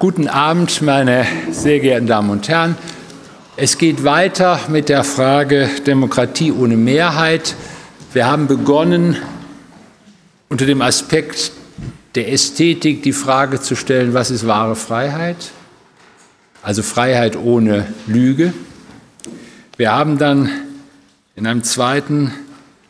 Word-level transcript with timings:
Guten 0.00 0.28
Abend, 0.28 0.80
meine 0.80 1.26
sehr 1.50 1.78
geehrten 1.78 2.06
Damen 2.06 2.30
und 2.30 2.48
Herren. 2.48 2.74
Es 3.58 3.76
geht 3.76 4.02
weiter 4.02 4.58
mit 4.68 4.88
der 4.88 5.04
Frage 5.04 5.68
Demokratie 5.86 6.52
ohne 6.52 6.78
Mehrheit. 6.78 7.54
Wir 8.14 8.26
haben 8.26 8.46
begonnen, 8.46 9.18
unter 10.48 10.64
dem 10.64 10.80
Aspekt 10.80 11.52
der 12.14 12.32
Ästhetik 12.32 13.02
die 13.02 13.12
Frage 13.12 13.60
zu 13.60 13.76
stellen, 13.76 14.14
was 14.14 14.30
ist 14.30 14.46
wahre 14.46 14.74
Freiheit? 14.74 15.50
Also 16.62 16.82
Freiheit 16.82 17.36
ohne 17.36 17.86
Lüge. 18.06 18.54
Wir 19.76 19.92
haben 19.92 20.16
dann 20.16 20.48
in 21.36 21.46
einem 21.46 21.62
zweiten 21.62 22.32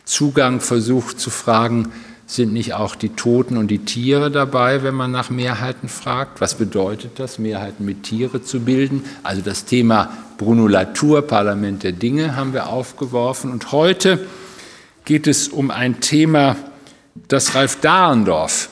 Zugang 0.04 0.61
versucht 0.61 1.18
zu 1.18 1.30
fragen, 1.30 1.90
sind 2.34 2.52
nicht 2.52 2.74
auch 2.74 2.94
die 2.94 3.08
Toten 3.08 3.56
und 3.56 3.68
die 3.68 3.80
Tiere 3.80 4.30
dabei, 4.30 4.84
wenn 4.84 4.94
man 4.94 5.10
nach 5.10 5.30
Mehrheiten 5.30 5.88
fragt? 5.88 6.40
Was 6.40 6.54
bedeutet 6.54 7.18
das, 7.18 7.40
Mehrheiten 7.40 7.84
mit 7.84 8.04
Tiere 8.04 8.40
zu 8.40 8.60
bilden? 8.60 9.04
Also 9.25 9.43
das 9.43 9.64
Thema 9.64 10.16
Bruno 10.38 10.68
Latour, 10.68 11.22
Parlament 11.22 11.82
der 11.82 11.90
Dinge, 11.90 12.36
haben 12.36 12.52
wir 12.52 12.68
aufgeworfen. 12.68 13.50
Und 13.50 13.72
heute 13.72 14.21
geht 15.04 15.26
es 15.26 15.48
um 15.48 15.72
ein 15.72 16.00
Thema, 16.00 16.54
das 17.26 17.57
Ralf 17.57 17.80
Dahrendorf, 17.80 18.68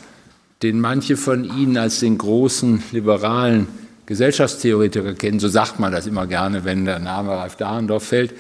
den 0.63 0.81
manche 0.81 1.17
von 1.17 1.45
Ihnen 1.45 1.77
als 1.77 1.99
den 1.99 2.17
großen 2.17 2.85
liberalen 2.93 3.67
Gesellschaftstheoretiker 4.07 5.15
kennen, 5.15 5.41
so 5.41 5.49
sagt 5.49 5.81
man 5.81 5.93
das 5.93 6.07
immer 6.07 6.27
gerne, 6.27 6.65
wenn 6.65 6.85
der 6.85 7.01
Name 7.01 7.33
Ralf 7.33 7.57
Dahrendorf 7.57 8.05
fällt, 8.05 8.33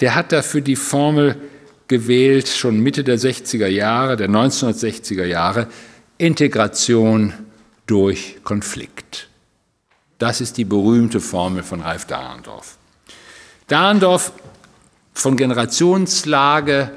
der 0.00 0.14
hat 0.14 0.32
dafür 0.32 0.60
die 0.60 0.76
Formel 0.76 1.36
gewählt, 1.88 2.48
schon 2.48 2.80
Mitte 2.80 3.04
der 3.04 3.18
60er 3.18 3.66
Jahre, 3.66 4.16
der 4.16 4.28
1960er 4.28 5.24
Jahre, 5.24 5.68
Integration 6.18 7.32
durch 7.86 8.38
Konflikt. 8.42 9.28
Das 10.18 10.40
ist 10.40 10.56
die 10.56 10.64
berühmte 10.64 11.20
Formel 11.20 11.62
von 11.62 11.82
Ralf 11.82 12.06
Dahrendorf. 12.06 12.78
Dahrendorf 13.68 14.32
von 15.12 15.36
Generationslage, 15.36 16.90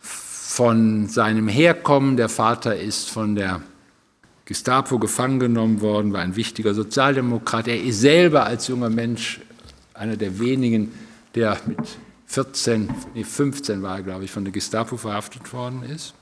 von 0.00 1.08
seinem 1.08 1.48
Herkommen, 1.48 2.16
der 2.16 2.28
Vater 2.28 2.76
ist 2.76 3.10
von 3.10 3.34
der 3.34 3.62
Gestapo 4.44 4.98
gefangen 4.98 5.40
genommen 5.40 5.80
worden, 5.80 6.12
war 6.12 6.20
ein 6.20 6.36
wichtiger 6.36 6.74
Sozialdemokrat. 6.74 7.68
Er 7.68 7.82
ist 7.82 8.00
selber 8.00 8.44
als 8.44 8.68
junger 8.68 8.90
Mensch 8.90 9.40
einer 9.94 10.16
der 10.16 10.38
wenigen, 10.38 10.92
der 11.34 11.58
mit 11.66 11.78
14, 12.32 12.88
nee, 13.14 13.24
15 13.24 13.82
war 13.82 13.98
er, 13.98 14.02
glaube 14.02 14.24
ich, 14.24 14.30
von 14.30 14.42
der 14.42 14.54
Gestapo 14.54 14.96
verhaftet 14.96 15.52
worden 15.52 15.82
ist. 15.82 16.14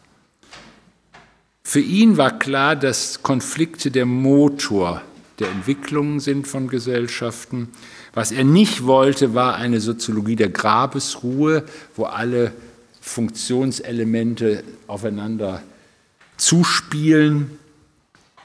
Für 1.63 1.79
ihn 1.79 2.17
war 2.17 2.37
klar, 2.37 2.75
dass 2.75 3.23
Konflikte 3.23 3.93
der 3.93 4.07
Motor 4.07 5.03
der 5.39 5.51
Entwicklungen 5.51 6.19
sind 6.19 6.49
von 6.49 6.67
Gesellschaften. 6.67 7.69
Was 8.13 8.33
er 8.33 8.43
nicht 8.43 8.87
wollte, 8.87 9.35
war 9.35 9.55
eine 9.55 9.81
Soziologie 9.81 10.35
der 10.35 10.49
Grabesruhe, 10.49 11.65
wo 11.95 12.07
alle 12.07 12.55
Funktionselemente 13.01 14.65
aufeinander 14.89 15.63
zuspielen. 16.37 17.60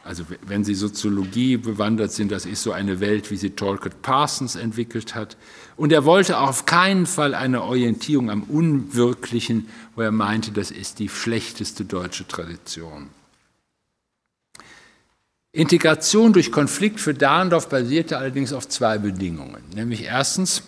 Also 0.06 0.24
wenn 0.46 0.64
Sie 0.64 0.76
Soziologie 0.76 1.58
bewandert 1.58 2.12
sind, 2.12 2.32
das 2.32 2.46
ist 2.46 2.62
so 2.62 2.72
eine 2.72 3.00
Welt, 3.00 3.32
wie 3.32 3.38
sie 3.38 3.50
Talcott 3.50 4.04
Parsons 4.04 4.56
entwickelt 4.56 5.16
hat. 5.16 5.36
Und 5.78 5.92
er 5.92 6.06
wollte 6.06 6.38
auf 6.38 6.68
keinen 6.68 7.08
Fall 7.08 7.34
eine 7.34 7.64
Orientierung 7.64 8.30
am 8.30 8.44
Unwirklichen, 8.44 9.68
wo 9.96 10.04
er 10.04 10.12
meinte, 10.12 10.52
das 10.52 10.70
ist 10.70 11.00
die 11.00 11.10
schlechteste 11.10 11.86
deutsche 11.86 12.28
Tradition. 12.28 13.10
Integration 15.52 16.34
durch 16.34 16.52
Konflikt 16.52 17.00
für 17.00 17.16
Dahrendorf 17.16 17.68
basierte 17.68 18.20
allerdings 18.20 18.54
auf 18.54 18.68
zwei 18.68 19.00
Bedingungen. 19.00 19.64
Nämlich 19.74 20.04
erstens, 20.04 20.62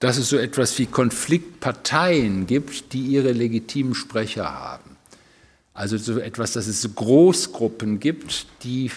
dass 0.00 0.16
es 0.16 0.28
so 0.28 0.36
etwas 0.36 0.76
wie 0.80 0.86
Konfliktparteien 0.86 2.48
gibt, 2.48 2.94
die 2.94 3.02
ihre 3.02 3.30
legitimen 3.30 3.94
Sprecher 3.94 4.52
haben. 4.52 4.89
Also 5.80 5.96
so 5.96 6.18
etwas, 6.18 6.52
dass 6.52 6.66
es 6.66 6.94
Großgruppen 6.94 8.00
gibt, 8.00 8.44
die, 8.64 8.90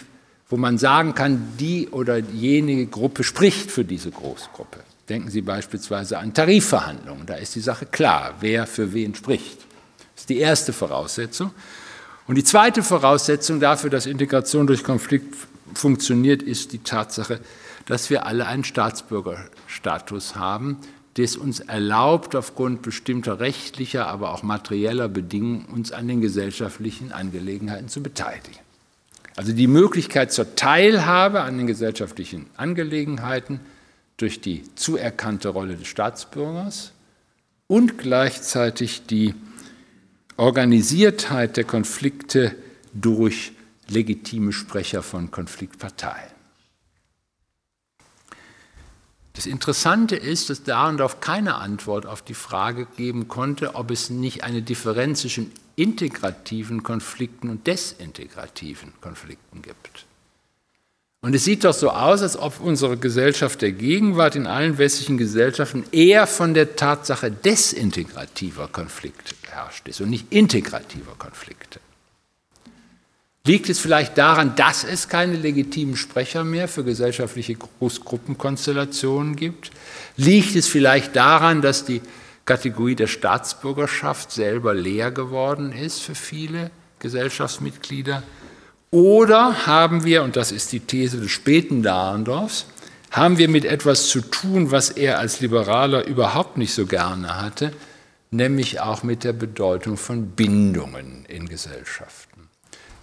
wo 0.50 0.58
man 0.58 0.78
sagen 0.78 1.16
kann, 1.16 1.54
die 1.58 1.88
oder 1.88 2.18
jene 2.18 2.86
Gruppe 2.88 3.24
spricht 3.24 3.72
für 3.72 3.86
diese 3.86 4.12
Großgruppe. 4.12 4.80
Denken 5.08 5.30
Sie 5.30 5.40
beispielsweise 5.40 6.18
an 6.20 6.34
Tarifverhandlungen. 6.34 7.26
Da 7.26 7.36
ist 7.36 7.56
die 7.56 7.62
Sache 7.62 7.86
klar, 7.86 8.36
wer 8.42 8.68
für 8.68 8.92
wen 8.92 9.16
spricht. 9.16 9.60
Das 10.14 10.24
ist 10.24 10.30
die 10.30 10.40
erste 10.40 10.74
Voraussetzung. 10.74 11.52
Und 12.28 12.36
die 12.36 12.44
zweite 12.44 12.84
Voraussetzung 12.84 13.62
dafür, 13.62 13.90
dass 13.90 14.06
Integration 14.06 14.68
durch 14.68 14.84
Konflikt 14.84 15.34
funktioniert, 15.74 16.44
ist 16.44 16.74
die 16.74 16.80
Tatsache, 16.80 17.40
dass 17.86 18.10
wir 18.10 18.26
alle 18.26 18.46
einen 18.46 18.66
Staatsbürgerstatus 18.66 20.36
haben, 20.36 20.80
das 21.16 21.36
uns 21.36 21.60
erlaubt, 21.60 22.36
aufgrund 22.36 22.82
bestimmter 22.82 23.40
rechtlicher, 23.40 24.08
aber 24.08 24.34
auch 24.34 24.44
materieller 24.44 25.10
Bedingungen 25.10 25.66
uns 25.66 25.92
an 25.92 26.08
den 26.08 26.22
gesellschaftlichen 26.22 27.12
Angelegenheiten 27.12 27.88
zu 27.88 28.02
beteiligen. 28.02 28.60
Also 29.36 29.54
die 29.54 29.68
Möglichkeit 29.68 30.32
zur 30.32 30.56
Teilhabe 30.56 31.42
an 31.42 31.58
den 31.58 31.68
gesellschaftlichen 31.68 32.48
Angelegenheiten 32.56 33.60
durch 34.18 34.42
die 34.42 34.64
zuerkannte 34.76 35.50
Rolle 35.50 35.76
des 35.76 35.88
Staatsbürgers 35.88 36.94
und 37.68 37.98
gleichzeitig 37.98 39.06
die 39.06 39.34
Organisiertheit 40.38 41.58
der 41.58 41.64
Konflikte 41.64 42.56
durch 42.94 43.54
legitime 43.90 44.52
Sprecher 44.52 45.04
von 45.04 45.32
Konfliktparteien. 45.32 46.33
Das 49.34 49.48
Interessante 49.48 50.16
ist, 50.16 50.50
dass 50.52 50.64
Dahrendorf 50.64 51.20
keine 51.20 51.56
Antwort 51.56 52.06
auf 52.06 52.22
die 52.22 52.36
Frage 52.36 52.86
geben 52.98 53.28
konnte, 53.28 53.74
ob 53.74 53.90
es 53.90 54.12
nicht 54.12 54.44
eine 54.44 54.62
Differenz 54.62 55.22
zwischen 55.22 55.52
integrativen 55.76 56.84
Konflikten 56.84 57.50
und 57.50 57.66
desintegrativen 57.66 58.94
Konflikten 59.02 59.64
gibt. 59.64 60.06
Und 61.22 61.34
es 61.34 61.46
sieht 61.46 61.64
doch 61.64 61.74
so 61.74 61.90
aus, 61.90 62.22
als 62.22 62.38
ob 62.38 62.60
unsere 62.60 62.98
Gesellschaft 62.98 63.62
der 63.62 63.72
Gegenwart 63.72 64.36
in 64.36 64.46
allen 64.46 64.78
westlichen 64.78 65.18
Gesellschaften 65.18 65.86
eher 65.92 66.28
von 66.28 66.54
der 66.54 66.76
Tatsache 66.76 67.32
desintegrativer 67.32 68.68
Konflikte 68.68 69.34
beherrscht 69.42 69.88
ist 69.88 70.02
und 70.02 70.10
nicht 70.10 70.32
integrativer 70.32 71.16
Konflikte. 71.18 71.80
Liegt 73.46 73.68
es 73.68 73.78
vielleicht 73.78 74.18
daran, 74.18 74.56
dass 74.56 74.86
es 74.86 75.10
keine 75.10 75.36
legitimen 75.36 75.98
Sprecher 75.98 76.46
mehr 76.46 76.70
für 76.70 76.86
gesellschaftliche 76.86 77.56
Großgruppenkonstellationen 77.56 79.36
gibt? 79.36 79.72
Liegt 80.16 80.56
es 80.56 80.70
vielleicht 80.70 81.18
daran, 81.18 81.62
dass 81.62 81.84
die 81.84 82.00
Kategorie 82.46 82.96
der 82.96 83.08
Staatsbürgerschaft 83.08 84.32
selber 84.32 84.74
leer 84.74 85.12
geworden 85.12 85.74
ist 85.74 86.00
für 86.00 86.16
viele 86.16 86.72
Gesellschaftsmitglieder? 87.00 88.24
Oder 88.92 89.68
haben 89.68 90.06
wir, 90.06 90.24
und 90.24 90.38
das 90.38 90.54
ist 90.54 90.72
die 90.72 90.80
These 90.80 91.20
des 91.20 91.32
späten 91.32 91.84
Dahrendorfs, 91.84 92.66
haben 93.12 93.38
wir 93.38 93.50
mit 93.50 93.66
etwas 93.66 94.08
zu 94.08 94.22
tun, 94.22 94.72
was 94.72 94.90
er 94.90 95.20
als 95.20 95.42
Liberaler 95.42 96.06
überhaupt 96.06 96.58
nicht 96.58 96.74
so 96.74 96.86
gerne 96.86 97.42
hatte, 97.42 97.74
nämlich 98.32 98.80
auch 98.80 99.04
mit 99.04 99.26
der 99.26 99.34
Bedeutung 99.34 99.98
von 99.98 100.28
Bindungen 100.28 101.26
in 101.26 101.50
Gesellschaften 101.50 102.43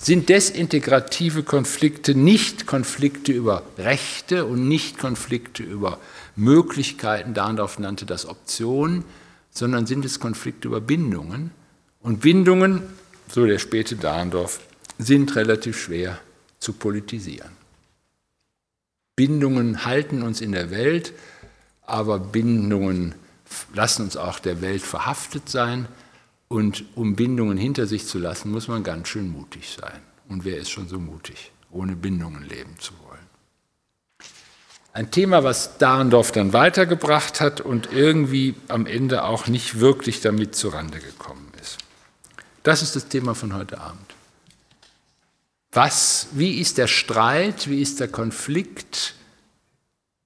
sind 0.00 0.30
desintegrative 0.30 1.42
Konflikte 1.42 2.14
nicht 2.14 2.66
Konflikte 2.66 3.32
über 3.32 3.62
Rechte 3.76 4.46
und 4.46 4.66
nicht 4.66 4.98
Konflikte 4.98 5.62
über 5.62 6.00
Möglichkeiten, 6.36 7.34
Dahndorf 7.34 7.78
nannte 7.78 8.06
das 8.06 8.24
Optionen, 8.24 9.04
sondern 9.50 9.86
sind 9.86 10.06
es 10.06 10.18
Konflikte 10.18 10.68
über 10.68 10.80
Bindungen. 10.80 11.50
Und 12.00 12.22
Bindungen, 12.22 12.82
so 13.30 13.44
der 13.44 13.58
späte 13.58 13.96
Dahndorf, 13.96 14.60
sind 14.98 15.36
relativ 15.36 15.78
schwer 15.78 16.18
zu 16.60 16.72
politisieren. 16.72 17.50
Bindungen 19.16 19.84
halten 19.84 20.22
uns 20.22 20.40
in 20.40 20.52
der 20.52 20.70
Welt, 20.70 21.12
aber 21.82 22.18
Bindungen 22.18 23.14
lassen 23.74 24.04
uns 24.04 24.16
auch 24.16 24.38
der 24.38 24.62
Welt 24.62 24.80
verhaftet 24.80 25.50
sein. 25.50 25.88
Und 26.52 26.84
um 26.96 27.14
Bindungen 27.14 27.56
hinter 27.56 27.86
sich 27.86 28.08
zu 28.08 28.18
lassen, 28.18 28.50
muss 28.50 28.66
man 28.66 28.82
ganz 28.82 29.06
schön 29.06 29.30
mutig 29.30 29.76
sein. 29.80 30.00
Und 30.28 30.44
wer 30.44 30.58
ist 30.58 30.70
schon 30.70 30.88
so 30.88 30.98
mutig, 30.98 31.52
ohne 31.70 31.94
Bindungen 31.94 32.42
leben 32.42 32.74
zu 32.80 32.92
wollen? 33.06 33.20
Ein 34.92 35.12
Thema, 35.12 35.44
was 35.44 35.78
Dahrendorf 35.78 36.32
dann 36.32 36.52
weitergebracht 36.52 37.40
hat 37.40 37.60
und 37.60 37.92
irgendwie 37.92 38.56
am 38.66 38.86
Ende 38.86 39.22
auch 39.22 39.46
nicht 39.46 39.78
wirklich 39.78 40.22
damit 40.22 40.56
zurande 40.56 40.98
gekommen 40.98 41.52
ist. 41.62 41.78
Das 42.64 42.82
ist 42.82 42.96
das 42.96 43.06
Thema 43.06 43.36
von 43.36 43.54
heute 43.54 43.80
Abend. 43.80 44.14
Was, 45.70 46.30
wie 46.32 46.58
ist 46.60 46.78
der 46.78 46.88
Streit, 46.88 47.70
wie 47.70 47.80
ist 47.80 48.00
der 48.00 48.08
Konflikt 48.08 49.14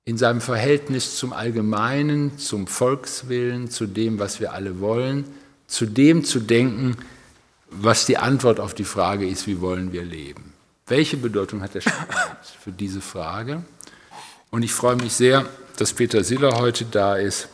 in 0.06 0.16
seinem 0.16 0.40
Verhältnis 0.40 1.16
zum 1.18 1.34
Allgemeinen, 1.34 2.38
zum 2.38 2.66
Volkswillen, 2.66 3.68
zu 3.68 3.84
dem, 3.86 4.18
was 4.18 4.40
wir 4.40 4.54
alle 4.54 4.80
wollen? 4.80 5.26
Zu 5.74 5.86
dem 5.86 6.24
zu 6.24 6.38
denken, 6.38 6.96
was 7.68 8.06
die 8.06 8.16
Antwort 8.16 8.60
auf 8.60 8.74
die 8.74 8.84
Frage 8.84 9.26
ist, 9.26 9.48
wie 9.48 9.60
wollen 9.60 9.90
wir 9.92 10.04
leben. 10.04 10.52
welche 10.86 11.16
Bedeutung 11.16 11.62
hat 11.62 11.74
der 11.74 11.80
Staat 11.80 12.46
für 12.60 12.70
diese 12.70 13.00
Frage? 13.00 13.64
Und 14.50 14.62
ich 14.62 14.72
freue 14.72 14.94
mich 14.94 15.14
sehr, 15.14 15.46
dass 15.78 15.92
Peter 15.92 16.22
Siller 16.22 16.58
heute 16.58 16.84
da 16.84 17.16
ist. 17.16 17.48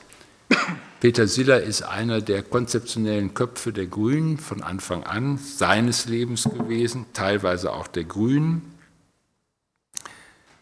Peter 1.00 1.26
Siller 1.26 1.62
ist 1.62 1.82
einer 1.82 2.20
der 2.20 2.42
konzeptionellen 2.42 3.32
Köpfe 3.32 3.72
der 3.72 3.86
Grünen 3.86 4.36
von 4.36 4.62
Anfang 4.62 5.04
an 5.04 5.38
seines 5.38 6.04
Lebens 6.04 6.44
gewesen, 6.44 7.06
teilweise 7.14 7.72
auch 7.72 7.86
der 7.86 8.04
Grünen. 8.04 8.74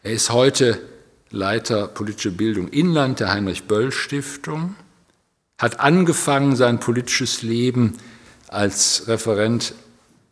Er 0.05 0.13
ist 0.13 0.31
heute 0.31 0.81
Leiter 1.31 1.89
politische 1.89 2.31
Bildung 2.31 2.69
Inland 2.69 3.19
der 3.19 3.33
Heinrich-Böll-Stiftung, 3.33 4.77
hat 5.59 5.81
angefangen 5.81 6.57
sein 6.57 6.81
politisches 6.81 7.43
Leben 7.43 7.99
als 8.47 9.09
Referent 9.09 9.75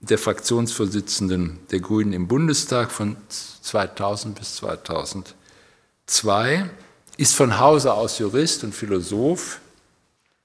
der 0.00 0.18
Fraktionsvorsitzenden 0.18 1.58
der 1.70 1.80
Grünen 1.80 2.12
im 2.12 2.28
Bundestag 2.28 2.92
von 2.92 3.16
2000 3.28 4.38
bis 4.38 4.56
2002, 4.56 6.70
ist 7.16 7.34
von 7.34 7.58
Hause 7.58 7.94
aus 7.94 8.18
Jurist 8.18 8.62
und 8.62 8.74
Philosoph, 8.74 9.60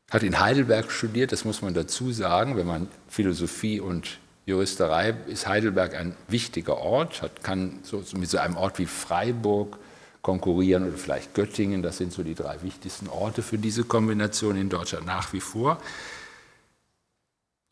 hat 0.10 0.24
in 0.24 0.40
Heidelberg 0.40 0.92
studiert, 0.92 1.32
das 1.32 1.46
muss 1.46 1.62
man 1.62 1.74
dazu 1.74 2.12
sagen, 2.12 2.58
wenn 2.58 2.68
man 2.68 2.90
Philosophie 3.08 3.80
und 3.80 4.20
Juristerei 4.46 5.16
ist 5.28 5.48
Heidelberg 5.48 5.96
ein 5.96 6.16
wichtiger 6.28 6.78
Ort, 6.78 7.22
hat, 7.22 7.44
kann 7.44 7.80
so, 7.84 8.04
mit 8.18 8.30
so 8.30 8.40
einem 8.40 8.58
Ort 8.58 8.80
wie 8.80 8.88
Freiburg 8.88 9.78
konkurrieren 10.22 10.88
oder 10.88 10.98
vielleicht 10.98 11.34
Göttingen, 11.34 11.82
das 11.82 11.98
sind 11.98 12.14
so 12.14 12.24
die 12.24 12.36
drei 12.36 12.62
wichtigsten 12.62 13.08
Orte 13.08 13.42
für 13.42 13.58
diese 13.58 13.84
Kombination 13.84 14.56
in 14.56 14.70
Deutschland 14.70 15.06
nach 15.06 15.34
wie 15.34 15.42
vor. 15.42 15.82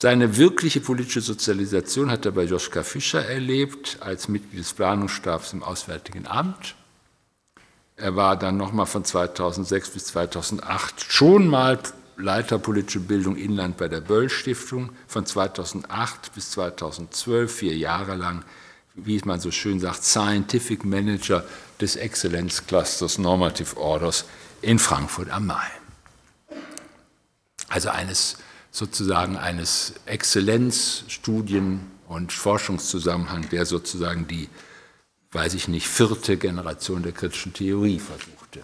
Seine 0.01 0.37
wirkliche 0.37 0.79
politische 0.79 1.21
Sozialisation 1.21 2.09
hat 2.09 2.25
er 2.25 2.31
bei 2.31 2.43
Joschka 2.43 2.83
Fischer 2.83 3.25
erlebt, 3.25 3.97
als 3.99 4.29
Mitglied 4.29 4.61
des 4.61 4.73
Planungsstabs 4.73 5.51
im 5.51 5.61
Auswärtigen 5.61 6.25
Amt. 6.25 6.75
Er 7.97 8.15
war 8.15 8.37
dann 8.37 8.55
nochmal 8.55 8.85
von 8.85 9.03
2006 9.03 9.89
bis 9.89 10.05
2008 10.05 11.11
schon 11.11 11.47
mal 11.47 11.79
Leiter 12.15 12.59
politische 12.59 12.99
Bildung 12.99 13.35
Inland 13.35 13.77
bei 13.77 13.87
der 13.87 14.01
Böll 14.01 14.29
Stiftung, 14.29 14.91
von 15.07 15.25
2008 15.25 16.33
bis 16.33 16.51
2012, 16.51 17.53
vier 17.53 17.77
Jahre 17.77 18.15
lang, 18.15 18.43
wie 19.05 19.21
man 19.25 19.39
so 19.39 19.51
schön 19.51 19.79
sagt, 19.79 20.03
Scientific 20.03 20.85
Manager 20.85 21.43
des 21.79 21.95
Exzellenzclusters 21.95 23.17
Normative 23.17 23.77
Orders 23.77 24.25
in 24.61 24.79
Frankfurt 24.79 25.29
am 25.29 25.47
Main. 25.47 25.71
Also 27.67 27.89
eines 27.89 28.37
sozusagen 28.71 29.37
eines 29.37 29.93
Exzellenzstudien- 30.05 31.79
und 32.07 32.31
Forschungszusammenhang, 32.33 33.49
der 33.49 33.65
sozusagen 33.65 34.27
die, 34.27 34.49
weiß 35.31 35.53
ich 35.53 35.67
nicht, 35.67 35.87
vierte 35.87 36.37
Generation 36.37 37.03
der 37.03 37.11
kritischen 37.11 37.53
Theorie 37.53 37.99
versuchte 37.99 38.63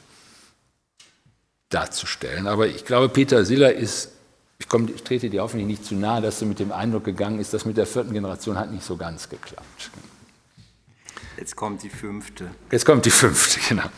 darzustellen. 1.70 2.48
Aber 2.48 2.68
ich 2.68 2.86
glaube, 2.86 3.10
Peter 3.10 3.44
Siller 3.46 3.74
ist, 3.74 4.12
ich, 4.58 4.70
komme, 4.70 4.90
ich 4.92 5.04
trete 5.04 5.30
dir 5.30 5.42
hoffentlich 5.42 5.68
nicht 5.68 5.86
zu 5.86 5.96
nahe, 5.96 6.22
dass 6.22 6.40
du 6.40 6.46
mit 6.46 6.60
dem 6.60 6.72
Eindruck 6.72 7.04
gegangen 7.04 7.40
ist, 7.40 7.54
dass 7.54 7.66
mit 7.66 7.78
der 7.78 7.86
vierten 7.86 8.14
Generation 8.14 8.58
hat 8.58 8.72
nicht 8.72 8.86
so 8.86 8.96
ganz 8.96 9.30
geklappt. 9.30 9.92
Jetzt 11.38 11.56
kommt 11.56 11.84
die 11.84 11.90
fünfte. 11.90 12.50
Jetzt 12.72 12.86
kommt 12.86 13.06
die 13.06 13.12
fünfte, 13.12 13.60
genau. 13.70 13.90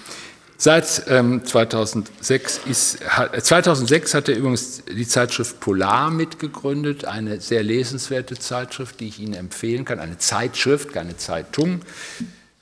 Seit 0.60 1.04
ähm, 1.07 1.45
2006, 1.45 2.62
ist, 2.66 3.00
2006 3.00 4.16
hat 4.16 4.28
er 4.28 4.38
übrigens 4.38 4.84
die 4.86 5.07
Zeitschrift 5.07 5.60
Polar 5.60 6.10
mitgegründet, 6.10 7.06
eine 7.06 7.39
sehr 7.39 7.62
lesenswerte 7.62 8.39
Zeitschrift, 8.39 9.00
die 9.00 9.07
ich 9.07 9.19
Ihnen 9.19 9.36
empfehlen 9.36 9.86
kann, 9.86 10.00
eine 10.00 10.18
Zeitschrift, 10.18 10.94
keine 10.94 11.16
Zeitung, 11.16 11.81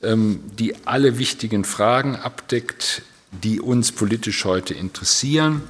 ähm, 0.04 0.42
die 0.60 0.76
alle 0.86 1.18
wichtigen 1.18 1.64
Fragen 1.64 2.18
abdeckt, 2.18 3.02
die 3.32 3.62
uns 3.62 3.94
politisch 3.94 4.44
heute 4.44 4.74
interessieren. 4.74 5.64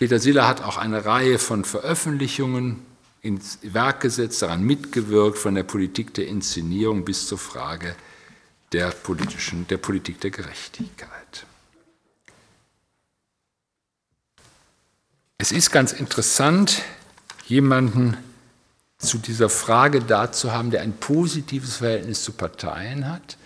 Peter 0.00 0.18
Siller 0.18 0.48
hat 0.48 0.62
auch 0.64 0.76
eine 0.76 1.04
Reihe 1.04 1.38
von 1.38 1.64
Veröffentlichungen 1.64 2.80
ins 3.28 3.58
Werk 3.62 4.00
gesetzt, 4.00 4.40
daran 4.40 4.62
mitgewirkt, 4.62 5.38
von 5.38 5.54
der 5.54 5.62
Politik 5.62 6.14
der 6.14 6.26
Inszenierung 6.26 7.04
bis 7.04 7.26
zur 7.28 7.38
Frage 7.38 7.94
der, 8.72 8.90
politischen, 8.90 9.66
der 9.68 9.76
Politik 9.76 10.20
der 10.20 10.30
Gerechtigkeit. 10.30 11.46
Es 15.36 15.52
ist 15.52 15.70
ganz 15.70 15.92
interessant, 15.92 16.82
jemanden 17.46 18.16
zu 18.96 19.18
dieser 19.18 19.50
Frage 19.50 20.00
da 20.00 20.32
zu 20.32 20.52
haben, 20.52 20.70
der 20.70 20.80
ein 20.80 20.94
positives 20.94 21.76
Verhältnis 21.76 22.24
zu 22.24 22.32
Parteien 22.32 23.08
hat, 23.08 23.36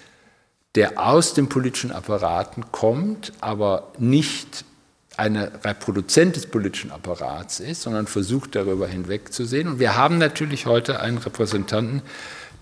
der 0.77 0.99
aus 0.99 1.35
den 1.35 1.49
politischen 1.49 1.93
Apparaten 1.93 2.71
kommt, 2.73 3.33
aber 3.41 3.93
nicht 3.99 4.65
eine 5.17 5.53
Reproduzent 5.65 6.37
des 6.37 6.47
politischen 6.47 6.91
Apparats 6.91 7.61
ist, 7.61 7.83
sondern 7.83 8.07
versucht 8.07 8.55
darüber 8.55 8.87
hinwegzusehen. 8.87 9.69
Und 9.69 9.79
wir 9.79 9.97
haben 9.97 10.19
natürlich 10.19 10.67
heute 10.67 11.01
einen 11.01 11.19
Repräsentanten, 11.19 12.03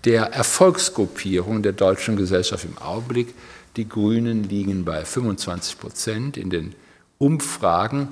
der 0.04 0.32
Erfolgsgruppierung 0.32 1.62
der 1.62 1.72
deutschen 1.72 2.16
Gesellschaft 2.16 2.64
im 2.64 2.78
Augenblick. 2.78 3.34
Die 3.76 3.88
Grünen 3.88 4.44
liegen 4.44 4.84
bei 4.84 5.04
25 5.04 5.78
Prozent 5.78 6.36
in 6.36 6.50
den 6.50 6.74
Umfragen. 7.18 8.08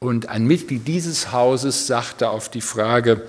Und 0.00 0.28
ein 0.28 0.46
Mitglied 0.46 0.86
dieses 0.86 1.32
Hauses 1.32 1.86
sagte 1.86 2.30
auf 2.30 2.48
die 2.48 2.60
Frage, 2.60 3.22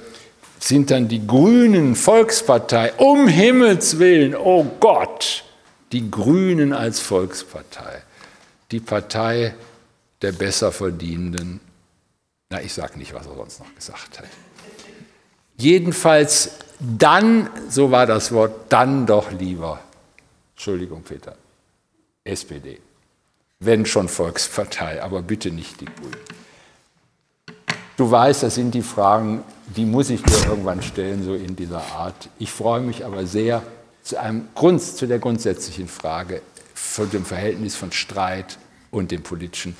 sind 0.59 0.89
dann 0.91 1.07
die 1.07 1.25
Grünen 1.25 1.95
Volkspartei? 1.95 2.93
Um 2.97 3.27
Himmels 3.27 3.99
willen, 3.99 4.35
oh 4.35 4.65
Gott, 4.79 5.43
die 5.91 6.09
Grünen 6.09 6.73
als 6.73 6.99
Volkspartei, 6.99 8.01
die 8.71 8.79
Partei 8.79 9.53
der 10.25 10.31
Besserverdienenden. 10.31 11.59
Na, 12.49 12.61
ich 12.61 12.73
sage 12.73 12.97
nicht, 12.97 13.13
was 13.13 13.27
er 13.27 13.35
sonst 13.35 13.59
noch 13.59 13.75
gesagt 13.75 14.19
hat. 14.19 14.27
Jedenfalls 15.55 16.51
dann, 16.79 17.49
so 17.69 17.91
war 17.91 18.05
das 18.05 18.31
Wort, 18.31 18.53
dann 18.69 19.05
doch 19.05 19.31
lieber, 19.31 19.79
Entschuldigung 20.55 21.03
Peter, 21.03 21.35
SPD, 22.23 22.79
wenn 23.59 23.85
schon 23.85 24.09
Volkspartei, 24.09 25.01
aber 25.01 25.21
bitte 25.21 25.51
nicht 25.51 25.79
die 25.79 25.85
Grünen. 25.85 26.17
Du 27.95 28.09
weißt, 28.09 28.43
das 28.43 28.55
sind 28.55 28.73
die 28.73 28.81
Fragen, 28.81 29.43
die 29.67 29.85
muss 29.85 30.09
ich 30.09 30.21
dir 30.21 30.47
irgendwann 30.47 30.81
stellen, 30.81 31.23
so 31.23 31.33
in 31.35 31.55
dieser 31.55 31.81
Art. 31.93 32.29
Ich 32.39 32.51
freue 32.51 32.81
mich 32.81 33.05
aber 33.05 33.25
sehr 33.25 33.61
zu, 34.03 34.19
einem 34.19 34.49
Grund, 34.53 34.81
zu 34.81 35.07
der 35.07 35.19
grundsätzlichen 35.19 35.87
Frage 35.87 36.41
von 36.73 37.09
dem 37.09 37.23
Verhältnis 37.23 37.75
von 37.75 37.91
Streit 37.93 38.57
und 38.91 39.11
dem 39.11 39.23
politischen. 39.23 39.77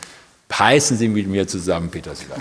Heißen 0.54 0.98
Sie 0.98 1.08
mit 1.08 1.28
mir 1.28 1.48
zusammen 1.48 1.90
Peter 1.90 2.16
Siller. 2.16 2.38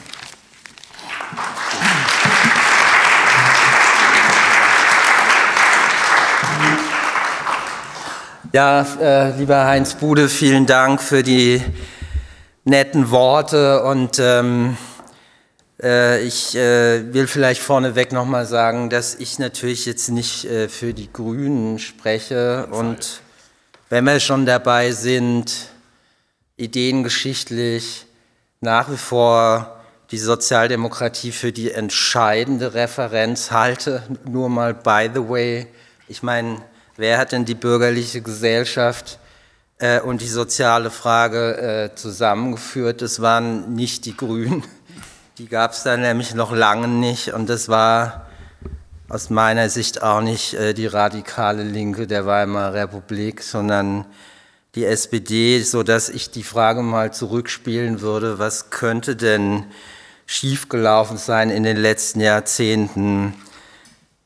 Ja, 8.53 8.87
äh, 9.01 9.37
lieber 9.37 9.65
Heinz 9.65 9.95
Bude, 9.95 10.29
vielen 10.29 10.65
Dank 10.65 11.03
für 11.03 11.25
die 11.25 11.61
netten 12.63 13.11
Worte 13.11 13.83
und 13.83 14.21
ähm, 14.21 14.77
äh, 15.83 16.23
ich 16.23 16.55
äh, 16.55 17.13
will 17.13 17.27
vielleicht 17.27 17.61
vorneweg 17.61 18.13
nochmal 18.13 18.47
sagen, 18.47 18.91
dass 18.91 19.17
ich 19.17 19.41
natürlich 19.41 19.87
jetzt 19.87 20.09
nicht 20.09 20.45
äh, 20.45 20.69
für 20.69 20.95
die 20.95 21.13
Grünen 21.13 21.81
spreche 21.81 22.69
und 22.71 23.23
wenn 23.91 24.05
wir 24.05 24.21
schon 24.21 24.47
dabei 24.47 24.93
sind, 24.93 25.74
ideengeschichtlich 26.57 28.07
nach 28.61 28.91
wie 28.91 28.97
vor 28.97 29.81
die 30.11 30.19
Sozialdemokratie 30.19 31.33
für 31.33 31.53
die 31.53 31.73
entscheidende 31.73 32.75
Referenz 32.75 33.51
halte, 33.51 34.03
nur 34.29 34.49
mal 34.49 34.75
by 34.75 35.11
the 35.13 35.29
way, 35.29 35.67
ich 36.09 36.23
meine, 36.23 36.63
wer 36.97 37.19
hat 37.19 37.33
denn 37.33 37.45
die 37.45 37.55
bürgerliche 37.55 38.21
Gesellschaft 38.21 39.19
äh, 39.79 40.01
und 40.01 40.21
die 40.21 40.29
soziale 40.29 40.91
Frage 40.91 41.57
äh, 41.57 41.95
zusammengeführt? 41.95 43.03
Das 43.03 43.21
waren 43.21 43.75
nicht 43.75 44.05
die 44.05 44.17
Grünen. 44.17 44.63
Die 45.39 45.49
gab 45.49 45.73
es 45.73 45.83
da 45.83 45.97
nämlich 45.97 46.35
noch 46.35 46.53
lange 46.53 46.87
nicht 46.87 47.33
und 47.33 47.49
das 47.49 47.69
war 47.69 48.27
aus 49.09 49.31
meiner 49.31 49.69
Sicht 49.69 50.03
auch 50.03 50.21
nicht 50.21 50.55
äh, 50.55 50.75
die 50.75 50.87
radikale 50.87 51.65
Linke 51.65 52.07
der 52.07 52.25
Weimarer 52.25 52.75
Republik, 52.75 53.43
sondern 53.43 54.07
die 54.75 54.85
SPD, 54.85 55.61
so 55.63 55.83
dass 55.83 56.09
ich 56.09 56.31
die 56.31 56.43
Frage 56.43 56.83
mal 56.83 57.13
zurückspielen 57.13 58.01
würde, 58.01 58.39
was 58.39 58.71
könnte 58.71 59.17
denn 59.17 59.65
schiefgelaufen 60.27 61.17
sein 61.17 61.51
in 61.51 61.63
den 61.63 61.77
letzten 61.77 62.21
Jahrzehnten? 62.21 63.35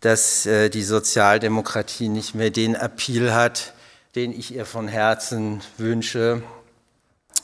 dass 0.01 0.47
äh, 0.47 0.71
die 0.71 0.83
Sozialdemokratie 0.83 2.09
nicht 2.09 2.35
mehr 2.35 2.51
den 2.51 2.75
Appeal 2.75 3.35
hat, 3.35 3.75
den 4.15 4.33
ich 4.33 4.55
ihr 4.55 4.65
von 4.65 4.89
Herzen 4.89 5.61
wünsche. 5.77 6.43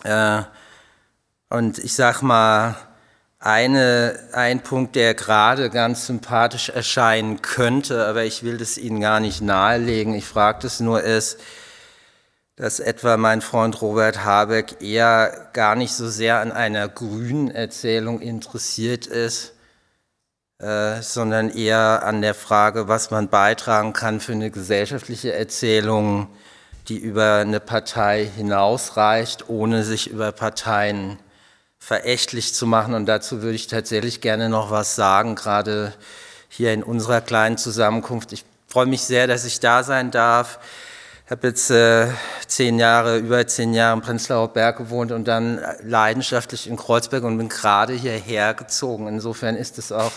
Äh, 0.04 0.42
und 1.50 1.78
ich 1.78 1.94
sage 1.94 2.25
mal, 2.25 2.76
eine, 3.40 4.18
ein 4.32 4.62
Punkt, 4.62 4.96
der 4.96 5.14
gerade 5.14 5.68
ganz 5.68 6.06
sympathisch 6.06 6.70
erscheinen 6.70 7.42
könnte, 7.42 8.06
aber 8.06 8.25
ich 8.25 8.42
will 8.42 8.56
das 8.56 8.78
Ihnen 8.78 9.00
gar 9.00 9.20
nicht 9.20 9.42
nahelegen. 9.42 10.14
Ich 10.14 10.25
frage 10.25 10.61
das 10.62 10.80
nur 10.80 11.02
ist, 11.02 11.38
dass 12.56 12.78
etwa 12.78 13.16
mein 13.16 13.40
Freund 13.40 13.80
Robert 13.82 14.25
Habeck 14.25 14.80
eher 14.80 15.49
gar 15.52 15.75
nicht 15.75 15.92
so 15.92 16.08
sehr 16.08 16.40
an 16.40 16.52
einer 16.52 16.88
grünen 16.88 17.50
Erzählung 17.50 18.20
interessiert 18.20 19.06
ist, 19.06 19.54
äh, 20.58 21.02
sondern 21.02 21.50
eher 21.50 22.04
an 22.04 22.23
der 22.23 22.34
Frage, 22.34 22.87
was 22.87 23.11
man 23.11 23.28
beitragen 23.28 23.92
kann 23.92 24.20
für 24.20 24.32
eine 24.32 24.50
gesellschaftliche 24.50 25.32
Erzählung, 25.32 26.28
die 26.88 26.99
über 26.99 27.37
eine 27.37 27.61
Partei 27.61 28.25
hinausreicht, 28.37 29.49
ohne 29.49 29.82
sich 29.82 30.08
über 30.08 30.30
Parteien 30.30 31.18
verächtlich 31.78 32.54
zu 32.54 32.66
machen. 32.66 32.94
Und 32.94 33.06
dazu 33.06 33.42
würde 33.42 33.56
ich 33.56 33.66
tatsächlich 33.66 34.20
gerne 34.20 34.49
noch 34.49 34.70
was 34.70 34.94
sagen, 34.94 35.34
gerade 35.34 35.92
hier 36.49 36.73
in 36.73 36.84
unserer 36.84 37.20
kleinen 37.20 37.58
Zusammenkunft. 37.58 38.32
Ich 38.32 38.44
freue 38.68 38.87
mich 38.87 39.02
sehr, 39.02 39.26
dass 39.26 39.44
ich 39.44 39.58
da 39.58 39.82
sein 39.82 40.12
darf. 40.12 40.61
Ich 41.26 41.31
habe 41.31 41.47
jetzt 41.47 41.71
äh, 41.71 42.09
zehn 42.47 42.78
Jahre, 42.78 43.16
über 43.16 43.47
zehn 43.47 43.73
Jahre 43.73 43.95
im 43.95 44.02
Prenzlauer 44.02 44.49
Berg 44.49 44.76
gewohnt 44.76 45.11
und 45.11 45.26
dann 45.26 45.59
leidenschaftlich 45.83 46.69
in 46.69 46.76
Kreuzberg 46.76 47.25
und 47.25 47.38
bin 47.38 47.49
gerade 47.49 47.95
hierher 47.95 48.52
gezogen. 48.52 49.09
Insofern 49.09 49.57
ist 49.57 49.78
es 49.78 49.90
auch 49.90 50.12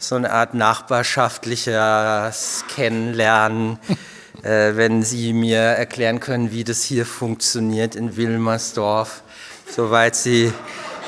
so 0.00 0.16
eine 0.16 0.32
Art 0.32 0.54
nachbarschaftliches 0.54 2.64
Kennenlernen, 2.74 3.78
äh, 4.42 4.74
wenn 4.74 5.04
Sie 5.04 5.32
mir 5.32 5.60
erklären 5.60 6.18
können, 6.18 6.50
wie 6.50 6.64
das 6.64 6.82
hier 6.82 7.06
funktioniert 7.06 7.94
in 7.94 8.16
Wilmersdorf, 8.16 9.22
soweit 9.68 10.16
Sie 10.16 10.52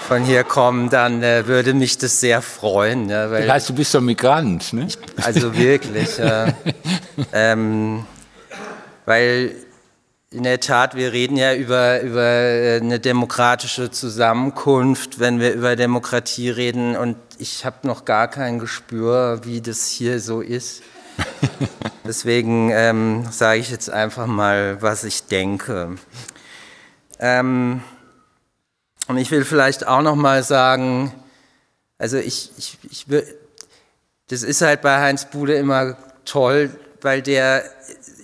von 0.07 0.23
hier 0.23 0.45
kommen, 0.45 0.89
dann 0.89 1.21
äh, 1.25 1.49
würde 1.49 1.75
mich 1.75 1.99
das 1.99 2.21
sehr 2.21 2.43
freuen. 2.43 3.09
Ja, 3.09 3.29
weil, 3.33 3.43
das 3.43 3.55
heißt, 3.55 3.71
du 3.71 3.75
bist 3.75 3.93
doch 3.93 4.01
Migrant, 4.01 4.73
ne? 4.73 4.87
Also 5.17 5.53
wirklich. 5.57 6.17
äh, 6.21 6.53
ähm, 7.33 8.07
weil 9.13 9.55
in 10.31 10.43
der 10.45 10.59
Tat, 10.59 10.97
wir 10.97 11.13
reden 11.13 11.37
ja 11.37 11.55
über, 11.55 12.01
über 12.01 12.23
äh, 12.23 12.81
eine 12.81 12.99
demokratische 12.99 13.91
Zusammenkunft, 13.91 15.21
wenn 15.21 15.39
wir 15.39 15.53
über 15.53 15.77
Demokratie 15.77 16.49
reden. 16.49 16.97
Und 16.97 17.19
ich 17.37 17.67
habe 17.67 17.87
noch 17.87 18.07
gar 18.07 18.29
kein 18.29 18.59
Gespür, 18.59 19.43
wie 19.45 19.61
das 19.61 19.89
hier 19.89 20.19
so 20.19 20.41
ist. 20.41 20.83
Deswegen 22.07 22.71
ähm, 22.73 23.27
sage 23.31 23.61
ich 23.61 23.71
jetzt 23.71 23.91
einfach 23.91 24.27
mal, 24.27 24.81
was 24.81 25.05
ich 25.05 25.25
denke. 25.25 25.97
Ähm, 27.19 27.83
und 29.09 29.19
ich 29.19 29.31
will 29.31 29.45
vielleicht 29.45 29.87
auch 29.87 30.01
noch 30.01 30.17
mal 30.17 30.43
sagen, 30.43 31.13
also 31.99 32.17
ich, 32.17 32.51
ich, 32.57 32.79
ich 32.91 33.09
will, 33.11 33.27
das 34.29 34.43
ist 34.43 34.63
halt 34.63 34.81
bei 34.81 34.99
Heinz 35.03 35.27
Bude 35.27 35.55
immer 35.57 35.99
toll, 36.25 36.71
weil 37.03 37.21
der 37.21 37.65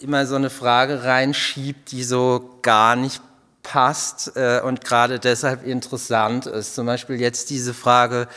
immer 0.02 0.26
so 0.26 0.36
eine 0.36 0.50
Frage 0.50 1.04
reinschiebt, 1.04 1.92
die 1.92 2.04
so 2.04 2.58
gar 2.62 2.96
nicht 2.96 3.22
passt 3.62 4.32
äh, 4.36 4.60
und 4.64 4.84
gerade 4.84 5.18
deshalb 5.18 5.66
interessant 5.66 6.46
ist. 6.46 6.74
Zum 6.74 6.86
Beispiel 6.86 7.20
jetzt 7.20 7.50
diese 7.50 7.74
Frage 7.74 8.28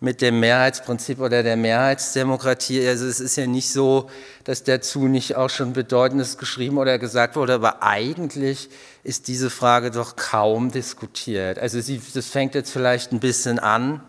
mit 0.00 0.20
dem 0.20 0.40
Mehrheitsprinzip 0.40 1.20
oder 1.20 1.42
der 1.42 1.56
Mehrheitsdemokratie. 1.56 2.86
Also 2.86 3.06
es 3.06 3.20
ist 3.20 3.36
ja 3.36 3.46
nicht 3.46 3.70
so, 3.70 4.10
dass 4.44 4.64
dazu 4.64 5.06
nicht 5.06 5.36
auch 5.36 5.50
schon 5.50 5.72
Bedeutendes 5.72 6.36
geschrieben 6.38 6.78
oder 6.78 6.98
gesagt 6.98 7.36
wurde, 7.36 7.54
aber 7.54 7.82
eigentlich 7.82 8.68
ist 9.02 9.28
diese 9.28 9.50
Frage 9.50 9.90
doch 9.90 10.16
kaum 10.16 10.70
diskutiert. 10.70 11.58
Also 11.58 11.80
sie, 11.80 12.00
das 12.12 12.26
fängt 12.26 12.54
jetzt 12.54 12.70
vielleicht 12.70 13.12
ein 13.12 13.20
bisschen 13.20 13.58
an. 13.58 14.00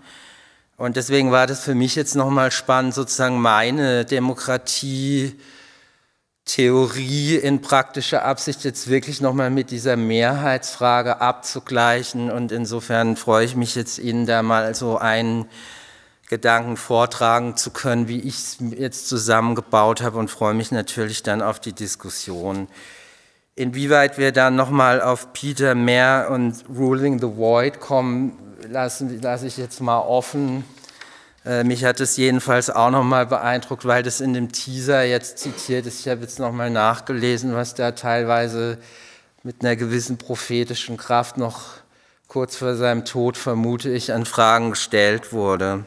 Und 0.77 0.97
deswegen 0.97 1.31
war 1.31 1.47
das 1.47 1.61
für 1.61 1.75
mich 1.75 1.95
jetzt 1.95 2.15
nochmal 2.15 2.51
spannend, 2.51 2.93
sozusagen 2.93 3.39
meine 3.39 4.03
Demokratie 4.03 5.39
Theorie 6.45 7.35
in 7.35 7.61
praktischer 7.61 8.23
Absicht 8.23 8.63
jetzt 8.63 8.87
wirklich 8.87 9.19
nochmal 9.19 9.49
mit 9.49 9.71
dieser 9.71 9.97
Mehrheitsfrage 9.97 11.19
abzugleichen. 11.19 12.31
Und 12.31 12.51
insofern 12.51 13.15
freue 13.15 13.45
ich 13.45 13.55
mich 13.55 13.73
jetzt 13.73 13.97
Ihnen 13.97 14.27
da 14.27 14.43
mal 14.43 14.75
so 14.75 14.97
einen 14.97 15.47
Gedanken 16.29 16.77
vortragen 16.77 17.57
zu 17.57 17.71
können, 17.71 18.07
wie 18.07 18.19
ich 18.19 18.35
es 18.35 18.57
jetzt 18.77 19.09
zusammengebaut 19.09 20.01
habe 20.01 20.17
und 20.17 20.29
freue 20.29 20.53
mich 20.53 20.71
natürlich 20.71 21.23
dann 21.23 21.41
auf 21.41 21.59
die 21.59 21.73
Diskussion. 21.73 22.67
Inwieweit 23.55 24.17
wir 24.17 24.31
dann 24.31 24.55
nochmal 24.55 25.01
auf 25.01 25.33
Peter 25.33 25.75
Mehr 25.75 26.29
und 26.31 26.63
Ruling 26.69 27.19
the 27.19 27.37
Void 27.37 27.79
kommen, 27.79 28.37
lasse 28.69 29.07
lass 29.21 29.43
ich 29.43 29.57
jetzt 29.57 29.81
mal 29.81 29.99
offen. 29.99 30.63
Äh, 31.45 31.63
mich 31.63 31.85
hat 31.85 31.99
es 31.99 32.17
jedenfalls 32.17 32.69
auch 32.69 32.89
nochmal 32.89 33.27
beeindruckt, 33.27 33.85
weil 33.85 34.01
das 34.01 34.19
in 34.19 34.33
dem 34.33 34.51
Teaser 34.51 35.03
jetzt 35.03 35.37
zitiert 35.37 35.85
ist. 35.85 35.99
Ich 35.99 36.07
habe 36.07 36.21
jetzt 36.21 36.39
nochmal 36.39 36.71
nachgelesen, 36.71 37.53
was 37.53 37.75
da 37.75 37.91
teilweise 37.91 38.79
mit 39.43 39.61
einer 39.61 39.75
gewissen 39.75 40.17
prophetischen 40.17 40.97
Kraft 40.97 41.37
noch 41.37 41.61
kurz 42.27 42.55
vor 42.55 42.75
seinem 42.75 43.05
Tod, 43.05 43.37
vermute 43.37 43.91
ich, 43.91 44.11
an 44.11 44.25
Fragen 44.25 44.71
gestellt 44.71 45.31
wurde. 45.31 45.85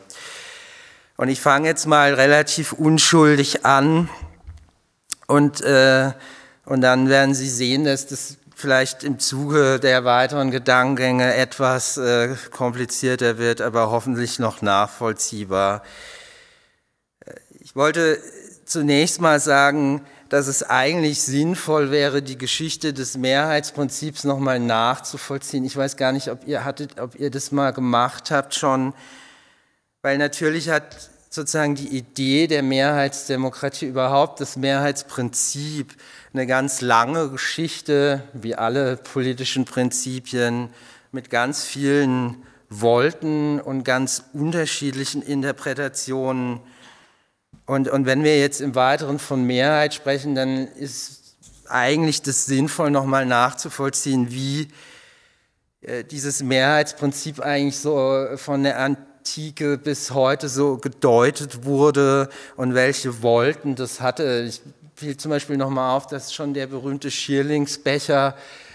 Und 1.16 1.28
ich 1.28 1.40
fange 1.40 1.66
jetzt 1.66 1.86
mal 1.86 2.14
relativ 2.14 2.72
unschuldig 2.72 3.66
an 3.66 4.08
und, 5.26 5.60
äh, 5.62 6.12
und 6.64 6.80
dann 6.82 7.08
werden 7.08 7.34
Sie 7.34 7.48
sehen, 7.48 7.84
dass 7.84 8.06
das 8.06 8.37
vielleicht 8.58 9.04
im 9.04 9.20
Zuge 9.20 9.78
der 9.78 10.04
weiteren 10.04 10.50
Gedankengänge 10.50 11.32
etwas 11.32 11.96
äh, 11.96 12.34
komplizierter 12.50 13.38
wird, 13.38 13.60
aber 13.60 13.92
hoffentlich 13.92 14.40
noch 14.40 14.62
nachvollziehbar. 14.62 15.84
Äh, 17.24 17.34
ich 17.60 17.76
wollte 17.76 18.18
zunächst 18.64 19.20
mal 19.20 19.38
sagen, 19.38 20.04
dass 20.28 20.48
es 20.48 20.64
eigentlich 20.64 21.22
sinnvoll 21.22 21.92
wäre, 21.92 22.20
die 22.20 22.36
Geschichte 22.36 22.92
des 22.92 23.16
Mehrheitsprinzips 23.16 24.24
nochmal 24.24 24.58
nachzuvollziehen. 24.58 25.64
Ich 25.64 25.76
weiß 25.76 25.96
gar 25.96 26.10
nicht, 26.10 26.28
ob 26.28 26.44
ihr, 26.44 26.64
hattet, 26.64 26.98
ob 26.98 27.14
ihr 27.14 27.30
das 27.30 27.52
mal 27.52 27.72
gemacht 27.72 28.32
habt 28.32 28.56
schon, 28.56 28.92
weil 30.02 30.18
natürlich 30.18 30.68
hat 30.68 31.10
sozusagen 31.30 31.76
die 31.76 31.96
Idee 31.96 32.48
der 32.48 32.64
Mehrheitsdemokratie 32.64 33.86
überhaupt, 33.86 34.40
das 34.40 34.56
Mehrheitsprinzip, 34.56 35.94
eine 36.32 36.46
ganz 36.46 36.80
lange 36.80 37.30
Geschichte, 37.30 38.22
wie 38.32 38.54
alle 38.54 38.96
politischen 38.96 39.64
Prinzipien, 39.64 40.70
mit 41.10 41.30
ganz 41.30 41.64
vielen 41.64 42.42
Wolten 42.68 43.60
und 43.60 43.84
ganz 43.84 44.24
unterschiedlichen 44.34 45.22
Interpretationen. 45.22 46.60
Und, 47.64 47.88
und 47.88 48.06
wenn 48.06 48.24
wir 48.24 48.38
jetzt 48.38 48.60
im 48.60 48.74
Weiteren 48.74 49.18
von 49.18 49.44
Mehrheit 49.44 49.94
sprechen, 49.94 50.34
dann 50.34 50.66
ist 50.66 51.36
eigentlich 51.68 52.22
das 52.22 52.46
sinnvoll, 52.46 52.90
nochmal 52.90 53.26
nachzuvollziehen, 53.26 54.30
wie 54.30 54.68
äh, 55.80 56.04
dieses 56.04 56.42
Mehrheitsprinzip 56.42 57.40
eigentlich 57.40 57.78
so 57.78 58.26
von 58.36 58.62
der 58.62 58.78
Antike 58.80 59.78
bis 59.78 60.10
heute 60.10 60.48
so 60.48 60.76
gedeutet 60.76 61.64
wurde 61.64 62.28
und 62.56 62.74
welche 62.74 63.22
Wolten 63.22 63.76
das 63.76 64.00
hatte. 64.00 64.44
Ich 64.48 64.62
fiel 64.98 65.16
zum 65.16 65.30
Beispiel 65.30 65.56
nochmal 65.56 65.96
auf, 65.96 66.08
dass 66.08 66.34
schon 66.34 66.54
der 66.54 66.66
berühmte 66.66 67.12
Schierlingsbecher, 67.12 68.34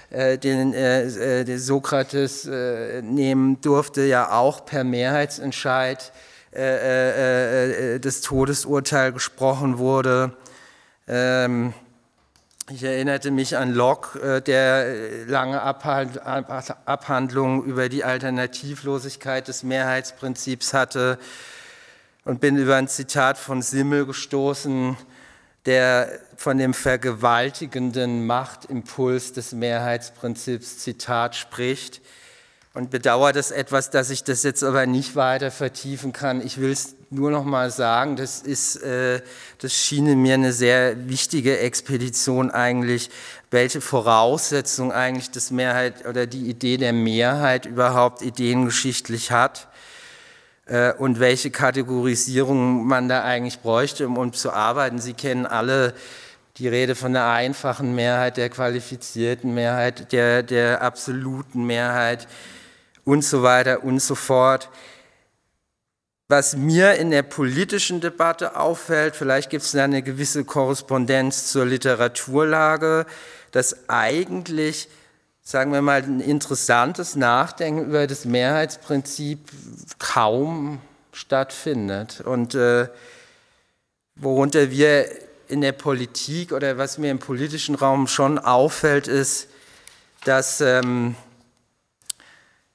äh, 0.10 0.38
den 0.38 0.74
äh, 0.74 1.42
äh 1.42 1.44
der 1.44 1.60
Sokrates 1.60 2.46
äh, 2.46 3.02
nehmen 3.02 3.60
durfte, 3.60 4.04
ja 4.04 4.32
auch 4.32 4.66
per 4.66 4.86
Mehrheitsentscheid 4.86 6.14
äh, 6.56 7.96
äh, 7.96 8.00
das 8.00 8.22
Todesurteil 8.22 9.12
gesprochen 9.12 9.80
wurde. 9.80 10.32
Ähm, 11.10 11.74
ich 12.72 12.86
erinnerte 12.86 13.30
mich 13.30 13.58
an 13.58 13.74
Locke, 13.74 14.42
der 14.42 15.28
lange 15.28 15.62
Abhandlungen 15.62 17.66
über 17.66 17.90
die 17.90 18.06
Alternativlosigkeit 18.06 19.50
des 19.50 19.64
Mehrheitsprinzips 19.64 20.74
hatte 20.74 21.20
und 22.24 22.40
bin 22.40 22.56
über 22.56 22.78
ein 22.78 22.88
Zitat 22.88 23.38
von 23.38 23.62
Simmel 23.62 24.06
gestoßen, 24.06 24.96
der 25.66 26.20
von 26.36 26.58
dem 26.58 26.74
vergewaltigenden 26.74 28.26
Machtimpuls 28.26 29.34
des 29.34 29.54
Mehrheitsprinzips 29.54 30.80
Zitat 30.80 31.36
spricht 31.36 32.02
und 32.74 32.90
bedauert 32.90 33.36
es 33.36 33.52
etwas, 33.52 33.90
dass 33.92 34.10
ich 34.10 34.24
das 34.24 34.44
jetzt 34.44 34.64
aber 34.64 34.86
nicht 34.86 35.16
weiter 35.16 35.52
vertiefen 35.52 36.12
kann. 36.12 36.46
Ich 36.46 36.60
will 36.60 36.72
es 36.72 36.96
nur 37.12 37.30
noch 37.30 37.46
mal 37.46 37.70
sagen, 37.70 38.16
das 38.16 38.42
ist, 38.42 38.78
äh, 38.78 39.22
das 39.60 39.74
schien 39.74 40.22
mir 40.22 40.34
eine 40.34 40.52
sehr 40.52 41.08
wichtige 41.08 41.60
Expedition 41.60 42.50
eigentlich, 42.50 43.10
welche 43.52 43.80
Voraussetzung 43.80 44.92
eigentlich 44.92 45.30
das 45.30 45.52
Mehrheit 45.52 46.06
oder 46.08 46.26
die 46.26 46.50
Idee 46.50 46.78
der 46.78 46.94
Mehrheit 46.94 47.68
überhaupt 47.68 48.24
ideengeschichtlich 48.24 49.32
hat 49.32 49.68
äh, 50.74 50.92
und 50.98 51.20
welche 51.20 51.52
Kategorisierung 51.52 52.88
man 52.88 53.08
da 53.08 53.24
eigentlich 53.24 53.60
bräuchte, 53.60 54.08
um, 54.08 54.18
um 54.18 54.34
zu 54.34 54.52
arbeiten. 54.52 54.98
Sie 54.98 55.14
kennen 55.14 55.46
alle 55.46 55.94
die 56.58 56.68
Rede 56.68 56.96
von 56.96 57.14
der 57.14 57.28
einfachen 57.28 57.94
Mehrheit, 57.94 58.38
der 58.38 58.50
qualifizierten 58.50 59.54
Mehrheit, 59.54 60.12
der, 60.12 60.42
der 60.42 60.82
absoluten 60.82 61.66
Mehrheit 61.66 62.28
und 63.06 63.24
so 63.24 63.44
weiter 63.44 63.84
und 63.84 64.00
so 64.00 64.16
fort. 64.16 64.70
was 66.28 66.56
mir 66.56 66.96
in 66.96 67.12
der 67.12 67.22
politischen 67.22 68.02
Debatte 68.02 68.56
auffällt, 68.56 69.16
vielleicht 69.16 69.52
gibt 69.52 69.64
es 69.64 69.74
da 69.74 69.84
eine 69.84 70.02
gewisse 70.02 70.44
Korrespondenz 70.44 71.52
zur 71.52 71.66
Literaturlage, 71.66 73.06
dass 73.52 73.88
eigentlich, 73.88 74.88
sagen 75.44 75.74
wir 75.74 75.82
mal, 75.82 76.02
ein 76.02 76.22
interessantes 76.22 77.16
Nachdenken 77.16 77.86
über 77.86 78.08
das 78.08 78.24
Mehrheitsprinzip 78.24 79.40
kaum 80.00 80.80
stattfindet. 81.12 82.22
Und 82.22 82.56
äh, 82.56 82.88
worunter 84.16 84.72
wir 84.72 85.06
in 85.50 85.60
der 85.60 85.74
Politik 85.74 86.54
oder 86.54 86.78
was 86.78 86.98
mir 86.98 87.12
im 87.12 87.20
politischen 87.20 87.76
Raum 87.76 88.08
schon 88.08 88.40
auffällt, 88.40 89.10
ist, 89.10 89.50
dass, 90.24 90.62
ähm, 90.62 91.16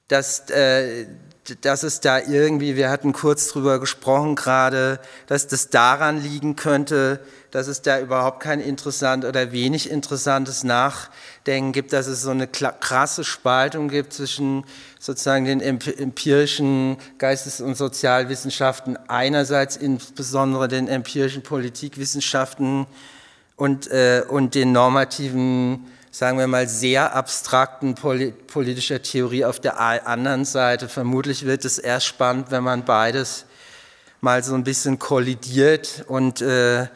dass, 0.07 0.47
äh, 0.51 1.07
dass 1.61 1.81
es 1.81 2.01
da 2.01 2.19
irgendwie, 2.19 2.75
wir 2.75 2.91
hatten 2.91 3.13
kurz 3.13 3.47
drüber 3.47 3.79
gesprochen 3.79 4.35
gerade, 4.35 4.99
dass 5.25 5.47
das 5.47 5.69
daran 5.69 6.21
liegen 6.21 6.55
könnte, 6.55 7.19
dass 7.51 7.67
es 7.67 7.81
da 7.81 7.99
überhaupt 7.99 8.41
kein 8.41 8.59
interessant 8.59 9.25
oder 9.25 9.51
wenig 9.51 9.89
interessantes 9.89 10.63
Nachdenken 10.63 11.71
gibt, 11.71 11.93
dass 11.93 12.07
es 12.07 12.21
so 12.21 12.29
eine 12.31 12.47
krasse 12.47 13.23
Spaltung 13.23 13.89
gibt 13.89 14.13
zwischen 14.13 14.63
sozusagen 14.99 15.45
den 15.45 15.61
empirischen 15.61 16.97
Geistes- 17.17 17.61
und 17.61 17.75
Sozialwissenschaften 17.75 18.97
einerseits 19.07 19.77
insbesondere 19.77 20.67
den 20.67 20.87
empirischen 20.87 21.41
Politikwissenschaften 21.41 22.85
und, 23.55 23.89
äh, 23.91 24.23
und 24.27 24.55
den 24.55 24.71
normativen 24.71 25.87
sagen 26.11 26.39
wir 26.39 26.47
mal, 26.47 26.67
sehr 26.67 27.15
abstrakten 27.15 27.93
politischer 27.95 29.01
Theorie 29.01 29.45
auf 29.45 29.59
der 29.59 29.79
anderen 29.79 30.43
Seite. 30.43 30.89
Vermutlich 30.89 31.45
wird 31.45 31.65
es 31.65 31.77
erst 31.77 32.07
spannend, 32.07 32.49
wenn 32.49 32.63
man 32.63 32.83
beides 32.83 33.45
mal 34.21 34.43
so 34.43 34.55
ein 34.55 34.63
bisschen 34.63 34.99
kollidiert 34.99 36.03
und, 36.07 36.41
äh, 36.41 36.87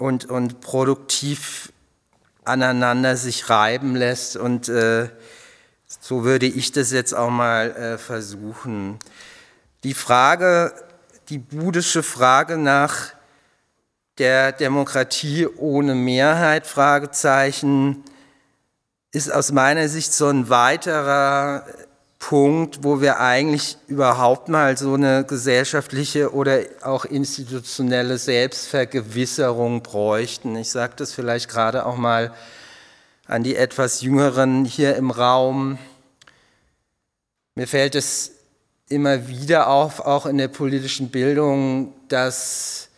und, 0.00 0.24
und 0.24 0.60
produktiv 0.60 1.72
aneinander 2.44 3.16
sich 3.16 3.50
reiben 3.50 3.94
lässt. 3.94 4.36
Und 4.36 4.68
äh, 4.68 5.10
so 5.86 6.24
würde 6.24 6.46
ich 6.46 6.72
das 6.72 6.90
jetzt 6.90 7.14
auch 7.14 7.30
mal 7.30 7.70
äh, 7.72 7.98
versuchen. 7.98 8.98
Die 9.84 9.94
Frage, 9.94 10.72
die 11.28 11.38
budische 11.38 12.02
Frage 12.02 12.56
nach 12.56 13.12
der 14.18 14.52
Demokratie 14.52 15.46
ohne 15.46 15.94
Mehrheit, 15.94 16.66
Fragezeichen, 16.66 18.02
ist 19.12 19.30
aus 19.30 19.52
meiner 19.52 19.88
Sicht 19.88 20.12
so 20.12 20.28
ein 20.28 20.48
weiterer 20.48 21.64
Punkt, 22.20 22.84
wo 22.84 23.00
wir 23.00 23.18
eigentlich 23.18 23.78
überhaupt 23.88 24.48
mal 24.48 24.76
so 24.76 24.94
eine 24.94 25.24
gesellschaftliche 25.24 26.32
oder 26.32 26.60
auch 26.82 27.04
institutionelle 27.04 28.18
Selbstvergewisserung 28.18 29.82
bräuchten. 29.82 30.54
Ich 30.54 30.70
sage 30.70 30.92
das 30.96 31.12
vielleicht 31.12 31.48
gerade 31.48 31.84
auch 31.86 31.96
mal 31.96 32.32
an 33.26 33.42
die 33.42 33.56
etwas 33.56 34.02
Jüngeren 34.02 34.64
hier 34.64 34.94
im 34.96 35.10
Raum. 35.10 35.78
Mir 37.56 37.66
fällt 37.66 37.94
es 37.94 38.32
immer 38.88 39.26
wieder 39.26 39.68
auf, 39.68 40.00
auch 40.00 40.26
in 40.26 40.36
der 40.36 40.48
politischen 40.48 41.10
Bildung, 41.10 41.94
dass 42.08 42.89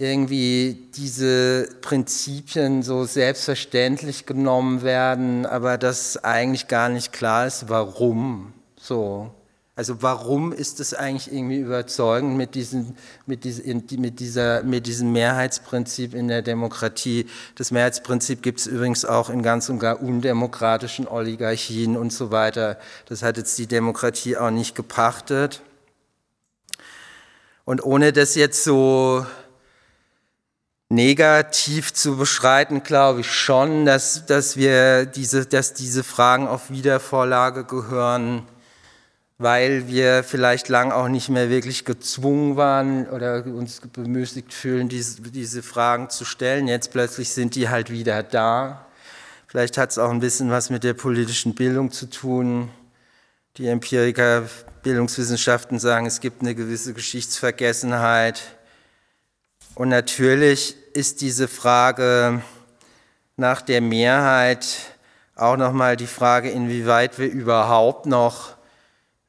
irgendwie 0.00 0.88
diese 0.96 1.68
Prinzipien 1.82 2.82
so 2.82 3.04
selbstverständlich 3.04 4.24
genommen 4.24 4.82
werden, 4.82 5.44
aber 5.44 5.76
dass 5.76 6.24
eigentlich 6.24 6.68
gar 6.68 6.88
nicht 6.88 7.12
klar 7.12 7.46
ist, 7.46 7.68
warum 7.68 8.54
so. 8.80 9.30
Also 9.76 10.00
warum 10.00 10.52
ist 10.52 10.80
es 10.80 10.94
eigentlich 10.94 11.30
irgendwie 11.30 11.58
überzeugend 11.58 12.36
mit, 12.36 12.54
diesen, 12.54 12.96
mit, 13.26 13.44
diesen, 13.44 13.84
mit, 13.98 14.20
dieser, 14.20 14.62
mit 14.62 14.86
diesem 14.86 15.12
Mehrheitsprinzip 15.12 16.14
in 16.14 16.28
der 16.28 16.40
Demokratie? 16.40 17.26
Das 17.56 17.70
Mehrheitsprinzip 17.70 18.42
gibt 18.42 18.60
es 18.60 18.66
übrigens 18.66 19.04
auch 19.04 19.28
in 19.28 19.42
ganz 19.42 19.68
und 19.68 19.80
gar 19.80 20.02
undemokratischen 20.02 21.08
Oligarchien 21.08 21.98
und 21.98 22.10
so 22.10 22.30
weiter. 22.30 22.78
Das 23.06 23.22
hat 23.22 23.36
jetzt 23.36 23.58
die 23.58 23.66
Demokratie 23.66 24.38
auch 24.38 24.50
nicht 24.50 24.74
gepachtet. 24.74 25.60
Und 27.66 27.84
ohne 27.84 28.12
das 28.12 28.34
jetzt 28.34 28.64
so 28.64 29.24
negativ 30.90 31.94
zu 31.94 32.16
beschreiten, 32.16 32.82
glaube 32.82 33.20
ich 33.20 33.32
schon, 33.32 33.86
dass, 33.86 34.26
dass, 34.26 34.56
wir 34.56 35.06
diese, 35.06 35.46
dass 35.46 35.72
diese 35.72 36.02
Fragen 36.02 36.48
auf 36.48 36.68
Wiedervorlage 36.68 37.64
gehören, 37.64 38.42
weil 39.38 39.86
wir 39.86 40.24
vielleicht 40.24 40.68
lang 40.68 40.90
auch 40.90 41.06
nicht 41.06 41.28
mehr 41.28 41.48
wirklich 41.48 41.84
gezwungen 41.84 42.56
waren 42.56 43.08
oder 43.08 43.46
uns 43.46 43.80
bemüßigt 43.80 44.52
fühlen, 44.52 44.88
diese, 44.88 45.22
diese 45.22 45.62
Fragen 45.62 46.10
zu 46.10 46.24
stellen. 46.24 46.66
Jetzt 46.66 46.90
plötzlich 46.90 47.30
sind 47.30 47.54
die 47.54 47.68
halt 47.68 47.90
wieder 47.90 48.24
da. 48.24 48.84
Vielleicht 49.46 49.78
hat 49.78 49.90
es 49.90 49.98
auch 49.98 50.10
ein 50.10 50.20
bisschen 50.20 50.50
was 50.50 50.70
mit 50.70 50.82
der 50.82 50.94
politischen 50.94 51.54
Bildung 51.54 51.92
zu 51.92 52.10
tun. 52.10 52.68
Die 53.56 53.68
Empiriker 53.68 54.42
Bildungswissenschaften 54.82 55.78
sagen, 55.78 56.06
es 56.06 56.20
gibt 56.20 56.42
eine 56.42 56.54
gewisse 56.54 56.94
Geschichtsvergessenheit. 56.94 58.42
Und 59.74 59.88
natürlich 59.88 60.76
ist 60.92 61.20
diese 61.20 61.48
Frage 61.48 62.42
nach 63.36 63.62
der 63.62 63.80
Mehrheit 63.80 64.66
auch 65.36 65.56
nochmal 65.56 65.96
die 65.96 66.06
Frage, 66.06 66.50
inwieweit 66.50 67.18
wir 67.18 67.30
überhaupt 67.30 68.06
noch 68.06 68.56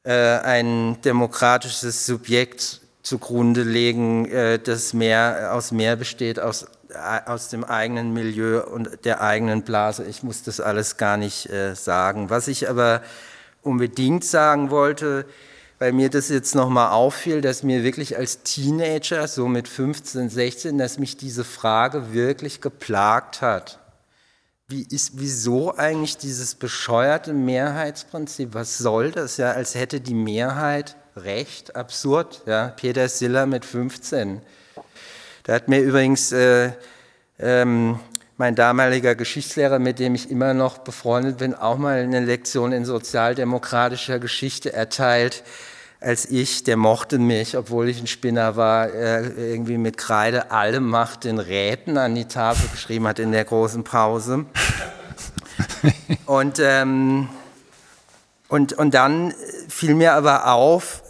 äh, 0.04 0.12
ein 0.12 1.00
demokratisches 1.02 2.06
Subjekt 2.06 2.80
zugrunde 3.02 3.62
legen, 3.62 4.26
äh, 4.26 4.58
das 4.58 4.92
mehr, 4.92 5.50
aus 5.52 5.72
mehr 5.72 5.96
besteht, 5.96 6.38
aus, 6.38 6.66
äh, 6.90 7.20
aus 7.26 7.48
dem 7.48 7.64
eigenen 7.64 8.12
Milieu 8.12 8.62
und 8.62 9.04
der 9.04 9.22
eigenen 9.22 9.62
Blase. 9.62 10.04
Ich 10.04 10.22
muss 10.22 10.42
das 10.42 10.60
alles 10.60 10.96
gar 10.96 11.16
nicht 11.16 11.48
äh, 11.50 11.74
sagen. 11.74 12.30
Was 12.30 12.48
ich 12.48 12.68
aber 12.68 13.02
unbedingt 13.62 14.24
sagen 14.24 14.70
wollte, 14.70 15.24
weil 15.82 15.92
mir 15.92 16.10
das 16.10 16.28
jetzt 16.28 16.54
nochmal 16.54 16.92
auffiel, 16.92 17.40
dass 17.40 17.64
mir 17.64 17.82
wirklich 17.82 18.16
als 18.16 18.44
Teenager, 18.44 19.26
so 19.26 19.48
mit 19.48 19.66
15, 19.66 20.28
16, 20.30 20.78
dass 20.78 21.00
mich 21.00 21.16
diese 21.16 21.42
Frage 21.42 22.12
wirklich 22.12 22.60
geplagt 22.60 23.42
hat. 23.42 23.80
Wie 24.68 24.86
ist, 24.88 25.14
wieso 25.14 25.76
eigentlich 25.76 26.18
dieses 26.18 26.54
bescheuerte 26.54 27.32
Mehrheitsprinzip? 27.32 28.54
Was 28.54 28.78
soll 28.78 29.10
das? 29.10 29.38
Ja, 29.38 29.50
als 29.50 29.74
hätte 29.74 30.00
die 30.00 30.14
Mehrheit 30.14 30.94
Recht. 31.16 31.74
Absurd. 31.74 32.42
Ja, 32.46 32.68
Peter 32.68 33.08
Siller 33.08 33.46
mit 33.46 33.64
15. 33.64 34.40
Da 35.42 35.52
hat 35.52 35.66
mir 35.66 35.80
übrigens 35.80 36.30
äh, 36.30 36.70
ähm, 37.40 37.98
mein 38.36 38.54
damaliger 38.54 39.16
Geschichtslehrer, 39.16 39.80
mit 39.80 39.98
dem 39.98 40.14
ich 40.14 40.30
immer 40.30 40.54
noch 40.54 40.78
befreundet 40.78 41.38
bin, 41.38 41.56
auch 41.56 41.76
mal 41.76 41.98
eine 41.98 42.20
Lektion 42.20 42.70
in 42.70 42.84
sozialdemokratischer 42.84 44.20
Geschichte 44.20 44.72
erteilt 44.72 45.42
als 46.02 46.26
ich, 46.26 46.64
der 46.64 46.76
mochte 46.76 47.18
mich, 47.18 47.56
obwohl 47.56 47.88
ich 47.88 48.00
ein 48.00 48.06
Spinner 48.06 48.56
war, 48.56 48.92
irgendwie 48.92 49.78
mit 49.78 49.96
Kreide 49.96 50.50
alle 50.50 50.80
Macht 50.80 51.24
den 51.24 51.38
Räten 51.38 51.96
an 51.96 52.14
die 52.14 52.26
Tafel 52.26 52.68
geschrieben 52.70 53.06
hat 53.06 53.18
in 53.18 53.32
der 53.32 53.44
großen 53.44 53.84
Pause. 53.84 54.46
Und, 56.26 56.58
ähm, 56.60 57.28
und, 58.48 58.72
und 58.74 58.94
dann 58.94 59.34
fiel 59.68 59.94
mir 59.94 60.14
aber 60.14 60.52
auf, 60.52 61.02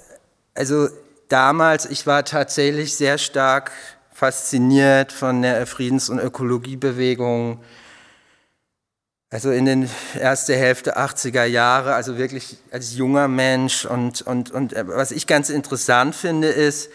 also 0.55 0.89
damals, 1.29 1.87
ich 1.87 2.07
war 2.07 2.25
tatsächlich 2.25 2.97
sehr 2.97 3.19
stark 3.19 3.73
fasziniert 4.13 5.13
von 5.13 5.43
der 5.43 5.67
Friedens- 5.67 6.09
und 6.09 6.19
Ökologiebewegung, 6.19 7.61
also 9.33 9.51
in 9.51 9.65
den 9.65 9.89
ersten 10.13 10.53
Hälfte 10.53 10.99
80er 10.99 11.45
Jahre, 11.45 11.95
also 11.95 12.19
wirklich 12.19 12.59
als 12.71 12.95
junger 12.95 13.29
Mensch. 13.29 13.87
Und, 13.87 14.21
und, 14.21 14.51
und 14.51 14.75
äh, 14.75 14.87
was 14.87 15.11
ich 15.11 15.27
ganz 15.27 15.49
interessant 15.49 16.15
finde, 16.15 16.49
ist, 16.49 16.91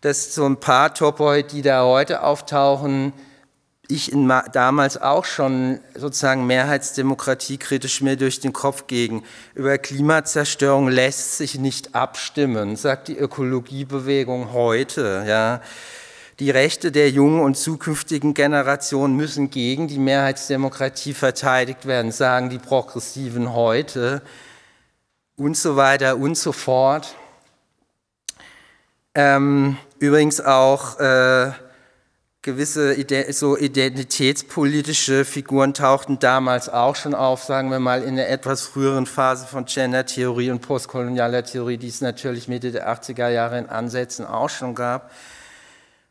dass 0.00 0.34
so 0.34 0.44
ein 0.44 0.58
paar 0.58 0.92
Topoi, 0.92 1.44
die 1.44 1.62
da 1.62 1.84
heute 1.84 2.24
auftauchen, 2.24 3.12
ich 3.86 4.10
in, 4.10 4.30
damals 4.52 5.00
auch 5.00 5.24
schon 5.24 5.78
sozusagen 5.94 6.48
Mehrheitsdemokratie 6.48 7.58
kritisch 7.58 8.00
mir 8.00 8.16
durch 8.16 8.40
den 8.40 8.52
Kopf 8.52 8.88
gegen. 8.88 9.22
Über 9.54 9.78
Klimazerstörung 9.78 10.88
lässt 10.88 11.38
sich 11.38 11.60
nicht 11.60 11.94
abstimmen, 11.94 12.74
sagt 12.74 13.06
die 13.06 13.16
Ökologiebewegung 13.16 14.52
heute. 14.52 15.24
Ja. 15.28 15.62
Die 16.40 16.50
Rechte 16.52 16.92
der 16.92 17.10
jungen 17.10 17.40
und 17.40 17.56
zukünftigen 17.56 18.32
Generationen 18.32 19.16
müssen 19.16 19.50
gegen 19.50 19.88
die 19.88 19.98
Mehrheitsdemokratie 19.98 21.12
verteidigt 21.12 21.84
werden, 21.86 22.12
sagen 22.12 22.48
die 22.48 22.58
Progressiven 22.58 23.52
heute 23.52 24.22
und 25.36 25.56
so 25.56 25.74
weiter 25.74 26.16
und 26.16 26.38
so 26.38 26.52
fort. 26.52 27.16
Ähm, 29.16 29.78
übrigens 29.98 30.40
auch 30.40 31.00
äh, 31.00 31.50
gewisse 32.42 32.94
so 33.32 33.58
identitätspolitische 33.58 35.24
Figuren 35.24 35.74
tauchten 35.74 36.20
damals 36.20 36.68
auch 36.68 36.94
schon 36.94 37.16
auf, 37.16 37.42
sagen 37.42 37.72
wir 37.72 37.80
mal 37.80 38.04
in 38.04 38.14
der 38.14 38.30
etwas 38.30 38.62
früheren 38.62 39.06
Phase 39.06 39.44
von 39.44 39.64
Gender-Theorie 39.64 40.52
und 40.52 40.60
postkolonialer 40.60 41.42
Theorie, 41.42 41.78
die 41.78 41.88
es 41.88 42.00
natürlich 42.00 42.46
Mitte 42.46 42.70
der 42.70 42.88
80er 42.88 43.28
Jahre 43.28 43.58
in 43.58 43.68
Ansätzen 43.68 44.24
auch 44.24 44.50
schon 44.50 44.76
gab. 44.76 45.10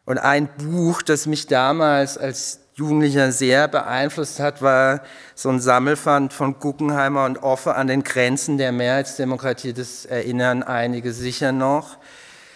Und 0.08 0.20
ein 0.20 0.48
Buch, 0.58 1.02
das 1.02 1.26
mich 1.26 1.48
damals 1.48 2.18
als 2.18 2.62
Jugendlicher 2.76 3.34
sehr 3.34 3.68
beeinflusst 3.68 4.40
hat, 4.40 4.62
war 4.62 5.02
so 5.36 5.50
ein 5.50 5.60
Sammelfand 5.60 6.32
von 6.32 6.60
Guggenheimer 6.60 7.26
und 7.26 7.44
Offe 7.44 7.76
an 7.76 7.88
den 7.88 8.04
Grenzen 8.04 8.58
der 8.58 8.72
Mehrheitsdemokratie. 8.72 9.74
Das 9.74 10.06
erinnern 10.06 10.64
einige 10.64 11.12
sicher 11.12 11.52
noch. 11.52 11.98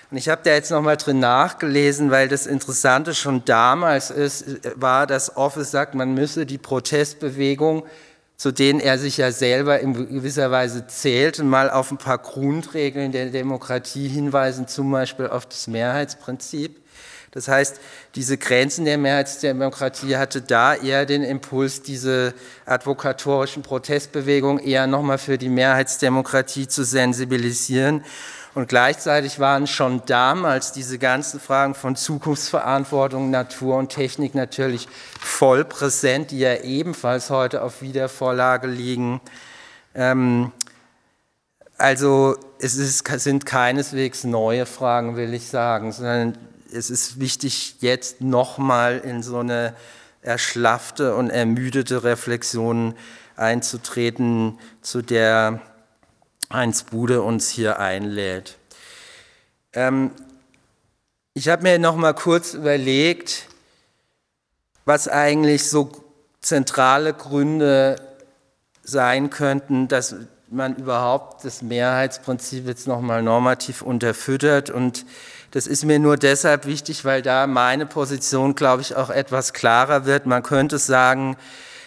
Und 0.10 0.16
ich 0.16 0.30
habe 0.30 0.40
da 0.46 0.52
jetzt 0.52 0.72
nochmal 0.72 0.96
drin 0.96 1.20
nachgelesen, 1.20 2.10
weil 2.10 2.30
das 2.30 2.48
Interessante 2.48 3.14
schon 3.14 3.44
damals 3.44 4.12
ist, 4.12 4.62
war, 4.80 5.06
dass 5.06 5.36
Offe 5.36 5.66
sagt, 5.66 5.94
man 5.94 6.14
müsse 6.14 6.46
die 6.46 6.58
Protestbewegung, 6.58 7.84
zu 8.38 8.54
denen 8.54 8.80
er 8.80 8.98
sich 8.98 9.18
ja 9.18 9.34
selber 9.34 9.82
in 9.82 9.94
gewisser 9.94 10.52
Weise 10.52 10.88
zählt, 10.88 11.44
mal 11.44 11.70
auf 11.70 11.92
ein 11.92 11.98
paar 11.98 12.20
Grundregeln 12.20 13.12
der 13.12 13.26
Demokratie 13.30 14.08
hinweisen, 14.08 14.70
zum 14.70 14.90
Beispiel 14.90 15.28
auf 15.28 15.48
das 15.48 15.68
Mehrheitsprinzip. 15.68 16.81
Das 17.32 17.48
heißt, 17.48 17.80
diese 18.16 18.38
Grenzen 18.38 18.84
der 18.84 18.98
Mehrheitsdemokratie 18.98 20.18
hatte 20.18 20.42
da 20.42 20.76
eher 20.76 21.06
den 21.06 21.24
Impuls, 21.24 21.82
diese 21.82 22.34
advokatorischen 22.66 23.64
Protestbewegungen 23.64 24.62
eher 24.62 24.86
nochmal 24.86 25.18
für 25.18 25.38
die 25.38 25.48
Mehrheitsdemokratie 25.48 26.68
zu 26.68 26.84
sensibilisieren. 26.84 28.04
Und 28.54 28.68
gleichzeitig 28.68 29.40
waren 29.40 29.66
schon 29.66 30.02
damals 30.06 30.74
diese 30.74 31.00
ganzen 31.00 31.40
Fragen 31.40 31.74
von 31.74 31.96
Zukunftsverantwortung, 31.96 33.30
Natur 33.30 33.78
und 33.78 33.90
Technik 33.90 34.36
natürlich 34.36 34.90
voll 35.18 35.64
präsent, 35.64 36.32
die 36.32 36.40
ja 36.40 36.56
ebenfalls 36.56 37.30
heute 37.30 37.62
auf 37.62 37.82
Wiedervorlage 37.82 38.68
liegen. 38.68 39.22
Ähm, 39.96 40.52
also 41.78 42.36
es 42.60 42.76
ist, 42.76 43.08
sind 43.08 43.46
keineswegs 43.46 44.26
neue 44.26 44.66
Fragen, 44.66 45.16
will 45.16 45.34
ich 45.34 45.48
sagen, 45.48 45.94
sondern 45.94 46.38
es 46.74 46.90
ist 46.90 47.20
wichtig, 47.20 47.76
jetzt 47.80 48.22
nochmal 48.22 49.00
in 49.00 49.24
so 49.24 49.40
eine 49.40 49.76
erschlaffte 50.22 51.16
und 51.16 51.30
ermüdete 51.30 52.04
Reflexion 52.04 52.96
einzutreten, 53.36 54.60
zu 54.82 55.02
der 55.02 55.62
Heinz 56.52 56.84
Bude 56.84 57.22
uns 57.22 57.50
hier 57.50 57.80
einlädt. 57.80 58.58
Ähm, 59.74 60.12
ich 61.34 61.48
habe 61.48 61.64
mir 61.64 61.80
noch 61.80 61.96
mal 61.96 62.14
kurz 62.14 62.54
überlegt, 62.54 63.48
was 64.86 65.08
eigentlich 65.08 65.70
so 65.70 65.92
zentrale 66.42 67.14
Gründe 67.14 67.96
sein 68.84 69.30
könnten, 69.30 69.88
dass 69.88 70.16
man 70.50 70.76
überhaupt 70.76 71.46
das 71.46 71.62
Mehrheitsprinzip 71.62 72.68
jetzt 72.68 72.88
noch 72.88 73.00
mal 73.00 73.24
normativ 73.24 73.82
unterfüttert 73.82 74.70
und 74.70 75.06
das 75.52 75.68
ist 75.68 75.84
mir 75.84 76.00
nur 76.00 76.18
deshalb 76.18 76.66
wichtig, 76.66 77.04
weil 77.04 77.22
da 77.22 77.46
meine 77.46 77.86
Position, 77.86 78.56
glaube 78.56 78.82
ich, 78.82 78.96
auch 78.96 79.10
etwas 79.10 79.54
klarer 79.54 80.06
wird. 80.06 80.26
Man 80.26 80.44
könnte 80.44 80.78
sagen, 80.78 81.36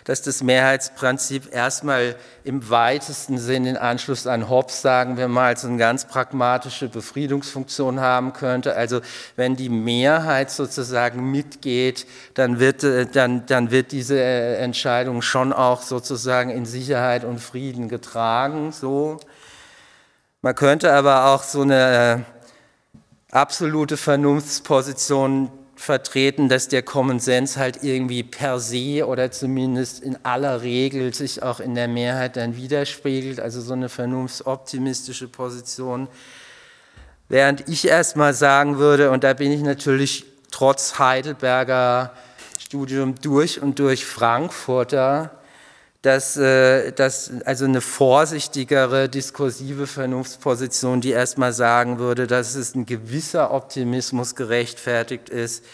dass 0.04 0.20
das 0.20 0.42
Mehrheitsprinzip 0.42 1.52
erstmal 1.52 2.14
im 2.44 2.68
weitesten 2.68 3.38
Sinn 3.38 3.64
in 3.64 3.78
Anschluss 3.78 4.26
an 4.26 4.50
Hobbes, 4.50 4.82
sagen 4.82 5.16
wir 5.16 5.28
mal, 5.28 5.56
so 5.56 5.66
eine 5.66 5.78
ganz 5.78 6.04
pragmatische 6.04 6.90
Befriedungsfunktion 6.90 8.00
haben 8.00 8.34
könnte. 8.34 8.76
Also 8.76 9.00
wenn 9.36 9.56
die 9.56 9.70
Mehrheit 9.70 10.50
sozusagen 10.50 11.30
mitgeht, 11.30 12.06
dann 12.34 12.60
wird, 12.60 12.84
äh, 12.84 13.06
dann, 13.06 13.46
dann 13.46 13.70
wird 13.70 13.92
diese 13.92 14.18
äh, 14.20 14.56
Entscheidung 14.56 15.22
schon 15.22 15.54
auch 15.54 15.80
sozusagen 15.80 16.50
in 16.50 16.66
Sicherheit 16.66 17.24
und 17.24 17.38
Frieden 17.38 17.88
getragen. 17.88 18.72
So. 18.72 19.18
Man 20.42 20.54
könnte 20.54 20.92
aber 20.92 21.28
auch 21.28 21.42
so 21.42 21.62
eine 21.62 22.26
äh, 22.28 22.33
absolute 23.34 23.96
Vernunftsposition 23.96 25.50
vertreten, 25.76 26.48
dass 26.48 26.68
der 26.68 26.82
Common 26.82 27.18
Sense 27.18 27.58
halt 27.58 27.82
irgendwie 27.82 28.22
per 28.22 28.60
se 28.60 29.06
oder 29.06 29.32
zumindest 29.32 30.02
in 30.02 30.16
aller 30.24 30.62
Regel 30.62 31.12
sich 31.12 31.42
auch 31.42 31.58
in 31.58 31.74
der 31.74 31.88
Mehrheit 31.88 32.36
dann 32.36 32.56
widerspiegelt, 32.56 33.40
also 33.40 33.60
so 33.60 33.72
eine 33.72 33.88
vernunftsoptimistische 33.88 35.26
Position. 35.26 36.08
Während 37.28 37.68
ich 37.68 37.88
erstmal 37.88 38.34
sagen 38.34 38.78
würde, 38.78 39.10
und 39.10 39.24
da 39.24 39.32
bin 39.32 39.50
ich 39.50 39.62
natürlich 39.62 40.24
trotz 40.52 40.98
Heidelberger 41.00 42.12
Studium 42.60 43.16
durch 43.20 43.60
und 43.60 43.80
durch 43.80 44.06
Frankfurter, 44.06 45.32
dass, 46.04 46.36
äh, 46.36 46.92
dass 46.92 47.30
also 47.46 47.64
eine 47.64 47.80
vorsichtigere 47.80 49.08
diskursive 49.08 49.86
Vernunftsposition, 49.86 51.00
die 51.00 51.12
erstmal 51.12 51.54
sagen 51.54 51.98
würde, 51.98 52.26
dass 52.26 52.56
es 52.56 52.74
ein 52.74 52.84
gewisser 52.84 53.52
Optimismus 53.52 54.34
gerechtfertigt 54.34 55.30
ist, 55.30 55.64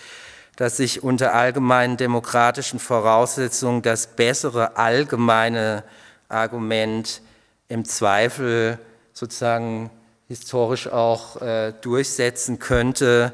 dass 0.55 0.77
sich 0.77 1.03
unter 1.03 1.35
allgemeinen 1.35 1.97
demokratischen 1.97 2.79
Voraussetzungen 2.79 3.83
das 3.83 4.07
bessere 4.07 4.77
allgemeine 4.77 5.83
Argument 6.29 7.23
im 7.67 7.85
Zweifel 7.85 8.79
sozusagen 9.13 9.91
historisch 10.29 10.87
auch 10.87 11.43
äh, 11.43 11.73
durchsetzen 11.81 12.61
könnte, 12.61 13.33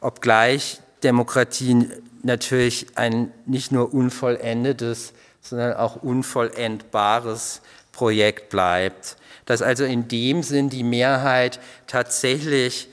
obgleich 0.00 0.80
Demokratie 1.02 1.90
natürlich 2.22 2.86
ein 2.94 3.34
nicht 3.44 3.70
nur 3.70 3.92
unvollendetes, 3.92 5.12
sondern 5.40 5.74
auch 5.74 5.96
unvollendbares 5.96 7.62
Projekt 7.92 8.50
bleibt. 8.50 9.16
Dass 9.46 9.62
also 9.62 9.84
in 9.84 10.08
dem 10.08 10.42
Sinn 10.42 10.68
die 10.68 10.84
Mehrheit 10.84 11.58
tatsächlich, 11.86 12.88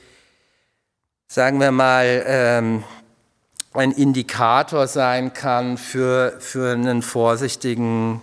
sagen 1.28 1.60
wir 1.60 1.70
mal, 1.70 2.24
ähm, 2.26 2.84
ein 3.74 3.92
Indikator 3.92 4.86
sein 4.86 5.32
kann 5.32 5.76
für, 5.76 6.36
für 6.40 6.72
einen 6.72 7.02
vorsichtigen 7.02 8.22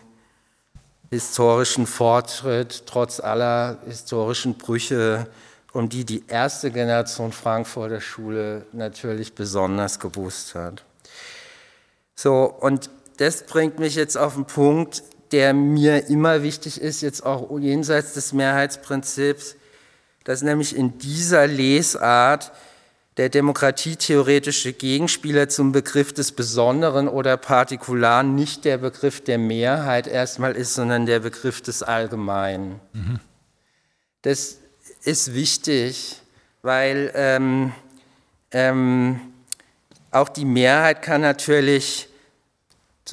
historischen 1.11 1.85
Fortschritt, 1.85 2.83
trotz 2.87 3.19
aller 3.19 3.77
historischen 3.85 4.55
Brüche, 4.55 5.27
um 5.71 5.89
die 5.89 6.05
die 6.05 6.23
erste 6.27 6.71
Generation 6.71 7.31
Frankfurter 7.31 8.01
Schule 8.01 8.65
natürlich 8.71 9.33
besonders 9.33 9.99
gewusst 9.99 10.55
hat. 10.55 10.83
So, 12.15 12.45
und 12.45 12.89
das 13.17 13.45
bringt 13.45 13.79
mich 13.79 13.95
jetzt 13.95 14.17
auf 14.17 14.35
einen 14.35 14.45
Punkt, 14.45 15.03
der 15.31 15.53
mir 15.53 16.09
immer 16.09 16.43
wichtig 16.43 16.79
ist, 16.79 17.01
jetzt 17.01 17.25
auch 17.25 17.59
jenseits 17.59 18.13
des 18.13 18.33
Mehrheitsprinzips, 18.33 19.55
dass 20.23 20.41
nämlich 20.41 20.75
in 20.75 20.97
dieser 20.99 21.47
Lesart 21.47 22.51
der 23.17 23.29
demokratietheoretische 23.29 24.73
Gegenspieler 24.73 25.49
zum 25.49 25.71
Begriff 25.71 26.13
des 26.13 26.31
Besonderen 26.31 27.07
oder 27.07 27.37
Partikularen 27.37 28.33
nicht 28.33 28.65
der 28.65 28.77
Begriff 28.77 29.23
der 29.23 29.37
Mehrheit 29.37 30.07
erstmal 30.07 30.55
ist, 30.55 30.73
sondern 30.73 31.05
der 31.05 31.19
Begriff 31.19 31.61
des 31.61 31.83
Allgemeinen. 31.83 32.79
Mhm. 32.93 33.19
Das 34.23 34.57
ist 35.03 35.35
wichtig, 35.35 36.21
weil 36.61 37.11
ähm, 37.13 37.73
ähm, 38.51 39.19
auch 40.09 40.29
die 40.29 40.45
Mehrheit 40.45 41.01
kann 41.01 41.21
natürlich 41.21 42.07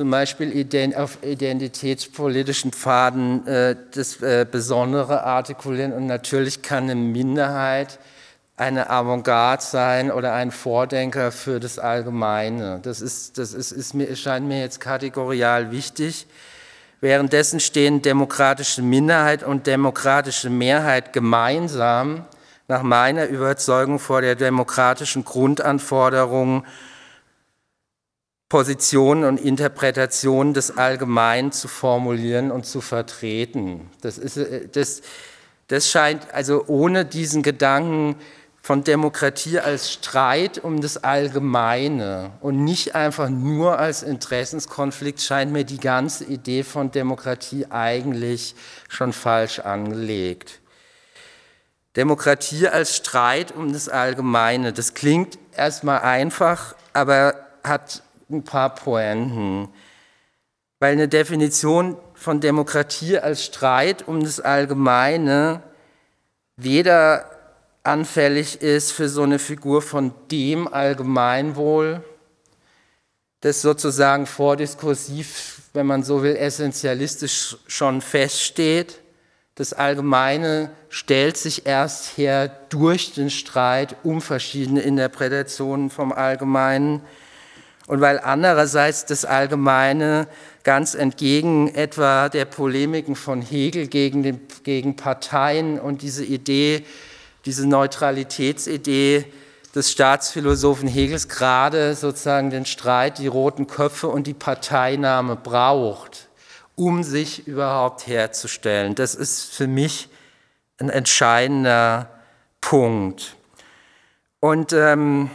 zum 0.00 0.10
Beispiel 0.10 0.66
auf 0.96 1.18
identitätspolitischen 1.22 2.72
Pfaden 2.72 3.46
äh, 3.46 3.76
das 3.94 4.22
äh, 4.22 4.46
Besondere 4.50 5.24
artikulieren 5.24 5.92
und 5.92 6.06
natürlich 6.06 6.62
kann 6.62 6.84
eine 6.84 6.94
Minderheit 6.94 7.98
eine 8.56 8.88
Avantgarde 8.88 9.62
sein 9.62 10.10
oder 10.10 10.32
ein 10.32 10.52
Vordenker 10.52 11.32
für 11.32 11.60
das 11.60 11.78
Allgemeine. 11.78 12.80
Das, 12.82 13.02
ist, 13.02 13.36
das 13.36 13.52
ist, 13.52 13.72
ist 13.72 13.92
mir, 13.92 14.16
scheint 14.16 14.48
mir 14.48 14.60
jetzt 14.60 14.80
kategorial 14.80 15.70
wichtig. 15.70 16.26
Währenddessen 17.02 17.60
stehen 17.60 18.00
demokratische 18.00 18.80
Minderheit 18.80 19.42
und 19.42 19.66
demokratische 19.66 20.48
Mehrheit 20.48 21.12
gemeinsam 21.12 22.24
nach 22.68 22.82
meiner 22.82 23.26
Überzeugung 23.26 23.98
vor 23.98 24.22
der 24.22 24.34
demokratischen 24.34 25.26
Grundanforderung 25.26 26.64
Positionen 28.50 29.22
und 29.24 29.38
Interpretationen 29.40 30.54
des 30.54 30.76
Allgemeinen 30.76 31.52
zu 31.52 31.68
formulieren 31.68 32.50
und 32.50 32.66
zu 32.66 32.80
vertreten. 32.80 33.88
Das, 34.02 34.18
ist, 34.18 34.36
äh, 34.36 34.68
das, 34.68 35.02
das 35.68 35.88
scheint 35.88 36.34
also 36.34 36.64
ohne 36.66 37.06
diesen 37.06 37.42
Gedanken 37.44 38.16
von 38.60 38.82
Demokratie 38.82 39.60
als 39.60 39.92
Streit 39.92 40.58
um 40.58 40.80
das 40.80 41.02
Allgemeine 41.02 42.32
und 42.40 42.64
nicht 42.64 42.96
einfach 42.96 43.28
nur 43.30 43.78
als 43.78 44.02
Interessenskonflikt 44.02 45.22
scheint 45.22 45.52
mir 45.52 45.64
die 45.64 45.80
ganze 45.80 46.24
Idee 46.24 46.64
von 46.64 46.90
Demokratie 46.90 47.66
eigentlich 47.70 48.56
schon 48.88 49.12
falsch 49.12 49.60
angelegt. 49.60 50.60
Demokratie 51.96 52.66
als 52.66 52.96
Streit 52.96 53.52
um 53.52 53.72
das 53.72 53.88
Allgemeine, 53.88 54.72
das 54.72 54.94
klingt 54.94 55.38
erstmal 55.56 56.00
einfach, 56.00 56.74
aber 56.92 57.34
hat 57.62 58.02
ein 58.30 58.44
paar 58.44 58.74
Pointen. 58.74 59.68
Weil 60.78 60.92
eine 60.92 61.08
Definition 61.08 61.96
von 62.14 62.40
Demokratie 62.40 63.18
als 63.18 63.44
Streit 63.44 64.06
um 64.08 64.22
das 64.22 64.40
Allgemeine 64.40 65.62
weder 66.56 67.30
anfällig 67.82 68.60
ist 68.60 68.92
für 68.92 69.08
so 69.08 69.22
eine 69.22 69.38
Figur 69.38 69.82
von 69.82 70.12
dem 70.30 70.68
Allgemeinwohl, 70.68 72.02
das 73.40 73.62
sozusagen 73.62 74.26
vordiskursiv, 74.26 75.62
wenn 75.72 75.86
man 75.86 76.02
so 76.02 76.22
will, 76.22 76.36
essentialistisch 76.36 77.56
schon 77.66 78.02
feststeht. 78.02 79.00
Das 79.54 79.72
Allgemeine 79.72 80.70
stellt 80.88 81.36
sich 81.36 81.66
erst 81.66 82.18
her 82.18 82.48
durch 82.68 83.14
den 83.14 83.30
Streit 83.30 83.96
um 84.04 84.20
verschiedene 84.20 84.80
Interpretationen 84.80 85.90
vom 85.90 86.12
Allgemeinen. 86.12 87.02
Und 87.90 88.00
weil 88.00 88.20
andererseits 88.20 89.04
das 89.04 89.24
Allgemeine 89.24 90.28
ganz 90.62 90.94
entgegen 90.94 91.74
etwa 91.74 92.28
der 92.28 92.44
Polemiken 92.44 93.16
von 93.16 93.42
Hegel 93.42 93.88
gegen, 93.88 94.22
den, 94.22 94.40
gegen 94.62 94.94
Parteien 94.94 95.80
und 95.80 96.02
diese 96.02 96.24
Idee, 96.24 96.84
diese 97.46 97.66
Neutralitätsidee 97.66 99.24
des 99.74 99.90
Staatsphilosophen 99.90 100.86
Hegels 100.86 101.28
gerade 101.28 101.96
sozusagen 101.96 102.50
den 102.50 102.64
Streit, 102.64 103.18
die 103.18 103.26
roten 103.26 103.66
Köpfe 103.66 104.06
und 104.06 104.28
die 104.28 104.34
Parteinahme 104.34 105.34
braucht, 105.34 106.28
um 106.76 107.02
sich 107.02 107.48
überhaupt 107.48 108.06
herzustellen. 108.06 108.94
Das 108.94 109.16
ist 109.16 109.52
für 109.52 109.66
mich 109.66 110.08
ein 110.78 110.90
entscheidender 110.90 112.08
Punkt. 112.60 113.34
Und 114.38 114.72
ähm, 114.74 115.28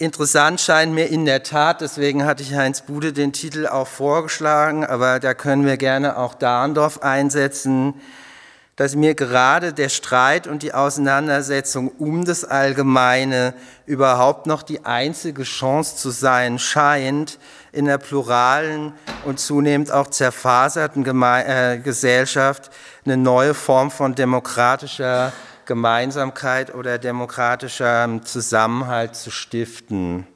interessant 0.00 0.62
scheint 0.62 0.94
mir 0.94 1.08
in 1.08 1.26
der 1.26 1.42
Tat, 1.42 1.82
deswegen 1.82 2.24
hatte 2.24 2.42
ich 2.42 2.54
Heinz 2.54 2.80
Bude 2.80 3.12
den 3.12 3.34
Titel 3.34 3.66
auch 3.66 3.86
vorgeschlagen, 3.86 4.82
aber 4.84 5.20
da 5.20 5.34
können 5.34 5.66
wir 5.66 5.76
gerne 5.76 6.16
auch 6.16 6.32
Dahndorf 6.32 7.02
einsetzen, 7.02 7.94
dass 8.76 8.96
mir 8.96 9.14
gerade 9.14 9.74
der 9.74 9.90
Streit 9.90 10.46
und 10.46 10.62
die 10.62 10.72
Auseinandersetzung 10.72 11.88
um 11.98 12.24
das 12.24 12.46
Allgemeine 12.46 13.52
überhaupt 13.84 14.46
noch 14.46 14.62
die 14.62 14.86
einzige 14.86 15.42
Chance 15.42 15.96
zu 15.96 16.08
sein 16.08 16.58
scheint, 16.58 17.38
in 17.70 17.84
der 17.84 17.98
pluralen 17.98 18.94
und 19.26 19.38
zunehmend 19.38 19.92
auch 19.92 20.06
zerfaserten 20.06 21.04
Geme 21.04 21.44
äh, 21.44 21.78
Gesellschaft 21.78 22.70
eine 23.04 23.18
neue 23.18 23.52
Form 23.52 23.90
von 23.90 24.14
demokratischer 24.14 25.34
Gemeinsamkeit 25.70 26.74
oder 26.74 26.98
demokratischer 26.98 28.20
Zusammenhalt 28.24 29.14
zu 29.14 29.30
stiften. 29.30 30.26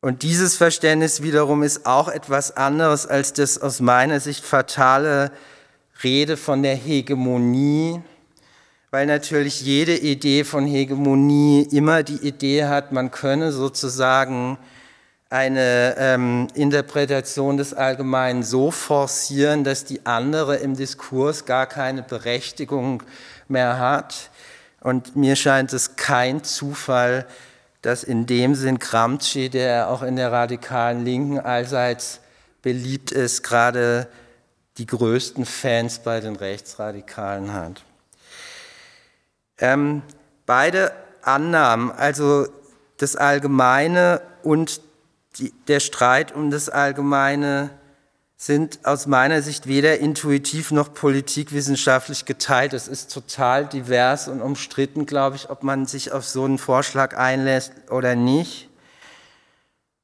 Und 0.00 0.24
dieses 0.24 0.56
Verständnis 0.56 1.22
wiederum 1.22 1.62
ist 1.62 1.86
auch 1.86 2.08
etwas 2.08 2.56
anderes 2.56 3.06
als 3.06 3.34
das 3.34 3.56
aus 3.56 3.78
meiner 3.78 4.18
Sicht 4.18 4.44
fatale 4.44 5.30
rede 6.02 6.36
von 6.36 6.64
der 6.64 6.74
Hegemonie, 6.74 8.02
weil 8.90 9.06
natürlich 9.06 9.60
jede 9.60 9.96
Idee 9.96 10.42
von 10.42 10.66
Hegemonie 10.66 11.68
immer 11.70 12.02
die 12.02 12.26
Idee 12.26 12.64
hat, 12.64 12.90
man 12.90 13.12
könne 13.12 13.52
sozusagen 13.52 14.58
eine 15.30 15.94
ähm, 15.98 16.48
Interpretation 16.54 17.56
des 17.56 17.74
Allgemeinen 17.74 18.42
so 18.42 18.72
forcieren, 18.72 19.62
dass 19.62 19.84
die 19.84 20.04
andere 20.04 20.56
im 20.56 20.76
Diskurs 20.76 21.44
gar 21.44 21.66
keine 21.66 22.02
Berechtigung 22.02 23.04
mehr 23.50 23.78
hat. 23.78 24.30
Und 24.80 25.16
mir 25.16 25.36
scheint 25.36 25.72
es 25.72 25.96
kein 25.96 26.44
Zufall, 26.44 27.26
dass 27.82 28.04
in 28.04 28.26
dem 28.26 28.54
Sinn 28.54 28.78
Gramsci, 28.78 29.48
der 29.48 29.90
auch 29.90 30.02
in 30.02 30.16
der 30.16 30.32
radikalen 30.32 31.04
Linken 31.04 31.38
allseits 31.38 32.20
beliebt 32.62 33.12
ist, 33.12 33.42
gerade 33.42 34.08
die 34.78 34.86
größten 34.86 35.46
Fans 35.46 36.00
bei 36.00 36.20
den 36.20 36.36
Rechtsradikalen 36.36 37.52
hat. 37.52 37.82
Ähm, 39.58 40.02
beide 40.44 40.92
Annahmen, 41.22 41.90
also 41.90 42.46
das 42.98 43.16
Allgemeine 43.16 44.20
und 44.42 44.80
die, 45.38 45.52
der 45.68 45.80
Streit 45.80 46.32
um 46.32 46.50
das 46.50 46.68
Allgemeine, 46.68 47.70
sind 48.36 48.80
aus 48.84 49.06
meiner 49.06 49.40
Sicht 49.40 49.66
weder 49.66 49.98
intuitiv 49.98 50.70
noch 50.70 50.92
politikwissenschaftlich 50.92 52.26
geteilt. 52.26 52.74
Es 52.74 52.86
ist 52.86 53.12
total 53.12 53.66
divers 53.66 54.28
und 54.28 54.42
umstritten, 54.42 55.06
glaube 55.06 55.36
ich, 55.36 55.48
ob 55.48 55.62
man 55.62 55.86
sich 55.86 56.12
auf 56.12 56.26
so 56.26 56.44
einen 56.44 56.58
Vorschlag 56.58 57.16
einlässt 57.16 57.72
oder 57.90 58.14
nicht. 58.14 58.68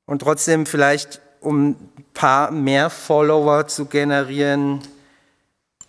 Und 0.06 0.20
trotzdem 0.20 0.64
vielleicht 0.64 1.20
um 1.40 1.70
ein 1.70 2.04
paar 2.14 2.50
mehr 2.50 2.88
Follower 2.88 3.66
zu 3.66 3.86
generieren, 3.86 4.80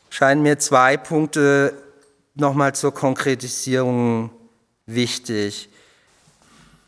scheinen 0.10 0.42
mir 0.42 0.60
zwei 0.60 0.98
Punkte 0.98 1.74
nochmal 2.34 2.76
zur 2.76 2.94
Konkretisierung 2.94 4.32
wichtig. 4.86 5.70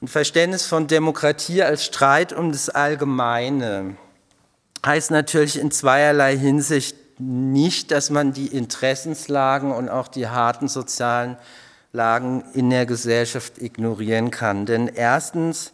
Ein 0.02 0.08
Verständnis 0.08 0.65
von 0.65 0.88
Demokratie 0.88 1.63
als 1.63 1.86
Streit 1.86 2.34
um 2.34 2.52
das 2.52 2.70
Allgemeine 2.70 3.96
heißt 4.86 5.12
natürlich 5.12 5.60
in 5.60 5.71
zweierlei 5.71 6.38
Hinsicht 6.38 6.95
nicht, 7.19 7.91
dass 7.91 8.10
man 8.10 8.34
die 8.34 8.48
Interessenslagen 8.48 9.71
und 9.71 9.89
auch 9.89 10.08
die 10.08 10.28
harten 10.28 10.67
sozialen 10.67 11.38
Lagen 11.91 12.43
in 12.54 12.69
der 12.69 12.86
Gesellschaft 12.86 13.62
ignorieren 13.62 14.32
kann. 14.32 14.65
Denn 14.65 14.88
erstens 14.88 15.71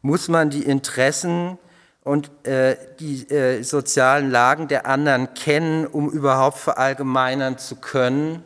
muss 0.00 0.28
man 0.28 0.50
die 0.50 0.62
Interessen 0.62 1.58
und 2.04 2.30
äh, 2.46 2.76
die 3.00 3.28
äh, 3.30 3.62
sozialen 3.62 4.30
Lagen 4.30 4.66
der 4.68 4.86
anderen 4.86 5.34
kennen, 5.34 5.86
um 5.86 6.10
überhaupt 6.10 6.58
verallgemeinern 6.58 7.58
zu 7.58 7.76
können. 7.76 8.42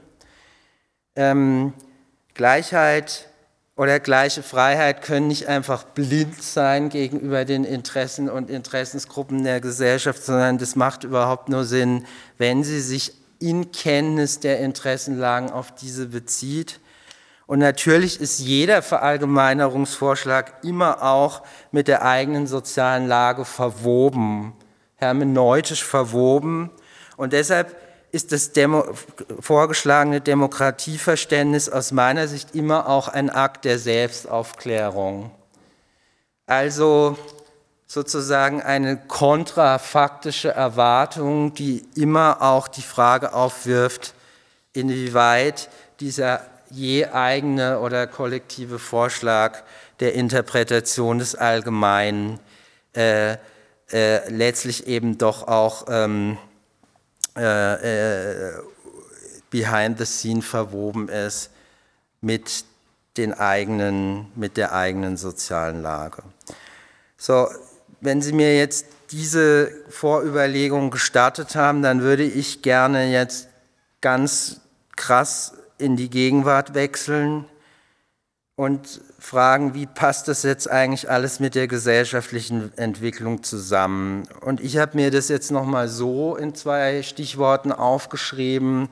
Ähm, 1.14 1.72
Gleichheit 2.35 3.29
oder 3.83 4.01
gleiche 4.01 4.42
Freiheit 4.42 5.03
können 5.03 5.29
nicht 5.29 5.49
einfach 5.49 5.85
blind 5.85 6.42
sein 6.42 6.88
gegenüber 6.88 7.45
den 7.45 7.64
Interessen 7.64 8.31
und 8.31 8.49
Interessensgruppen 8.49 9.45
der 9.45 9.61
Gesellschaft, 9.61 10.23
sondern 10.23 10.59
das 10.59 10.77
macht 10.77 11.05
überhaupt 11.05 11.49
nur 11.49 11.64
Sinn, 11.64 12.07
wenn 12.38 12.62
sie 12.64 12.81
sich 12.81 13.12
in 13.40 13.73
Kenntnis 13.73 14.40
der 14.40 14.61
Interessenlagen 14.61 15.51
auf 15.51 15.75
diese 15.75 16.07
bezieht 16.07 16.81
und 17.53 17.59
natürlich 17.59 18.18
ist 18.18 18.38
jeder 18.38 18.81
Verallgemeinerungsvorschlag 18.81 20.55
immer 20.62 21.03
auch 21.03 21.42
mit 21.71 21.87
der 21.87 22.03
eigenen 22.03 22.47
sozialen 22.47 23.07
Lage 23.07 23.45
verwoben, 23.45 24.55
hermeneutisch 24.97 25.85
verwoben. 25.85 26.71
Und 27.18 27.35
deshalb 27.35 27.77
ist 28.12 28.31
das 28.31 28.53
Demo 28.53 28.85
vorgeschlagene 29.40 30.20
Demokratieverständnis 30.20 31.70
aus 31.70 31.92
meiner 31.92 32.29
Sicht 32.29 32.55
immer 32.55 32.88
auch 32.88 33.09
ein 33.09 33.31
Akt 33.31 33.64
der 33.64 33.79
Selbstaufklärung. 33.79 35.31
Also 36.46 37.16
sozusagen 37.87 38.62
eine 38.62 38.98
kontrafaktische 38.98 40.51
Erwartung, 40.51 41.55
die 41.55 41.85
immer 41.94 42.42
auch 42.42 42.68
die 42.68 42.83
Frage 42.83 43.33
aufwirft, 43.33 44.14
inwieweit 44.75 45.70
dieser 46.01 46.42
je 46.68 47.07
eigene 47.07 47.81
oder 47.81 48.07
kollektive 48.07 48.79
Vorschlag 48.79 49.62
der 50.01 50.14
Interpretation 50.14 51.18
des 51.18 51.35
Allgemeinen 51.35 52.40
äh, 52.94 53.37
äh, 53.90 54.29
letztlich 54.31 54.87
eben 54.87 55.18
doch 55.18 55.48
auch 55.48 55.87
ähm, 55.88 56.38
äh, 57.37 58.51
äh, 58.51 58.53
behind 59.51 59.99
the 59.99 60.05
scene 60.05 60.42
verwoben 60.42 61.09
ist 61.09 61.51
mit 62.21 62.64
den 63.16 63.35
eigenen, 63.35 64.27
mit 64.35 64.57
der 64.57 64.73
eigenen 64.73 65.16
sozialen 65.16 65.83
Lage. 65.83 66.23
So, 67.16 67.49
wenn 68.01 68.23
Sie 68.23 68.33
mir 68.33 68.57
jetzt 68.57 68.87
diese 69.11 69.71
Vorüberlegung 69.90 70.90
gestattet 70.90 71.55
haben, 71.55 71.83
dann 71.83 72.01
würde 72.01 72.25
ich 72.25 72.62
gerne 72.62 73.12
jetzt 73.12 73.49
ganz 74.01 74.61
krass 74.97 75.53
in 75.79 75.97
die 75.97 76.09
Gegenwart 76.09 76.75
wechseln 76.75 77.45
und 78.57 79.01
fragen, 79.22 79.72
wie 79.74 79.87
passt 79.87 80.26
das 80.26 80.42
jetzt 80.42 80.68
eigentlich 80.68 81.08
alles 81.08 81.38
mit 81.38 81.54
der 81.54 81.68
gesellschaftlichen 81.68 82.76
Entwicklung 82.76 83.42
zusammen? 83.44 84.24
Und 84.40 84.61
ich 84.61 84.78
habe 84.78 84.96
mir 84.96 85.11
das 85.11 85.28
jetzt 85.28 85.52
nochmal 85.52 85.88
so 85.88 86.37
in 86.37 86.54
zwei 86.54 87.02
Stichworten 87.02 87.70
aufgeschrieben, 87.72 88.88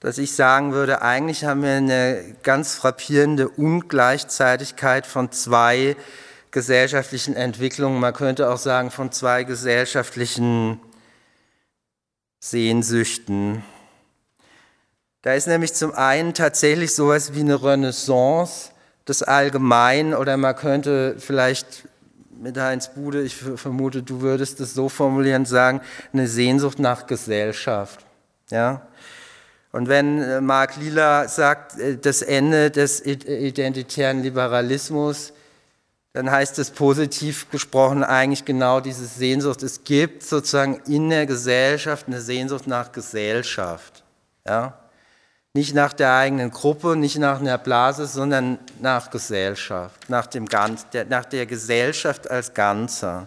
dass 0.00 0.16
ich 0.16 0.34
sagen 0.34 0.72
würde, 0.72 1.02
eigentlich 1.02 1.44
haben 1.44 1.62
wir 1.62 1.72
eine 1.72 2.34
ganz 2.42 2.74
frappierende 2.74 3.50
Ungleichzeitigkeit 3.50 5.04
von 5.04 5.30
zwei 5.30 5.94
gesellschaftlichen 6.50 7.36
Entwicklungen. 7.36 8.00
Man 8.00 8.14
könnte 8.14 8.50
auch 8.50 8.56
sagen, 8.56 8.90
von 8.90 9.12
zwei 9.12 9.44
gesellschaftlichen 9.44 10.80
Sehnsüchten. 12.40 13.62
Da 15.20 15.34
ist 15.34 15.46
nämlich 15.46 15.74
zum 15.74 15.92
einen 15.92 16.32
tatsächlich 16.32 16.94
sowas 16.94 17.34
wie 17.34 17.40
eine 17.40 17.62
Renaissance 17.62 18.70
des 19.08 19.22
Allgemeinen 19.22 20.14
oder 20.14 20.36
man 20.36 20.54
könnte 20.56 21.16
vielleicht 21.18 21.88
mit 22.40 22.58
Heinz 22.58 22.88
Bude, 22.94 23.22
ich 23.22 23.36
vermute, 23.36 24.02
du 24.02 24.22
würdest 24.22 24.60
es 24.60 24.72
so 24.72 24.88
formulieren, 24.88 25.44
sagen, 25.44 25.80
eine 26.12 26.26
Sehnsucht 26.26 26.78
nach 26.78 27.06
Gesellschaft. 27.06 28.04
Ja? 28.50 28.82
Und 29.72 29.88
wenn 29.88 30.20
äh, 30.22 30.40
Marc 30.40 30.76
Lila 30.76 31.28
sagt, 31.28 31.78
äh, 31.78 31.96
das 31.98 32.22
Ende 32.22 32.70
des 32.70 33.04
identitären 33.04 34.22
Liberalismus, 34.22 35.32
dann 36.12 36.30
heißt 36.30 36.58
es 36.58 36.70
positiv 36.72 37.48
gesprochen 37.50 38.02
eigentlich 38.02 38.44
genau 38.44 38.80
diese 38.80 39.06
Sehnsucht. 39.06 39.62
Es 39.62 39.84
gibt 39.84 40.24
sozusagen 40.24 40.80
in 40.86 41.08
der 41.08 41.26
Gesellschaft 41.26 42.08
eine 42.08 42.20
Sehnsucht 42.20 42.66
nach 42.66 42.90
Gesellschaft. 42.90 44.02
Ja? 44.46 44.79
Nicht 45.52 45.74
nach 45.74 45.92
der 45.92 46.14
eigenen 46.14 46.52
Gruppe, 46.52 46.94
nicht 46.94 47.18
nach 47.18 47.40
einer 47.40 47.58
Blase, 47.58 48.06
sondern 48.06 48.60
nach 48.80 49.10
Gesellschaft, 49.10 50.08
nach, 50.08 50.28
dem 50.28 50.46
Ganz, 50.46 50.88
der, 50.90 51.06
nach 51.06 51.24
der 51.24 51.44
Gesellschaft 51.44 52.30
als 52.30 52.54
Ganzer. 52.54 53.26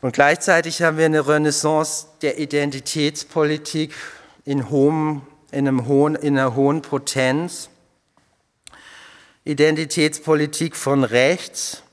Und 0.00 0.12
gleichzeitig 0.12 0.82
haben 0.82 0.98
wir 0.98 1.04
eine 1.04 1.28
Renaissance 1.28 2.06
der 2.22 2.40
Identitätspolitik 2.40 3.94
in, 4.44 4.68
hohem, 4.68 5.22
in, 5.52 5.68
einem 5.68 5.86
hohen, 5.86 6.16
in 6.16 6.36
einer 6.36 6.56
hohen 6.56 6.82
Potenz. 6.82 7.68
Identitätspolitik 9.44 10.74
von 10.74 11.04
rechts. 11.04 11.84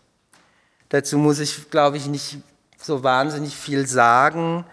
Dazu 0.90 1.20
muss 1.20 1.38
ich, 1.38 1.70
glaube 1.70 1.98
ich, 1.98 2.08
nicht 2.08 2.40
so 2.82 3.04
wahnsinnig 3.04 3.56
viel 3.56 3.86
sagen. 3.86 4.66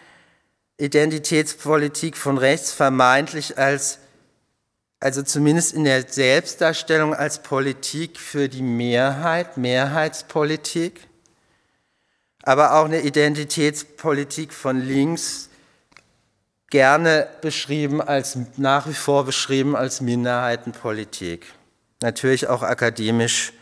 Identitätspolitik 0.78 2.16
von 2.16 2.38
rechts 2.38 2.72
vermeintlich 2.72 3.58
als 3.58 3.98
also 5.04 5.22
zumindest 5.22 5.74
in 5.74 5.84
der 5.84 6.08
Selbstdarstellung 6.08 7.12
als 7.12 7.42
Politik 7.42 8.18
für 8.18 8.48
die 8.48 8.62
Mehrheit, 8.62 9.58
Mehrheitspolitik, 9.58 11.08
aber 12.42 12.72
auch 12.76 12.86
eine 12.86 13.02
Identitätspolitik 13.02 14.54
von 14.54 14.80
links, 14.80 15.50
gerne 16.70 17.28
beschrieben 17.42 18.00
als, 18.00 18.38
nach 18.56 18.88
wie 18.88 18.94
vor 18.94 19.26
beschrieben 19.26 19.76
als 19.76 20.00
Minderheitenpolitik. 20.00 21.52
Natürlich 22.00 22.48
auch 22.48 22.62
akademisch 22.62 23.52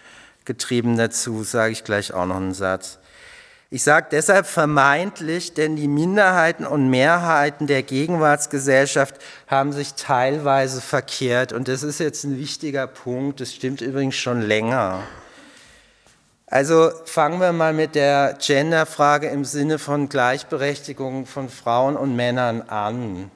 getrieben 0.44 0.96
dazu, 0.96 1.42
sage 1.42 1.72
ich 1.72 1.82
gleich 1.82 2.14
auch 2.14 2.26
noch 2.26 2.36
einen 2.36 2.54
Satz. 2.54 3.00
Ich 3.74 3.84
sage 3.84 4.08
deshalb 4.10 4.44
vermeintlich, 4.44 5.54
denn 5.54 5.76
die 5.76 5.88
Minderheiten 5.88 6.66
und 6.66 6.90
Mehrheiten 6.90 7.66
der 7.66 7.82
Gegenwartsgesellschaft 7.82 9.14
haben 9.46 9.72
sich 9.72 9.94
teilweise 9.94 10.82
verkehrt. 10.82 11.54
Und 11.54 11.68
das 11.68 11.82
ist 11.82 11.98
jetzt 11.98 12.22
ein 12.24 12.38
wichtiger 12.38 12.86
Punkt, 12.86 13.40
das 13.40 13.54
stimmt 13.54 13.80
übrigens 13.80 14.16
schon 14.16 14.42
länger. 14.42 15.04
Also 16.44 16.90
fangen 17.06 17.40
wir 17.40 17.52
mal 17.52 17.72
mit 17.72 17.94
der 17.94 18.36
Genderfrage 18.38 19.28
im 19.28 19.46
Sinne 19.46 19.78
von 19.78 20.10
Gleichberechtigung 20.10 21.24
von 21.24 21.48
Frauen 21.48 21.96
und 21.96 22.14
Männern 22.14 22.60
an. 22.60 23.30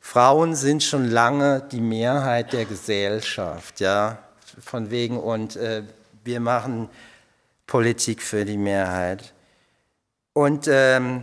Frauen 0.00 0.56
sind 0.56 0.82
schon 0.82 1.08
lange 1.08 1.62
die 1.70 1.80
Mehrheit 1.80 2.52
der 2.52 2.64
Gesellschaft, 2.64 3.78
ja, 3.78 4.18
von 4.60 4.90
wegen 4.90 5.20
und 5.20 5.54
äh, 5.54 5.84
wir 6.24 6.40
machen 6.40 6.88
Politik 7.68 8.22
für 8.22 8.44
die 8.44 8.58
Mehrheit. 8.58 9.32
Und 10.32 10.66
ähm, 10.68 11.22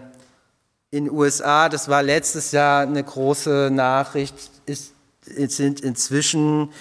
in 0.91 1.05
den 1.05 1.13
USA, 1.13 1.69
das 1.69 1.87
war 1.87 2.03
letztes 2.03 2.51
Jahr 2.51 2.81
eine 2.81 3.03
große 3.03 3.69
Nachricht, 3.71 4.35
ist, 4.65 4.93
sind 5.21 5.81
inzwischen 5.81 6.71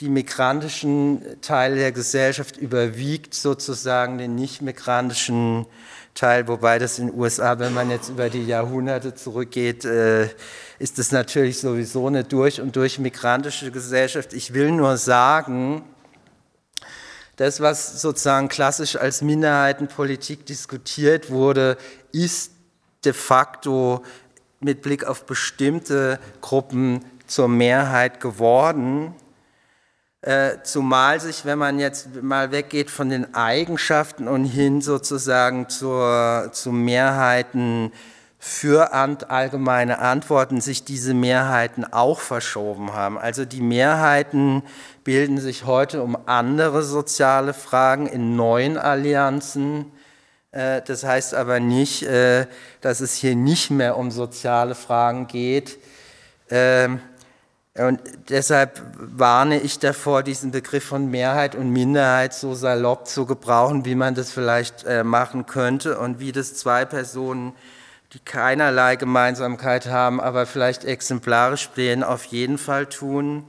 die 0.00 0.08
migrantischen 0.08 1.22
Teile 1.40 1.76
der 1.76 1.92
Gesellschaft 1.92 2.56
überwiegt 2.56 3.34
sozusagen 3.34 4.18
den 4.18 4.34
nicht 4.34 4.60
migrantischen 4.60 5.66
Teil, 6.14 6.46
wobei 6.46 6.78
das 6.78 6.98
in 6.98 7.08
den 7.08 7.18
USA, 7.18 7.58
wenn 7.58 7.74
man 7.74 7.90
jetzt 7.90 8.08
über 8.08 8.28
die 8.28 8.44
Jahrhunderte 8.44 9.14
zurückgeht, 9.14 9.84
äh, 9.84 10.28
ist 10.78 10.98
das 10.98 11.12
natürlich 11.12 11.58
sowieso 11.60 12.06
eine 12.06 12.24
durch 12.24 12.60
und 12.60 12.76
durch 12.76 12.98
migrantische 12.98 13.70
Gesellschaft. 13.70 14.32
Ich 14.32 14.54
will 14.54 14.72
nur 14.72 14.96
sagen, 14.96 15.82
das, 17.36 17.60
was 17.60 18.00
sozusagen 18.00 18.48
klassisch 18.48 18.96
als 18.96 19.22
Minderheitenpolitik 19.22 20.46
diskutiert 20.46 21.30
wurde, 21.30 21.76
ist 22.12 22.52
de 23.04 23.12
facto 23.12 24.04
mit 24.60 24.82
Blick 24.82 25.04
auf 25.04 25.26
bestimmte 25.26 26.18
Gruppen 26.40 27.04
zur 27.26 27.48
Mehrheit 27.48 28.20
geworden. 28.20 29.14
Äh, 30.20 30.62
zumal 30.62 31.20
sich, 31.20 31.44
wenn 31.44 31.58
man 31.58 31.78
jetzt 31.78 32.22
mal 32.22 32.50
weggeht 32.50 32.90
von 32.90 33.10
den 33.10 33.34
Eigenschaften 33.34 34.26
und 34.26 34.44
hin 34.44 34.80
sozusagen 34.80 35.68
zur, 35.68 36.48
zu 36.52 36.72
Mehrheiten 36.72 37.92
für 38.46 38.92
allgemeine 38.92 40.00
Antworten 40.00 40.60
sich 40.60 40.84
diese 40.84 41.14
Mehrheiten 41.14 41.90
auch 41.90 42.20
verschoben 42.20 42.92
haben. 42.92 43.16
Also 43.16 43.46
die 43.46 43.62
Mehrheiten 43.62 44.62
bilden 45.02 45.40
sich 45.40 45.64
heute 45.64 46.02
um 46.02 46.14
andere 46.26 46.82
soziale 46.82 47.54
Fragen 47.54 48.06
in 48.06 48.36
neuen 48.36 48.76
Allianzen. 48.76 49.86
Äh, 50.52 50.82
das 50.82 51.04
heißt 51.04 51.32
aber 51.32 51.58
nicht, 51.58 52.02
äh, 52.02 52.46
dass 52.82 53.00
es 53.00 53.14
hier 53.14 53.34
nicht 53.34 53.70
mehr 53.70 53.96
um 53.96 54.10
soziale 54.10 54.74
Fragen 54.74 55.26
geht. 55.26 55.78
Ähm, 56.50 57.00
und 57.78 57.98
deshalb 58.28 58.82
warne 58.98 59.58
ich 59.58 59.78
davor, 59.78 60.22
diesen 60.22 60.50
Begriff 60.50 60.84
von 60.84 61.10
Mehrheit 61.10 61.54
und 61.54 61.70
Minderheit 61.70 62.34
so 62.34 62.54
salopp 62.54 63.08
zu 63.08 63.24
gebrauchen, 63.24 63.86
wie 63.86 63.94
man 63.94 64.14
das 64.14 64.32
vielleicht 64.32 64.84
äh, 64.84 65.02
machen 65.02 65.46
könnte 65.46 65.98
und 65.98 66.20
wie 66.20 66.30
das 66.30 66.52
zwei 66.52 66.84
Personen 66.84 67.54
die 68.14 68.20
keinerlei 68.20 68.94
Gemeinsamkeit 68.94 69.86
haben, 69.86 70.20
aber 70.20 70.46
vielleicht 70.46 70.84
exemplarisch 70.84 71.64
stehen, 71.64 72.04
auf 72.04 72.24
jeden 72.26 72.58
Fall 72.58 72.86
tun. 72.86 73.44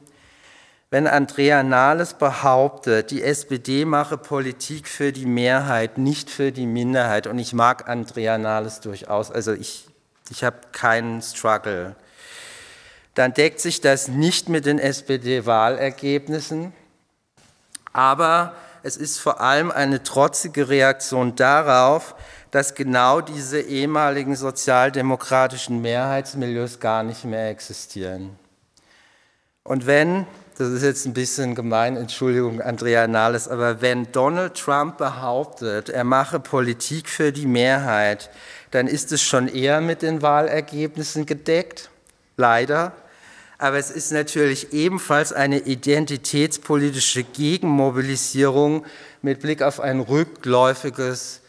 Wenn 0.89 1.05
Andrea 1.05 1.61
Nahles 1.61 2.15
behauptet, 2.15 3.11
die 3.11 3.21
SPD 3.21 3.85
mache 3.85 4.17
Politik 4.17 4.87
für 4.87 5.11
die 5.11 5.27
Mehrheit, 5.27 5.99
nicht 5.99 6.31
für 6.31 6.51
die 6.51 6.65
Minderheit, 6.65 7.27
und 7.27 7.37
ich 7.37 7.53
mag 7.53 7.87
Andrea 7.87 8.39
Nahles 8.39 8.79
durchaus, 8.79 9.29
also 9.29 9.53
ich, 9.53 9.85
ich 10.31 10.43
habe 10.43 10.57
keinen 10.71 11.21
Struggle, 11.21 11.95
dann 13.13 13.33
deckt 13.33 13.59
sich 13.59 13.81
das 13.81 14.07
nicht 14.07 14.49
mit 14.49 14.65
den 14.65 14.79
SPD-Wahlergebnissen, 14.79 16.73
aber 17.93 18.55
es 18.81 18.97
ist 18.97 19.19
vor 19.19 19.41
allem 19.41 19.71
eine 19.71 20.01
trotzige 20.01 20.69
Reaktion 20.69 21.35
darauf, 21.35 22.15
dass 22.55 22.73
genau 22.73 23.19
diese 23.19 23.59
ehemaligen 23.59 24.33
sozialdemokratischen 24.33 25.81
Mehrheitsmilieus 25.81 26.79
gar 26.79 27.03
nicht 27.03 27.25
mehr 27.25 27.49
existieren. 27.49 28.29
Und 29.63 29.87
wenn, 29.87 30.25
das 30.57 30.69
ist 30.69 30.83
jetzt 30.83 31.05
ein 31.05 31.13
bisschen 31.13 31.53
gemein, 31.53 31.97
Entschuldigung, 31.97 32.61
Andrea 32.61 33.07
Nahles, 33.07 33.49
aber 33.49 33.81
wenn 33.81 34.09
Donald 34.13 34.55
Trump 34.55 34.97
behauptet, 34.97 35.89
er 35.89 36.05
mache 36.05 36.39
Politik 36.39 37.09
für 37.09 37.33
die 37.33 37.45
Mehrheit, 37.45 38.29
dann 38.71 38.87
ist 38.87 39.11
es 39.11 39.21
schon 39.21 39.49
eher 39.49 39.81
mit 39.81 40.01
den 40.01 40.21
Wahlergebnissen 40.21 41.25
gedeckt, 41.25 41.89
leider. 42.37 42.93
Aber 43.57 43.79
es 43.79 43.91
ist 43.91 44.13
natürlich 44.13 44.71
ebenfalls 44.71 45.33
eine 45.33 45.59
identitätspolitische 45.59 47.23
Gegenmobilisierung 47.23 48.85
mit 49.21 49.41
Blick 49.41 49.61
auf 49.61 49.81
ein 49.81 49.99
rückläufiges 49.99 51.41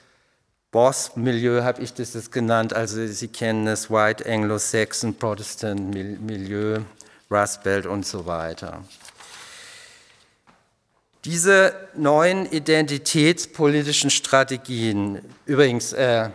Boss-Milieu 0.73 1.63
habe 1.63 1.83
ich 1.83 1.95
das 1.95 2.31
genannt. 2.31 2.75
Also 2.75 3.07
Sie 3.07 3.29
kennen 3.29 3.67
das 3.67 3.91
White 3.91 4.27
Anglo-Saxon 4.27 5.15
Protestant 5.15 5.91
Milieu, 5.91 6.81
Rust 7.31 7.63
Belt 7.63 7.87
und 7.87 8.05
so 8.05 8.27
weiter. 8.27 8.83
Diese 11.25 11.75
neuen 11.97 12.47
identitätspolitischen 12.47 14.11
Strategien, 14.11 15.21
übrigens, 15.45 15.93
äh, 15.93 16.31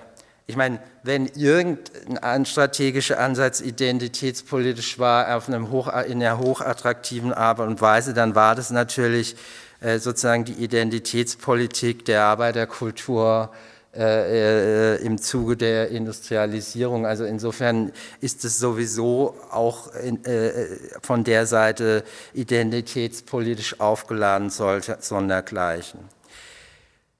ich 0.47 0.57
meine, 0.57 0.81
wenn 1.03 1.27
irgendein 1.27 2.45
strategischer 2.45 3.17
Ansatz 3.17 3.61
identitätspolitisch 3.61 4.99
war 4.99 5.37
auf 5.37 5.47
einem 5.47 5.71
hoch, 5.71 5.87
in 5.87 6.21
einer 6.21 6.39
hochattraktiven 6.39 7.33
Art 7.33 7.59
und 7.61 7.79
Weise, 7.79 8.13
dann 8.13 8.35
war 8.35 8.53
das 8.53 8.69
natürlich 8.69 9.37
äh, 9.79 9.97
sozusagen 9.97 10.43
die 10.43 10.61
Identitätspolitik 10.61 12.03
der 12.03 12.23
Arbeiterkultur, 12.23 13.49
äh, 13.93 14.95
äh, 14.95 15.05
im 15.05 15.17
Zuge 15.17 15.57
der 15.57 15.89
Industrialisierung. 15.89 17.05
Also 17.05 17.25
insofern 17.25 17.91
ist 18.21 18.45
es 18.45 18.57
sowieso 18.57 19.35
auch 19.51 19.93
in, 19.95 20.23
äh, 20.23 20.67
von 21.01 21.25
der 21.25 21.45
Seite 21.45 22.05
identitätspolitisch 22.33 23.81
aufgeladen, 23.81 24.49
sollte, 24.49 24.97
sondergleichen. 25.01 25.99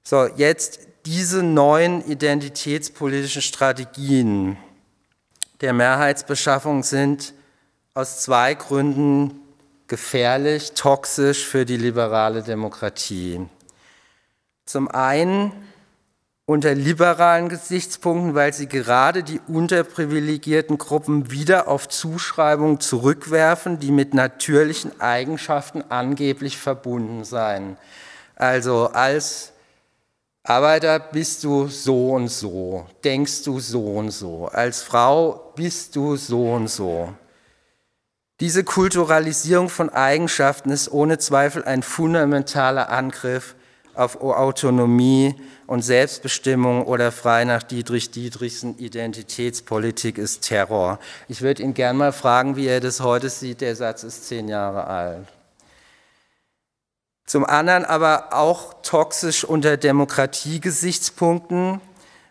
So, 0.02 0.26
jetzt 0.36 0.80
diese 1.04 1.42
neuen 1.42 2.08
identitätspolitischen 2.08 3.42
Strategien 3.42 4.56
der 5.60 5.74
Mehrheitsbeschaffung 5.74 6.84
sind 6.84 7.34
aus 7.92 8.22
zwei 8.22 8.54
Gründen 8.54 9.42
gefährlich, 9.88 10.72
toxisch 10.72 11.46
für 11.46 11.66
die 11.66 11.76
liberale 11.76 12.42
Demokratie. 12.42 13.46
Zum 14.64 14.88
einen 14.88 15.52
unter 16.44 16.74
liberalen 16.74 17.48
Gesichtspunkten, 17.48 18.34
weil 18.34 18.52
sie 18.52 18.66
gerade 18.66 19.22
die 19.22 19.40
unterprivilegierten 19.46 20.76
Gruppen 20.76 21.30
wieder 21.30 21.68
auf 21.68 21.88
Zuschreibungen 21.88 22.80
zurückwerfen, 22.80 23.78
die 23.78 23.92
mit 23.92 24.12
natürlichen 24.12 25.00
Eigenschaften 25.00 25.84
angeblich 25.88 26.58
verbunden 26.58 27.24
seien. 27.24 27.76
Also 28.34 28.88
als 28.88 29.52
Arbeiter 30.42 30.98
bist 30.98 31.44
du 31.44 31.68
so 31.68 32.10
und 32.14 32.26
so, 32.26 32.86
denkst 33.04 33.44
du 33.44 33.60
so 33.60 33.94
und 33.94 34.10
so, 34.10 34.48
als 34.48 34.82
Frau 34.82 35.52
bist 35.54 35.94
du 35.94 36.16
so 36.16 36.54
und 36.54 36.66
so. 36.68 37.14
Diese 38.40 38.64
Kulturalisierung 38.64 39.68
von 39.68 39.90
Eigenschaften 39.90 40.70
ist 40.70 40.90
ohne 40.90 41.18
Zweifel 41.18 41.62
ein 41.62 41.84
fundamentaler 41.84 42.90
Angriff 42.90 43.54
auf 43.94 44.20
Autonomie 44.20 45.34
und 45.66 45.82
Selbstbestimmung 45.82 46.84
oder 46.84 47.12
frei 47.12 47.44
nach 47.44 47.62
Dietrich 47.62 48.10
Dietrichsen 48.10 48.78
Identitätspolitik 48.78 50.18
ist 50.18 50.42
Terror. 50.42 50.98
Ich 51.28 51.42
würde 51.42 51.62
ihn 51.62 51.74
gern 51.74 51.96
mal 51.96 52.12
fragen, 52.12 52.56
wie 52.56 52.66
er 52.66 52.80
das 52.80 53.00
heute 53.00 53.30
sieht. 53.30 53.60
Der 53.60 53.76
Satz 53.76 54.02
ist 54.02 54.28
zehn 54.28 54.48
Jahre 54.48 54.86
alt. 54.86 55.26
Zum 57.26 57.46
anderen 57.46 57.84
aber 57.84 58.32
auch 58.32 58.82
toxisch 58.82 59.44
unter 59.44 59.76
Demokratiegesichtspunkten, 59.76 61.80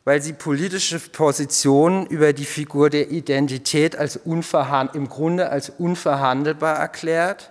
weil 0.04 0.22
sie 0.22 0.34
politische 0.34 1.00
Positionen 1.00 2.06
über 2.08 2.34
die 2.34 2.46
Figur 2.46 2.90
der 2.90 3.12
Identität 3.12 3.96
als 3.96 4.16
im 4.16 5.10
Grunde 5.10 5.50
als 5.50 5.70
unverhandelbar 5.70 6.76
erklärt 6.76 7.51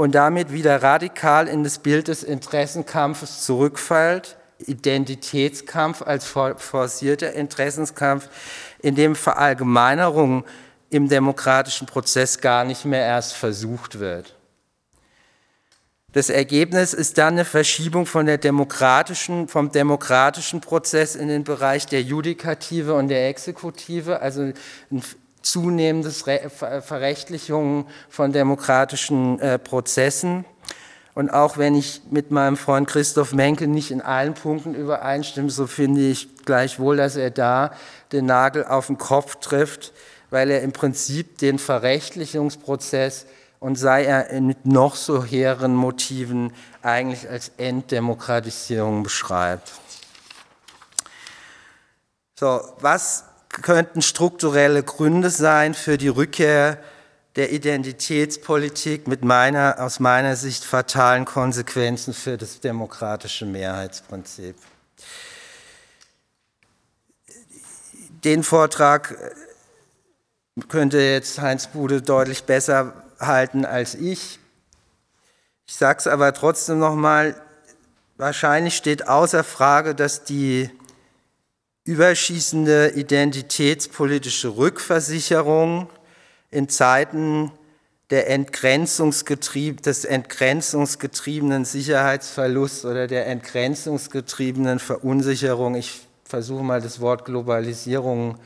und 0.00 0.14
damit 0.14 0.50
wieder 0.50 0.82
radikal 0.82 1.46
in 1.46 1.62
das 1.62 1.78
Bild 1.78 2.08
des 2.08 2.22
Interessenkampfes 2.22 3.44
zurückfällt, 3.44 4.38
Identitätskampf 4.58 6.00
als 6.00 6.24
forcierter 6.24 7.34
Interessenskampf, 7.34 8.30
in 8.78 8.94
dem 8.94 9.14
Verallgemeinerung 9.14 10.46
im 10.88 11.10
demokratischen 11.10 11.86
Prozess 11.86 12.40
gar 12.40 12.64
nicht 12.64 12.86
mehr 12.86 13.04
erst 13.04 13.34
versucht 13.34 13.98
wird. 13.98 14.34
Das 16.14 16.30
Ergebnis 16.30 16.94
ist 16.94 17.18
dann 17.18 17.34
eine 17.34 17.44
Verschiebung 17.44 18.06
von 18.06 18.24
der 18.24 18.38
demokratischen, 18.38 19.48
vom 19.48 19.70
demokratischen 19.70 20.62
Prozess 20.62 21.14
in 21.14 21.28
den 21.28 21.44
Bereich 21.44 21.84
der 21.84 22.00
Judikative 22.00 22.94
und 22.94 23.08
der 23.08 23.28
Exekutive, 23.28 24.22
also 24.22 24.50
ein 24.90 25.02
zunehmendes 25.42 26.22
Verrechtlichung 26.22 27.86
von 28.08 28.32
demokratischen 28.32 29.38
äh, 29.40 29.58
Prozessen. 29.58 30.44
Und 31.14 31.30
auch 31.30 31.58
wenn 31.58 31.74
ich 31.74 32.02
mit 32.10 32.30
meinem 32.30 32.56
Freund 32.56 32.88
Christoph 32.88 33.32
Menke 33.32 33.66
nicht 33.66 33.90
in 33.90 34.00
allen 34.00 34.34
Punkten 34.34 34.74
übereinstimme, 34.74 35.50
so 35.50 35.66
finde 35.66 36.02
ich 36.02 36.44
gleichwohl, 36.44 36.96
dass 36.96 37.16
er 37.16 37.30
da 37.30 37.72
den 38.12 38.26
Nagel 38.26 38.64
auf 38.64 38.86
den 38.86 38.98
Kopf 38.98 39.36
trifft, 39.36 39.92
weil 40.30 40.50
er 40.50 40.62
im 40.62 40.72
Prinzip 40.72 41.38
den 41.38 41.58
Verrechtlichungsprozess 41.58 43.26
und 43.58 43.76
sei 43.76 44.04
er 44.04 44.40
mit 44.40 44.64
noch 44.64 44.94
so 44.94 45.24
hehren 45.24 45.74
Motiven 45.74 46.52
eigentlich 46.82 47.28
als 47.28 47.50
Enddemokratisierung 47.58 49.02
beschreibt. 49.02 49.72
So, 52.38 52.60
was 52.78 53.24
könnten 53.50 54.00
strukturelle 54.00 54.82
Gründe 54.82 55.30
sein 55.30 55.74
für 55.74 55.98
die 55.98 56.08
Rückkehr 56.08 56.78
der 57.36 57.52
Identitätspolitik 57.52 59.06
mit 59.06 59.24
meiner, 59.24 59.76
aus 59.78 60.00
meiner 60.00 60.36
Sicht 60.36 60.64
fatalen 60.64 61.24
Konsequenzen 61.24 62.14
für 62.14 62.36
das 62.36 62.60
demokratische 62.60 63.46
Mehrheitsprinzip. 63.46 64.56
Den 68.24 68.42
Vortrag 68.42 69.16
könnte 70.68 70.98
jetzt 70.98 71.40
Heinz 71.40 71.68
Bude 71.68 72.02
deutlich 72.02 72.44
besser 72.44 73.04
halten 73.18 73.64
als 73.64 73.94
ich. 73.94 74.38
Ich 75.66 75.76
sage 75.76 76.00
es 76.00 76.06
aber 76.06 76.34
trotzdem 76.34 76.78
nochmal, 76.80 77.40
wahrscheinlich 78.16 78.76
steht 78.76 79.08
außer 79.08 79.44
Frage, 79.44 79.94
dass 79.94 80.24
die 80.24 80.70
überschießende 81.84 82.92
identitätspolitische 82.94 84.56
Rückversicherung 84.56 85.88
in 86.50 86.68
Zeiten 86.68 87.52
der 88.10 88.28
Entgrenzungsgetrieb, 88.28 89.82
des 89.82 90.04
entgrenzungsgetriebenen 90.04 91.64
Sicherheitsverlusts 91.64 92.84
oder 92.84 93.06
der 93.06 93.26
entgrenzungsgetriebenen 93.26 94.80
Verunsicherung, 94.80 95.76
ich 95.76 96.00
versuche 96.24 96.64
mal 96.64 96.80
das 96.80 97.00
Wort 97.00 97.24
Globalisierung 97.24 98.38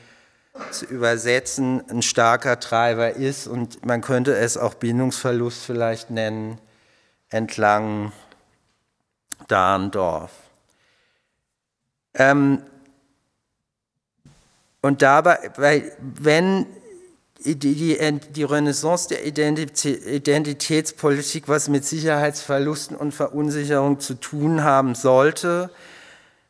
zu 0.71 0.85
übersetzen, 0.85 1.83
ein 1.91 2.03
starker 2.03 2.61
Treiber 2.61 3.15
ist 3.15 3.47
und 3.47 3.85
man 3.85 4.03
könnte 4.03 4.37
es 4.37 4.57
auch 4.57 4.75
Bindungsverlust 4.75 5.65
vielleicht 5.65 6.11
nennen, 6.11 6.59
entlang 7.31 8.13
Dahndorf. 9.49 10.31
Ähm, 12.15 12.63
und 14.85 15.01
dabei, 15.01 15.39
weil, 15.57 15.93
wenn 15.99 16.67
die, 17.43 17.59
die, 17.59 17.99
die 18.33 18.43
Renaissance 18.43 19.09
der 19.09 19.25
Identitätspolitik 19.25 21.49
was 21.49 21.71
mit 21.71 21.87
Sicherheitsverlusten 21.87 22.95
und 22.95 23.13
Verunsicherung 23.13 23.99
zu 23.99 24.13
tun 24.13 24.63
haben 24.63 24.95
sollte, 24.95 25.71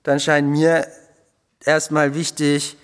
dann 0.03 0.19
scheint 0.19 0.49
mir 0.49 0.85
erstmal 1.65 2.17
wichtig, 2.17 2.77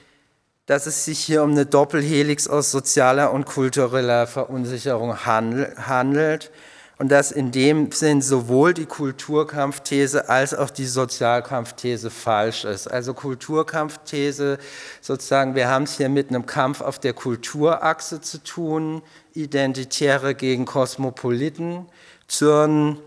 dass 0.66 0.86
es 0.86 1.04
sich 1.04 1.18
hier 1.18 1.42
um 1.42 1.50
eine 1.50 1.66
Doppelhelix 1.66 2.46
aus 2.46 2.70
sozialer 2.70 3.32
und 3.32 3.44
kultureller 3.44 4.28
Verunsicherung 4.28 5.26
handelt 5.26 6.52
und 7.00 7.08
dass 7.08 7.32
in 7.32 7.50
dem 7.50 7.90
Sinn 7.92 8.20
sowohl 8.20 8.74
die 8.74 8.84
Kulturkampfthese 8.84 10.28
als 10.28 10.52
auch 10.52 10.68
die 10.68 10.84
Sozialkampfthese 10.84 12.10
falsch 12.10 12.66
ist. 12.66 12.88
Also 12.88 13.14
Kulturkampfthese, 13.14 14.58
sozusagen, 15.00 15.54
wir 15.54 15.68
haben 15.68 15.84
es 15.84 15.96
hier 15.96 16.10
mit 16.10 16.28
einem 16.28 16.44
Kampf 16.44 16.82
auf 16.82 16.98
der 16.98 17.14
Kulturachse 17.14 18.20
zu 18.20 18.44
tun, 18.44 19.00
Identitäre 19.32 20.34
gegen 20.34 20.66
Kosmopoliten, 20.66 21.86
Zürn 22.28 22.98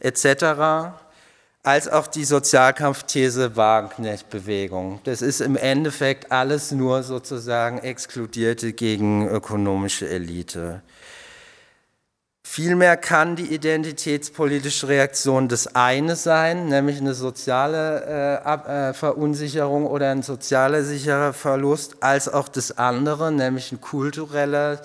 etc., 0.00 0.94
als 1.62 1.86
auch 1.86 2.06
die 2.06 2.24
Sozialkampfthese 2.24 3.56
Wagenknecht-Bewegung. 3.56 5.00
Das 5.04 5.20
ist 5.20 5.42
im 5.42 5.56
Endeffekt 5.56 6.32
alles 6.32 6.72
nur 6.72 7.02
sozusagen 7.02 7.76
Exkludierte 7.76 8.72
gegen 8.72 9.28
ökonomische 9.28 10.08
Elite. 10.08 10.80
Vielmehr 12.58 12.96
kann 12.96 13.36
die 13.36 13.54
identitätspolitische 13.54 14.88
Reaktion 14.88 15.46
das 15.46 15.76
eine 15.76 16.16
sein, 16.16 16.66
nämlich 16.66 16.98
eine 16.98 17.14
soziale 17.14 18.42
äh, 18.44 18.88
äh, 18.88 18.94
Verunsicherung 18.94 19.86
oder 19.86 20.10
ein 20.10 20.24
sozialer 20.24 20.82
sicherer 20.82 21.32
Verlust, 21.32 22.02
als 22.02 22.28
auch 22.28 22.48
das 22.48 22.76
andere, 22.76 23.30
nämlich 23.30 23.70
ein 23.70 23.80
kulturelles 23.80 24.80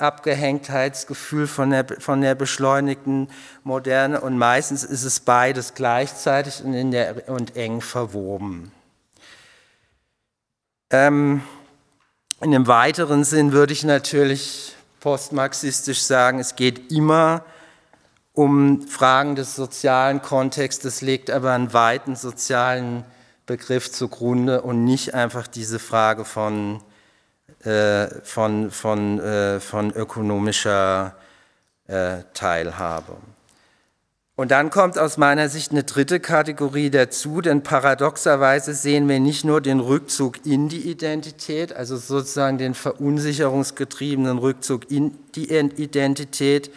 Abgehängtheitsgefühl 0.00 1.46
von 1.46 1.70
der, 1.70 1.86
von 2.00 2.22
der 2.22 2.34
beschleunigten 2.34 3.28
Moderne. 3.62 4.20
Und 4.20 4.36
meistens 4.36 4.82
ist 4.82 5.04
es 5.04 5.20
beides 5.20 5.74
gleichzeitig 5.74 6.64
und, 6.64 6.74
in 6.74 6.90
der, 6.90 7.28
und 7.28 7.54
eng 7.54 7.82
verwoben. 7.82 8.72
Ähm, 10.90 11.40
in 12.40 12.52
einem 12.52 12.66
weiteren 12.66 13.22
Sinn 13.22 13.52
würde 13.52 13.74
ich 13.74 13.84
natürlich 13.84 14.75
postmarxistisch 15.06 16.02
sagen, 16.02 16.40
es 16.40 16.56
geht 16.56 16.90
immer 16.90 17.44
um 18.32 18.88
Fragen 18.88 19.36
des 19.36 19.54
sozialen 19.54 20.20
Kontextes, 20.20 21.00
legt 21.00 21.30
aber 21.30 21.52
einen 21.52 21.72
weiten 21.72 22.16
sozialen 22.16 23.04
Begriff 23.46 23.92
zugrunde 23.92 24.62
und 24.62 24.82
nicht 24.82 25.14
einfach 25.14 25.46
diese 25.46 25.78
Frage 25.78 26.24
von, 26.24 26.82
äh, 27.62 28.08
von, 28.24 28.72
von, 28.72 29.20
äh, 29.20 29.60
von 29.60 29.92
ökonomischer 29.92 31.14
äh, 31.86 32.24
Teilhabe. 32.34 33.16
Und 34.38 34.50
dann 34.50 34.68
kommt 34.68 34.98
aus 34.98 35.16
meiner 35.16 35.48
Sicht 35.48 35.72
eine 35.72 35.84
dritte 35.84 36.20
Kategorie 36.20 36.90
dazu, 36.90 37.40
denn 37.40 37.62
paradoxerweise 37.62 38.74
sehen 38.74 39.08
wir 39.08 39.18
nicht 39.18 39.46
nur 39.46 39.62
den 39.62 39.80
Rückzug 39.80 40.44
in 40.44 40.68
die 40.68 40.90
Identität, 40.90 41.72
also 41.72 41.96
sozusagen 41.96 42.58
den 42.58 42.74
verunsicherungsgetriebenen 42.74 44.36
Rückzug 44.36 44.90
in 44.90 45.16
die 45.34 45.48
Identität, 45.50 46.70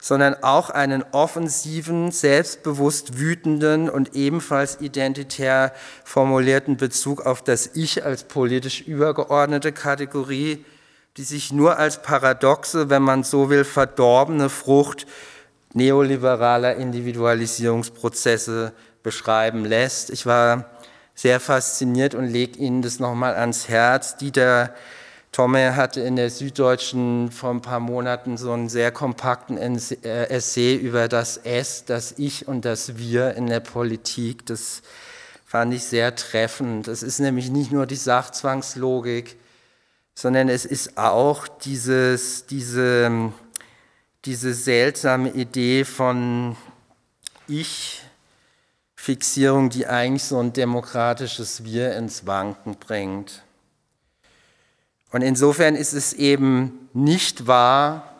sondern 0.00 0.42
auch 0.42 0.70
einen 0.70 1.04
offensiven, 1.12 2.10
selbstbewusst 2.10 3.18
wütenden 3.18 3.90
und 3.90 4.14
ebenfalls 4.16 4.80
identitär 4.80 5.74
formulierten 6.04 6.78
Bezug 6.78 7.26
auf 7.26 7.42
das 7.42 7.70
Ich 7.74 8.02
als 8.06 8.24
politisch 8.24 8.80
übergeordnete 8.80 9.72
Kategorie, 9.72 10.64
die 11.18 11.24
sich 11.24 11.52
nur 11.52 11.76
als 11.76 12.00
paradoxe, 12.00 12.88
wenn 12.88 13.02
man 13.02 13.24
so 13.24 13.50
will, 13.50 13.64
verdorbene 13.64 14.48
Frucht 14.48 15.06
neoliberaler 15.74 16.76
Individualisierungsprozesse 16.76 18.72
beschreiben 19.02 19.64
lässt. 19.64 20.10
Ich 20.10 20.24
war 20.24 20.70
sehr 21.14 21.38
fasziniert 21.38 22.14
und 22.14 22.26
lege 22.26 22.58
Ihnen 22.58 22.82
das 22.82 22.98
nochmal 22.98 23.34
ans 23.34 23.68
Herz. 23.68 24.16
Dieter 24.16 24.74
Tomme 25.34 25.74
hatte 25.74 26.00
in 26.00 26.14
der 26.14 26.30
Süddeutschen 26.30 27.32
vor 27.32 27.50
ein 27.50 27.60
paar 27.60 27.80
Monaten 27.80 28.36
so 28.36 28.52
einen 28.52 28.68
sehr 28.68 28.92
kompakten 28.92 29.58
äh, 29.58 30.28
Essay 30.28 30.76
über 30.76 31.08
das 31.08 31.36
Es, 31.38 31.84
das 31.84 32.14
Ich 32.18 32.46
und 32.46 32.64
das 32.64 32.98
Wir 32.98 33.34
in 33.34 33.48
der 33.48 33.60
Politik. 33.60 34.46
Das 34.46 34.82
fand 35.44 35.74
ich 35.74 35.84
sehr 35.84 36.14
treffend. 36.14 36.86
Es 36.86 37.02
ist 37.02 37.18
nämlich 37.18 37.50
nicht 37.50 37.72
nur 37.72 37.86
die 37.86 37.96
Sachzwangslogik, 37.96 39.36
sondern 40.14 40.48
es 40.48 40.64
ist 40.64 40.96
auch 40.98 41.48
dieses, 41.48 42.46
diese, 42.46 43.32
diese 44.24 44.54
seltsame 44.54 45.30
Idee 45.30 45.84
von 45.84 46.56
Ich-Fixierung, 47.46 48.08
die 49.68 49.86
eigentlich 49.86 50.24
so 50.24 50.38
ein 50.38 50.54
demokratisches 50.54 51.64
Wir 51.64 51.94
ins 51.96 52.26
Wanken 52.26 52.76
bringt. 52.76 53.42
Und 55.10 55.22
insofern 55.22 55.76
ist 55.76 55.92
es 55.92 56.12
eben 56.14 56.88
nicht 56.92 57.46
wahr, 57.46 58.10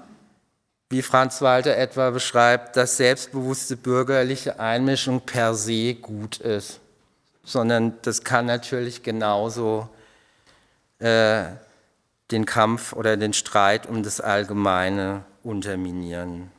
wie 0.91 1.01
Franz 1.03 1.41
Walter 1.41 1.77
etwa 1.77 2.11
beschreibt, 2.11 2.77
dass 2.77 2.99
selbstbewusste 2.99 3.77
bürgerliche 3.77 4.61
Einmischung 4.61 5.23
per 5.23 5.55
se 5.55 5.95
gut 5.95 6.37
ist, 6.37 6.79
sondern 7.43 7.95
das 8.03 8.23
kann 8.23 8.47
natürlich 8.47 9.03
genauso 9.03 9.89
äh, 10.99 11.45
den 12.31 12.45
Kampf 12.47 12.93
oder 12.93 13.17
den 13.17 13.33
Streit 13.33 13.87
um 13.87 14.03
das 14.05 14.21
Allgemeine 14.21 15.25
unterminieren. 15.45 16.51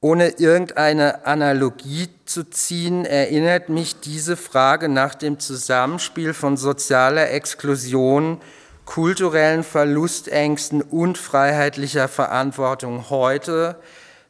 Ohne 0.00 0.28
irgendeine 0.38 1.26
Analogie 1.26 2.08
zu 2.26 2.44
ziehen, 2.44 3.04
erinnert 3.04 3.68
mich 3.68 3.98
diese 4.00 4.36
Frage 4.36 4.88
nach 4.88 5.14
dem 5.14 5.38
Zusammenspiel 5.38 6.34
von 6.34 6.56
sozialer 6.56 7.30
Exklusion 7.30 8.40
kulturellen 8.84 9.64
Verlustängsten 9.64 10.80
und 10.80 11.18
freiheitlicher 11.18 12.08
Verantwortung 12.08 13.10
heute 13.10 13.76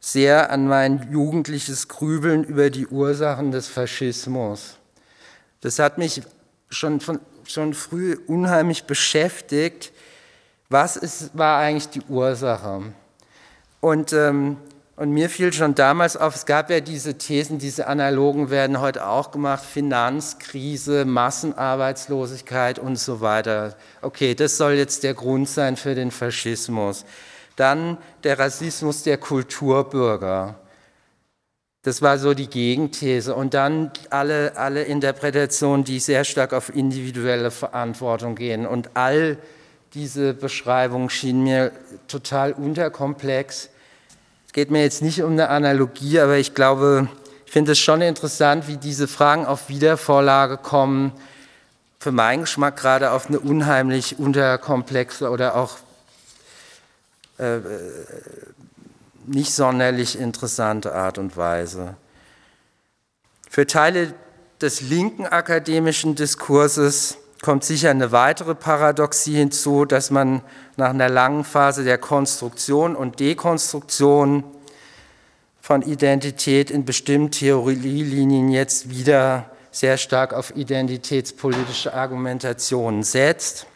sehr 0.00 0.50
an 0.50 0.66
mein 0.66 1.08
jugendliches 1.10 1.88
Grübeln 1.88 2.44
über 2.44 2.70
die 2.70 2.86
Ursachen 2.86 3.50
des 3.50 3.68
Faschismus. 3.68 4.76
Das 5.60 5.78
hat 5.78 5.98
mich 5.98 6.22
schon, 6.70 7.00
von, 7.00 7.20
schon 7.44 7.74
früh 7.74 8.16
unheimlich 8.26 8.84
beschäftigt. 8.84 9.92
Was 10.68 10.96
ist, 10.96 11.36
war 11.36 11.58
eigentlich 11.58 11.88
die 11.88 12.02
Ursache? 12.02 12.82
Und 13.80 14.12
ähm, 14.12 14.56
und 14.96 15.10
mir 15.10 15.28
fiel 15.28 15.52
schon 15.52 15.74
damals 15.74 16.16
auf, 16.16 16.34
es 16.34 16.46
gab 16.46 16.70
ja 16.70 16.80
diese 16.80 17.18
Thesen, 17.18 17.58
diese 17.58 17.86
Analogen 17.86 18.48
werden 18.48 18.80
heute 18.80 19.06
auch 19.06 19.30
gemacht, 19.30 19.62
Finanzkrise, 19.62 21.04
Massenarbeitslosigkeit 21.04 22.78
und 22.78 22.96
so 22.98 23.20
weiter. 23.20 23.76
Okay, 24.00 24.34
das 24.34 24.56
soll 24.56 24.72
jetzt 24.72 25.02
der 25.02 25.12
Grund 25.12 25.50
sein 25.50 25.76
für 25.76 25.94
den 25.94 26.10
Faschismus. 26.10 27.04
Dann 27.56 27.98
der 28.24 28.38
Rassismus 28.38 29.02
der 29.02 29.18
Kulturbürger. 29.18 30.54
Das 31.82 32.00
war 32.00 32.16
so 32.16 32.32
die 32.32 32.48
Gegenthese. 32.48 33.34
Und 33.34 33.52
dann 33.52 33.92
alle, 34.08 34.56
alle 34.56 34.84
Interpretationen, 34.84 35.84
die 35.84 36.00
sehr 36.00 36.24
stark 36.24 36.54
auf 36.54 36.74
individuelle 36.74 37.50
Verantwortung 37.50 38.34
gehen. 38.34 38.66
Und 38.66 38.90
all 38.94 39.36
diese 39.96 40.32
Beschreibungen 40.32 41.10
schienen 41.10 41.42
mir 41.42 41.72
total 42.06 42.52
unterkomplex 42.52 43.70
geht 44.56 44.70
mir 44.70 44.80
jetzt 44.80 45.02
nicht 45.02 45.22
um 45.22 45.32
eine 45.32 45.50
Analogie, 45.50 46.18
aber 46.18 46.38
ich 46.38 46.54
glaube, 46.54 47.10
ich 47.44 47.52
finde 47.52 47.72
es 47.72 47.78
schon 47.78 48.00
interessant, 48.00 48.68
wie 48.68 48.78
diese 48.78 49.06
Fragen 49.06 49.44
auf 49.44 49.68
Wiedervorlage 49.68 50.56
kommen. 50.56 51.12
Für 51.98 52.10
meinen 52.10 52.40
Geschmack 52.40 52.78
gerade 52.78 53.10
auf 53.10 53.26
eine 53.26 53.38
unheimlich 53.38 54.18
unterkomplexe 54.18 55.28
oder 55.28 55.56
auch 55.56 55.76
äh, 57.36 57.58
nicht 59.26 59.52
sonderlich 59.52 60.18
interessante 60.18 60.94
Art 60.94 61.18
und 61.18 61.36
Weise. 61.36 61.94
Für 63.50 63.66
Teile 63.66 64.14
des 64.62 64.80
linken 64.80 65.26
akademischen 65.26 66.14
Diskurses 66.14 67.18
kommt 67.46 67.62
sicher 67.62 67.90
eine 67.90 68.10
weitere 68.10 68.56
Paradoxie 68.56 69.36
hinzu, 69.36 69.84
dass 69.84 70.10
man 70.10 70.42
nach 70.76 70.90
einer 70.90 71.08
langen 71.08 71.44
Phase 71.44 71.84
der 71.84 71.96
Konstruktion 71.96 72.96
und 72.96 73.20
Dekonstruktion 73.20 74.42
von 75.60 75.82
Identität 75.82 76.72
in 76.72 76.84
bestimmten 76.84 77.30
Theorielinien 77.30 78.48
jetzt 78.48 78.90
wieder 78.90 79.48
sehr 79.70 79.96
stark 79.96 80.34
auf 80.34 80.56
identitätspolitische 80.56 81.94
Argumentationen 81.94 83.04
setzt. 83.04 83.68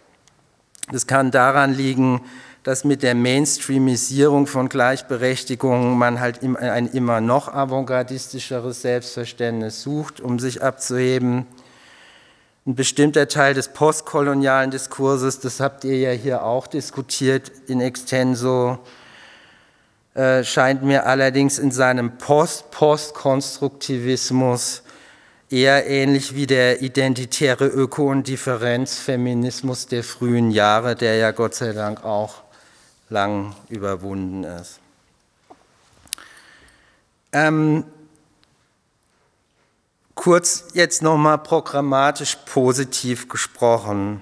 Das 0.91 1.07
kann 1.07 1.31
daran 1.31 1.73
liegen, 1.73 2.23
dass 2.65 2.83
mit 2.83 3.05
der 3.05 3.15
Mainstreamisierung 3.15 4.49
von 4.49 4.69
Gleichberechtigung 4.69 5.97
man 5.97 6.19
halt 6.19 6.43
ein 6.43 6.89
immer 6.89 7.21
noch 7.21 7.47
avantgardistischeres 7.47 8.83
Selbstverständnis 8.83 9.83
sucht, 9.83 10.21
um 10.21 10.41
sich 10.41 10.61
abzuheben. 10.61 11.47
Ein 12.67 12.75
bestimmter 12.75 13.27
Teil 13.27 13.55
des 13.55 13.69
postkolonialen 13.69 14.71
Diskurses, 14.71 15.41
das 15.41 15.61
habt 15.61 15.85
ihr 15.85 15.99
ja 15.99 16.11
hier 16.11 16.45
auch 16.45 16.67
diskutiert 16.67 17.51
in 17.69 17.81
extenso, 17.81 18.79
äh, 20.13 20.45
scheint 20.45 20.83
mir 20.83 21.07
allerdings 21.07 21.59
in 21.59 21.71
seinem 21.71 22.19
Post-Postkonstruktivismus 22.19 24.83
eher 25.49 25.87
ähnlich 25.87 26.35
wie 26.35 26.47
der 26.47 26.83
identitäre 26.83 27.67
Öko- 27.67 28.11
und 28.11 28.29
Differenzfeminismus 28.29 29.87
der 29.87 30.05
frühen 30.05 30.51
Jahre, 30.51 30.97
der 30.97 31.17
ja 31.17 31.31
Gott 31.31 31.55
sei 31.55 31.73
Dank 31.73 32.05
auch 32.05 32.43
lang 33.09 33.55
überwunden 33.71 34.45
ist. 34.45 34.81
Ähm, 37.33 37.85
kurz 40.21 40.65
jetzt 40.75 41.01
nochmal 41.01 41.39
programmatisch 41.39 42.37
positiv 42.45 43.31
gesprochen. 43.31 44.21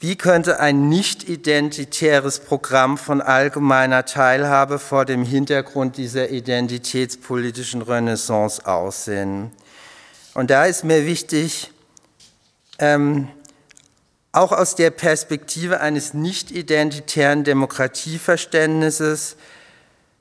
Wie 0.00 0.16
könnte 0.16 0.58
ein 0.58 0.88
nicht 0.88 1.28
identitäres 1.28 2.40
Programm 2.40 2.98
von 2.98 3.20
allgemeiner 3.20 4.04
Teilhabe 4.04 4.80
vor 4.80 5.04
dem 5.04 5.22
Hintergrund 5.24 5.98
dieser 5.98 6.30
identitätspolitischen 6.30 7.80
Renaissance 7.80 8.66
aussehen? 8.66 9.52
Und 10.34 10.50
da 10.50 10.64
ist 10.64 10.82
mir 10.82 11.06
wichtig, 11.06 11.70
ähm, 12.80 13.28
auch 14.32 14.50
aus 14.50 14.74
der 14.74 14.90
Perspektive 14.90 15.80
eines 15.80 16.12
nicht 16.12 16.50
identitären 16.50 17.44
Demokratieverständnisses 17.44 19.36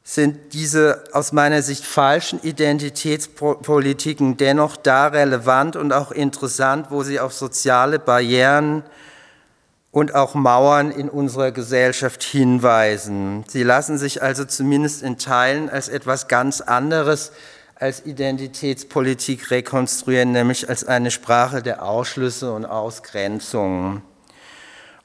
sind 0.09 0.53
diese 0.53 1.03
aus 1.11 1.33
meiner 1.33 1.61
Sicht 1.61 1.83
falschen 1.83 2.39
Identitätspolitiken 2.41 4.37
dennoch 4.37 4.77
da 4.77 5.07
relevant 5.07 5.75
und 5.75 5.91
auch 5.91 6.11
interessant, 6.11 6.91
wo 6.91 7.03
sie 7.03 7.19
auf 7.19 7.33
soziale 7.33 7.99
Barrieren 7.99 8.83
und 9.91 10.15
auch 10.15 10.33
Mauern 10.33 10.91
in 10.91 11.09
unserer 11.09 11.51
Gesellschaft 11.51 12.23
hinweisen. 12.23 13.43
Sie 13.49 13.63
lassen 13.63 13.97
sich 13.97 14.23
also 14.23 14.45
zumindest 14.45 15.03
in 15.03 15.17
Teilen 15.17 15.69
als 15.69 15.89
etwas 15.89 16.29
ganz 16.29 16.61
anderes 16.61 17.33
als 17.75 18.05
Identitätspolitik 18.05 19.51
rekonstruieren, 19.51 20.31
nämlich 20.31 20.69
als 20.69 20.85
eine 20.85 21.11
Sprache 21.11 21.61
der 21.61 21.83
Ausschlüsse 21.83 22.53
und 22.53 22.65
Ausgrenzungen. 22.65 24.03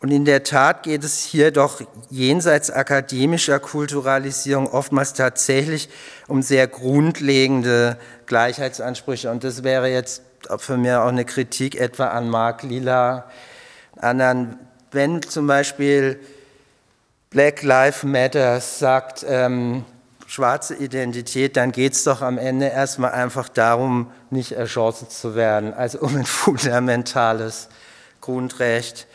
Und 0.02 0.10
in 0.10 0.24
der 0.24 0.42
Tat 0.42 0.82
geht 0.82 1.04
es 1.04 1.20
hier 1.20 1.52
doch 1.52 1.80
jenseits 2.10 2.72
akademischer 2.72 3.60
Kulturalisierung 3.60 4.66
oftmals 4.66 5.14
tatsächlich 5.14 5.88
um 6.26 6.42
sehr 6.42 6.66
grundlegende 6.66 7.96
Gleichheitsansprüche. 8.26 9.30
Und 9.30 9.44
das 9.44 9.62
wäre 9.62 9.88
jetzt 9.88 10.22
für 10.58 10.76
mich 10.76 10.90
auch 10.90 11.06
eine 11.06 11.24
Kritik 11.24 11.76
etwa 11.76 12.08
an 12.08 12.28
Mark 12.28 12.64
Lila, 12.64 13.30
anderen 13.96 14.58
wenn 14.90 15.22
zum 15.22 15.46
Beispiel 15.46 16.18
Black 17.30 17.62
Lives 17.62 18.02
Matter 18.02 18.60
sagt, 18.60 19.24
ähm, 19.26 19.84
schwarze 20.26 20.74
Identität, 20.74 21.56
dann 21.56 21.72
geht 21.72 21.94
es 21.94 22.04
doch 22.04 22.22
am 22.22 22.38
Ende 22.38 22.66
erstmal 22.66 23.12
einfach 23.12 23.48
darum, 23.48 24.10
nicht 24.30 24.52
erschossen 24.52 25.08
zu 25.08 25.34
werden, 25.34 25.72
also 25.72 26.00
um 26.00 26.16
ein 26.16 26.24
fundamentales 26.26 27.68
Grundrecht. 28.20 29.06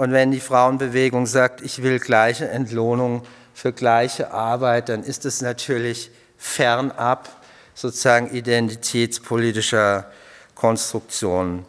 Und 0.00 0.12
wenn 0.12 0.30
die 0.30 0.40
Frauenbewegung 0.40 1.26
sagt, 1.26 1.60
ich 1.60 1.82
will 1.82 1.98
gleiche 1.98 2.48
Entlohnung 2.48 3.20
für 3.52 3.70
gleiche 3.70 4.32
Arbeit, 4.32 4.88
dann 4.88 5.02
ist 5.02 5.26
es 5.26 5.42
natürlich 5.42 6.10
fernab 6.38 7.28
sozusagen 7.74 8.30
identitätspolitischer 8.30 10.10
Konstruktionen. 10.54 11.66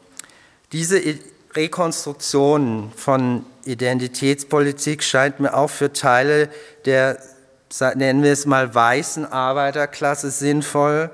Diese 0.71 1.01
Rekonstruktion 1.53 2.93
von 2.95 3.45
Identitätspolitik 3.65 5.03
scheint 5.03 5.41
mir 5.41 5.53
auch 5.53 5.69
für 5.69 5.91
Teile 5.91 6.47
der, 6.85 7.17
nennen 7.95 8.23
wir 8.23 8.31
es 8.31 8.45
mal, 8.45 8.73
weißen 8.73 9.25
Arbeiterklasse 9.25 10.31
sinnvoll, 10.31 11.09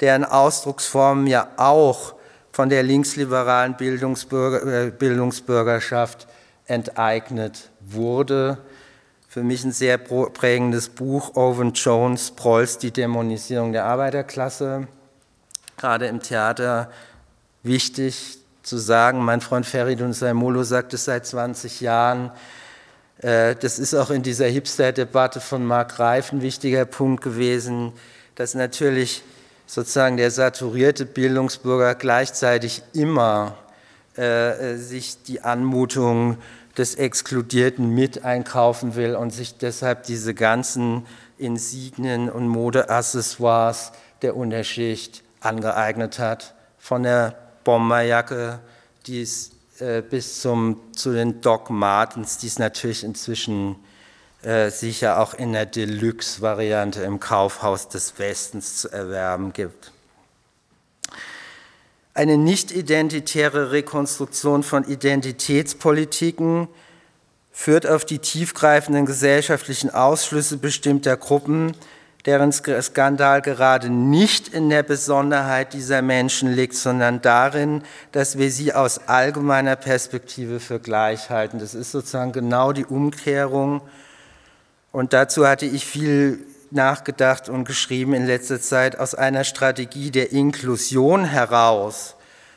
deren 0.00 0.24
Ausdrucksformen 0.24 1.26
ja 1.26 1.46
auch 1.58 2.14
von 2.52 2.70
der 2.70 2.82
linksliberalen 2.82 3.76
Bildungsbürger, 3.76 4.86
äh, 4.86 4.90
Bildungsbürgerschaft 4.90 6.26
enteignet 6.66 7.70
wurde. 7.80 8.58
Für 9.28 9.42
mich 9.42 9.64
ein 9.64 9.72
sehr 9.72 9.98
prägendes 9.98 10.88
Buch, 10.88 11.34
Owen 11.34 11.72
Jones, 11.72 12.30
Prolls 12.30 12.78
Die 12.78 12.92
Dämonisierung 12.92 13.72
der 13.72 13.84
Arbeiterklasse. 13.84 14.86
Gerade 15.76 16.06
im 16.06 16.20
Theater 16.20 16.90
wichtig 17.62 18.38
zu 18.62 18.78
sagen, 18.78 19.24
mein 19.24 19.40
Freund 19.40 19.66
Feridun 19.66 20.12
Saimolo 20.12 20.62
sagt 20.62 20.94
es 20.94 21.04
seit 21.04 21.26
20 21.26 21.80
Jahren, 21.80 22.30
äh, 23.18 23.56
das 23.56 23.78
ist 23.78 23.94
auch 23.94 24.10
in 24.10 24.22
dieser 24.22 24.46
Hipster-Debatte 24.46 25.40
von 25.40 25.64
Mark 25.64 25.98
Reif 25.98 26.32
ein 26.32 26.42
wichtiger 26.42 26.84
Punkt 26.84 27.22
gewesen, 27.22 27.92
dass 28.36 28.54
natürlich 28.54 29.22
sozusagen 29.66 30.16
der 30.16 30.30
saturierte 30.30 31.06
Bildungsbürger 31.06 31.94
gleichzeitig 31.94 32.82
immer 32.92 33.56
äh, 34.16 34.76
sich 34.76 35.22
die 35.22 35.40
Anmutung 35.40 36.38
des 36.76 36.94
Exkludierten 36.96 37.90
mit 37.90 38.24
einkaufen 38.24 38.96
will 38.96 39.14
und 39.14 39.30
sich 39.30 39.58
deshalb 39.58 40.04
diese 40.04 40.34
ganzen 40.34 41.06
Insignien 41.38 42.28
und 42.28 42.48
Modeaccessoires 42.48 43.92
der 44.22 44.36
Unterschicht 44.36 45.22
angeeignet 45.40 46.18
hat. 46.18 46.54
Von 46.78 47.04
der 47.04 47.34
Bomberjacke, 47.64 48.60
die 49.06 49.22
es 49.22 49.52
äh, 49.78 50.02
bis 50.02 50.40
zum, 50.40 50.80
zu 50.92 51.12
den 51.12 51.40
Doc 51.40 51.70
Martens, 51.70 52.38
die 52.38 52.46
es 52.46 52.58
natürlich 52.58 53.04
inzwischen 53.04 53.76
äh, 54.42 54.70
sicher 54.70 55.20
auch 55.20 55.34
in 55.34 55.52
der 55.52 55.66
Deluxe-Variante 55.66 57.02
im 57.02 57.18
Kaufhaus 57.18 57.88
des 57.88 58.18
Westens 58.18 58.76
zu 58.76 58.90
erwerben 58.90 59.52
gibt. 59.52 59.93
Eine 62.16 62.38
nicht-identitäre 62.38 63.72
Rekonstruktion 63.72 64.62
von 64.62 64.84
Identitätspolitiken 64.84 66.68
führt 67.50 67.88
auf 67.88 68.04
die 68.04 68.20
tiefgreifenden 68.20 69.04
gesellschaftlichen 69.04 69.90
Ausschlüsse 69.90 70.58
bestimmter 70.58 71.16
Gruppen, 71.16 71.74
deren 72.24 72.52
Skandal 72.52 73.42
gerade 73.42 73.90
nicht 73.90 74.46
in 74.46 74.70
der 74.70 74.84
Besonderheit 74.84 75.72
dieser 75.72 76.02
Menschen 76.02 76.52
liegt, 76.52 76.76
sondern 76.76 77.20
darin, 77.20 77.82
dass 78.12 78.38
wir 78.38 78.52
sie 78.52 78.72
aus 78.72 79.08
allgemeiner 79.08 79.74
Perspektive 79.74 80.60
für 80.60 80.78
gleich 80.78 81.30
halten. 81.30 81.58
Das 81.58 81.74
ist 81.74 81.90
sozusagen 81.90 82.30
genau 82.30 82.72
die 82.72 82.86
Umkehrung. 82.86 83.82
Und 84.92 85.12
dazu 85.12 85.48
hatte 85.48 85.66
ich 85.66 85.84
viel 85.84 86.46
nachgedacht 86.74 87.48
und 87.48 87.64
geschrieben 87.64 88.14
in 88.14 88.26
letzter 88.26 88.60
Zeit 88.60 88.98
aus 88.98 89.14
einer 89.14 89.44
Strategie 89.44 90.10
der 90.10 90.32
Inklusion 90.32 91.24
heraus 91.24 92.16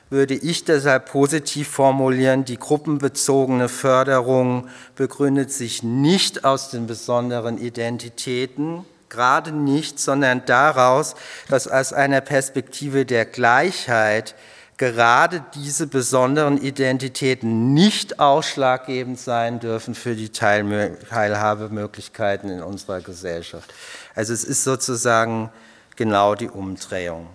würde 0.10 0.36
ich 0.36 0.64
deshalb 0.64 1.12
positiv 1.12 1.68
formulieren, 1.68 2.46
die 2.46 2.58
gruppenbezogene 2.58 3.70
Förderung 3.70 4.70
begründet 4.96 5.52
sich 5.52 5.84
nicht 5.84 6.46
aus 6.46 6.70
den 6.70 6.88
besonderen 6.88 7.58
Identitäten, 7.58 8.86
gerade 9.10 9.52
nicht, 9.52 10.00
sondern 10.00 10.44
daraus, 10.46 11.16
dass 11.50 11.68
aus 11.68 11.92
einer 11.94 12.22
Perspektive 12.22 13.06
der 13.06 13.26
Gleichheit 13.26 14.36
gerade 14.78 15.44
diese 15.56 15.88
besonderen 15.88 16.62
Identitäten 16.62 17.74
nicht 17.74 18.20
ausschlaggebend 18.20 19.20
sein 19.20 19.60
dürfen 19.60 19.96
für 19.96 20.16
die 20.16 20.30
Teilhabemöglichkeiten 20.30 22.52
in 22.52 22.62
unserer 22.62 23.02
Gesellschaft. 23.02 23.74
Also 24.18 24.34
es 24.34 24.44
ist 24.44 24.64
sozusagen 24.64 25.52
genau 25.96 26.34
die 26.34 26.50
Umdrehung. 26.50 27.28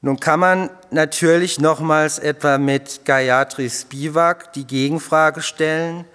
Nun 0.00 0.18
kann 0.18 0.40
man 0.40 0.70
natürlich 0.90 1.60
nochmals 1.60 2.18
etwa 2.18 2.56
mit 2.56 3.04
Gayatri 3.04 3.68
Spivak 3.68 4.54
die 4.54 4.66
Gegenfrage 4.66 5.42
stellen, 5.42 6.06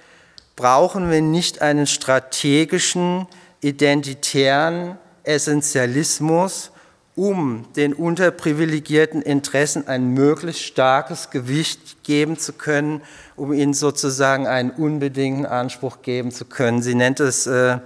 brauchen 0.56 1.12
wir 1.12 1.22
nicht 1.22 1.62
einen 1.62 1.86
strategischen, 1.86 3.28
identitären 3.62 4.98
Essentialismus, 5.26 6.72
um 7.16 7.68
den 7.76 7.94
unterprivilegierten 7.94 9.22
Interessen 9.22 9.88
ein 9.88 10.16
möglichst 10.16 10.64
starkes 10.64 11.30
Gewicht 11.30 12.02
geben 12.02 12.40
zu 12.40 12.54
können, 12.54 13.04
um 13.36 13.54
ihnen 13.54 13.76
sozusagen 13.76 14.48
einen 14.48 14.72
unbedingten 14.72 15.46
Anspruch 15.46 16.02
geben 16.02 16.32
zu 16.32 16.46
können. 16.46 16.82
Sie 16.82 16.96
nennt 16.96 17.20
es 17.20 17.46
äh, 17.46 17.78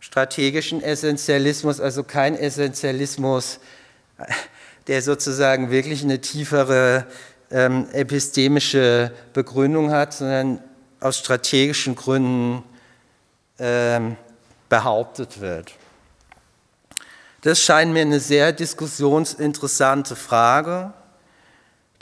strategischen 0.00 0.82
Essentialismus, 0.82 1.80
also 1.80 2.04
kein 2.04 2.36
Essentialismus, 2.36 3.60
der 4.86 5.02
sozusagen 5.02 5.70
wirklich 5.70 6.02
eine 6.02 6.20
tiefere 6.20 7.06
ähm, 7.50 7.88
epistemische 7.92 9.12
Begründung 9.32 9.90
hat, 9.90 10.14
sondern 10.14 10.60
aus 11.00 11.18
strategischen 11.18 11.94
Gründen 11.94 12.62
ähm, 13.58 14.16
behauptet 14.68 15.40
wird. 15.40 15.72
Das 17.42 17.60
scheint 17.60 17.92
mir 17.92 18.02
eine 18.02 18.20
sehr 18.20 18.52
diskussionsinteressante 18.52 20.16
Frage, 20.16 20.92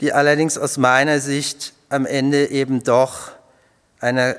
die 0.01 0.13
allerdings 0.13 0.57
aus 0.57 0.77
meiner 0.77 1.19
Sicht 1.19 1.73
am 1.89 2.05
Ende 2.05 2.49
eben 2.49 2.83
doch 2.83 3.31
eine, 3.99 4.37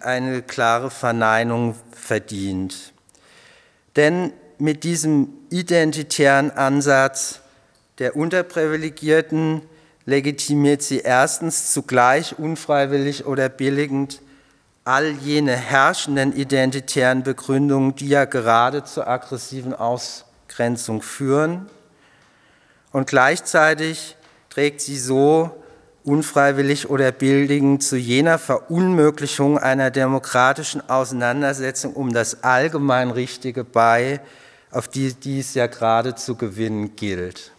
eine 0.00 0.42
klare 0.42 0.90
Verneinung 0.90 1.74
verdient. 1.92 2.92
Denn 3.98 4.32
mit 4.58 4.84
diesem 4.84 5.28
identitären 5.50 6.52
Ansatz 6.52 7.40
der 7.98 8.14
Unterprivilegierten 8.14 9.62
legitimiert 10.06 10.82
sie 10.82 11.00
erstens 11.00 11.72
zugleich 11.72 12.38
unfreiwillig 12.38 13.26
oder 13.26 13.48
billigend 13.48 14.22
all 14.84 15.10
jene 15.10 15.56
herrschenden 15.56 16.32
identitären 16.32 17.24
Begründungen, 17.24 17.96
die 17.96 18.08
ja 18.08 18.24
gerade 18.24 18.84
zur 18.84 19.08
aggressiven 19.08 19.74
Ausgrenzung 19.74 21.02
führen. 21.02 21.68
Und 22.92 23.08
gleichzeitig 23.08 24.16
trägt 24.48 24.80
sie 24.80 24.96
so 24.96 25.57
unfreiwillig 26.08 26.88
oder 26.88 27.12
billigend 27.12 27.82
zu 27.82 27.96
jener 27.96 28.38
Verunmöglichung 28.38 29.58
einer 29.58 29.90
demokratischen 29.90 30.88
Auseinandersetzung 30.88 31.92
um 31.92 32.14
das 32.14 32.42
allgemein 32.42 33.10
Richtige 33.10 33.62
bei, 33.62 34.20
auf 34.70 34.88
die 34.88 35.12
dies 35.12 35.54
ja 35.54 35.66
gerade 35.66 36.14
zu 36.14 36.34
gewinnen 36.34 36.96
gilt. 36.96 37.52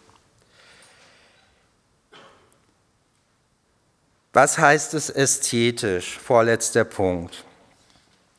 Was 4.32 4.58
heißt 4.58 4.94
es 4.94 5.10
ästhetisch? 5.10 6.18
Vorletzter 6.18 6.84
Punkt. 6.84 7.44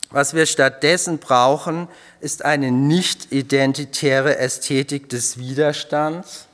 Was 0.09 0.33
wir 0.33 0.45
stattdessen 0.45 1.19
brauchen, 1.19 1.87
ist 2.19 2.43
eine 2.43 2.71
nicht 2.71 3.31
identitäre 3.31 4.37
Ästhetik 4.37 5.07
des 5.07 5.37
Widerstands, 5.37 6.47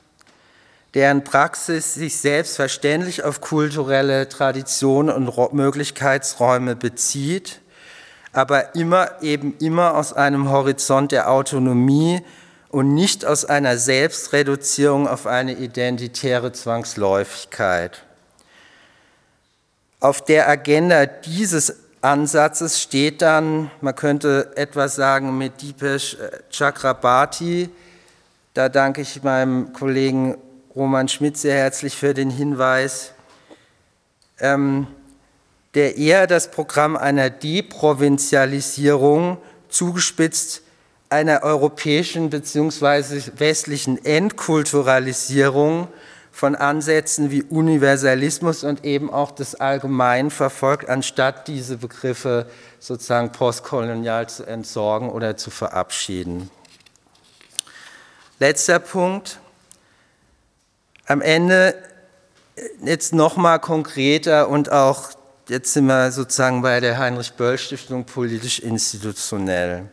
deren 0.94 1.24
Praxis 1.24 1.94
sich 1.94 2.18
selbstverständlich 2.18 3.24
auf 3.24 3.42
kulturelle 3.42 4.30
Traditionen 4.30 5.28
und 5.28 5.54
Möglichkeitsräume 5.54 6.76
bezieht, 6.76 7.62
aber 8.34 8.76
immer 8.76 9.22
eben 9.22 9.56
immer 9.60 9.96
aus 9.96 10.14
einem 10.14 10.50
Horizont 10.50 11.12
der 11.12 11.30
Autonomie 11.30 12.22
und 12.70 12.94
nicht 12.94 13.26
aus 13.26 13.46
einer 13.46 13.78
Selbstreduzierung 13.78 15.08
auf 15.08 15.26
eine 15.26 15.54
identitäre 15.54 16.52
Zwangsläufigkeit. 16.52 18.04
Auf 20.00 20.24
der 20.24 20.48
Agenda 20.48 21.06
dieses 21.06 21.76
Ansatzes 22.02 22.82
steht 22.82 23.22
dann, 23.22 23.72
man 23.82 23.96
könnte 23.96 24.52
etwas 24.56 24.96
sagen 24.96 25.38
mit 25.38 25.62
Deepesh 25.62 26.18
Chakrabarti. 26.52 27.70
Da 28.54 28.70
danke 28.70 29.02
ich 29.02 29.24
meinem 29.24 29.74
Kollegen 29.74 30.38
Roman 30.78 31.08
Schmidt 31.08 31.38
sehr 31.38 31.56
herzlich 31.56 31.98
für 31.98 32.14
den 32.14 32.30
Hinweis, 32.30 33.14
ähm, 34.40 34.86
der 35.74 35.98
eher 35.98 36.28
das 36.28 36.52
Programm 36.52 36.96
einer 36.96 37.32
Deprovinzialisierung 37.32 39.40
zugespitzt 39.70 40.62
einer 41.10 41.42
europäischen 41.42 42.30
bzw. 42.30 43.24
westlichen 43.38 44.06
Entkulturalisierung 44.06 45.88
von 46.32 46.56
Ansätzen 46.56 47.32
wie 47.32 47.42
Universalismus 47.42 48.64
und 48.64 48.86
eben 48.86 49.12
auch 49.12 49.32
des 49.32 49.56
Allgemeinen 49.56 50.30
verfolgt, 50.30 50.90
anstatt 50.90 51.48
diese 51.48 51.78
Begriffe 51.78 52.46
sozusagen 52.78 53.32
postkolonial 53.32 54.30
zu 54.30 54.46
entsorgen 54.46 55.10
oder 55.10 55.38
zu 55.38 55.50
verabschieden. 55.50 56.52
Letzter 58.38 58.78
Punkt. 58.78 59.40
Am 61.10 61.22
Ende 61.22 61.74
jetzt 62.84 63.14
nochmal 63.14 63.60
konkreter 63.60 64.50
und 64.50 64.74
auch, 64.74 65.12
jetzt 65.48 65.72
sind 65.72 65.86
wir 65.86 66.12
sozusagen 66.12 66.62
bei 66.62 66.82
der 66.82 66.98
Heinrich-Böll-Stiftung 66.98 68.04
politisch 68.04 68.60
institutionell. 68.60 69.86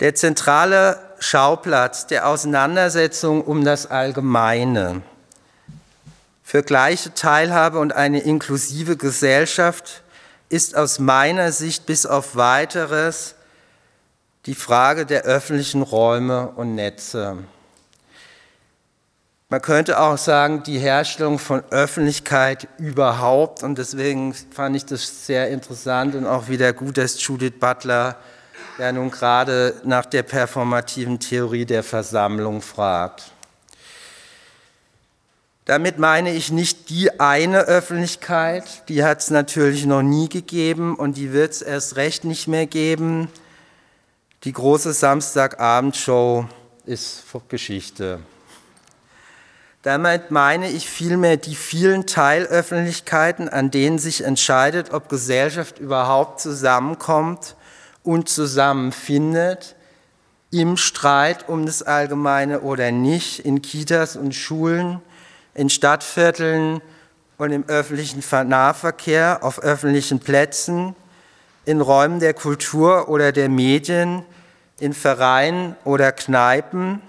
Der 0.00 0.14
zentrale 0.14 1.00
Schauplatz 1.20 2.06
der 2.06 2.28
Auseinandersetzung 2.28 3.42
um 3.42 3.64
das 3.64 3.86
Allgemeine 3.86 5.00
für 6.42 6.62
gleiche 6.62 7.14
Teilhabe 7.14 7.78
und 7.78 7.94
eine 7.94 8.20
inklusive 8.20 8.98
Gesellschaft 8.98 10.02
ist 10.50 10.76
aus 10.76 10.98
meiner 10.98 11.50
Sicht 11.50 11.86
bis 11.86 12.04
auf 12.04 12.36
weiteres 12.36 13.36
die 14.44 14.54
Frage 14.54 15.06
der 15.06 15.22
öffentlichen 15.22 15.80
Räume 15.80 16.48
und 16.48 16.74
Netze. 16.74 17.38
Man 19.50 19.62
könnte 19.62 19.98
auch 19.98 20.18
sagen, 20.18 20.62
die 20.62 20.78
Herstellung 20.78 21.38
von 21.38 21.62
Öffentlichkeit 21.70 22.68
überhaupt. 22.76 23.62
Und 23.62 23.78
deswegen 23.78 24.34
fand 24.34 24.76
ich 24.76 24.84
das 24.84 25.24
sehr 25.24 25.48
interessant 25.48 26.14
und 26.14 26.26
auch 26.26 26.48
wieder 26.48 26.74
gut, 26.74 26.98
dass 26.98 27.24
Judith 27.24 27.54
Butler 27.58 28.16
ja 28.76 28.92
nun 28.92 29.10
gerade 29.10 29.74
nach 29.84 30.04
der 30.04 30.22
performativen 30.22 31.18
Theorie 31.18 31.64
der 31.64 31.82
Versammlung 31.82 32.60
fragt. 32.60 33.32
Damit 35.64 35.98
meine 35.98 36.34
ich 36.34 36.52
nicht 36.52 36.90
die 36.90 37.18
eine 37.18 37.60
Öffentlichkeit, 37.60 38.88
die 38.90 39.02
hat 39.02 39.20
es 39.20 39.30
natürlich 39.30 39.86
noch 39.86 40.02
nie 40.02 40.28
gegeben 40.28 40.94
und 40.94 41.16
die 41.16 41.32
wird 41.32 41.52
es 41.52 41.62
erst 41.62 41.96
recht 41.96 42.24
nicht 42.24 42.48
mehr 42.48 42.66
geben. 42.66 43.28
Die 44.44 44.52
große 44.52 44.92
Samstagabendshow 44.92 46.46
ist 46.84 47.24
Geschichte. 47.48 48.20
Damit 49.82 50.32
meine 50.32 50.68
ich 50.70 50.88
vielmehr 50.88 51.36
die 51.36 51.54
vielen 51.54 52.06
Teilöffentlichkeiten, 52.06 53.48
an 53.48 53.70
denen 53.70 53.98
sich 53.98 54.24
entscheidet, 54.24 54.92
ob 54.92 55.08
Gesellschaft 55.08 55.78
überhaupt 55.78 56.40
zusammenkommt 56.40 57.54
und 58.02 58.28
zusammenfindet, 58.28 59.76
im 60.50 60.76
Streit 60.76 61.48
um 61.48 61.66
das 61.66 61.82
Allgemeine 61.82 62.60
oder 62.60 62.90
nicht, 62.90 63.40
in 63.40 63.62
Kitas 63.62 64.16
und 64.16 64.34
Schulen, 64.34 65.00
in 65.54 65.68
Stadtvierteln 65.68 66.80
und 67.36 67.52
im 67.52 67.68
öffentlichen 67.68 68.22
Nahverkehr, 68.48 69.40
auf 69.42 69.60
öffentlichen 69.60 70.20
Plätzen, 70.20 70.96
in 71.66 71.80
Räumen 71.80 72.18
der 72.18 72.34
Kultur 72.34 73.08
oder 73.08 73.30
der 73.30 73.48
Medien, 73.48 74.24
in 74.80 74.94
Vereinen 74.94 75.76
oder 75.84 76.12
Kneipen, 76.12 77.02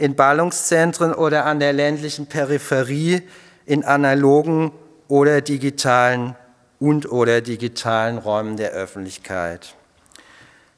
in 0.00 0.14
Ballungszentren 0.14 1.12
oder 1.12 1.44
an 1.44 1.60
der 1.60 1.74
ländlichen 1.74 2.26
Peripherie, 2.26 3.22
in 3.66 3.84
analogen 3.84 4.72
oder 5.08 5.42
digitalen 5.42 6.34
und 6.78 7.12
oder 7.12 7.42
digitalen 7.42 8.16
Räumen 8.16 8.56
der 8.56 8.70
Öffentlichkeit. 8.70 9.74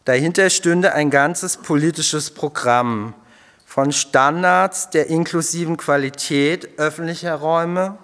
Dahinter 0.05 0.51
stünde 0.51 0.93
ein 0.93 1.11
ganzes 1.11 1.57
politisches 1.57 2.33
Programm 2.33 3.15
von 3.65 3.93
Standards 3.93 4.91
der 4.91 5.07
inklusiven 5.07 5.77
Qualität 5.77 6.79
öffentlicher 6.79 7.37
Räume, 7.37 7.99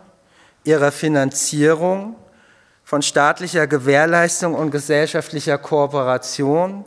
ihrer 0.63 0.93
Finanzierung, 0.93 2.15
von 2.85 3.03
staatlicher 3.03 3.67
Gewährleistung 3.67 4.55
und 4.55 4.71
gesellschaftlicher 4.71 5.59
Kooperation, 5.59 6.85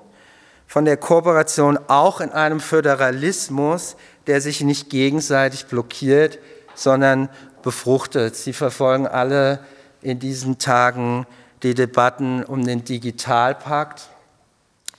von 0.71 0.86
der 0.86 0.95
Kooperation 0.95 1.77
auch 1.88 2.21
in 2.21 2.32
einem 2.32 2.61
Föderalismus, 2.61 3.97
der 4.28 4.41
sich 4.41 4.61
nicht 4.61 4.89
gegenseitig 4.89 5.65
blockiert, 5.65 6.39
sondern 6.76 7.30
befruchtet. 7.63 8.36
Sie 8.36 8.53
verfolgen 8.53 9.07
alle 9.07 9.59
in 10.01 10.19
diesen 10.19 10.57
Tagen 10.57 11.26
die 11.63 11.74
Debatten 11.74 12.43
um 12.43 12.63
den 12.63 12.84
Digitalpakt. 12.84 14.09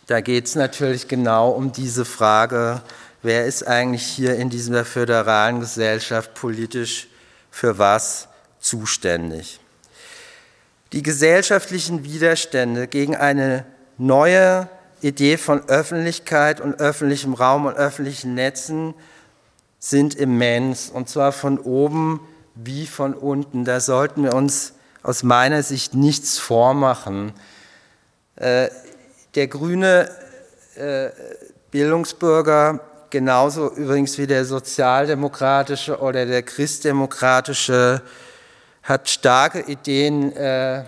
Da 0.07 0.21
geht 0.21 0.47
es 0.47 0.55
natürlich 0.55 1.09
genau 1.09 1.51
um 1.51 1.73
diese 1.73 2.05
Frage, 2.05 2.83
wer 3.23 3.47
ist 3.47 3.67
eigentlich 3.67 4.05
hier 4.05 4.37
in 4.37 4.51
dieser 4.51 4.85
föderalen 4.85 5.61
Gesellschaft 5.61 6.35
politisch 6.35 7.09
für 7.51 7.79
was 7.79 8.29
zuständig. 8.61 9.61
Die 10.93 11.03
gesellschaftlichen 11.03 12.05
Widerstände 12.05 12.87
gegen 12.87 13.17
eine 13.17 13.65
neue 13.97 14.69
Idee 15.01 15.37
von 15.37 15.69
Öffentlichkeit 15.69 16.61
und 16.61 16.75
öffentlichem 16.81 17.35
Raum 17.35 17.67
und 17.67 17.75
öffentlichen 17.75 18.35
Netzen 18.35 18.95
sind 19.85 20.15
immens, 20.15 20.91
und 20.91 21.09
zwar 21.09 21.33
von 21.33 21.59
oben 21.59 22.21
wie 22.55 22.87
von 22.87 23.15
unten. 23.15 23.65
Da 23.65 23.81
sollten 23.81 24.23
wir 24.23 24.33
uns 24.33 24.75
aus 25.03 25.25
meiner 25.25 25.65
Sicht 25.65 25.93
nichts 25.95 26.39
vormachen. 26.39 27.33
Äh, 28.37 28.69
der 29.35 29.49
grüne 29.49 30.09
äh, 30.77 31.11
Bildungsbürger, 31.73 32.79
genauso 33.11 33.73
übrigens 33.73 34.19
wie 34.19 34.29
der 34.29 34.45
sozialdemokratische 34.45 35.99
oder 35.99 36.27
der 36.27 36.45
christdemokratische, 36.45 38.03
hat 38.85 39.11
starke 39.11 39.63
Ideen 39.63 40.31
äh, 40.37 40.85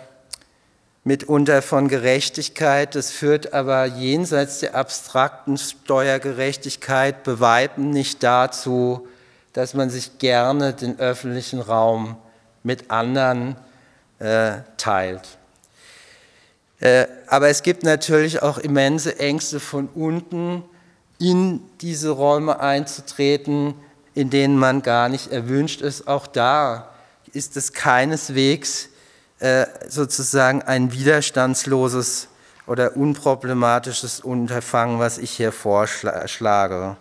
mitunter 1.05 1.63
von 1.63 1.89
Gerechtigkeit. 1.89 2.95
Das 2.95 3.11
führt 3.11 3.53
aber 3.53 3.85
jenseits 3.85 4.61
der 4.61 4.75
abstrakten 4.75 5.59
Steuergerechtigkeit 5.59 7.23
bei 7.25 7.41
weitem 7.41 7.91
nicht 7.91 8.23
dazu, 8.23 9.07
dass 9.53 9.75
man 9.75 9.91
sich 9.91 10.19
gerne 10.19 10.73
den 10.73 10.99
öffentlichen 10.99 11.61
Raum 11.61 12.17
mit 12.63 12.91
anderen 12.91 13.57
äh, 14.19 14.57
teilt. 14.79 15.39
Äh, 16.81 17.07
aber 17.29 17.49
es 17.49 17.63
gibt 17.63 17.85
natürlich 17.85 18.43
auch 18.43 18.59
immense 18.59 19.19
Ängste 19.19 19.61
von 19.61 19.89
unten, 19.95 20.65
in 21.21 21.61
diese 21.81 22.11
Räume 22.11 22.59
einzutreten, 22.59 23.75
in 24.15 24.31
denen 24.31 24.59
man 24.59 24.83
gar 24.83 25.09
nicht 25.09 25.31
erwünscht 25.31 25.81
ist. 25.81 26.09
Auch 26.09 26.27
da 26.27 26.91
ist 27.33 27.57
es 27.57 27.73
keineswegs 27.73 28.89
äh, 29.45 29.67
sozusagen 29.91 30.63
ein 30.63 30.91
widerstandsloses 30.93 32.29
oder 32.67 32.97
unproblematisches 32.97 34.21
Unterfangen, 34.21 34.99
was 34.99 35.19
ich 35.19 35.33
hier 35.33 35.53
vorschlage. 35.53 36.97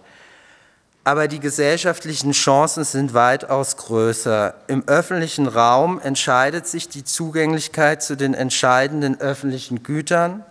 Aber 1.05 1.29
die 1.29 1.39
gesellschaftlichen 1.39 2.33
Chancen 2.33 2.83
sind 2.83 3.13
weitaus 3.13 3.77
größer. 3.77 4.55
Im 4.67 4.85
öffentlichen 4.87 5.47
Raum 5.47 6.01
entscheidet 6.01 6.67
sich 6.67 6.89
die 6.89 7.05
Zugänglichkeit 7.05 8.03
zu 8.03 8.17
den 8.17 8.33
entscheidenden 8.33 9.21
öffentlichen 9.21 9.81
Gütern 9.83 10.43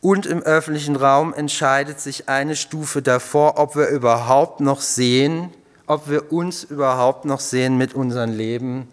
und 0.00 0.24
im 0.24 0.42
öffentlichen 0.42 0.96
Raum 0.96 1.34
entscheidet 1.34 2.00
sich 2.00 2.30
eine 2.30 2.56
Stufe 2.56 3.02
davor, 3.02 3.58
ob 3.58 3.76
wir 3.76 3.88
überhaupt 3.88 4.60
noch 4.60 4.80
sehen, 4.80 5.50
ob 5.86 6.08
wir 6.08 6.32
uns 6.32 6.64
überhaupt 6.64 7.26
noch 7.26 7.40
sehen 7.40 7.76
mit 7.76 7.92
unserem 7.92 8.34
Leben 8.34 8.88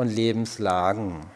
und 0.00 0.08
Lebenslagen. 0.08 1.26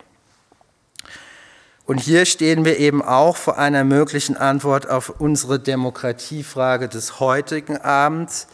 Und 1.84 1.98
hier 1.98 2.24
stehen 2.24 2.64
wir 2.64 2.78
eben 2.78 3.02
auch 3.02 3.36
vor 3.36 3.58
einer 3.58 3.84
möglichen 3.84 4.38
Antwort 4.38 4.88
auf 4.88 5.20
unsere 5.20 5.60
Demokratiefrage 5.60 6.88
des 6.88 7.20
heutigen 7.20 7.76
Abends. 7.76 8.46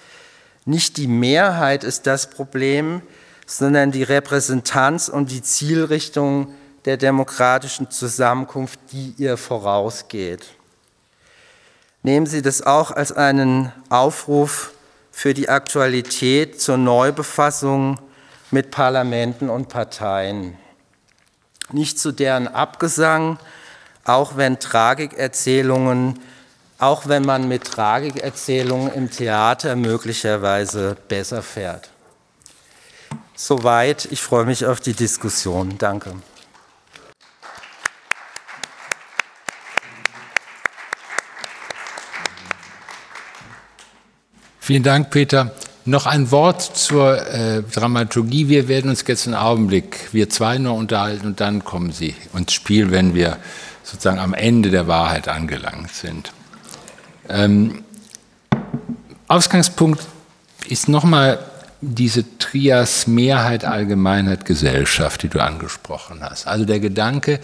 Nicht 0.64 0.96
die 0.96 1.06
Mehrheit 1.06 1.84
ist 1.84 2.08
das 2.08 2.28
Problem, 2.28 3.02
sondern 3.46 3.92
die 3.92 4.02
Repräsentanz 4.02 5.08
und 5.08 5.30
die 5.30 5.42
Zielrichtung 5.42 6.54
der 6.86 6.96
demokratischen 6.96 7.88
Zusammenkunft, 7.92 8.80
die 8.90 9.14
ihr 9.16 9.36
vorausgeht. 9.36 10.44
Nehmen 12.02 12.26
Sie 12.26 12.42
das 12.42 12.62
auch 12.66 12.90
als 12.90 13.12
einen 13.12 13.72
Aufruf 13.90 14.72
für 15.12 15.34
die 15.34 15.48
Aktualität 15.48 16.60
zur 16.60 16.78
Neubefassung 16.78 18.00
mit 18.50 18.70
Parlamenten 18.70 19.48
und 19.48 19.68
Parteien. 19.68 20.56
Nicht 21.72 21.98
zu 21.98 22.12
deren 22.12 22.48
Abgesang, 22.48 23.38
auch 24.04 24.36
wenn 24.36 24.58
Tragikerzählungen, 24.58 26.18
auch 26.78 27.06
wenn 27.06 27.22
man 27.22 27.46
mit 27.46 27.64
Tragikerzählungen 27.64 28.92
im 28.92 29.10
Theater 29.10 29.76
möglicherweise 29.76 30.96
besser 31.08 31.42
fährt. 31.42 31.90
Soweit, 33.34 34.06
ich 34.10 34.20
freue 34.20 34.44
mich 34.44 34.66
auf 34.66 34.80
die 34.80 34.94
Diskussion. 34.94 35.78
Danke. 35.78 36.12
Vielen 44.58 44.82
Dank, 44.82 45.10
Peter. 45.10 45.54
Noch 45.86 46.06
ein 46.06 46.30
Wort 46.30 46.60
zur 46.60 47.26
äh, 47.26 47.62
Dramaturgie. 47.62 48.48
Wir 48.48 48.68
werden 48.68 48.90
uns 48.90 49.04
jetzt 49.06 49.26
einen 49.26 49.34
Augenblick, 49.34 50.12
wir 50.12 50.28
zwei 50.28 50.58
nur 50.58 50.74
unterhalten 50.74 51.26
und 51.26 51.40
dann 51.40 51.64
kommen 51.64 51.90
Sie 51.90 52.14
ins 52.36 52.52
Spiel, 52.52 52.90
wenn 52.90 53.14
wir 53.14 53.38
sozusagen 53.82 54.18
am 54.18 54.34
Ende 54.34 54.70
der 54.70 54.86
Wahrheit 54.86 55.28
angelangt 55.28 55.90
sind. 55.92 56.32
Ähm, 57.28 57.82
Ausgangspunkt 59.26 60.06
ist 60.68 60.88
nochmal 60.88 61.38
diese 61.80 62.24
Trias 62.38 63.06
Mehrheit, 63.06 63.64
Allgemeinheit, 63.64 64.44
Gesellschaft, 64.44 65.22
die 65.22 65.28
du 65.28 65.40
angesprochen 65.40 66.22
hast. 66.22 66.46
Also 66.46 66.66
der 66.66 66.80
Gedanke, 66.80 67.40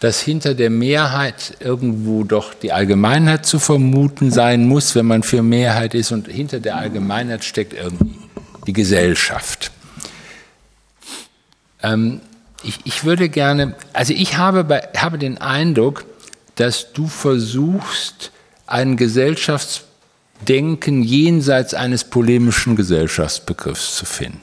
dass 0.00 0.20
hinter 0.20 0.54
der 0.54 0.70
Mehrheit 0.70 1.58
irgendwo 1.60 2.24
doch 2.24 2.54
die 2.54 2.72
Allgemeinheit 2.72 3.44
zu 3.44 3.58
vermuten 3.58 4.30
sein 4.30 4.66
muss, 4.66 4.94
wenn 4.94 5.06
man 5.06 5.22
für 5.22 5.42
Mehrheit 5.42 5.94
ist, 5.94 6.10
und 6.10 6.26
hinter 6.26 6.58
der 6.58 6.76
Allgemeinheit 6.76 7.44
steckt 7.44 7.74
irgendwie 7.74 8.18
die 8.66 8.72
Gesellschaft. 8.72 9.70
Ähm, 11.82 12.22
ich, 12.62 12.78
ich, 12.84 13.04
würde 13.04 13.28
gerne, 13.28 13.74
also 13.92 14.14
ich 14.14 14.38
habe, 14.38 14.64
bei, 14.64 14.88
habe 14.96 15.18
den 15.18 15.38
Eindruck, 15.38 16.06
dass 16.56 16.92
du 16.92 17.06
versuchst, 17.06 18.32
ein 18.66 18.96
Gesellschaftsdenken 18.96 21.02
jenseits 21.02 21.74
eines 21.74 22.04
polemischen 22.04 22.76
Gesellschaftsbegriffs 22.76 23.96
zu 23.96 24.06
finden. 24.06 24.40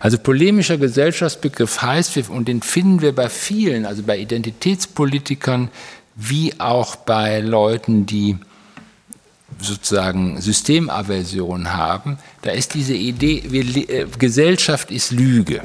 Also 0.00 0.18
polemischer 0.18 0.76
Gesellschaftsbegriff 0.76 1.82
heißt, 1.82 2.28
und 2.28 2.48
den 2.48 2.62
finden 2.62 3.00
wir 3.00 3.14
bei 3.14 3.28
vielen, 3.28 3.86
also 3.86 4.02
bei 4.02 4.18
Identitätspolitikern 4.18 5.70
wie 6.16 6.58
auch 6.60 6.96
bei 6.96 7.40
Leuten, 7.40 8.06
die 8.06 8.38
sozusagen 9.60 10.40
Systemaversion 10.40 11.72
haben, 11.72 12.18
da 12.42 12.50
ist 12.50 12.74
diese 12.74 12.94
Idee, 12.94 13.42
wir, 13.48 13.88
äh, 13.88 14.06
Gesellschaft 14.18 14.90
ist 14.90 15.12
Lüge, 15.12 15.62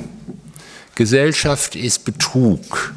Gesellschaft 0.96 1.76
ist 1.76 2.06
Betrug, 2.06 2.94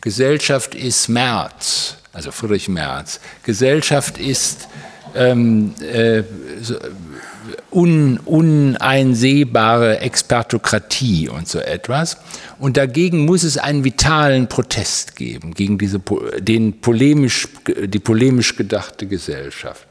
Gesellschaft 0.00 0.74
ist 0.74 1.08
Merz, 1.08 1.96
also 2.12 2.30
Friedrich 2.30 2.68
Merz, 2.68 3.20
Gesellschaft 3.42 4.18
ist 4.18 4.68
ähm, 5.14 5.74
äh, 5.80 6.22
un, 7.70 8.18
uneinsehbare 8.24 10.00
Expertokratie 10.00 11.28
und 11.28 11.48
so 11.48 11.58
etwas. 11.58 12.18
Und 12.58 12.76
dagegen 12.76 13.24
muss 13.24 13.44
es 13.44 13.58
einen 13.58 13.84
vitalen 13.84 14.48
Protest 14.48 15.16
geben, 15.16 15.54
gegen 15.54 15.78
diese, 15.78 16.00
den 16.38 16.80
polemisch, 16.80 17.48
die 17.66 17.98
polemisch 17.98 18.56
gedachte 18.56 19.06
Gesellschaft. 19.06 19.86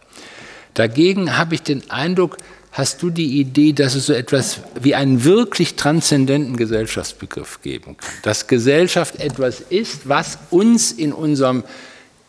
Dagegen 0.73 1.37
habe 1.37 1.55
ich 1.55 1.63
den 1.63 1.89
Eindruck, 1.89 2.37
hast 2.71 3.01
du 3.01 3.09
die 3.09 3.39
Idee, 3.39 3.73
dass 3.73 3.95
es 3.95 4.05
so 4.05 4.13
etwas 4.13 4.59
wie 4.79 4.93
einen 4.93 5.23
wirklich 5.23 5.75
transzendenten 5.75 6.57
Gesellschaftsbegriff 6.57 7.61
geben 7.63 7.97
kann. 7.97 8.09
Dass 8.21 8.47
Gesellschaft 8.47 9.19
etwas 9.19 9.61
ist, 9.61 10.07
was 10.07 10.37
uns 10.51 10.91
in 10.91 11.13
unserem 11.13 11.63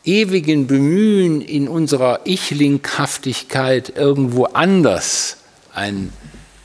ewigen 0.05 0.67
Bemühen, 0.67 1.41
in 1.41 1.69
unserer 1.69 2.21
Ich-Linkhaftigkeit 2.25 3.97
irgendwo 3.97 4.45
anders 4.45 5.39
einen 5.75 6.13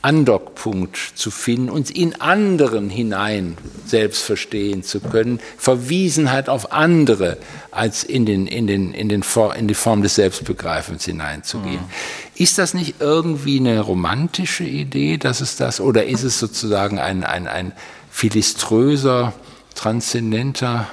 Andockpunkt 0.04 0.98
zu 1.14 1.30
finden, 1.30 1.70
uns 1.70 1.90
in 1.90 2.20
anderen 2.20 2.90
hinein 2.90 3.56
selbst 3.86 4.22
verstehen 4.22 4.82
zu 4.82 5.00
können, 5.00 5.40
Verwiesenheit 5.56 6.50
auf 6.50 6.72
andere 6.72 7.38
als 7.70 8.04
in, 8.04 8.26
den, 8.26 8.46
in, 8.46 8.66
den, 8.66 8.92
in, 8.92 9.08
den, 9.08 9.24
in 9.56 9.66
die 9.66 9.74
Form 9.74 10.02
des 10.02 10.16
Selbstbegreifens 10.16 11.06
hineinzugehen. 11.06 11.80
Mhm. 11.80 11.90
Ist 12.34 12.58
das 12.58 12.74
nicht 12.74 12.96
irgendwie 13.00 13.58
eine 13.58 13.80
romantische 13.80 14.64
Idee, 14.64 15.16
dass 15.16 15.40
es 15.40 15.56
das, 15.56 15.80
oder 15.80 16.04
ist 16.04 16.22
es 16.22 16.38
sozusagen 16.38 16.98
ein, 16.98 17.24
ein, 17.24 17.46
ein 17.46 17.72
philiströser, 18.10 19.32
transzendenter 19.74 20.86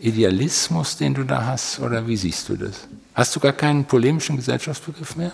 Idealismus, 0.00 0.96
den 0.96 1.14
du 1.14 1.24
da 1.24 1.46
hast, 1.46 1.78
oder 1.80 2.06
wie 2.06 2.16
siehst 2.16 2.48
du 2.48 2.56
das? 2.56 2.88
Hast 3.14 3.36
du 3.36 3.40
gar 3.40 3.52
keinen 3.52 3.84
polemischen 3.84 4.36
Gesellschaftsbegriff 4.36 5.16
mehr? 5.16 5.32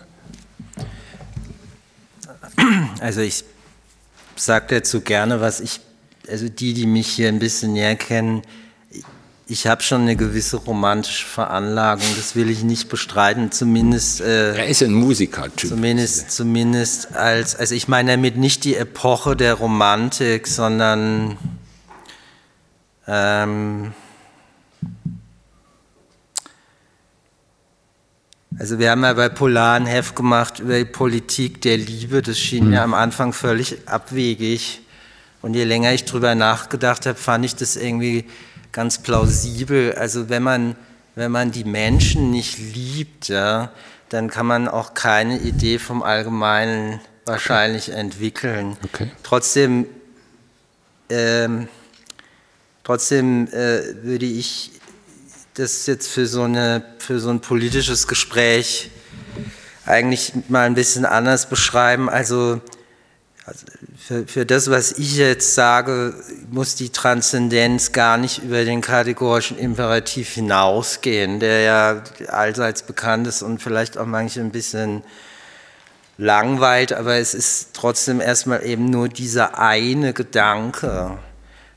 Also 3.01 3.21
ich 3.21 3.45
sage 4.35 4.67
dazu 4.77 5.01
gerne, 5.01 5.41
was 5.41 5.61
ich, 5.61 5.81
also 6.29 6.49
die, 6.49 6.75
die 6.75 6.87
mich 6.87 7.07
hier 7.09 7.29
ein 7.29 7.39
bisschen 7.39 7.75
näher 7.75 7.97
kennen, 7.97 8.43
ich 9.49 9.69
habe 9.69 9.81
schon 9.83 10.03
eine 10.03 10.17
gewisse 10.17 10.57
romantische 10.57 11.25
Veranlagung, 11.25 12.07
das 12.17 12.35
will 12.35 12.51
ich 12.51 12.65
nicht 12.65 12.89
bestreiten, 12.89 13.53
zumindest. 13.53 14.21
Äh, 14.21 14.57
er 14.57 14.67
ist 14.67 14.83
ein 14.83 14.93
Musiker-Typ. 14.93 15.71
Zumindest, 15.71 16.33
zumindest 16.33 17.15
als, 17.15 17.55
also 17.55 17.75
ich 17.77 17.87
meine 17.87 18.13
damit 18.13 18.37
nicht 18.37 18.65
die 18.65 18.75
Epoche 18.75 19.37
der 19.37 19.55
Romantik, 19.55 20.49
sondern 20.49 21.39
ähm, 23.07 23.93
Also 28.59 28.79
wir 28.79 28.91
haben 28.91 29.03
ja 29.03 29.13
bei 29.13 29.29
Polar 29.29 29.77
ein 29.77 29.87
Heft 29.87 30.17
gemacht 30.17 30.61
über 30.61 30.79
die 30.79 30.87
Politik 30.87 31.61
der 31.61 31.77
Liebe. 31.77 32.23
Das 32.23 32.39
schien 32.39 32.71
mir 32.71 32.87
mhm. 32.87 32.93
am 32.93 32.95
Anfang 32.95 33.33
völlig 33.33 33.87
abwegig. 33.87 34.81
Und 35.43 35.55
je 35.55 35.65
länger 35.65 35.93
ich 35.93 36.05
drüber 36.05 36.35
nachgedacht 36.35 37.07
habe, 37.07 37.19
fand 37.19 37.45
ich 37.45 37.55
das 37.55 37.77
irgendwie 37.77 38.25
ganz 38.73 38.99
plausibel. 38.99 39.95
Also 39.95 40.29
wenn 40.29 40.43
man, 40.43 40.75
wenn 41.15 41.31
man 41.31 41.51
die 41.51 41.65
Menschen 41.65 42.31
nicht 42.31 42.59
liebt, 42.59 43.29
ja, 43.29 43.73
dann 44.09 44.31
kann 44.31 44.47
man 44.47 44.69
auch 44.69 44.95
keine 44.95 45.39
Idee 45.39 45.79
vom 45.79 46.03
Allgemeinen 46.03 47.01
wahrscheinlich 47.27 47.91
entwickeln. 47.91 48.77
Okay. 48.85 49.11
Trotzdem, 49.23 49.87
ähm, 51.11 51.69
trotzdem 52.85 53.49
äh, 53.49 54.03
würde 54.03 54.27
ich 54.27 54.76
das 55.57 55.87
jetzt 55.87 56.09
für 56.09 56.27
so, 56.27 56.43
eine, 56.43 56.83
für 56.99 57.19
so 57.19 57.31
ein 57.31 57.41
politisches 57.41 58.07
Gespräch 58.07 58.91
eigentlich 59.87 60.33
mal 60.49 60.67
ein 60.67 60.75
bisschen 60.75 61.05
anders 61.05 61.49
beschreiben. 61.49 62.11
Also, 62.11 62.61
also 63.47 63.67
für, 63.97 64.27
für 64.27 64.45
das, 64.45 64.71
was 64.71 64.93
ich 64.93 65.17
jetzt 65.17 65.55
sage, 65.55 66.15
muss 66.51 66.75
die 66.75 66.91
Transzendenz 66.91 67.93
gar 67.93 68.19
nicht 68.19 68.43
über 68.43 68.65
den 68.65 68.83
kategorischen 68.83 69.59
Imperativ 69.59 70.29
hinausgehen, 70.31 71.41
der 71.41 71.61
ja 71.61 72.03
allseits 72.29 72.83
bekannt 72.83 73.27
ist 73.27 73.43
und 73.43 73.63
vielleicht 73.63 73.97
auch 73.97 74.07
manche 74.07 74.41
ein 74.41 74.51
bisschen 74.51 75.03
langweilt, 76.19 76.93
aber 76.93 77.17
es 77.17 77.35
ist 77.35 77.71
trotzdem 77.73 78.21
erstmal 78.21 78.65
eben 78.65 78.91
nur 78.91 79.09
dieser 79.09 79.59
eine 79.59 80.13
Gedanke, 80.13 81.19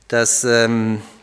dass 0.07 0.43
ähm, 0.43 0.95
äh, 0.95 1.18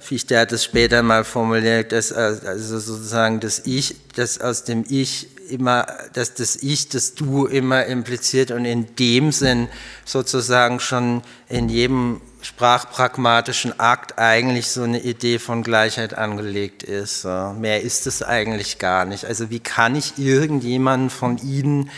Fichte 0.00 0.38
hat 0.38 0.52
es 0.52 0.64
später 0.64 1.02
mal 1.02 1.24
formuliert, 1.24 1.92
dass 1.92 2.10
äh, 2.10 2.36
also 2.44 2.78
sozusagen 2.78 3.40
das 3.40 3.62
Ich, 3.64 3.96
das 4.14 4.40
aus 4.40 4.64
dem 4.64 4.84
Ich 4.88 5.28
immer, 5.50 5.86
dass 6.12 6.34
das 6.34 6.56
Ich, 6.56 6.88
das 6.88 7.14
Du 7.14 7.46
immer 7.46 7.84
impliziert 7.86 8.50
und 8.50 8.64
in 8.64 8.94
dem 8.96 9.32
Sinn 9.32 9.68
sozusagen 10.04 10.80
schon 10.80 11.22
in 11.48 11.68
jedem 11.68 12.20
sprachpragmatischen 12.42 13.78
Akt 13.80 14.18
eigentlich 14.18 14.68
so 14.68 14.82
eine 14.82 15.00
Idee 15.00 15.38
von 15.38 15.62
Gleichheit 15.62 16.14
angelegt 16.14 16.82
ist. 16.82 17.24
Mehr 17.24 17.82
ist 17.82 18.06
es 18.06 18.22
eigentlich 18.22 18.78
gar 18.78 19.06
nicht. 19.06 19.24
Also 19.24 19.48
wie 19.50 19.60
kann 19.60 19.96
ich 19.96 20.18
irgendjemanden 20.18 21.08
von 21.10 21.38
Ihnen 21.38 21.90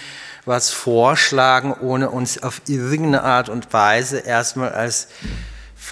was 0.44 0.70
vorschlagen, 0.70 1.74
ohne 1.80 2.10
uns 2.10 2.40
auf 2.42 2.62
irgendeine 2.68 3.24
Art 3.24 3.48
und 3.48 3.72
Weise 3.72 4.18
erstmal 4.18 4.70
als 4.70 5.08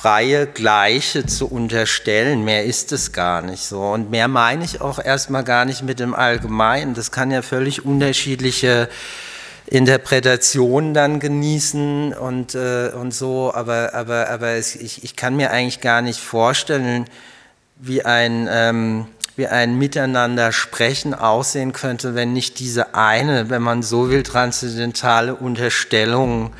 freie 0.04 0.46
Gleiche 0.46 1.24
zu 1.24 1.46
unterstellen. 1.46 2.44
Mehr 2.44 2.66
ist 2.66 2.92
es 2.92 3.12
gar 3.12 3.40
nicht 3.40 3.64
so. 3.64 3.80
Und 3.80 4.10
mehr 4.10 4.28
meine 4.28 4.62
ich 4.62 4.82
auch 4.82 5.02
erstmal 5.02 5.44
gar 5.44 5.64
nicht 5.64 5.82
mit 5.82 5.98
dem 5.98 6.12
Allgemeinen. 6.12 6.92
Das 6.92 7.10
kann 7.10 7.30
ja 7.30 7.40
völlig 7.40 7.86
unterschiedliche 7.86 8.90
Interpretationen 9.64 10.92
dann 10.92 11.20
genießen 11.20 12.12
und, 12.12 12.54
äh, 12.54 12.90
und 12.90 13.14
so. 13.14 13.50
Aber, 13.54 13.94
aber, 13.94 14.28
aber 14.28 14.48
es, 14.48 14.76
ich, 14.76 15.04
ich 15.04 15.16
kann 15.16 15.36
mir 15.36 15.50
eigentlich 15.50 15.80
gar 15.80 16.02
nicht 16.02 16.20
vorstellen, 16.20 17.06
wie 17.76 18.04
ein, 18.04 18.46
ähm, 18.52 19.06
wie 19.36 19.46
ein 19.46 19.78
Miteinander 19.78 20.52
sprechen 20.52 21.14
aussehen 21.14 21.72
könnte, 21.72 22.14
wenn 22.14 22.34
nicht 22.34 22.58
diese 22.58 22.94
eine, 22.94 23.48
wenn 23.48 23.62
man 23.62 23.82
so 23.82 24.10
will, 24.10 24.22
transzendentale 24.22 25.34
Unterstellung 25.34 26.52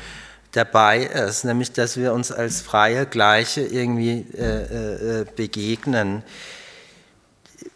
dabei 0.55 1.03
ist, 1.03 1.43
nämlich 1.43 1.71
dass 1.71 1.97
wir 1.97 2.13
uns 2.13 2.31
als 2.31 2.61
freie 2.61 3.05
Gleiche 3.05 3.61
irgendwie 3.61 4.25
äh, 4.37 5.21
äh, 5.21 5.25
begegnen. 5.35 6.23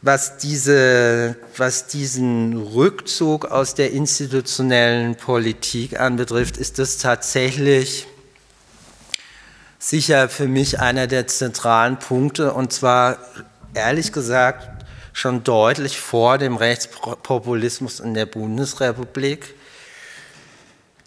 Was, 0.02 0.38
diese, 0.38 1.36
was 1.58 1.88
diesen 1.88 2.56
Rückzug 2.56 3.46
aus 3.46 3.76
der 3.76 3.92
institutionellen 3.92 5.16
Politik 5.16 6.00
anbetrifft, 6.00 6.58
ist 6.58 6.80
das 6.80 6.98
tatsächlich 6.98 8.08
sicher 9.78 10.30
für 10.30 10.48
mich 10.48 10.80
einer 10.80 11.08
der 11.08 11.28
zentralen 11.28 12.00
Punkte 12.00 12.54
und 12.54 12.72
zwar 12.72 13.18
ehrlich 13.74 14.12
gesagt 14.12 14.86
schon 15.14 15.44
deutlich 15.44 16.00
vor 16.00 16.38
dem 16.38 16.56
Rechtspopulismus 16.56 18.00
in 18.00 18.14
der 18.14 18.26
Bundesrepublik 18.26 19.56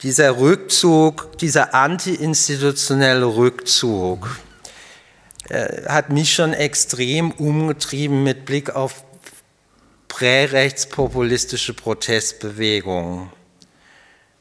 dieser 0.03 0.38
Rückzug, 0.38 1.38
dieser 1.38 1.74
anti-institutionelle 1.74 3.26
Rückzug 3.26 4.28
äh, 5.48 5.82
hat 5.86 6.11
mich 6.11 6.34
schon 6.34 6.53
extrem 6.53 7.30
umgetrieben 7.32 8.22
mit 8.24 8.44
Blick 8.44 8.70
auf 8.70 9.05
prärechtspopulistische 10.09 11.74
Protestbewegungen. 11.74 13.30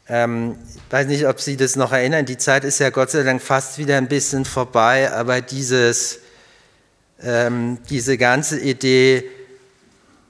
Ähm, 0.10 0.58
weiß 0.90 1.08
nicht, 1.08 1.28
ob 1.28 1.40
Sie 1.40 1.56
das 1.56 1.76
noch 1.76 1.94
erinnern, 1.94 2.26
die 2.26 2.38
Zeit 2.38 2.64
ist 2.64 2.80
ja 2.80 2.90
Gott 2.90 3.12
sei 3.12 3.24
Dank 3.24 3.42
fast 3.42 3.78
wieder 3.78 3.98
ein 3.98 4.08
bisschen 4.08 4.44
vorbei, 4.46 5.12
aber 5.12 5.42
dieses 5.42 6.20
ähm, 7.24 7.78
diese 7.90 8.18
ganze 8.18 8.60
Idee 8.60 9.24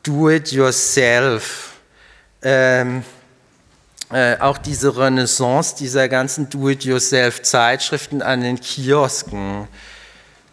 do 0.04 0.30
it 0.30 0.52
yourself, 0.52 1.74
ähm, 2.42 3.04
äh, 4.12 4.38
auch 4.40 4.58
diese 4.58 4.98
Renaissance 4.98 5.76
dieser 5.76 6.10
ganzen 6.10 6.50
Do-it-yourself-Zeitschriften 6.50 8.22
an 8.22 8.42
den 8.42 8.60
Kiosken, 8.60 9.68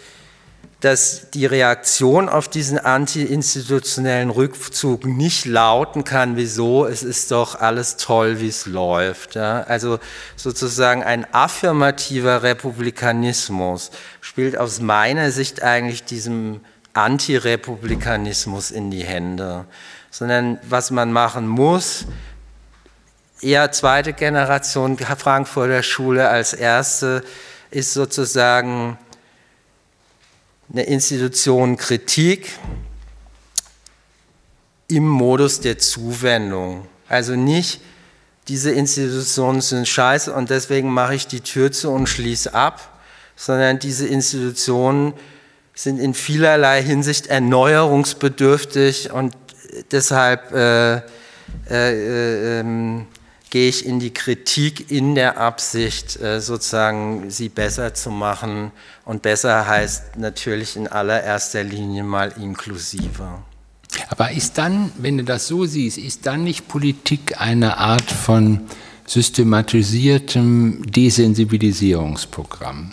dass 0.81 1.31
die 1.31 1.47
Reaktion 1.47 2.29
auf 2.29 2.49
diesen 2.49 2.79
anti-institutionellen 2.79 4.29
Rückzug 4.29 5.07
nicht 5.07 5.47
lauten 5.47 6.05
kann, 6.05 6.37
wieso, 6.37 6.85
es 6.85 7.03
ist 7.03 7.31
doch 7.31 7.59
alles 7.61 7.97
toll, 7.97 8.41
wie 8.41 8.49
es 8.49 8.67
läuft. 8.67 9.37
Ja? 9.37 9.63
Also 9.63 9.99
sozusagen 10.37 11.03
ein 11.03 11.27
affirmativer 11.33 12.43
Republikanismus 12.43 13.91
spielt 14.21 14.59
aus 14.59 14.81
meiner 14.81 15.31
Sicht 15.31 15.63
eigentlich 15.63 16.05
diesem 16.05 16.61
Antirepublikanismus 16.93 18.71
in 18.71 18.91
die 18.91 19.05
Hände. 19.05 19.65
Sondern 20.11 20.59
was 20.69 20.91
man 20.91 21.11
machen 21.11 21.49
muss, 21.49 22.05
eher 23.41 23.73
zweite 23.73 24.13
Generation 24.13 24.99
Frankfurter 24.99 25.83
Schule 25.83 26.29
als 26.29 26.53
erste, 26.53 27.23
ist 27.71 27.95
sozusagen 27.95 28.99
eine 30.73 30.83
Institutionenkritik 30.83 32.53
im 34.89 35.09
Modus 35.09 35.61
der 35.61 35.79
Zuwendung. 35.79 36.87
Also 37.09 37.35
nicht, 37.35 37.81
diese 38.49 38.71
Institutionen 38.71 39.61
sind 39.61 39.89
scheiße 39.89 40.33
und 40.33 40.51
deswegen 40.51 40.93
mache 40.93 41.15
ich 41.15 41.27
die 41.27 41.41
Tür 41.41 41.73
zu 41.73 41.91
und 41.91 42.09
schließe 42.09 42.55
ab, 42.55 43.01
sondern 43.35 43.79
diese 43.79 44.07
Institutionen 44.07 45.15
sind 45.75 45.99
in 45.99 46.15
vielerlei 46.15 46.83
Hinsicht 46.83 47.27
erneuerungsbedürftig 47.27 49.11
und 49.13 49.37
deshalb 49.91 50.53
äh, 50.53 50.97
äh, 50.97 51.01
äh, 51.71 52.61
ähm, 52.61 53.07
gehe 53.57 53.71
ich 53.71 53.87
in 53.87 54.01
die 54.01 54.13
Kritik 54.13 54.91
in 54.91 55.15
der 55.15 55.39
Absicht, 55.39 56.21
äh, 56.21 56.43
sozusagen 56.43 57.31
sie 57.31 57.49
besser 57.49 57.95
zu 57.95 58.11
machen. 58.11 58.71
Und 59.07 59.23
besser 59.23 59.67
heißt 59.67 60.19
natürlich 60.19 60.77
in 60.77 60.89
allererster 60.89 61.65
Linie 61.65 62.05
mal 62.05 62.35
inklusiver. 62.39 63.43
Aber 64.11 64.31
ist 64.31 64.59
dann, 64.59 64.93
wenn 64.99 65.17
du 65.17 65.25
das 65.25 65.47
so 65.47 65.65
siehst, 65.65 65.97
ist 65.97 66.27
dann 66.27 66.45
nicht 66.45 66.69
Politik 66.69 67.41
eine 67.41 67.79
Art 67.79 68.11
von 68.11 68.61
systematisiertem 69.07 70.83
Desensibilisierungsprogramm? 70.85 72.93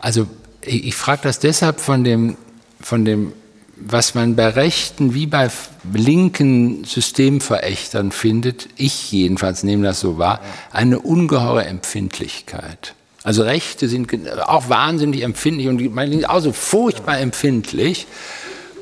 Also 0.00 0.26
ich, 0.62 0.96
frage 0.96 1.22
das 1.22 1.38
deshalb 1.38 1.78
von 1.78 2.02
dem, 2.02 2.36
von 2.80 3.04
dem 3.04 3.32
was 3.76 4.14
man 4.14 4.36
bei 4.36 4.48
Rechten 4.48 5.14
wie 5.14 5.26
bei 5.26 5.50
linken 5.92 6.84
Systemverächtern 6.84 8.10
findet, 8.10 8.68
ich 8.76 9.12
jedenfalls 9.12 9.62
nehme 9.62 9.86
das 9.86 10.00
so 10.00 10.18
wahr, 10.18 10.40
eine 10.72 10.98
ungeheure 10.98 11.64
Empfindlichkeit. 11.64 12.94
Also 13.22 13.42
Rechte 13.42 13.88
sind 13.88 14.08
auch 14.42 14.68
wahnsinnig 14.68 15.22
empfindlich 15.22 15.68
und 15.68 15.94
meine 15.94 16.30
auch 16.30 16.40
so 16.40 16.52
furchtbar 16.52 17.18
empfindlich. 17.18 18.06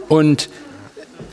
Und 0.08 0.48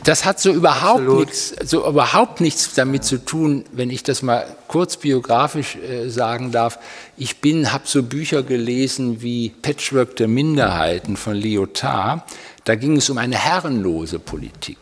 das 0.03 0.26
hat 0.26 0.39
so 0.39 0.51
überhaupt 0.51 1.07
nichts, 1.07 1.53
so 1.64 1.88
überhaupt 1.88 2.41
nichts 2.41 2.74
damit 2.74 3.03
zu 3.03 3.24
tun, 3.24 3.66
wenn 3.72 3.89
ich 3.89 4.03
das 4.03 4.22
mal 4.22 4.45
kurz 4.68 4.97
biografisch 4.97 5.76
äh, 5.76 6.09
sagen 6.09 6.51
darf. 6.51 6.80
Ich 7.18 7.38
bin, 7.38 7.72
habe 7.72 7.84
so 7.86 8.01
Bücher 8.01 8.43
gelesen 8.43 9.22
wie 9.22 9.49
Patchwork 9.49 10.16
der 10.16 10.28
Minderheiten 10.28 11.18
von 11.18 11.36
Lyotard 11.36 12.24
da 12.64 12.76
ging 12.76 12.97
es 12.97 13.09
um 13.09 13.18
eine 13.18 13.38
herrenlose 13.38 14.20
Politik, 14.20 14.78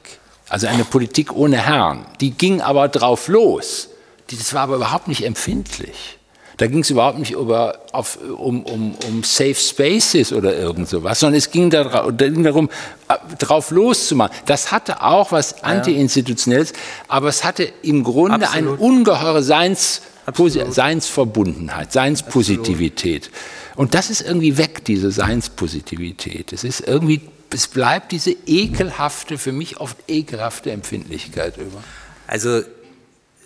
also 0.49 0.67
eine 0.67 0.83
Politik 0.83 1.33
ohne 1.33 1.57
Herrn. 1.57 2.05
Die 2.19 2.31
ging 2.31 2.61
aber 2.61 2.87
drauf 2.89 3.27
los. 3.27 3.89
Das 4.29 4.53
war 4.53 4.63
aber 4.63 4.75
überhaupt 4.75 5.07
nicht 5.07 5.25
empfindlich. 5.25 6.19
Da 6.59 6.67
ging 6.67 6.79
es 6.81 6.89
überhaupt 6.89 7.17
nicht 7.19 7.31
über, 7.31 7.79
auf, 7.93 8.19
um, 8.37 8.63
um, 8.63 8.93
um 9.07 9.23
Safe 9.23 9.55
Spaces 9.55 10.33
oder 10.33 10.57
irgend 10.57 10.89
sowas, 10.89 11.21
sondern 11.21 11.37
es 11.37 11.51
ging, 11.51 11.69
da, 11.69 12.09
ging 12.11 12.43
darum, 12.43 12.69
äh, 13.07 13.15
drauf 13.37 13.71
loszumachen. 13.71 14.35
Das 14.45 14.69
hatte 14.69 15.01
auch 15.01 15.31
was 15.31 15.63
Anti-Institutionelles, 15.63 16.73
aber 17.07 17.29
es 17.29 17.45
hatte 17.45 17.71
im 17.81 18.03
Grunde 18.03 18.45
Absolut. 18.45 18.55
eine 18.57 18.71
ungeheure 18.71 19.41
Seins, 19.41 20.01
Seinsverbundenheit, 20.35 21.93
Seinspositivität. 21.93 23.31
Und 23.77 23.93
das 23.93 24.09
ist 24.09 24.21
irgendwie 24.21 24.57
weg, 24.57 24.83
diese 24.83 25.11
Seinspositivität. 25.11 26.51
Es 26.51 26.65
ist 26.65 26.81
irgendwie 26.81 27.21
es 27.51 27.67
bleibt 27.67 28.11
diese 28.11 28.35
ekelhafte, 28.45 29.37
für 29.37 29.51
mich 29.51 29.79
oft 29.79 29.97
ekelhafte 30.07 30.71
Empfindlichkeit 30.71 31.57
über. 31.57 31.83
Also 32.27 32.61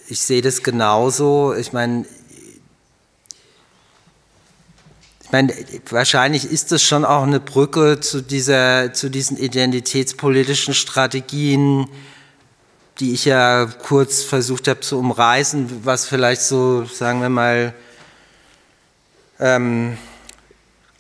ich 0.08 0.22
sehe 0.22 0.42
das 0.42 0.64
genauso. 0.64 1.54
Ich 1.54 1.74
meine, 1.74 2.06
ich 5.24 5.32
meine, 5.32 5.54
wahrscheinlich 5.90 6.46
ist 6.46 6.72
das 6.72 6.84
schon 6.84 7.06
auch 7.06 7.24
eine 7.24 7.40
Brücke 7.40 8.00
zu, 8.00 8.22
dieser, 8.22 8.94
zu 8.94 9.10
diesen 9.10 9.38
identitätspolitischen 9.38 10.74
Strategien, 10.74 11.88
die 13.00 13.14
ich 13.14 13.26
ja 13.26 13.66
kurz 13.66 14.22
versucht 14.22 14.68
habe 14.68 14.82
zu 14.82 15.00
umreißen, 15.00 15.86
was 15.86 16.06
vielleicht 16.06 16.42
so, 16.42 16.86
sagen 16.86 17.22
wir 17.22 17.30
mal, 17.30 17.74
ähm, 19.40 19.98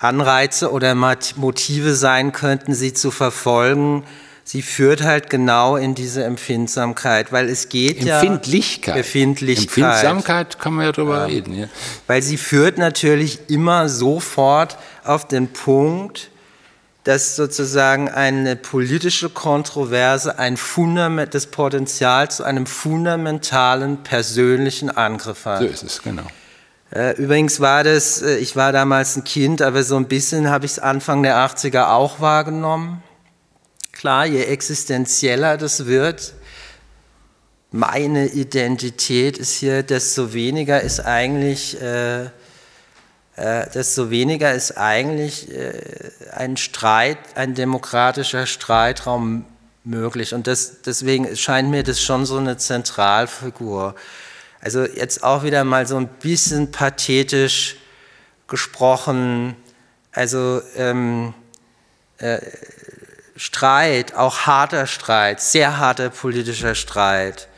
Anreize 0.04 0.72
oder 0.72 0.96
Motive 0.96 1.96
sein 1.96 2.32
könnten, 2.32 2.74
sie 2.74 2.94
zu 2.94 3.12
verfolgen. 3.12 4.04
Sie 4.46 4.62
führt 4.62 5.04
halt 5.04 5.30
genau 5.30 5.78
in 5.78 5.96
diese 5.96 6.26
Empfindsamkeit, 6.26 7.32
weil 7.32 7.48
es 7.48 7.70
geht 7.70 8.06
Empfindlichkeit. 8.06 8.96
ja 8.96 9.00
Empfindlichkeit. 9.00 9.78
Empfindsamkeit 9.78 10.60
kann 10.60 10.74
man 10.74 10.86
ja 10.86 10.92
drüber 10.92 11.20
ja. 11.20 11.26
reden. 11.26 11.58
Ja. 11.58 11.68
Weil 12.08 12.22
sie 12.22 12.38
führt 12.38 12.78
natürlich 12.78 13.50
immer 13.50 13.88
sofort 13.88 14.78
auf 15.06 15.28
den 15.28 15.48
Punkt, 15.48 16.30
dass 17.06 17.38
sozusagen 17.38 18.10
eine 18.10 18.58
politische 18.58 19.30
Kontroverse 19.30 20.40
ein 20.40 20.58
Fundament, 20.58 21.34
das 21.34 21.48
Potenzial 21.48 22.30
zu 22.30 22.44
einem 22.44 22.66
fundamentalen 22.66 24.04
persönlichen 24.04 24.90
Angriff 24.90 25.46
hat. 25.46 25.60
So 25.60 25.66
ist 25.66 25.84
es, 25.84 26.02
genau. 26.02 26.24
Äh, 26.94 27.16
übrigens 27.18 27.60
war 27.60 27.84
das, 27.84 28.22
äh, 28.22 28.38
ich 28.38 28.56
war 28.56 28.72
damals 28.72 29.16
ein 29.16 29.24
Kind, 29.24 29.64
aber 29.64 29.84
so 29.84 29.96
ein 29.96 30.08
bisschen 30.08 30.50
habe 30.50 30.66
ich 30.66 30.74
es 30.74 30.80
Anfang 30.80 31.24
der 31.24 31.38
80er 31.38 31.90
auch 31.90 32.20
wahrgenommen. 32.20 33.02
Klar, 33.92 34.28
je 34.28 34.44
existenzieller 34.44 35.58
das 35.58 35.88
wird, 35.88 36.34
meine 37.72 38.28
Identität 38.28 39.40
ist 39.40 39.54
hier, 39.54 39.82
desto 39.82 40.34
weniger 40.34 40.82
ist 40.82 41.00
eigentlich, 41.00 41.82
äh, 41.82 42.26
äh, 42.26 42.30
desto 43.74 44.12
weniger 44.12 44.54
ist 44.54 44.78
eigentlich 44.78 45.52
äh, 45.52 45.82
ein 46.36 46.58
Streit, 46.58 47.18
ein 47.34 47.56
demokratischer 47.56 48.46
Streitraum 48.46 49.46
möglich. 49.84 50.36
Und 50.36 50.46
das, 50.46 50.84
deswegen 50.86 51.36
scheint 51.36 51.72
mir 51.72 51.82
das 51.82 52.00
schon 52.00 52.28
so 52.28 52.38
eine 52.38 52.58
Zentralfigur. 52.58 53.96
Also 54.64 54.86
jetzt 54.86 55.24
auch 55.24 55.44
wieder 55.44 55.66
mal 55.66 55.86
so 55.86 55.98
ein 55.98 56.08
bisschen 56.08 56.72
pathetisch 56.72 57.76
gesprochen. 58.48 59.58
Also 60.14 60.62
ähm, 60.78 61.34
äh, 62.18 62.40
Streit, 63.36 64.16
auch 64.16 64.46
harter 64.46 64.88
Streit, 64.88 65.42
sehr 65.42 65.80
harter 65.80 66.10
politischer 66.10 66.76
Streit, 66.76 67.50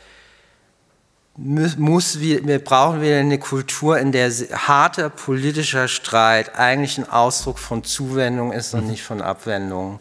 muss, 1.36 2.18
wir 2.18 2.64
brauchen 2.64 3.02
wieder 3.02 3.18
eine 3.18 3.38
Kultur, 3.38 3.98
in 3.98 4.10
der 4.10 4.30
harter 4.30 5.10
politischer 5.10 5.86
Streit 5.86 6.58
eigentlich 6.58 6.96
ein 6.96 7.08
Ausdruck 7.08 7.58
von 7.58 7.84
Zuwendung 7.84 8.52
ist 8.52 8.74
und 8.74 8.84
mhm. 8.84 8.90
nicht 8.90 9.04
von 9.04 9.20
Abwendung. 9.20 10.00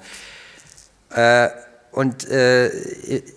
Äh, 1.12 1.50
und 1.92 2.28
äh, 2.30 2.68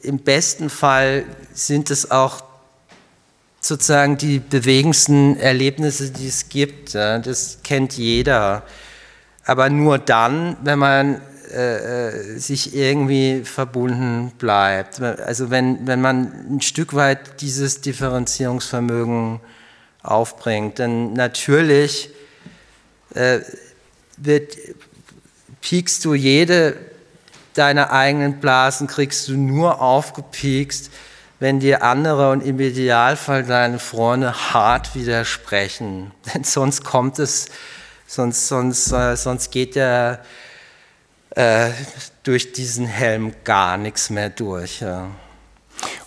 im 0.02 0.20
besten 0.20 0.70
Fall 0.70 1.24
sind 1.52 1.90
es 1.90 2.10
auch 2.10 2.47
sozusagen 3.60 4.16
die 4.16 4.38
bewegendsten 4.38 5.38
Erlebnisse, 5.38 6.10
die 6.10 6.28
es 6.28 6.48
gibt. 6.48 6.94
Das 6.94 7.58
kennt 7.64 7.94
jeder. 7.94 8.62
Aber 9.44 9.70
nur 9.70 9.98
dann, 9.98 10.56
wenn 10.62 10.78
man 10.78 11.20
äh, 11.50 12.08
äh, 12.08 12.38
sich 12.38 12.74
irgendwie 12.74 13.42
verbunden 13.42 14.32
bleibt. 14.36 15.00
Also 15.00 15.48
wenn, 15.48 15.86
wenn 15.86 16.00
man 16.00 16.56
ein 16.56 16.60
Stück 16.60 16.92
weit 16.92 17.40
dieses 17.40 17.80
Differenzierungsvermögen 17.80 19.40
aufbringt. 20.02 20.78
Denn 20.78 21.14
natürlich 21.14 22.10
äh, 23.14 23.38
wird, 24.18 24.58
piekst 25.62 26.04
du 26.04 26.12
jede 26.12 26.76
deiner 27.54 27.92
eigenen 27.92 28.40
Blasen, 28.40 28.86
kriegst 28.86 29.28
du 29.28 29.36
nur 29.38 29.80
aufgepiekst, 29.80 30.90
wenn 31.40 31.60
dir 31.60 31.82
andere 31.82 32.30
und 32.32 32.44
im 32.44 32.58
Idealfall 32.58 33.44
deine 33.44 33.78
Freunde 33.78 34.52
hart 34.52 34.94
widersprechen. 34.94 36.12
Denn 36.34 36.44
sonst 36.44 36.84
kommt 36.84 37.18
es, 37.18 37.46
sonst, 38.06 38.48
sonst, 38.48 38.92
äh, 38.92 39.16
sonst 39.16 39.50
geht 39.50 39.76
der 39.76 40.24
äh, 41.30 41.70
durch 42.22 42.52
diesen 42.52 42.86
Helm 42.86 43.32
gar 43.44 43.76
nichts 43.76 44.10
mehr 44.10 44.30
durch. 44.30 44.80
Ja. 44.80 45.08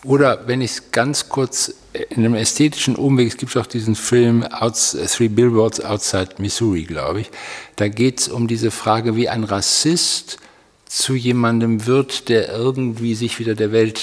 Oder 0.04 0.48
wenn 0.48 0.62
ich 0.62 0.72
es 0.72 0.92
ganz 0.92 1.30
kurz 1.30 1.74
in 1.94 2.26
einem 2.26 2.36
ästhetischen 2.36 2.96
Umweg, 2.96 3.30
es 3.30 3.38
gibt 3.38 3.56
auch 3.56 3.66
diesen 3.66 3.96
Film 3.96 4.44
Outs, 4.44 4.98
Three 5.08 5.30
Billboards 5.30 5.80
Outside 5.82 6.36
Missouri, 6.40 6.84
glaube 6.84 7.22
ich, 7.22 7.32
da 7.76 7.88
geht 7.88 8.20
es 8.20 8.28
um 8.28 8.48
diese 8.48 8.72
Frage, 8.72 9.16
wie 9.16 9.30
ein 9.30 9.44
Rassist 9.44 10.38
zu 10.88 11.14
jemandem 11.14 11.86
wird, 11.86 12.28
der 12.28 12.50
irgendwie 12.50 13.16
sich 13.16 13.40
wieder 13.40 13.56
der 13.56 13.72
Welt 13.72 14.02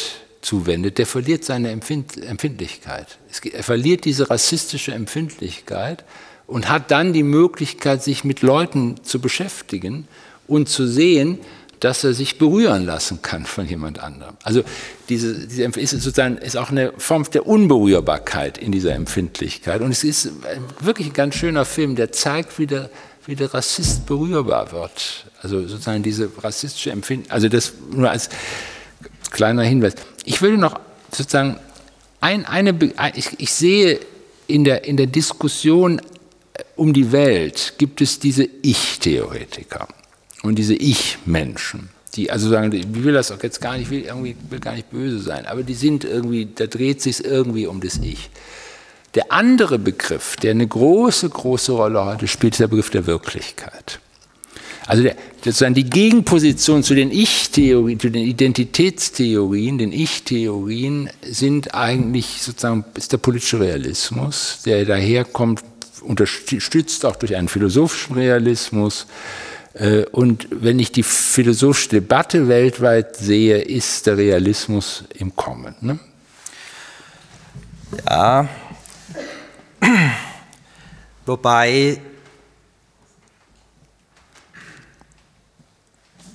zuwendet, 0.48 0.96
der 0.98 1.06
verliert 1.06 1.44
seine 1.44 1.70
Empfind 1.70 2.16
Empfindlichkeit. 2.16 3.18
Er 3.52 3.62
verliert 3.62 4.04
diese 4.06 4.30
rassistische 4.30 4.92
Empfindlichkeit 4.92 6.04
und 6.46 6.70
hat 6.70 6.90
dann 6.90 7.12
die 7.12 7.22
Möglichkeit, 7.22 8.02
sich 8.02 8.24
mit 8.24 8.40
Leuten 8.40 8.96
zu 9.02 9.20
beschäftigen 9.20 10.08
und 10.46 10.68
zu 10.70 10.86
sehen, 10.86 11.38
dass 11.80 12.02
er 12.02 12.14
sich 12.14 12.38
berühren 12.38 12.86
lassen 12.86 13.20
kann 13.22 13.44
von 13.44 13.68
jemand 13.68 14.00
anderem. 14.00 14.36
Also 14.42 14.62
diese, 15.10 15.46
diese 15.46 15.64
ist 15.64 15.90
sozusagen 15.90 16.38
ist 16.38 16.56
auch 16.56 16.70
eine 16.70 16.92
Form 16.96 17.24
der 17.30 17.46
Unberührbarkeit 17.46 18.58
in 18.58 18.72
dieser 18.72 18.94
Empfindlichkeit. 18.94 19.82
Und 19.82 19.90
es 19.90 20.02
ist 20.02 20.30
wirklich 20.80 21.08
ein 21.08 21.12
ganz 21.12 21.34
schöner 21.34 21.66
Film, 21.66 21.94
der 21.94 22.10
zeigt, 22.10 22.58
wie 22.58 22.66
der, 22.66 22.90
wie 23.26 23.36
der 23.36 23.52
Rassist 23.52 24.06
berührbar 24.06 24.72
wird. 24.72 25.26
Also 25.42 25.60
sozusagen 25.68 26.02
diese 26.02 26.30
rassistische 26.42 26.90
Empfindung. 26.90 27.30
Also 27.30 27.48
das 27.48 27.74
nur 27.92 28.10
als 28.10 28.30
kleiner 29.30 29.62
Hinweis. 29.62 29.94
Ich 30.24 30.42
würde 30.42 30.58
noch 30.58 30.78
sozusagen 31.12 31.58
ein, 32.20 32.44
eine, 32.46 32.76
ich, 33.14 33.38
ich 33.38 33.52
sehe 33.52 34.00
in 34.46 34.64
der, 34.64 34.84
in 34.84 34.96
der 34.96 35.06
Diskussion 35.06 36.00
um 36.76 36.92
die 36.92 37.12
Welt 37.12 37.74
gibt 37.78 38.00
es 38.00 38.18
diese 38.18 38.48
Ich-Theoretiker 38.62 39.86
und 40.42 40.56
diese 40.56 40.74
Ich-Menschen, 40.74 41.90
die 42.14 42.30
also 42.30 42.48
sagen, 42.48 42.72
ich 42.72 43.04
will 43.04 43.12
das 43.12 43.30
auch 43.30 43.42
jetzt 43.42 43.60
gar 43.60 43.76
nicht, 43.76 43.90
will 43.90 44.02
irgendwie 44.02 44.36
will 44.48 44.60
gar 44.60 44.74
nicht 44.74 44.90
böse 44.90 45.20
sein, 45.20 45.46
aber 45.46 45.62
die 45.62 45.74
sind 45.74 46.04
irgendwie, 46.04 46.48
da 46.52 46.66
dreht 46.66 47.02
sich 47.02 47.24
irgendwie 47.24 47.66
um 47.66 47.80
das 47.80 47.98
Ich. 47.98 48.30
Der 49.14 49.32
andere 49.32 49.78
Begriff, 49.78 50.36
der 50.36 50.52
eine 50.52 50.66
große, 50.66 51.28
große 51.30 51.72
Rolle 51.72 52.04
heute 52.04 52.28
spielt, 52.28 52.54
ist 52.54 52.60
der 52.60 52.68
Begriff 52.68 52.90
der 52.90 53.06
Wirklichkeit. 53.06 54.00
Also 54.88 55.02
der, 55.02 55.16
sozusagen 55.44 55.74
die 55.74 55.88
Gegenposition 55.88 56.82
zu 56.82 56.94
den 56.94 57.12
Ich-Theorien, 57.12 58.00
zu 58.00 58.10
den 58.10 58.24
Identitätstheorien, 58.24 59.76
den 59.76 59.92
Ich-Theorien 59.92 61.10
sind 61.22 61.74
eigentlich 61.74 62.40
sozusagen 62.40 62.86
ist 62.94 63.12
der 63.12 63.18
politische 63.18 63.60
Realismus, 63.60 64.62
der 64.64 64.86
daherkommt, 64.86 65.62
unterstützt 66.00 67.04
auch 67.04 67.16
durch 67.16 67.36
einen 67.36 67.48
philosophischen 67.48 68.16
Realismus, 68.16 69.06
äh, 69.74 70.04
und 70.06 70.48
wenn 70.50 70.78
ich 70.78 70.90
die 70.90 71.02
philosophische 71.02 71.90
Debatte 71.90 72.48
weltweit 72.48 73.16
sehe, 73.16 73.58
ist 73.58 74.06
der 74.06 74.16
Realismus 74.16 75.04
im 75.14 75.36
Kommen. 75.36 75.74
Ne? 75.80 75.98
Ja, 78.08 78.48
wobei, 81.26 82.00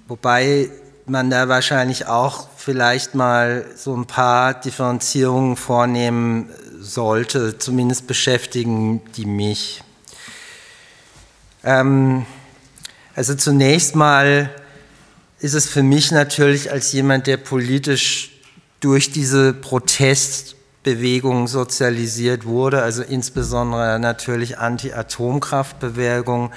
wobei 0.07 0.69
man 1.05 1.29
da 1.29 1.49
wahrscheinlich 1.49 2.07
auch 2.07 2.47
vielleicht 2.55 3.15
mal 3.15 3.65
so 3.75 3.95
ein 3.95 4.05
paar 4.05 4.53
Differenzierungen 4.53 5.57
vornehmen 5.57 6.49
sollte, 6.79 7.57
zumindest 7.57 8.07
beschäftigen 8.07 9.01
die 9.15 9.25
mich. 9.25 9.83
Ähm, 11.63 12.25
also 13.15 13.35
zunächst 13.35 13.95
mal 13.95 14.49
ist 15.39 15.53
es 15.53 15.67
für 15.67 15.83
mich 15.83 16.11
natürlich 16.11 16.71
als 16.71 16.91
jemand, 16.93 17.27
der 17.27 17.37
politisch 17.37 18.31
durch 18.79 19.11
diese 19.11 19.53
Protestbewegung 19.53 21.47
sozialisiert 21.47 22.45
wurde, 22.45 22.81
also 22.81 23.03
insbesondere 23.03 23.99
natürlich 23.99 24.57
Anti-Atomkraftbewegung, 24.57 26.51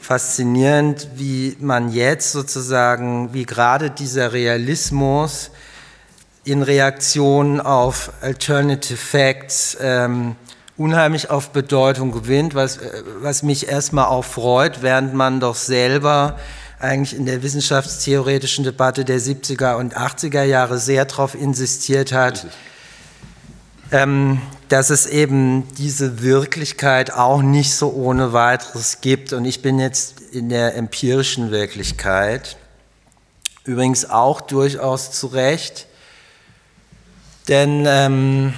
faszinierend, 0.00 1.08
wie 1.16 1.56
man 1.60 1.92
jetzt 1.92 2.32
sozusagen, 2.32 3.32
wie 3.32 3.44
gerade 3.44 3.90
dieser 3.90 4.32
Realismus 4.32 5.50
in 6.44 6.62
Reaktion 6.62 7.60
auf 7.60 8.12
Alternative 8.22 8.96
Facts 8.96 9.76
ähm, 9.80 10.36
unheimlich 10.76 11.28
auf 11.28 11.50
Bedeutung 11.50 12.12
gewinnt, 12.12 12.54
was, 12.54 12.78
äh, 12.78 13.02
was 13.20 13.42
mich 13.42 13.68
erstmal 13.68 14.06
auch 14.06 14.24
freut, 14.24 14.82
während 14.82 15.14
man 15.14 15.38
doch 15.38 15.54
selber 15.54 16.38
eigentlich 16.78 17.14
in 17.14 17.26
der 17.26 17.42
wissenschaftstheoretischen 17.42 18.64
Debatte 18.64 19.04
der 19.04 19.20
70er 19.20 19.76
und 19.76 19.96
80er 19.96 20.42
Jahre 20.44 20.78
sehr 20.78 21.04
darauf 21.04 21.34
insistiert 21.34 22.12
hat, 22.12 22.46
ähm, 23.92 24.40
dass 24.68 24.90
es 24.90 25.06
eben 25.06 25.66
diese 25.78 26.22
Wirklichkeit 26.22 27.12
auch 27.12 27.42
nicht 27.42 27.74
so 27.74 27.92
ohne 27.92 28.32
weiteres 28.32 29.00
gibt. 29.00 29.32
Und 29.32 29.44
ich 29.44 29.62
bin 29.62 29.78
jetzt 29.78 30.20
in 30.32 30.48
der 30.48 30.76
empirischen 30.76 31.50
Wirklichkeit, 31.50 32.56
übrigens 33.64 34.08
auch 34.08 34.40
durchaus 34.40 35.12
zu 35.12 35.26
Recht, 35.28 35.86
denn 37.48 37.84
ähm, 37.86 38.54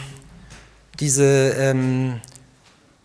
diese 1.00 1.24
ähm, 1.24 2.20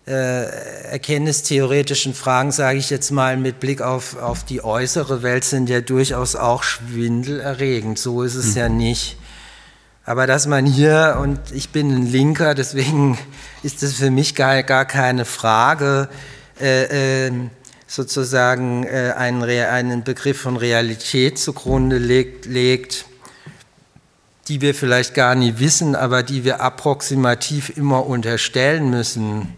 äh, 0.06 0.91
erkenntnistheoretischen 0.91 2.14
Fragen, 2.14 2.51
sage 2.51 2.77
ich 2.77 2.89
jetzt 2.89 3.11
mal, 3.11 3.38
mit 3.38 3.60
Blick 3.60 3.81
auf, 3.81 4.18
auf 4.18 4.43
die 4.43 4.64
äußere 4.64 5.22
Welt 5.22 5.43
sind 5.43 5.69
ja 5.69 5.81
durchaus 5.81 6.35
auch 6.35 6.64
schwindelerregend. 6.64 7.99
So 7.99 8.23
ist 8.23 8.35
es 8.35 8.51
mhm. 8.51 8.57
ja 8.57 8.69
nicht. 8.69 9.18
Aber 10.07 10.25
dass 10.25 10.47
man 10.47 10.65
hier, 10.65 11.17
und 11.21 11.38
ich 11.51 11.71
bin 11.71 11.93
ein 11.93 12.05
Linker, 12.07 12.55
deswegen 12.55 13.17
ist 13.63 13.84
es 13.84 13.95
für 13.95 14.09
mich 14.09 14.35
gar, 14.35 14.63
gar 14.63 14.85
keine 14.85 15.25
Frage, 15.25 16.07
äh, 16.61 17.25
äh, 17.27 17.31
sozusagen 17.88 18.85
äh, 18.85 19.13
einen, 19.17 19.43
einen 19.43 20.05
Begriff 20.05 20.39
von 20.39 20.55
Realität 20.55 21.38
zugrunde 21.38 21.97
legt, 21.97 22.45
legt 22.45 23.05
die 24.47 24.61
wir 24.61 24.73
vielleicht 24.73 25.13
gar 25.13 25.35
nie 25.35 25.55
wissen, 25.57 25.93
aber 25.93 26.23
die 26.23 26.45
wir 26.45 26.61
approximativ 26.61 27.75
immer 27.75 28.05
unterstellen 28.05 28.89
müssen, 28.89 29.57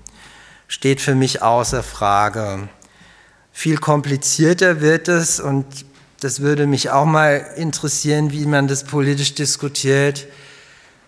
steht 0.67 0.99
für 0.99 1.13
mich 1.13 1.43
außer 1.43 1.83
Frage. 1.83 2.67
Viel 3.51 3.77
komplizierter 3.77 4.81
wird 4.81 5.09
es 5.09 5.39
und 5.39 5.65
das 6.19 6.41
würde 6.41 6.67
mich 6.67 6.89
auch 6.89 7.05
mal 7.05 7.45
interessieren, 7.55 8.31
wie 8.31 8.45
man 8.45 8.67
das 8.67 8.83
politisch 8.83 9.35
diskutiert, 9.35 10.27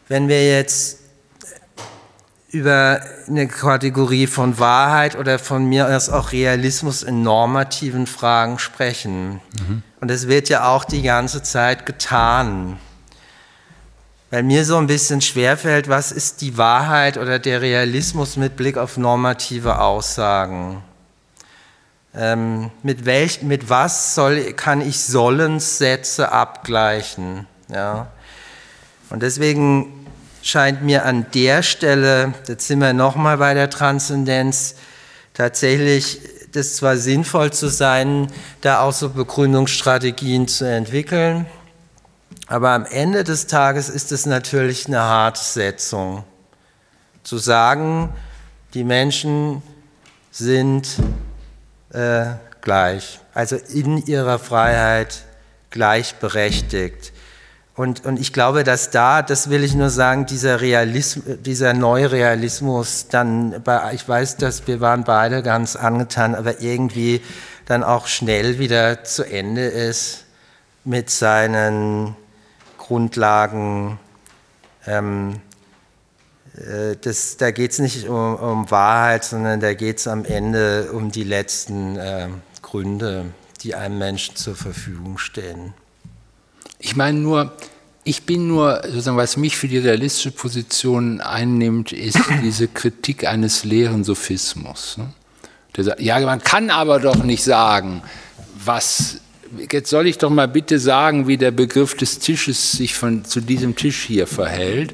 wenn 0.08 0.28
wir 0.28 0.48
jetzt 0.48 1.00
über 2.50 3.02
eine 3.28 3.48
Kategorie 3.48 4.28
von 4.28 4.60
Wahrheit 4.60 5.16
oder 5.16 5.40
von 5.40 5.66
mir 5.66 5.88
aus 5.88 6.10
auch 6.10 6.32
Realismus 6.34 7.02
in 7.02 7.22
normativen 7.22 8.08
Fragen 8.08 8.60
sprechen. 8.60 9.40
Mhm. 9.68 9.84
Und 10.02 10.12
das 10.12 10.28
wird 10.28 10.50
ja 10.50 10.68
auch 10.68 10.84
die 10.84 11.02
ganze 11.02 11.44
Zeit 11.44 11.86
getan 11.86 12.78
weil 14.32 14.44
mir 14.44 14.64
so 14.64 14.78
ein 14.78 14.88
bisschen 14.88 15.20
schwerfällt, 15.20 15.90
was 15.90 16.14
ist 16.14 16.40
die 16.42 16.58
Wahrheit 16.58 17.18
oder 17.18 17.38
der 17.38 17.62
Realismus 17.62 18.38
mit 18.38 18.56
Blick 18.56 18.78
auf 18.78 18.98
normative 18.98 19.80
Aussagen. 19.80 20.82
Ähm, 22.14 22.72
mit, 22.84 23.06
welch, 23.06 23.42
mit 23.42 23.70
was 23.70 24.16
soll, 24.16 24.54
kann 24.54 24.82
ich 24.82 25.00
Sollenssätze 25.00 26.32
abgleichen? 26.32 27.48
Ja? 27.70 28.08
Und 29.10 29.22
deswegen 29.22 30.08
scheint 30.42 30.82
mir 30.82 31.06
an 31.06 31.26
der 31.34 31.64
Stelle, 31.64 32.34
jetzt 32.48 32.68
sind 32.68 32.80
wir 32.80 32.94
nochmal 32.94 33.38
bei 33.38 33.54
der 33.54 33.70
Transzendenz, 33.70 34.76
tatsächlich 35.34 36.20
das 36.52 36.76
zwar 36.76 36.98
sinnvoll 36.98 37.54
zu 37.54 37.70
sein, 37.70 38.28
da 38.60 38.82
auch 38.82 38.92
so 38.92 39.10
Begründungsstrategien 39.10 40.48
zu 40.48 40.66
entwickeln, 40.66 41.46
aber 42.48 42.72
am 42.72 42.86
Ende 42.86 43.24
des 43.24 43.48
Tages 43.48 43.88
ist 43.88 44.12
es 44.12 44.26
natürlich 44.26 44.88
eine 44.88 45.00
Hartsetzung, 45.00 46.26
zu 47.24 47.38
sagen, 47.38 48.10
die 48.74 48.84
Menschen 48.84 49.62
sind 50.32 50.98
äh, 51.94 52.26
gleich, 52.62 53.20
also 53.34 53.56
in 53.56 53.98
ihrer 54.06 54.40
Freiheit 54.40 55.24
gleichberechtigt. 55.70 57.14
Und, 57.76 58.06
und 58.06 58.20
ich 58.20 58.34
glaube, 58.34 58.64
dass 58.64 58.92
da, 58.92 59.22
das 59.22 59.50
will 59.50 59.64
ich 59.64 59.74
nur 59.74 59.90
sagen, 59.90 60.26
dieser 60.26 60.62
Realismus, 60.62 61.38
dieser 61.42 61.74
Neurealismus 61.74 63.08
dann, 63.08 63.64
bei, 63.64 63.94
ich 63.94 64.08
weiß, 64.08 64.38
dass 64.38 64.68
wir 64.68 64.82
waren 64.82 65.04
beide 65.04 65.42
ganz 65.42 65.76
angetan, 65.76 66.36
aber 66.36 66.60
irgendwie 66.62 67.22
dann 67.66 67.84
auch 67.84 68.08
schnell 68.08 68.60
wieder 68.60 69.04
zu 69.04 69.24
Ende 69.24 69.66
ist 69.66 70.26
mit 70.84 71.10
seinen 71.10 72.16
Grundlagen. 72.78 73.98
Ähm, 74.86 75.36
äh, 75.36 75.51
das, 76.54 77.38
da 77.38 77.52
geht 77.52 77.72
es 77.72 77.80
nicht 77.80 78.08
um, 78.08 78.36
um, 78.36 78.72
Wahrheit, 78.72 79.24
sondern 79.24 79.62
da 79.62 79.74
geht 79.74 80.00
es 80.00 80.08
am 80.08 80.26
Ende 80.26 80.92
um 80.92 81.12
die 81.12 81.24
letzten 81.24 81.96
äh, 81.96 82.28
Gründe, 82.62 83.26
die 83.62 83.76
einem 83.76 83.98
Menschen 83.98 84.36
zur 84.36 84.56
Verfügung 84.56 85.18
stehen. 85.18 85.74
Ich 86.80 86.96
meine 86.96 87.20
nur, 87.20 87.54
ich 88.04 88.24
bin 88.24 88.48
nur, 88.48 88.82
sozusagen, 88.84 89.18
was 89.18 89.38
mich 89.38 89.56
für 89.56 89.68
die 89.68 89.78
realistische 89.78 90.32
Position 90.32 91.22
einnimmt, 91.22 91.94
ist 91.94 92.20
diese 92.44 92.68
Kritik 92.68 93.26
eines 93.26 93.64
leeren 93.64 94.04
Sophismus. 94.04 94.98
Ne? 94.98 95.14
Der 95.78 95.84
sagt, 95.86 96.02
ja, 96.02 96.20
man 96.20 96.42
kann 96.42 96.70
aber 96.70 97.00
doch 97.00 97.24
nicht 97.24 97.44
sagen, 97.44 98.02
was, 98.66 99.22
jetzt 99.72 99.90
soll 99.90 100.08
ich 100.08 100.18
doch 100.18 100.30
mal 100.30 100.50
bitte 100.50 100.80
sagen, 100.80 101.28
wie 101.28 101.38
der 101.38 101.52
Begriff 101.52 101.96
des 101.96 102.20
Tisches 102.20 102.74
sich 102.74 102.96
von, 102.96 103.24
zu 103.24 103.40
diesem 103.40 103.78
Tisch 103.78 104.04
hier 104.04 104.28
verhält. 104.28 104.94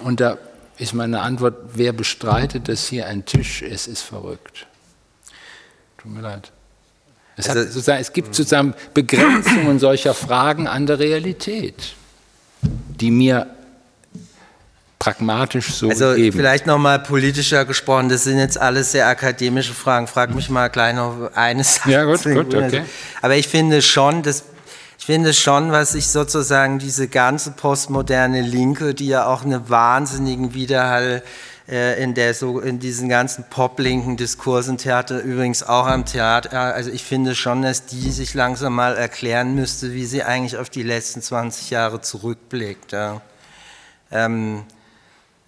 Und 0.00 0.20
da 0.20 0.38
ist 0.78 0.94
meine 0.94 1.20
Antwort, 1.20 1.56
wer 1.74 1.92
bestreitet, 1.92 2.68
dass 2.68 2.88
hier 2.88 3.06
ein 3.06 3.24
Tisch 3.24 3.62
ist, 3.62 3.86
ist 3.86 4.02
verrückt. 4.02 4.66
Tut 5.98 6.12
mir 6.12 6.20
leid. 6.20 6.50
Es, 7.36 7.48
also, 7.48 7.92
es 7.92 8.12
gibt 8.12 8.34
sozusagen 8.34 8.74
Begrenzungen 8.92 9.78
solcher 9.78 10.14
Fragen 10.14 10.68
an 10.68 10.86
der 10.86 10.98
Realität 10.98 11.94
die 13.00 13.10
mir 13.10 13.46
pragmatisch 14.98 15.74
so 15.74 15.88
also 15.88 16.14
geben. 16.14 16.36
vielleicht 16.36 16.66
nochmal 16.66 16.98
politischer 16.98 17.64
gesprochen, 17.64 18.08
das 18.08 18.24
sind 18.24 18.38
jetzt 18.38 18.58
alles 18.58 18.92
sehr 18.92 19.06
akademische 19.06 19.74
Fragen. 19.74 20.06
Frag 20.06 20.34
mich 20.34 20.48
mal 20.48 20.68
gleich 20.68 20.94
noch 20.94 21.30
eines. 21.34 21.80
Ja 21.86 22.04
gut, 22.04 22.22
gut, 22.22 22.54
okay. 22.54 22.84
Aber 23.20 23.36
ich 23.36 23.48
finde 23.48 23.82
schon, 23.82 24.22
dass 24.22 24.44
ich 24.98 25.06
finde 25.06 25.34
schon, 25.34 25.72
was 25.72 25.92
sich 25.92 26.08
sozusagen 26.08 26.78
diese 26.78 27.08
ganze 27.08 27.50
postmoderne 27.50 28.40
Linke, 28.40 28.94
die 28.94 29.08
ja 29.08 29.26
auch 29.26 29.44
einen 29.44 29.68
wahnsinnigen 29.68 30.54
Widerhall 30.54 31.22
äh, 31.68 32.02
in, 32.02 32.14
der, 32.14 32.34
so, 32.34 32.60
in 32.60 32.78
diesen 32.78 33.08
ganzen 33.08 33.44
pop-linken 33.48 34.16
Diskursen, 34.16 34.78
Theater 34.78 35.22
übrigens 35.22 35.62
auch 35.62 35.86
am 35.86 36.04
Theater, 36.04 36.74
also 36.74 36.90
ich 36.90 37.04
finde 37.04 37.34
schon, 37.34 37.62
dass 37.62 37.86
die 37.86 38.10
sich 38.10 38.34
langsam 38.34 38.74
mal 38.74 38.96
erklären 38.96 39.54
müsste, 39.54 39.94
wie 39.94 40.04
sie 40.04 40.22
eigentlich 40.22 40.56
auf 40.58 40.70
die 40.70 40.82
letzten 40.82 41.22
20 41.22 41.70
Jahre 41.70 42.00
zurückblickt. 42.00 42.92
Ja. 42.92 43.22
Ähm, 44.10 44.64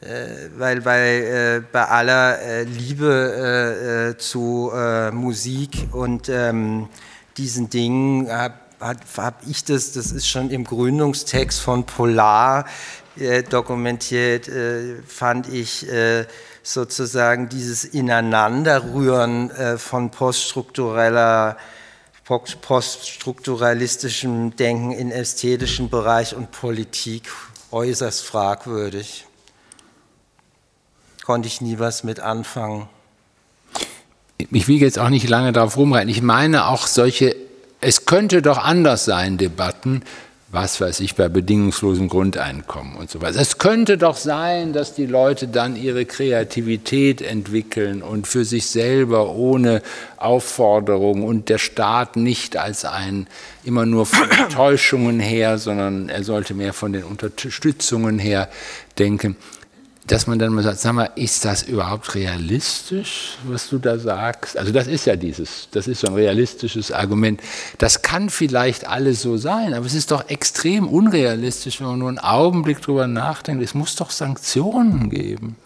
äh, 0.01 0.51
weil 0.57 0.83
bei, 0.83 1.01
äh, 1.01 1.63
bei 1.73 1.85
aller 1.87 2.41
äh, 2.41 2.63
Liebe 2.65 3.11
äh, 3.37 4.11
äh, 4.11 4.17
zu 4.19 4.71
Musik 5.13 5.89
und 5.93 6.29
ähm, 6.29 6.89
diesen 7.37 7.71
Dingen 7.71 8.31
habe 8.31 8.55
hab 8.81 9.47
ich 9.47 9.65
das, 9.65 9.93
das 9.93 10.13
ist 10.13 10.29
schon 10.29 10.51
im 10.51 10.65
Gründungstext 10.65 11.61
von 11.61 11.85
Polar, 11.85 12.67
äh, 13.19 13.43
dokumentiert, 13.43 14.49
äh, 14.49 14.97
fand 15.07 15.53
ich 15.53 15.87
äh, 15.89 16.27
sozusagen 16.63 17.49
dieses 17.49 17.85
Ineinanderrühren 17.85 19.51
äh, 19.51 19.79
von 19.79 20.11
poststruktureller 20.11 21.57
poststrukturalistischem 22.27 24.57
Denken 24.57 24.91
in 24.91 25.13
ästhetischen 25.13 25.91
Bereich 25.91 26.35
und 26.35 26.51
Politik 26.51 27.31
äußerst 27.71 28.25
fragwürdig. 28.25 29.27
Konnte 31.25 31.47
ich 31.47 31.61
nie 31.61 31.79
was 31.79 32.03
mit 32.03 32.19
anfangen. 32.19 32.89
Ich 34.39 34.67
will 34.67 34.79
jetzt 34.79 34.99
auch 34.99 35.09
nicht 35.09 35.29
lange 35.29 35.53
darauf 35.53 35.77
rumreiten. 35.77 36.09
Ich 36.09 36.21
meine 36.21 36.67
auch 36.67 36.89
solche, 36.89 37.37
es 37.81 38.07
könnte 38.07 38.43
doch 38.43 38.59
anders 38.59 39.05
sein, 39.05 39.39
Debatten, 39.39 40.03
was 40.51 40.81
weiß 40.81 41.01
ich, 41.01 41.17
bei 41.17 41.29
bedingungslosem 41.29 42.09
Grundeinkommen 42.09 42.97
und 42.97 43.11
so 43.11 43.21
weiter. 43.21 43.41
Es 43.41 43.59
könnte 43.59 43.99
doch 43.99 44.17
sein, 44.17 44.73
dass 44.73 44.95
die 44.95 45.07
Leute 45.07 45.49
dann 45.49 45.77
ihre 45.77 46.07
Kreativität 46.07 47.21
entwickeln 47.21 48.03
und 48.03 48.27
für 48.27 48.45
sich 48.45 48.67
selber 48.67 49.35
ohne 49.35 49.83
Aufforderung 50.17 51.25
und 51.25 51.49
der 51.49 51.59
Staat 51.59 52.17
nicht 52.17 52.57
als 52.57 52.85
ein 52.85 53.27
immer 53.65 53.87
nur 53.87 54.07
von 54.07 54.29
Täuschungen 54.51 55.21
her, 55.21 55.59
sondern 55.59 56.09
er 56.09 56.25
sollte 56.25 56.55
mehr 56.55 56.73
von 56.73 56.93
den 56.93 57.05
Unterstützungen 57.05 58.19
her 58.19 58.49
denken 58.99 59.37
dass 60.07 60.27
man 60.27 60.39
dann 60.39 60.53
mal 60.53 60.63
sagt, 60.63 60.79
sag 60.79 60.93
mal, 60.93 61.11
ist 61.17 61.45
das 61.45 61.65
überhaupt 61.65 62.15
realistisch, 62.15 63.39
was 63.45 63.69
du 63.69 63.79
da 63.79 63.99
sagst? 63.99 64.57
Also 64.57 64.73
das 64.73 64.87
ist 64.87 65.07
ja 65.07 65.17
dieses, 65.17 65.69
das 65.73 65.89
ist 65.89 66.01
so 66.01 66.09
ein 66.09 66.15
realistisches 66.15 66.93
Argument. 66.93 67.41
Das 67.79 68.03
kann 68.03 68.31
vielleicht 68.31 68.87
alles 68.87 69.23
so 69.23 69.37
sein, 69.37 69.75
aber 69.75 69.87
es 69.87 69.95
ist 69.95 70.13
doch 70.13 70.29
extrem 70.29 70.89
unrealistisch, 70.89 71.81
wenn 71.81 71.89
man 71.89 71.99
nur 71.99 72.09
einen 72.09 72.19
Augenblick 72.19 72.81
drüber 72.81 73.09
nachdenkt. 73.09 73.63
Es 73.63 73.75
muss 73.75 73.97
doch 73.97 74.11
Sanktionen 74.11 75.11
geben. 75.11 75.57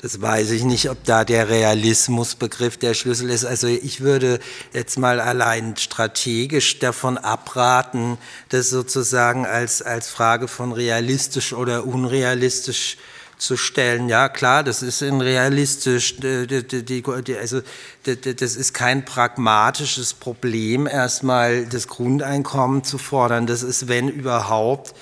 Das 0.00 0.20
weiß 0.20 0.50
ich 0.50 0.64
nicht, 0.64 0.90
ob 0.90 1.04
da 1.04 1.24
der 1.24 1.48
Realismusbegriff 1.48 2.76
der 2.76 2.94
Schlüssel 2.94 3.30
ist. 3.30 3.44
Also 3.44 3.66
ich 3.66 4.00
würde 4.00 4.40
jetzt 4.72 4.98
mal 4.98 5.20
allein 5.20 5.76
strategisch 5.76 6.78
davon 6.78 7.18
abraten, 7.18 8.18
das 8.48 8.70
sozusagen 8.70 9.46
als, 9.46 9.82
als 9.82 10.08
Frage 10.08 10.48
von 10.48 10.72
realistisch 10.72 11.52
oder 11.52 11.86
unrealistisch 11.86 12.96
zu 13.42 13.56
stellen. 13.56 14.08
Ja, 14.08 14.28
klar, 14.28 14.62
das 14.62 14.82
ist 14.82 15.02
ein 15.02 15.20
realistisch, 15.20 16.14
also 16.20 17.60
das 18.04 18.56
ist 18.56 18.72
kein 18.72 19.04
pragmatisches 19.04 20.14
Problem, 20.14 20.86
erstmal 20.86 21.66
das 21.66 21.88
Grundeinkommen 21.88 22.84
zu 22.84 22.98
fordern. 22.98 23.46
Das 23.46 23.62
ist, 23.62 23.88
wenn 23.88 24.08
überhaupt, 24.08 24.94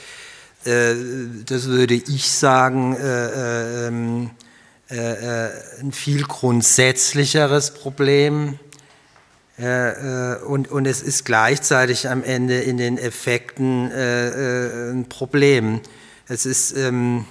äh, 0.65 0.95
das 1.45 1.67
würde 1.67 1.95
ich 1.95 2.31
sagen, 2.31 2.97
äh, 4.91 5.47
äh, 5.47 5.51
ein 5.81 5.93
viel 5.93 6.25
grundsätzlicheres 6.25 7.75
Problem. 7.75 8.59
Äh, 9.57 10.35
und, 10.47 10.69
und 10.69 10.85
es 10.85 11.01
ist 11.01 11.25
gleichzeitig 11.25 12.09
am 12.09 12.25
Ende 12.25 12.61
in 12.61 12.77
den 12.77 12.99
Effekten 12.99 13.93
ein 13.93 15.07
Problem. 15.09 15.81
Es 16.27 16.45
ist 16.45 16.77
ähm, 16.77 17.25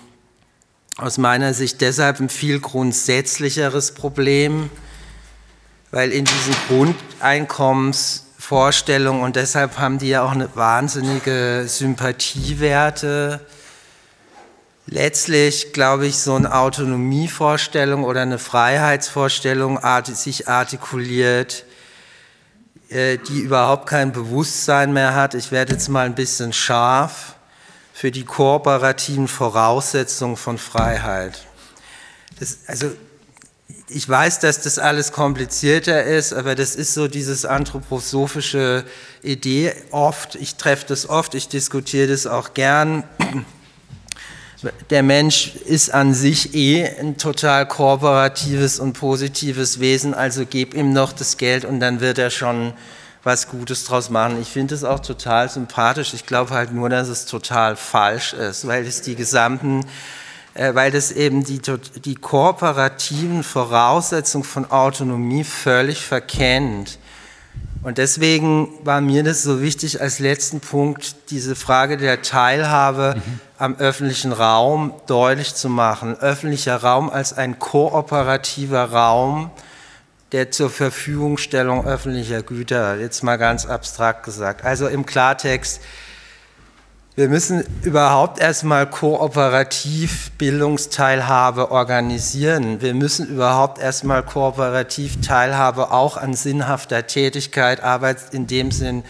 aus 0.95 1.17
meiner 1.17 1.53
Sicht 1.53 1.81
deshalb 1.81 2.21
ein 2.21 2.29
viel 2.29 2.61
grundsätzlicheres 2.61 3.93
Problem, 3.93 4.69
weil 5.91 6.11
in 6.11 6.23
diesen 6.23 6.55
Grundeinkommensvorstellungen, 6.69 9.21
und 9.21 9.35
deshalb 9.35 9.77
haben 9.77 9.97
die 9.97 10.07
ja 10.09 10.23
auch 10.23 10.31
eine 10.31 10.55
wahnsinnige 10.55 11.65
Sympathiewerte, 11.67 13.41
letztlich, 14.89 15.71
glaube 15.71 16.07
ich, 16.07 16.17
so 16.17 16.35
eine 16.35 16.53
Autonomievorstellung 16.53 18.03
oder 18.03 18.21
eine 18.21 18.39
Freiheitsvorstellung 18.39 19.79
sich 20.05 20.47
artikuliert, 20.47 21.65
äh, 22.89 23.17
die 23.17 23.39
überhaupt 23.39 23.87
kein 23.87 24.11
Bewusstsein 24.11 24.91
mehr 24.91 25.13
hat. 25.13 25.35
Ich 25.35 25.51
werde 25.51 25.73
jetzt 25.73 25.89
mal 25.89 26.05
ein 26.05 26.15
bisschen 26.15 26.53
scharf 26.53 27.35
für 27.93 28.11
die 28.11 28.25
kooperativen 28.25 29.27
Voraussetzungen 29.27 30.37
von 30.37 30.57
Freiheit. 30.57 31.45
Das, 32.39 32.59
also 32.67 32.91
ich 33.89 34.07
weiß, 34.07 34.39
dass 34.39 34.61
das 34.61 34.79
alles 34.79 35.11
komplizierter 35.11 36.03
ist, 36.03 36.33
aber 36.33 36.55
das 36.55 36.75
ist 36.75 36.93
so 36.93 37.07
dieses 37.07 37.45
anthroposophische 37.45 38.85
Idee 39.21 39.73
oft. 39.91 40.35
Ich 40.35 40.55
treffe 40.55 40.85
das 40.87 41.09
oft, 41.09 41.35
ich 41.35 41.47
diskutiere 41.47 42.07
das 42.07 42.25
auch 42.25 42.53
gern 42.53 43.03
der 44.89 45.03
Mensch 45.03 45.55
ist 45.55 45.93
an 45.93 46.13
sich 46.13 46.53
eh 46.53 46.85
ein 46.85 47.17
total 47.17 47.67
kooperatives 47.67 48.79
und 48.79 48.93
positives 48.93 49.79
Wesen, 49.79 50.13
also 50.13 50.45
gib 50.45 50.73
ihm 50.73 50.91
noch 50.91 51.13
das 51.13 51.37
Geld 51.37 51.65
und 51.65 51.79
dann 51.79 52.01
wird 52.01 52.17
er 52.17 52.29
schon 52.29 52.73
was 53.23 53.49
Gutes 53.49 53.85
draus 53.85 54.09
machen. 54.09 54.41
Ich 54.41 54.49
finde 54.49 54.75
es 54.75 54.83
auch 54.83 54.99
total 54.99 55.49
sympathisch. 55.49 56.13
Ich 56.13 56.25
glaube 56.25 56.51
halt 56.51 56.73
nur, 56.73 56.89
dass 56.89 57.09
es 57.09 57.25
total 57.25 57.75
falsch 57.75 58.33
ist, 58.33 58.65
weil 58.67 58.85
es 58.85 59.01
die 59.01 59.15
gesamten, 59.15 59.85
äh, 60.53 60.73
weil 60.73 60.91
das 60.91 61.11
eben 61.11 61.43
die, 61.43 61.61
die 62.05 62.15
kooperativen 62.15 63.43
Voraussetzungen 63.43 64.45
von 64.45 64.71
Autonomie 64.71 65.43
völlig 65.43 66.01
verkennt. 66.05 66.97
Und 67.81 67.97
deswegen 67.97 68.69
war 68.83 68.99
mir 68.99 69.23
das 69.23 69.43
so 69.43 69.61
wichtig, 69.61 70.01
als 70.01 70.19
letzten 70.19 70.59
Punkt 70.59 71.15
diese 71.29 71.55
Frage 71.55 71.97
der 71.97 72.21
Teilhabe 72.21 73.15
mhm. 73.15 73.39
Am 73.59 73.75
öffentlichen 73.77 74.31
Raum 74.31 74.93
deutlich 75.05 75.53
zu 75.53 75.69
machen. 75.69 76.17
Öffentlicher 76.19 76.77
Raum 76.77 77.09
als 77.09 77.37
ein 77.37 77.59
kooperativer 77.59 78.85
Raum 78.91 79.51
der 80.31 80.51
zur 80.51 80.69
Verfügungstellung 80.69 81.85
öffentlicher 81.85 82.43
Güter, 82.43 82.97
jetzt 82.97 83.23
mal 83.23 83.37
ganz 83.37 83.65
abstrakt 83.65 84.23
gesagt. 84.23 84.63
Also 84.63 84.87
im 84.87 85.05
Klartext, 85.05 85.81
wir 87.15 87.27
müssen 87.27 87.65
überhaupt 87.83 88.39
erstmal 88.39 88.89
kooperativ 88.89 90.31
Bildungsteilhabe 90.37 91.71
organisieren. 91.71 92.79
Wir 92.81 92.93
müssen 92.93 93.27
überhaupt 93.27 93.79
erstmal 93.79 94.23
kooperativ 94.23 95.19
Teilhabe 95.19 95.91
auch 95.91 96.15
an 96.15 96.33
sinnhafter 96.33 97.07
Tätigkeit, 97.07 97.83
Arbeit 97.83 98.17
in 98.31 98.47
dem 98.47 98.71
Sinn 98.71 99.03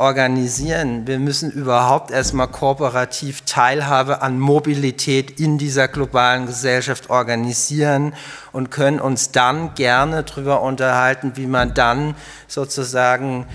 organisieren. 0.00 1.06
Wir 1.06 1.18
müssen 1.18 1.50
überhaupt 1.50 2.10
erstmal 2.10 2.48
kooperativ 2.48 3.42
Teilhabe 3.42 4.22
an 4.22 4.38
Mobilität 4.38 5.38
in 5.38 5.58
dieser 5.58 5.88
globalen 5.88 6.46
Gesellschaft 6.46 7.10
organisieren 7.10 8.14
und 8.50 8.70
können 8.70 8.98
uns 8.98 9.30
dann 9.30 9.74
gerne 9.74 10.22
darüber 10.22 10.62
unterhalten, 10.62 11.32
wie 11.34 11.46
man 11.46 11.74
dann 11.74 12.14
sozusagen 12.48 13.46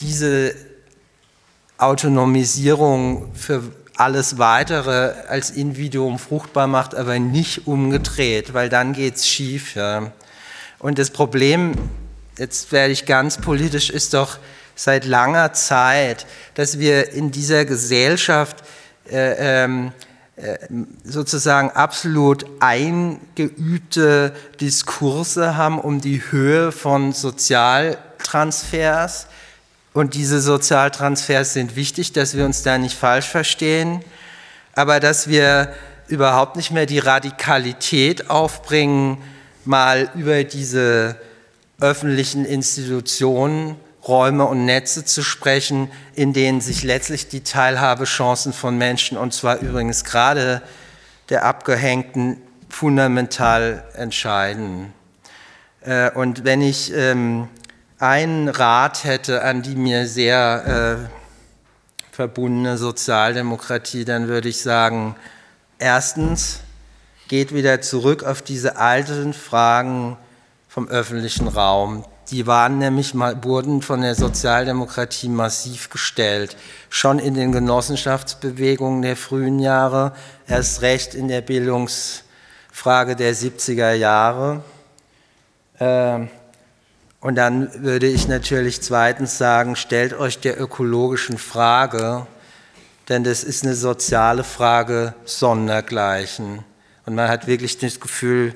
diese 0.00 0.54
Autonomisierung 1.78 3.32
für 3.34 3.62
alles 3.96 4.38
Weitere 4.38 5.12
als 5.28 5.50
Individuum 5.50 6.18
fruchtbar 6.18 6.66
macht, 6.66 6.96
aber 6.96 7.20
nicht 7.20 7.68
umgedreht, 7.68 8.52
weil 8.52 8.68
dann 8.68 8.92
geht 8.92 9.16
es 9.16 9.28
schief. 9.28 9.76
Ja. 9.76 10.10
Und 10.80 10.98
das 10.98 11.10
Problem, 11.10 11.74
jetzt 12.36 12.72
werde 12.72 12.92
ich 12.92 13.06
ganz 13.06 13.38
politisch, 13.38 13.90
ist 13.90 14.14
doch 14.14 14.38
seit 14.74 15.04
langer 15.04 15.52
Zeit, 15.52 16.26
dass 16.54 16.78
wir 16.78 17.12
in 17.12 17.30
dieser 17.30 17.64
Gesellschaft 17.64 18.64
äh, 19.10 19.64
ähm, 19.64 19.92
äh, 20.36 20.58
sozusagen 21.04 21.70
absolut 21.70 22.44
eingeübte 22.58 24.34
Diskurse 24.60 25.56
haben 25.56 25.78
um 25.78 26.00
die 26.00 26.22
Höhe 26.30 26.72
von 26.72 27.12
Sozialtransfers. 27.12 29.28
Und 29.92 30.14
diese 30.14 30.40
Sozialtransfers 30.40 31.52
sind 31.52 31.76
wichtig, 31.76 32.12
dass 32.12 32.36
wir 32.36 32.44
uns 32.44 32.64
da 32.64 32.78
nicht 32.78 32.98
falsch 32.98 33.28
verstehen, 33.28 34.04
aber 34.74 34.98
dass 34.98 35.28
wir 35.28 35.72
überhaupt 36.08 36.56
nicht 36.56 36.72
mehr 36.72 36.86
die 36.86 36.98
Radikalität 36.98 38.28
aufbringen, 38.28 39.18
mal 39.64 40.10
über 40.16 40.42
diese 40.42 41.14
öffentlichen 41.80 42.44
Institutionen, 42.44 43.76
Räume 44.06 44.44
und 44.44 44.64
Netze 44.64 45.04
zu 45.04 45.22
sprechen, 45.22 45.90
in 46.14 46.32
denen 46.32 46.60
sich 46.60 46.82
letztlich 46.82 47.28
die 47.28 47.42
Teilhabechancen 47.42 48.52
von 48.52 48.76
Menschen, 48.76 49.16
und 49.16 49.32
zwar 49.32 49.58
übrigens 49.58 50.04
gerade 50.04 50.62
der 51.30 51.44
Abgehängten, 51.44 52.38
fundamental 52.68 53.84
entscheiden. 53.94 54.92
Äh, 55.82 56.10
und 56.10 56.44
wenn 56.44 56.60
ich 56.60 56.92
ähm, 56.92 57.48
einen 57.98 58.48
Rat 58.48 59.04
hätte 59.04 59.42
an 59.42 59.62
die 59.62 59.76
mir 59.76 60.06
sehr 60.06 61.08
äh, 61.08 62.14
verbundene 62.14 62.76
Sozialdemokratie, 62.76 64.04
dann 64.04 64.28
würde 64.28 64.48
ich 64.48 64.60
sagen, 64.60 65.14
erstens, 65.78 66.60
geht 67.28 67.54
wieder 67.54 67.80
zurück 67.80 68.22
auf 68.22 68.42
diese 68.42 68.76
alten 68.76 69.32
Fragen 69.32 70.16
vom 70.68 70.88
öffentlichen 70.88 71.48
Raum. 71.48 72.04
Die 72.30 72.46
waren 72.46 72.78
nämlich 72.78 73.14
wurden 73.14 73.82
von 73.82 74.00
der 74.00 74.14
Sozialdemokratie 74.14 75.28
massiv 75.28 75.90
gestellt. 75.90 76.56
Schon 76.88 77.18
in 77.18 77.34
den 77.34 77.52
Genossenschaftsbewegungen 77.52 79.02
der 79.02 79.16
frühen 79.16 79.58
Jahre, 79.58 80.12
erst 80.46 80.80
recht 80.82 81.14
in 81.14 81.28
der 81.28 81.42
Bildungsfrage 81.42 83.14
der 83.16 83.34
70er 83.34 83.92
Jahre. 83.92 84.62
Ähm, 85.78 86.28
und 87.20 87.36
dann 87.36 87.82
würde 87.82 88.06
ich 88.06 88.28
natürlich 88.28 88.82
zweitens 88.82 89.38
sagen, 89.38 89.76
stellt 89.76 90.12
euch 90.12 90.40
der 90.40 90.60
ökologischen 90.60 91.38
Frage, 91.38 92.26
denn 93.08 93.24
das 93.24 93.44
ist 93.44 93.64
eine 93.64 93.74
soziale 93.74 94.44
Frage 94.44 95.14
sondergleichen. 95.24 96.64
Und 97.06 97.14
man 97.14 97.28
hat 97.28 97.46
wirklich 97.46 97.78
das 97.78 98.00
Gefühl, 98.00 98.54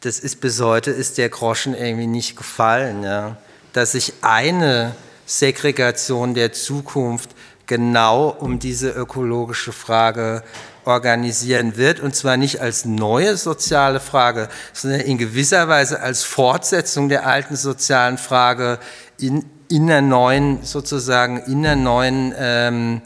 das 0.00 0.18
ist 0.20 0.40
bis 0.40 0.60
heute 0.60 0.90
ist 0.90 1.18
der 1.18 1.28
Groschen 1.28 1.74
irgendwie 1.74 2.06
nicht 2.06 2.36
gefallen, 2.36 3.02
ja? 3.02 3.36
dass 3.72 3.92
sich 3.92 4.14
eine 4.22 4.94
Segregation 5.26 6.34
der 6.34 6.52
Zukunft 6.52 7.30
genau 7.66 8.28
um 8.28 8.58
diese 8.58 8.90
ökologische 8.90 9.72
Frage 9.72 10.42
organisieren 10.84 11.76
wird, 11.76 12.00
und 12.00 12.16
zwar 12.16 12.38
nicht 12.38 12.60
als 12.60 12.86
neue 12.86 13.36
soziale 13.36 14.00
Frage, 14.00 14.48
sondern 14.72 15.00
in 15.00 15.18
gewisser 15.18 15.68
Weise 15.68 16.00
als 16.00 16.22
Fortsetzung 16.22 17.10
der 17.10 17.26
alten 17.26 17.56
sozialen 17.56 18.16
Frage 18.16 18.78
in, 19.18 19.44
in 19.68 19.90
einer 19.90 20.00
neuen, 20.00 20.62
sozusagen, 20.64 21.42
in 21.42 21.66
einer 21.66 21.76
neuen 21.76 22.34
ähm, 22.38 23.02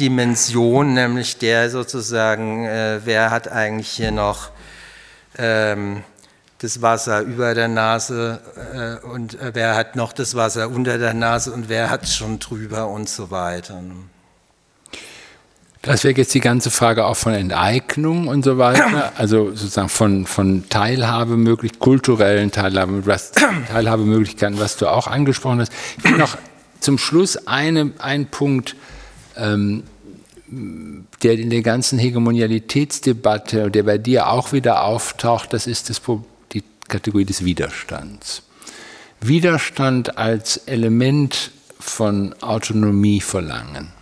Dimension, 0.00 0.94
nämlich 0.94 1.36
der 1.36 1.68
sozusagen, 1.68 2.64
äh, 2.64 3.00
wer 3.04 3.30
hat 3.30 3.48
eigentlich 3.52 3.90
hier 3.90 4.12
noch 4.12 4.50
ähm, 5.36 6.02
das 6.58 6.82
Wasser 6.82 7.20
über 7.20 7.54
der 7.54 7.68
Nase 7.68 8.40
äh, 8.74 9.06
und 9.06 9.40
äh, 9.40 9.52
wer 9.54 9.76
hat 9.76 9.94
noch 9.94 10.12
das 10.12 10.34
Wasser 10.34 10.68
unter 10.68 10.98
der 10.98 11.14
Nase 11.14 11.52
und 11.52 11.68
wer 11.68 11.88
hat 11.88 12.02
es 12.02 12.16
schon 12.16 12.40
drüber 12.40 12.88
und 12.88 13.08
so 13.08 13.30
weiter. 13.30 13.80
Das 15.82 16.02
wäre 16.02 16.16
jetzt 16.16 16.34
die 16.34 16.40
ganze 16.40 16.72
Frage 16.72 17.06
auch 17.06 17.16
von 17.16 17.32
Enteignung 17.32 18.26
und 18.26 18.44
so 18.44 18.58
weiter, 18.58 19.12
also 19.16 19.50
sozusagen 19.50 19.88
von, 19.88 20.26
von 20.26 20.68
Teilhabemöglichkeiten, 20.68 21.80
kulturellen 21.80 22.50
Teilhabe, 22.50 23.02
Teilhabemöglichkeiten, 23.70 24.58
was 24.58 24.76
du 24.76 24.88
auch 24.88 25.06
angesprochen 25.06 25.60
hast. 25.60 25.72
Ich 26.02 26.10
noch 26.10 26.36
zum 26.80 26.98
Schluss 26.98 27.46
eine, 27.46 27.92
einen 27.98 28.26
Punkt, 28.26 28.74
ähm, 29.36 29.84
der 31.22 31.34
in 31.34 31.50
der 31.50 31.62
ganzen 31.62 31.98
Hegemonialitätsdebatte, 31.98 33.70
der 33.70 33.82
bei 33.84 33.98
dir 33.98 34.28
auch 34.28 34.52
wieder 34.52 34.82
auftaucht, 34.82 35.52
das 35.52 35.66
ist 35.66 35.90
das, 35.90 36.00
die 36.02 36.24
Kategorie 36.88 37.24
des 37.24 37.44
Widerstands. 37.44 38.42
Widerstand 39.20 40.18
als 40.18 40.56
Element 40.58 41.50
von 41.78 42.34
Autonomie 42.42 43.20
verlangen. 43.20 43.92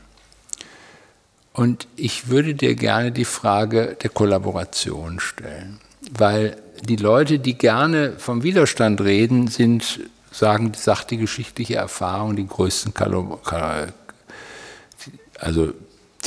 Und 1.53 1.89
ich 1.97 2.29
würde 2.29 2.55
dir 2.55 2.75
gerne 2.75 3.13
die 3.13 3.25
Frage 3.25 3.97
der 4.03 4.11
Kollaboration 4.11 5.21
stellen, 5.21 5.81
weil 6.11 6.57
die 6.83 6.97
Leute, 6.97 7.39
die 7.39 7.55
gerne 7.55 8.13
vom 8.19 8.43
Widerstand 8.43 9.01
reden, 9.01 9.49
sind, 9.49 10.01
sagen, 10.31 10.73
sagt 10.77 11.11
die 11.11 11.17
geschichtliche 11.17 11.77
Erfahrung, 11.77 12.37
die 12.37 12.47
größten 12.47 12.93
also 15.39 15.73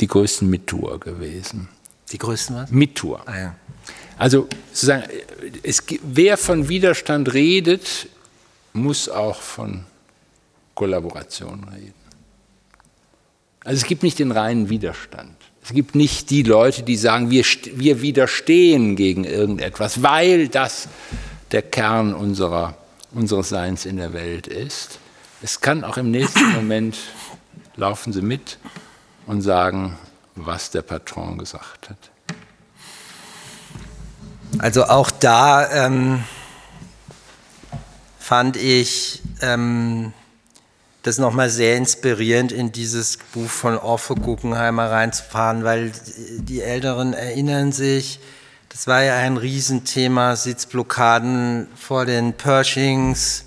die 0.00 0.06
größten 0.06 0.48
Mittour 0.50 0.98
gewesen. 0.98 1.68
Die 2.10 2.18
größten 2.18 2.56
was? 2.56 2.70
Mittour. 2.70 3.22
Ah, 3.26 3.38
ja. 3.38 3.54
Also 4.20 4.48
sozusagen, 4.70 5.04
es, 5.62 5.82
wer 6.02 6.36
von 6.36 6.68
Widerstand 6.68 7.32
redet, 7.32 8.06
muss 8.74 9.08
auch 9.08 9.40
von 9.40 9.86
Kollaboration 10.74 11.64
reden. 11.72 11.94
Also 13.64 13.80
es 13.80 13.86
gibt 13.86 14.02
nicht 14.02 14.18
den 14.18 14.30
reinen 14.30 14.68
Widerstand. 14.68 15.34
Es 15.62 15.72
gibt 15.72 15.94
nicht 15.94 16.28
die 16.28 16.42
Leute, 16.42 16.82
die 16.82 16.98
sagen, 16.98 17.30
wir, 17.30 17.44
wir 17.44 18.02
widerstehen 18.02 18.94
gegen 18.94 19.24
irgendetwas, 19.24 20.02
weil 20.02 20.48
das 20.48 20.88
der 21.50 21.62
Kern 21.62 22.12
unserer, 22.12 22.76
unseres 23.12 23.48
Seins 23.48 23.86
in 23.86 23.96
der 23.96 24.12
Welt 24.12 24.46
ist. 24.46 24.98
Es 25.40 25.62
kann 25.62 25.82
auch 25.82 25.96
im 25.96 26.10
nächsten 26.10 26.52
Moment 26.54 26.98
laufen 27.74 28.12
sie 28.12 28.20
mit 28.20 28.58
und 29.26 29.40
sagen, 29.40 29.96
was 30.34 30.70
der 30.70 30.82
Patron 30.82 31.38
gesagt 31.38 31.88
hat. 31.88 32.10
Also 34.58 34.84
auch 34.84 35.10
da 35.10 35.86
ähm, 35.86 36.24
fand 38.18 38.56
ich 38.56 39.22
ähm, 39.40 40.12
das 41.02 41.18
nochmal 41.18 41.48
sehr 41.50 41.76
inspirierend 41.76 42.52
in 42.52 42.72
dieses 42.72 43.16
Buch 43.16 43.48
von 43.48 43.78
Orphe 43.78 44.14
Guggenheimer 44.14 44.90
reinzufahren, 44.90 45.64
weil 45.64 45.92
die 46.38 46.60
Älteren 46.60 47.14
erinnern 47.14 47.72
sich, 47.72 48.20
das 48.68 48.86
war 48.86 49.02
ja 49.02 49.16
ein 49.16 49.36
Riesenthema, 49.36 50.36
Sitzblockaden 50.36 51.68
vor 51.74 52.06
den 52.06 52.34
Pershings 52.34 53.46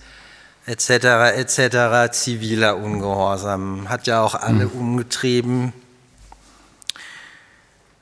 etc. 0.66 0.90
etc. 1.38 2.12
ziviler 2.12 2.78
Ungehorsam, 2.78 3.90
hat 3.90 4.08
ja 4.08 4.22
auch 4.22 4.36
alle 4.36 4.66
mhm. 4.66 4.80
umgetrieben. 4.80 5.74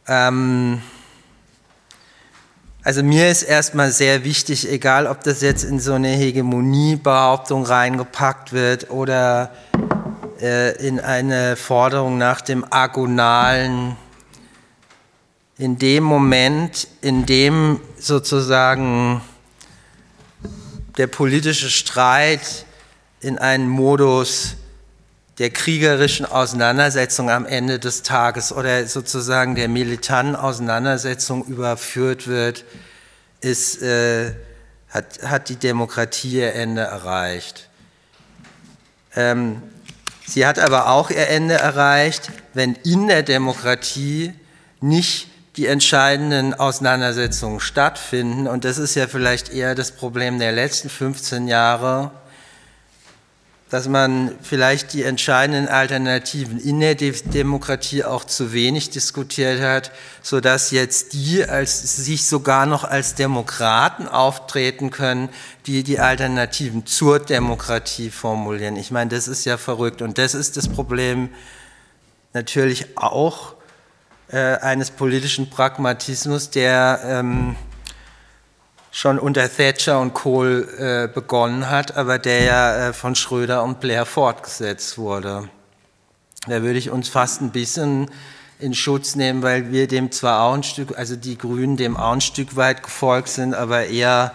Ähm, 0.07 0.81
also 2.83 3.03
mir 3.03 3.29
ist 3.29 3.43
erstmal 3.43 3.91
sehr 3.91 4.23
wichtig, 4.23 4.67
egal 4.69 5.05
ob 5.05 5.23
das 5.23 5.41
jetzt 5.41 5.63
in 5.63 5.79
so 5.79 5.93
eine 5.93 6.09
Hegemoniebehauptung 6.09 7.63
reingepackt 7.63 8.53
wird 8.53 8.89
oder 8.89 9.51
äh, 10.41 10.75
in 10.85 10.99
eine 10.99 11.55
Forderung 11.55 12.17
nach 12.17 12.41
dem 12.41 12.65
agonalen, 12.71 13.95
in 15.59 15.77
dem 15.77 16.03
Moment, 16.03 16.87
in 17.01 17.27
dem 17.27 17.79
sozusagen 17.99 19.21
der 20.97 21.05
politische 21.05 21.69
Streit 21.69 22.65
in 23.19 23.37
einen 23.37 23.69
Modus 23.69 24.55
der 25.37 25.49
kriegerischen 25.49 26.25
Auseinandersetzung 26.25 27.29
am 27.29 27.45
Ende 27.45 27.79
des 27.79 28.03
Tages 28.03 28.51
oder 28.51 28.85
sozusagen 28.85 29.55
der 29.55 29.69
militanten 29.69 30.35
Auseinandersetzung 30.35 31.45
überführt 31.45 32.27
wird, 32.27 32.65
ist, 33.39 33.81
äh, 33.81 34.33
hat, 34.89 35.23
hat 35.23 35.49
die 35.49 35.55
Demokratie 35.55 36.39
ihr 36.39 36.53
Ende 36.53 36.81
erreicht. 36.81 37.69
Ähm, 39.15 39.61
sie 40.25 40.45
hat 40.45 40.59
aber 40.59 40.89
auch 40.89 41.09
ihr 41.09 41.27
Ende 41.27 41.55
erreicht, 41.55 42.31
wenn 42.53 42.75
in 42.75 43.07
der 43.07 43.23
Demokratie 43.23 44.33
nicht 44.79 45.27
die 45.57 45.67
entscheidenden 45.67 46.53
Auseinandersetzungen 46.53 47.59
stattfinden. 47.59 48.47
Und 48.47 48.63
das 48.63 48.77
ist 48.77 48.95
ja 48.95 49.07
vielleicht 49.07 49.49
eher 49.49 49.75
das 49.75 49.91
Problem 49.91 50.39
der 50.39 50.51
letzten 50.51 50.89
15 50.89 51.47
Jahre, 51.47 52.11
dass 53.71 53.87
man 53.87 54.35
vielleicht 54.41 54.91
die 54.91 55.03
entscheidenden 55.03 55.69
Alternativen 55.69 56.59
in 56.59 56.81
der 56.81 56.93
Demokratie 56.93 58.03
auch 58.03 58.25
zu 58.25 58.51
wenig 58.51 58.89
diskutiert 58.89 59.61
hat, 59.61 59.91
sodass 60.21 60.71
jetzt 60.71 61.13
die 61.13 61.45
als, 61.45 61.95
sich 61.95 62.25
sogar 62.25 62.65
noch 62.65 62.83
als 62.83 63.15
Demokraten 63.15 64.09
auftreten 64.09 64.91
können, 64.91 65.29
die 65.67 65.83
die 65.83 66.01
Alternativen 66.01 66.85
zur 66.85 67.19
Demokratie 67.19 68.09
formulieren. 68.09 68.75
Ich 68.75 68.91
meine, 68.91 69.09
das 69.09 69.29
ist 69.29 69.45
ja 69.45 69.57
verrückt 69.57 70.01
und 70.01 70.17
das 70.17 70.33
ist 70.33 70.57
das 70.57 70.67
Problem 70.67 71.29
natürlich 72.33 72.97
auch 72.97 73.53
äh, 74.33 74.57
eines 74.57 74.91
politischen 74.91 75.49
Pragmatismus, 75.49 76.49
der 76.49 76.99
ähm, 77.05 77.55
schon 78.91 79.17
unter 79.17 79.49
Thatcher 79.49 79.99
und 79.99 80.13
Kohl 80.13 80.67
äh, 80.77 81.07
begonnen 81.11 81.69
hat, 81.69 81.95
aber 81.95 82.19
der 82.19 82.43
ja 82.43 82.89
äh, 82.89 82.93
von 82.93 83.15
Schröder 83.15 83.63
und 83.63 83.79
Blair 83.79 84.05
fortgesetzt 84.05 84.97
wurde. 84.97 85.49
Da 86.47 86.61
würde 86.61 86.77
ich 86.77 86.89
uns 86.89 87.07
fast 87.07 87.41
ein 87.41 87.51
bisschen 87.51 88.11
in 88.59 88.73
Schutz 88.73 89.15
nehmen, 89.15 89.41
weil 89.41 89.71
wir 89.71 89.87
dem 89.87 90.11
zwar 90.11 90.43
auch 90.43 90.53
ein 90.53 90.63
Stück, 90.63 90.97
also 90.97 91.15
die 91.15 91.37
Grünen 91.37 91.77
dem 91.77 91.95
auch 91.97 92.11
ein 92.11 92.21
Stück 92.21 92.55
weit 92.55 92.83
gefolgt 92.83 93.29
sind, 93.29 93.55
aber 93.55 93.85
eher, 93.85 94.33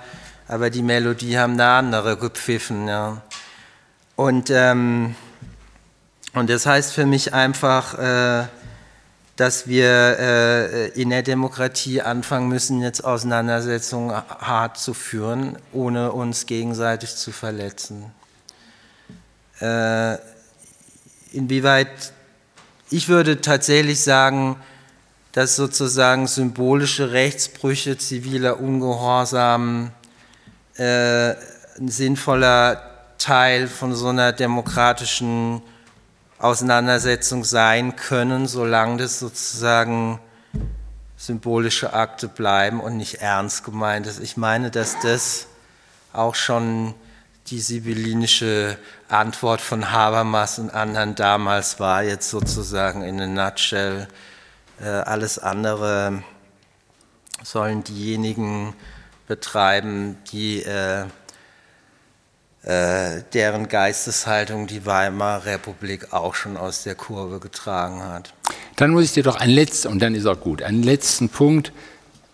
aber 0.49 0.71
die 0.71 0.83
Melodie 0.83 1.39
haben 1.39 1.53
eine 1.53 1.67
andere 1.67 2.17
gepfiffen. 2.17 2.89
Ja. 2.89 3.23
Und, 4.17 4.51
ähm, 4.51 5.15
und 6.33 6.49
das 6.49 6.67
heißt 6.67 6.93
für 6.93 7.07
mich 7.07 7.35
einfach, 7.35 7.99
äh, 7.99 8.47
dass 9.37 9.69
wir 9.69 10.19
äh, 10.19 10.89
in 11.01 11.11
der 11.11 11.23
Demokratie 11.23 12.01
anfangen 12.01 12.49
müssen, 12.49 12.81
jetzt 12.81 13.05
Auseinandersetzungen 13.05 14.11
hart 14.11 14.79
zu 14.79 14.95
führen, 14.95 15.59
ohne 15.73 16.13
uns 16.13 16.47
gegenseitig 16.47 17.15
zu 17.15 17.33
verletzen. 17.33 18.11
Äh, 19.61 20.17
inwieweit, 21.33 22.13
ich 22.91 23.09
würde 23.09 23.43
tatsächlich 23.43 24.01
sagen, 24.01 24.57
dass 25.33 25.55
sozusagen 25.55 26.27
symbolische 26.27 27.13
Rechtsbrüche, 27.13 27.99
ziviler 27.99 28.59
Ungehorsam 28.59 29.91
äh, 30.79 31.33
ein 31.79 31.89
sinnvoller 31.89 32.81
Teil 33.19 33.69
von 33.69 33.95
so 33.95 34.09
einer 34.09 34.33
demokratischen 34.33 35.61
Auseinandersetzung 36.39 37.45
sein 37.45 37.97
können, 37.97 38.47
solange 38.47 38.99
das 38.99 39.19
sozusagen 39.19 40.21
symbolische 41.17 41.95
Akte 41.95 42.29
bleiben 42.29 42.81
und 42.81 42.97
nicht 42.97 43.17
ernst 43.17 43.65
gemeint 43.65 44.07
ist. 44.07 44.21
Ich 44.21 44.37
meine, 44.37 44.71
dass 44.71 44.99
das 45.01 45.47
auch 46.13 46.35
schon 46.35 46.95
die 47.49 47.61
sibyllinische 47.61 48.77
Antwort 49.09 49.61
von 49.61 49.93
Habermas 49.93 50.59
und 50.59 50.71
anderen 50.71 51.15
damals 51.15 51.81
war, 51.81 52.03
jetzt 52.03 52.31
sozusagen 52.31 53.03
in 53.03 53.21
a 53.21 53.27
nutshell. 53.27 54.09
Äh, 54.81 54.89
alles 54.89 55.39
andere 55.39 56.23
sollen 57.43 57.85
diejenigen 57.85 58.75
betreiben, 59.27 60.19
die 60.33 60.63
äh, 60.63 61.07
äh, 62.67 63.23
deren 63.33 63.69
Geisteshaltung 63.69 64.67
die 64.67 64.87
Weimarer 64.87 65.47
Republik 65.47 66.13
auch 66.13 66.35
schon 66.35 66.57
aus 66.57 66.83
der 66.83 66.97
Kurve 66.97 67.39
getragen 67.39 68.03
hat. 68.03 68.35
Dann 68.75 68.91
muss 68.91 69.05
ich 69.05 69.13
dir 69.13 69.23
doch 69.23 69.37
ein 69.37 69.51
letzter, 69.51 69.89
und 69.89 70.01
dann 70.01 70.17
ist 70.17 70.27
auch 70.27 70.41
gut, 70.41 70.63
einen 70.63 70.83
letzten 70.83 71.29
Punkt, 71.29 71.73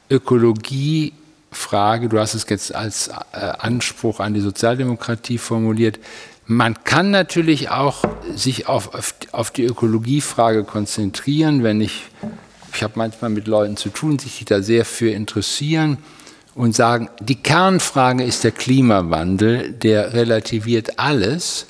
Ökologiefrage, 0.08 2.08
du 2.08 2.18
hast 2.18 2.32
es 2.32 2.46
jetzt 2.48 2.74
als 2.74 3.08
äh, 3.08 3.40
Anspruch 3.40 4.20
an 4.20 4.32
die 4.32 4.40
Sozialdemokratie 4.40 5.36
formuliert. 5.36 6.00
Man 6.46 6.82
kann 6.82 7.10
natürlich 7.10 7.68
auch 7.68 8.02
sich 8.34 8.68
auf, 8.68 8.94
auf, 8.94 9.14
auf 9.32 9.50
die 9.50 9.64
Ökologiefrage 9.64 10.64
konzentrieren, 10.64 11.62
wenn 11.62 11.82
ich, 11.82 12.06
ich 12.74 12.82
habe 12.82 12.94
manchmal 12.96 13.30
mit 13.30 13.46
Leuten 13.46 13.76
zu 13.76 13.90
tun, 13.90 14.16
die 14.16 14.30
sich 14.30 14.46
da 14.46 14.62
sehr 14.62 14.86
für 14.86 15.10
interessieren 15.10 15.98
und 16.54 16.74
sagen, 16.74 17.08
die 17.20 17.42
Kernfrage 17.42 18.24
ist 18.24 18.44
der 18.44 18.52
Klimawandel, 18.52 19.72
der 19.72 20.12
relativiert 20.12 20.98
alles. 20.98 21.66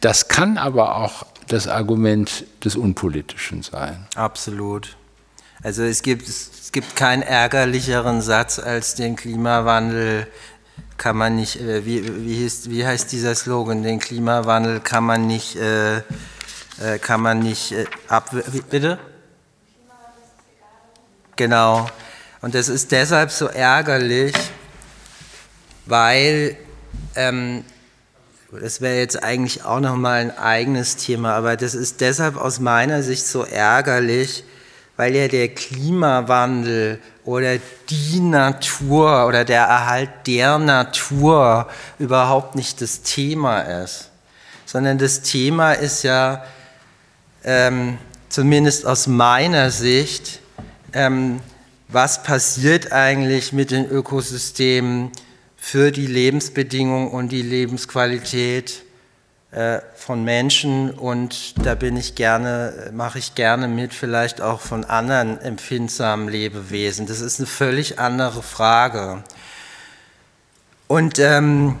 Das 0.00 0.28
kann 0.28 0.58
aber 0.58 0.96
auch 0.96 1.24
das 1.48 1.68
Argument 1.68 2.44
des 2.64 2.76
Unpolitischen 2.76 3.62
sein. 3.62 4.06
Absolut. 4.14 4.96
Also 5.62 5.82
es 5.82 6.02
gibt, 6.02 6.28
es 6.28 6.70
gibt 6.72 6.96
keinen 6.96 7.22
ärgerlicheren 7.22 8.20
Satz 8.20 8.58
als 8.58 8.94
den 8.94 9.16
Klimawandel 9.16 10.26
kann 10.96 11.16
man 11.16 11.36
nicht, 11.36 11.60
äh, 11.60 11.84
wie, 11.84 12.24
wie, 12.24 12.44
heißt, 12.44 12.70
wie 12.70 12.86
heißt 12.86 13.10
dieser 13.12 13.34
Slogan, 13.34 13.82
den 13.82 13.98
Klimawandel 13.98 14.80
kann 14.80 15.04
man 15.04 15.26
nicht, 15.26 15.56
äh, 15.56 15.96
äh 15.98 16.98
kann 17.00 17.20
man 17.20 17.40
nicht 17.40 17.72
äh, 17.72 17.86
ab, 18.08 18.30
bitte? 18.70 18.98
Genau. 21.36 21.88
Und 22.44 22.54
das 22.54 22.68
ist 22.68 22.92
deshalb 22.92 23.30
so 23.30 23.46
ärgerlich, 23.46 24.34
weil 25.86 26.58
ähm, 27.16 27.64
das 28.52 28.82
wäre 28.82 28.98
jetzt 28.98 29.22
eigentlich 29.24 29.64
auch 29.64 29.80
nochmal 29.80 30.20
ein 30.20 30.36
eigenes 30.36 30.96
Thema, 30.96 31.32
aber 31.36 31.56
das 31.56 31.74
ist 31.74 32.02
deshalb 32.02 32.36
aus 32.36 32.60
meiner 32.60 33.02
Sicht 33.02 33.26
so 33.26 33.44
ärgerlich, 33.44 34.44
weil 34.98 35.16
ja 35.16 35.26
der 35.26 35.54
Klimawandel 35.54 37.00
oder 37.24 37.56
die 37.88 38.20
Natur 38.20 39.26
oder 39.26 39.46
der 39.46 39.62
Erhalt 39.62 40.10
der 40.26 40.58
Natur 40.58 41.66
überhaupt 41.98 42.56
nicht 42.56 42.82
das 42.82 43.00
Thema 43.00 43.62
ist, 43.62 44.10
sondern 44.66 44.98
das 44.98 45.22
Thema 45.22 45.72
ist 45.72 46.02
ja 46.02 46.44
ähm, 47.42 47.96
zumindest 48.28 48.84
aus 48.84 49.06
meiner 49.06 49.70
Sicht 49.70 50.40
ähm, 50.92 51.40
was 51.94 52.24
passiert 52.24 52.90
eigentlich 52.90 53.52
mit 53.52 53.70
den 53.70 53.88
Ökosystemen 53.88 55.12
für 55.56 55.92
die 55.92 56.08
Lebensbedingungen 56.08 57.08
und 57.08 57.28
die 57.30 57.40
Lebensqualität 57.40 58.82
äh, 59.52 59.78
von 59.94 60.24
Menschen 60.24 60.90
und 60.90 61.64
da 61.64 61.76
bin 61.76 61.96
ich 61.96 62.16
gerne, 62.16 62.90
mache 62.92 63.20
ich 63.20 63.36
gerne 63.36 63.68
mit, 63.68 63.94
vielleicht 63.94 64.40
auch 64.40 64.60
von 64.60 64.84
anderen 64.84 65.40
empfindsamen 65.40 66.28
Lebewesen. 66.28 67.06
Das 67.06 67.20
ist 67.20 67.38
eine 67.38 67.46
völlig 67.46 68.00
andere 68.00 68.42
Frage. 68.42 69.22
Und 70.88 71.20
ähm, 71.20 71.78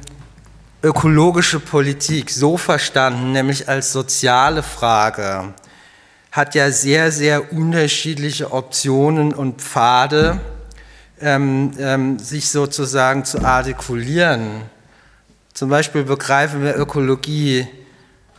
ökologische 0.84 1.58
Politik 1.58 2.30
so 2.30 2.56
verstanden, 2.56 3.32
nämlich 3.32 3.68
als 3.68 3.92
soziale 3.92 4.62
Frage, 4.62 5.54
hat 6.34 6.56
ja 6.56 6.72
sehr, 6.72 7.12
sehr 7.12 7.52
unterschiedliche 7.52 8.52
Optionen 8.52 9.32
und 9.32 9.62
Pfade, 9.62 10.40
ähm, 11.20 11.70
ähm, 11.78 12.18
sich 12.18 12.48
sozusagen 12.48 13.24
zu 13.24 13.44
artikulieren. 13.44 14.62
Zum 15.52 15.70
Beispiel 15.70 16.02
begreifen 16.02 16.64
wir 16.64 16.76
Ökologie 16.76 17.68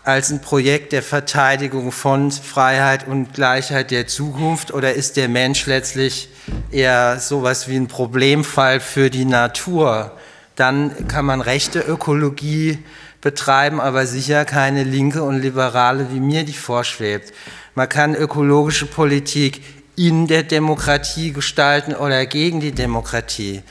als 0.03 0.30
ein 0.30 0.41
Projekt 0.41 0.91
der 0.91 1.03
Verteidigung 1.03 1.93
von 1.93 2.31
Freiheit 2.31 3.07
und 3.07 3.34
Gleichheit 3.34 3.91
der 3.91 4.07
Zukunft 4.07 4.73
oder 4.73 4.93
ist 4.93 5.15
der 5.15 5.30
Mensch 5.30 5.65
letztlich 5.65 6.27
eher 6.72 7.22
sowas 7.22 7.69
wie 7.69 7.77
ein 7.77 7.88
Problemfall 7.88 8.81
für 8.81 9.09
die 9.09 9.23
Natur? 9.23 10.11
Dann 10.57 11.07
kann 11.07 11.23
man 11.23 11.39
rechte 11.39 11.80
Ökologie 11.80 12.84
betreiben, 13.22 13.80
aber 13.80 14.05
sicher 14.05 14.43
keine 14.43 14.84
linke 14.84 15.23
und 15.23 15.41
liberale, 15.41 16.11
wie 16.11 16.19
mir 16.19 16.43
die 16.43 16.53
vorschwebt. 16.53 17.31
Man 17.76 17.89
kann 17.89 18.15
ökologische 18.15 18.85
Politik 18.85 19.61
in 19.97 20.27
der 20.27 20.43
Demokratie 20.43 21.34
gestalten 21.34 21.93
oder 21.93 22.26
gegen 22.26 22.61
die 22.61 22.72
Demokratie. 22.72 23.64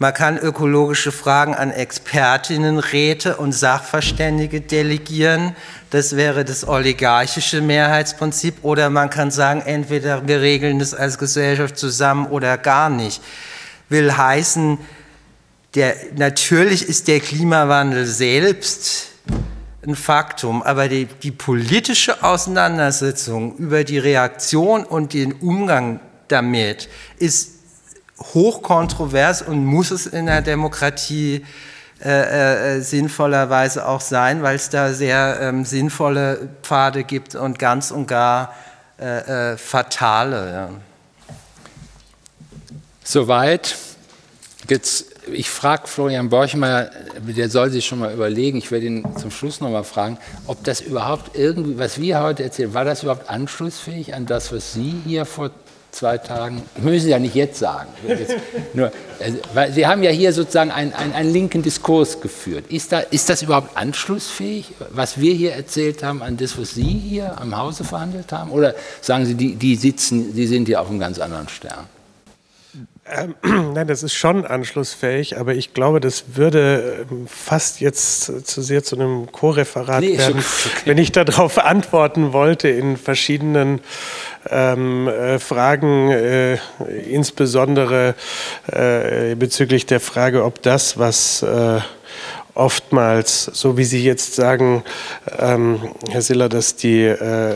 Man 0.00 0.12
kann 0.12 0.36
ökologische 0.36 1.12
Fragen 1.12 1.54
an 1.54 1.70
Expertinnen, 1.70 2.80
Räte 2.80 3.36
und 3.36 3.52
Sachverständige 3.52 4.60
delegieren. 4.60 5.54
Das 5.90 6.16
wäre 6.16 6.44
das 6.44 6.66
oligarchische 6.66 7.60
Mehrheitsprinzip. 7.60 8.56
Oder 8.62 8.90
man 8.90 9.10
kann 9.10 9.30
sagen, 9.30 9.62
entweder 9.64 10.26
wir 10.26 10.40
regeln 10.40 10.80
das 10.80 10.92
als 10.92 11.18
Gesellschaft 11.18 11.78
zusammen 11.78 12.26
oder 12.26 12.58
gar 12.58 12.90
nicht. 12.90 13.22
Will 13.88 14.16
heißen, 14.16 14.78
der, 15.76 15.94
natürlich 16.16 16.88
ist 16.88 17.06
der 17.06 17.20
Klimawandel 17.20 18.06
selbst 18.06 19.06
ein 19.86 19.96
Faktum, 19.96 20.62
aber 20.62 20.88
die, 20.88 21.06
die 21.06 21.32
politische 21.32 22.22
Auseinandersetzung 22.22 23.56
über 23.56 23.84
die 23.84 23.98
Reaktion 23.98 24.84
und 24.84 25.12
den 25.12 25.32
Umgang 25.32 26.00
damit 26.28 26.88
ist 27.18 27.50
hochkontrovers 28.34 29.42
und 29.42 29.64
muss 29.64 29.90
es 29.90 30.06
in 30.06 30.26
der 30.26 30.42
Demokratie 30.42 31.44
äh, 32.04 32.78
äh, 32.78 32.80
sinnvollerweise 32.80 33.86
auch 33.86 34.00
sein, 34.00 34.42
weil 34.42 34.56
es 34.56 34.70
da 34.70 34.92
sehr 34.92 35.38
ähm, 35.40 35.64
sinnvolle 35.64 36.48
Pfade 36.62 37.04
gibt 37.04 37.34
und 37.34 37.58
ganz 37.58 37.90
und 37.90 38.06
gar 38.06 38.54
äh, 38.98 39.52
äh 39.52 39.56
fatale. 39.56 40.52
Ja. 40.52 40.68
Soweit. 43.04 43.76
Jetzt, 44.68 45.11
ich 45.30 45.50
frage 45.50 45.86
Florian 45.86 46.28
Borchmeier, 46.28 46.90
der 47.20 47.48
soll 47.48 47.70
sich 47.70 47.86
schon 47.86 48.00
mal 48.00 48.12
überlegen, 48.12 48.58
ich 48.58 48.70
werde 48.70 48.86
ihn 48.86 49.04
zum 49.16 49.30
Schluss 49.30 49.60
noch 49.60 49.70
mal 49.70 49.84
fragen, 49.84 50.18
ob 50.46 50.64
das 50.64 50.80
überhaupt 50.80 51.36
irgendwie, 51.36 51.78
was 51.78 52.00
wir 52.00 52.20
heute 52.20 52.42
erzählen, 52.42 52.74
war 52.74 52.84
das 52.84 53.02
überhaupt 53.02 53.30
anschlussfähig 53.30 54.14
an 54.14 54.26
das, 54.26 54.52
was 54.52 54.72
Sie 54.74 54.94
hier 55.06 55.24
vor 55.24 55.50
zwei 55.92 56.18
Tagen, 56.18 56.62
müssen 56.78 57.04
Sie 57.04 57.10
ja 57.10 57.18
nicht 57.18 57.34
jetzt 57.34 57.58
sagen, 57.58 57.88
jetzt 58.06 58.34
nur, 58.74 58.90
also, 59.20 59.38
weil 59.54 59.72
Sie 59.72 59.86
haben 59.86 60.02
ja 60.02 60.10
hier 60.10 60.32
sozusagen 60.32 60.70
einen, 60.70 60.92
einen, 60.94 61.12
einen 61.12 61.32
linken 61.32 61.62
Diskurs 61.62 62.20
geführt. 62.20 62.64
Ist, 62.70 62.92
da, 62.92 63.00
ist 63.00 63.28
das 63.28 63.42
überhaupt 63.42 63.76
anschlussfähig, 63.76 64.72
was 64.90 65.20
wir 65.20 65.34
hier 65.34 65.52
erzählt 65.52 66.02
haben, 66.02 66.22
an 66.22 66.36
das, 66.36 66.58
was 66.58 66.70
Sie 66.70 66.82
hier 66.82 67.38
am 67.38 67.56
Hause 67.56 67.84
verhandelt 67.84 68.32
haben? 68.32 68.50
Oder 68.50 68.74
sagen 69.00 69.26
Sie, 69.26 69.34
die, 69.34 69.54
die 69.54 69.76
sitzen, 69.76 70.34
die 70.34 70.46
sind 70.46 70.66
hier 70.66 70.80
auf 70.80 70.88
einem 70.88 70.98
ganz 70.98 71.18
anderen 71.18 71.48
Stern? 71.48 71.86
Ähm, 73.04 73.34
nein, 73.74 73.88
das 73.88 74.02
ist 74.02 74.14
schon 74.14 74.46
anschlussfähig, 74.46 75.38
aber 75.38 75.54
ich 75.54 75.74
glaube, 75.74 76.00
das 76.00 76.36
würde 76.36 77.06
ähm, 77.10 77.26
fast 77.26 77.80
jetzt 77.80 78.46
zu 78.46 78.62
sehr 78.62 78.84
zu 78.84 78.96
einem 78.96 79.30
Co-Referat 79.32 80.00
nee, 80.00 80.18
werden, 80.18 80.38
okay. 80.38 80.82
wenn 80.84 80.98
ich 80.98 81.10
darauf 81.10 81.58
antworten 81.58 82.32
wollte 82.32 82.68
in 82.68 82.96
verschiedenen 82.96 83.80
ähm, 84.48 85.08
äh, 85.08 85.38
Fragen, 85.40 86.10
äh, 86.10 86.58
insbesondere 87.08 88.14
äh, 88.66 89.34
bezüglich 89.34 89.86
der 89.86 90.00
Frage, 90.00 90.44
ob 90.44 90.62
das, 90.62 90.98
was 90.98 91.42
äh, 91.42 91.80
oftmals, 92.54 93.44
so 93.44 93.76
wie 93.76 93.84
Sie 93.84 94.04
jetzt 94.04 94.34
sagen, 94.34 94.84
ähm, 95.38 95.80
Herr 96.10 96.22
Siller, 96.22 96.48
dass 96.48 96.76
die 96.76 97.02
äh, 97.02 97.54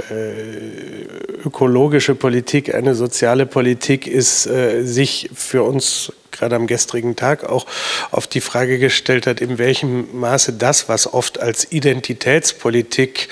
ökologische 1.45 2.15
Politik 2.15 2.75
eine 2.75 2.95
soziale 2.95 3.47
Politik 3.47 4.07
ist, 4.07 4.47
äh, 4.47 4.83
sich 4.83 5.31
für 5.35 5.63
uns 5.63 6.13
gerade 6.37 6.57
am 6.57 6.67
gestrigen 6.67 7.17
Tag 7.17 7.45
auch 7.45 7.67
auf 8.11 8.27
die 8.27 8.41
Frage 8.41 8.79
gestellt 8.79 9.27
hat, 9.27 9.41
in 9.41 9.59
welchem 9.59 10.07
Maße 10.19 10.53
das, 10.53 10.89
was 10.89 11.13
oft 11.13 11.41
als 11.41 11.73
Identitätspolitik 11.73 13.29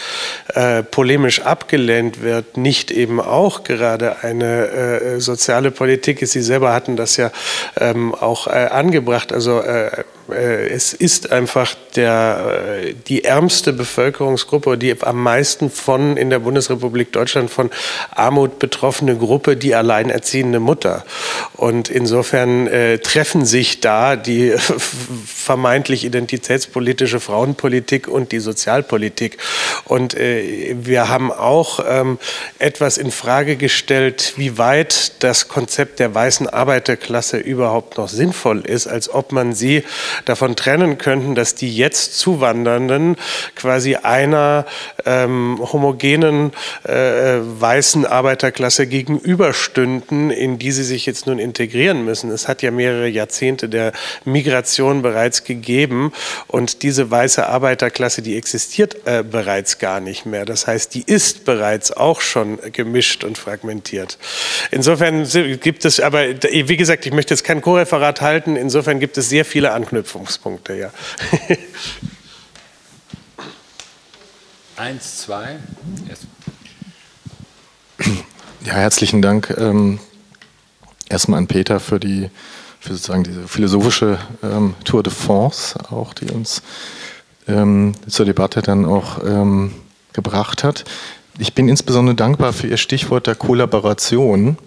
äh, 0.54 0.82
polemisch 0.82 1.42
abgelehnt 1.42 2.22
wird, 2.22 2.56
nicht 2.56 2.90
eben 2.90 3.20
auch 3.20 3.64
gerade 3.64 4.22
eine 4.22 4.68
äh, 4.68 5.20
soziale 5.20 5.70
Politik 5.70 6.22
ist. 6.22 6.32
Sie 6.32 6.42
selber 6.42 6.72
hatten 6.72 6.96
das 6.96 7.16
ja 7.16 7.30
ähm, 7.76 8.14
auch 8.14 8.46
äh, 8.46 8.68
angebracht. 8.70 9.32
Also 9.32 9.60
äh, 9.60 9.86
äh, 9.86 10.04
es 10.28 10.92
ist 10.92 11.32
einfach 11.32 11.76
der, 11.96 12.82
äh, 12.82 12.94
die 12.94 13.24
ärmste 13.24 13.72
Bevölkerungsgruppe, 13.72 14.78
die 14.78 14.94
am 15.02 15.22
meisten 15.22 15.70
von 15.70 16.16
in 16.16 16.30
der 16.30 16.38
Bundesrepublik 16.40 17.12
Deutschland 17.12 17.50
von 17.50 17.70
Armut 18.10 18.58
betroffene 18.58 19.16
Gruppe, 19.16 19.56
die 19.56 19.74
alleinerziehende 19.74 20.60
Mutter. 20.60 21.04
Und 21.54 21.88
insofern 21.88 22.66
äh, 22.66 22.98
treffen 22.98 23.44
sich 23.44 23.80
da 23.80 24.16
die 24.16 24.54
vermeintlich 25.26 26.04
identitätspolitische 26.04 27.20
Frauenpolitik 27.20 28.08
und 28.08 28.32
die 28.32 28.40
Sozialpolitik. 28.40 29.38
Und 29.84 30.14
äh, 30.14 30.74
wir 30.78 31.08
haben 31.08 31.32
auch 31.32 31.80
ähm, 31.86 32.18
etwas 32.58 32.98
in 32.98 33.10
Frage 33.10 33.56
gestellt, 33.56 34.34
wie 34.36 34.58
weit 34.58 35.22
das 35.22 35.48
Konzept 35.48 35.98
der 35.98 36.14
weißen 36.14 36.48
Arbeiterklasse 36.48 37.38
überhaupt 37.38 37.98
noch 37.98 38.08
sinnvoll 38.08 38.60
ist, 38.60 38.86
als 38.86 39.08
ob 39.12 39.32
man 39.32 39.52
sie 39.52 39.84
davon 40.24 40.56
trennen 40.56 40.98
könnten, 40.98 41.34
dass 41.34 41.54
die 41.54 41.68
jetzt 41.84 42.18
Zuwandernden 42.18 43.16
quasi 43.56 43.96
einer 43.96 44.64
ähm, 45.04 45.58
homogenen 45.60 46.52
äh, 46.84 47.40
weißen 47.42 48.06
Arbeiterklasse 48.06 48.86
gegenüberstünden, 48.86 50.30
in 50.30 50.58
die 50.58 50.72
sie 50.72 50.82
sich 50.82 51.04
jetzt 51.04 51.26
nun 51.26 51.38
integrieren 51.38 52.06
müssen. 52.06 52.30
Es 52.30 52.48
hat 52.48 52.62
ja 52.62 52.70
mehrere 52.70 53.06
Jahrzehnte 53.06 53.68
der 53.68 53.92
Migration 54.24 55.02
bereits 55.02 55.44
gegeben 55.44 56.12
und 56.46 56.82
diese 56.82 57.10
weiße 57.10 57.46
Arbeiterklasse, 57.46 58.22
die 58.22 58.38
existiert 58.38 58.96
äh, 59.04 59.22
bereits 59.22 59.78
gar 59.78 60.00
nicht 60.00 60.24
mehr. 60.24 60.46
Das 60.46 60.66
heißt, 60.66 60.94
die 60.94 61.02
ist 61.04 61.44
bereits 61.44 61.92
auch 61.92 62.22
schon 62.22 62.58
gemischt 62.72 63.24
und 63.24 63.36
fragmentiert. 63.36 64.16
Insofern 64.70 65.28
gibt 65.60 65.84
es, 65.84 66.00
aber 66.00 66.24
wie 66.50 66.76
gesagt, 66.78 67.04
ich 67.04 67.12
möchte 67.12 67.34
jetzt 67.34 67.44
kein 67.44 67.60
Co-Referat 67.60 68.22
halten, 68.22 68.56
insofern 68.56 68.98
gibt 68.98 69.18
es 69.18 69.28
sehr 69.28 69.44
viele. 69.44 69.74
Anknüpfungspunkte, 69.74 70.74
ja. 70.74 70.90
Eins, 74.76 75.18
zwei. 75.18 75.58
Ja, 78.64 78.74
herzlichen 78.74 79.22
Dank 79.22 79.54
ähm, 79.56 79.98
erstmal 81.08 81.38
an 81.38 81.46
Peter 81.46 81.80
für 81.80 82.00
die 82.00 82.30
für 82.80 82.92
sozusagen 82.94 83.24
diese 83.24 83.48
philosophische 83.48 84.18
ähm, 84.42 84.74
Tour 84.84 85.02
de 85.02 85.12
France, 85.12 85.78
auch 85.90 86.12
die 86.12 86.30
uns 86.30 86.60
ähm, 87.48 87.94
zur 88.06 88.26
Debatte 88.26 88.60
dann 88.60 88.84
auch 88.84 89.24
ähm, 89.24 89.72
gebracht 90.12 90.64
hat. 90.64 90.84
Ich 91.38 91.54
bin 91.54 91.68
insbesondere 91.68 92.14
dankbar 92.14 92.52
für 92.52 92.66
Ihr 92.66 92.76
Stichwort 92.76 93.26
der 93.26 93.36
Kollaboration 93.36 94.58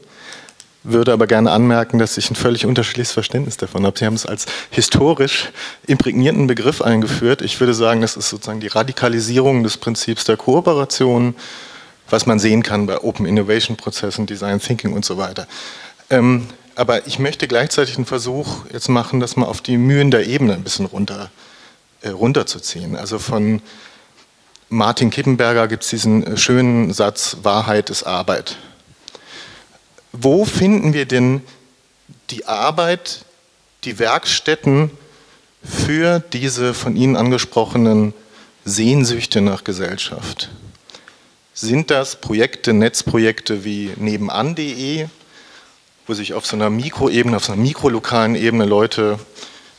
würde 0.91 1.13
aber 1.13 1.27
gerne 1.27 1.51
anmerken, 1.51 1.99
dass 1.99 2.17
ich 2.17 2.29
ein 2.29 2.35
völlig 2.35 2.65
unterschiedliches 2.65 3.11
Verständnis 3.11 3.57
davon 3.57 3.85
habe. 3.85 3.97
Sie 3.97 4.05
haben 4.05 4.13
es 4.13 4.25
als 4.25 4.45
historisch 4.71 5.49
imprägnierten 5.85 6.47
Begriff 6.47 6.81
eingeführt. 6.81 7.41
Ich 7.41 7.59
würde 7.59 7.73
sagen, 7.73 8.01
das 8.01 8.15
ist 8.17 8.29
sozusagen 8.29 8.59
die 8.59 8.67
Radikalisierung 8.67 9.63
des 9.63 9.77
Prinzips 9.77 10.25
der 10.25 10.37
Kooperation, 10.37 11.35
was 12.09 12.25
man 12.25 12.39
sehen 12.39 12.63
kann 12.63 12.85
bei 12.85 12.99
Open 13.01 13.25
Innovation 13.25 13.75
Prozessen, 13.75 14.25
Design 14.25 14.59
Thinking 14.59 14.93
und 14.93 15.03
so 15.03 15.17
weiter. 15.17 15.47
Ähm, 16.09 16.47
aber 16.75 17.07
ich 17.07 17.19
möchte 17.19 17.47
gleichzeitig 17.47 17.97
einen 17.97 18.05
Versuch 18.05 18.65
jetzt 18.71 18.87
machen, 18.87 19.19
das 19.19 19.35
mal 19.35 19.47
auf 19.47 19.61
die 19.61 19.77
Mühen 19.77 20.11
der 20.11 20.27
Ebene 20.27 20.53
ein 20.53 20.63
bisschen 20.63 20.85
runter, 20.85 21.31
äh, 22.01 22.09
runterzuziehen. 22.09 22.95
Also 22.95 23.19
von 23.19 23.61
Martin 24.69 25.09
Kippenberger 25.09 25.67
gibt 25.67 25.83
es 25.83 25.89
diesen 25.89 26.25
äh, 26.25 26.37
schönen 26.37 26.93
Satz, 26.93 27.37
Wahrheit 27.43 27.89
ist 27.89 28.03
Arbeit 28.03 28.57
wo 30.19 30.45
finden 30.45 30.93
wir 30.93 31.05
denn 31.05 31.41
die 32.29 32.45
Arbeit, 32.45 33.25
die 33.83 33.99
Werkstätten 33.99 34.91
für 35.63 36.19
diese 36.33 36.73
von 36.73 36.95
Ihnen 36.95 37.15
angesprochenen 37.15 38.13
Sehnsüchte 38.65 39.41
nach 39.41 39.63
Gesellschaft? 39.63 40.49
Sind 41.53 41.89
das 41.89 42.17
Projekte, 42.17 42.73
Netzprojekte 42.73 43.63
wie 43.63 43.91
nebenan.de, 43.95 45.07
wo 46.05 46.13
sich 46.13 46.33
auf 46.33 46.45
so 46.45 46.55
einer 46.55 46.69
Mikroebene, 46.69 47.35
auf 47.35 47.45
so 47.45 47.53
einer 47.53 47.61
mikrolokalen 47.61 48.35
Ebene 48.35 48.65
Leute 48.65 49.19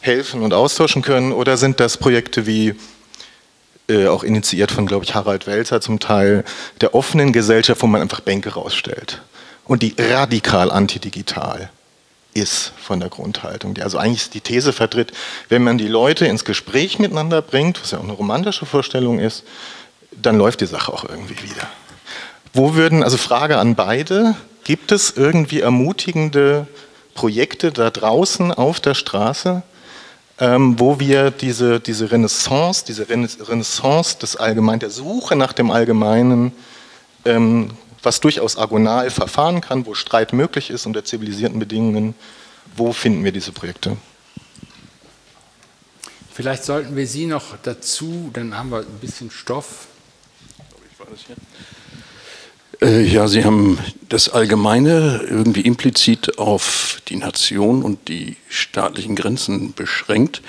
helfen 0.00 0.42
und 0.42 0.52
austauschen 0.52 1.02
können? 1.02 1.32
Oder 1.32 1.56
sind 1.56 1.80
das 1.80 1.96
Projekte 1.96 2.46
wie, 2.46 2.74
äh, 3.88 4.06
auch 4.08 4.24
initiiert 4.24 4.70
von, 4.70 4.86
glaube 4.86 5.04
ich, 5.04 5.14
Harald 5.14 5.46
Welzer 5.46 5.80
zum 5.80 6.00
Teil, 6.00 6.44
der 6.80 6.94
offenen 6.94 7.32
Gesellschaft, 7.32 7.82
wo 7.82 7.86
man 7.86 8.02
einfach 8.02 8.20
Bänke 8.20 8.54
rausstellt? 8.54 9.22
Und 9.68 9.82
die 9.82 9.94
radikal 9.96 10.72
antidigital 10.72 11.70
ist 12.34 12.72
von 12.82 13.00
der 13.00 13.08
Grundhaltung, 13.08 13.74
die 13.74 13.82
also 13.82 13.98
eigentlich 13.98 14.30
die 14.30 14.40
These 14.40 14.72
vertritt, 14.72 15.12
wenn 15.48 15.62
man 15.62 15.78
die 15.78 15.88
Leute 15.88 16.26
ins 16.26 16.44
Gespräch 16.44 16.98
miteinander 16.98 17.42
bringt, 17.42 17.80
was 17.80 17.92
ja 17.92 17.98
auch 17.98 18.04
eine 18.04 18.12
romantische 18.12 18.66
Vorstellung 18.66 19.18
ist, 19.20 19.44
dann 20.10 20.36
läuft 20.36 20.60
die 20.62 20.66
Sache 20.66 20.92
auch 20.92 21.04
irgendwie 21.04 21.42
wieder. 21.42 21.68
Wo 22.52 22.74
würden, 22.74 23.02
also 23.04 23.16
Frage 23.18 23.58
an 23.58 23.74
beide, 23.74 24.34
gibt 24.64 24.90
es 24.90 25.12
irgendwie 25.16 25.60
ermutigende 25.60 26.66
Projekte 27.14 27.70
da 27.70 27.90
draußen 27.90 28.52
auf 28.52 28.80
der 28.80 28.94
Straße, 28.94 29.62
ähm, 30.40 30.78
wo 30.78 30.98
wir 31.00 31.30
diese, 31.30 31.80
diese 31.80 32.10
Renaissance, 32.10 32.84
diese 32.86 33.08
Renaissance 33.08 34.18
des 34.18 34.36
Allgemeinen, 34.36 34.80
der 34.80 34.90
Suche 34.90 35.36
nach 35.36 35.52
dem 35.52 35.70
Allgemeinen, 35.70 36.52
ähm, 37.24 37.70
was 38.02 38.20
durchaus 38.20 38.56
agonal 38.56 39.10
verfahren 39.10 39.60
kann, 39.60 39.86
wo 39.86 39.94
Streit 39.94 40.32
möglich 40.32 40.70
ist 40.70 40.86
unter 40.86 41.04
zivilisierten 41.04 41.58
Bedingungen, 41.58 42.14
wo 42.76 42.92
finden 42.92 43.24
wir 43.24 43.32
diese 43.32 43.52
Projekte? 43.52 43.96
Vielleicht 46.32 46.64
sollten 46.64 46.94
wir 46.94 47.06
Sie 47.06 47.26
noch 47.26 47.56
dazu, 47.62 48.30
dann 48.32 48.56
haben 48.56 48.70
wir 48.70 48.80
ein 48.80 48.98
bisschen 49.00 49.30
Stoff. 49.30 49.88
Äh, 52.80 53.02
ja, 53.02 53.26
Sie 53.26 53.44
haben 53.44 53.78
das 54.08 54.28
Allgemeine 54.28 55.22
irgendwie 55.28 55.62
implizit 55.62 56.38
auf 56.38 57.02
die 57.08 57.16
Nation 57.16 57.82
und 57.82 58.06
die 58.08 58.36
staatlichen 58.48 59.16
Grenzen 59.16 59.72
beschränkt. 59.72 60.42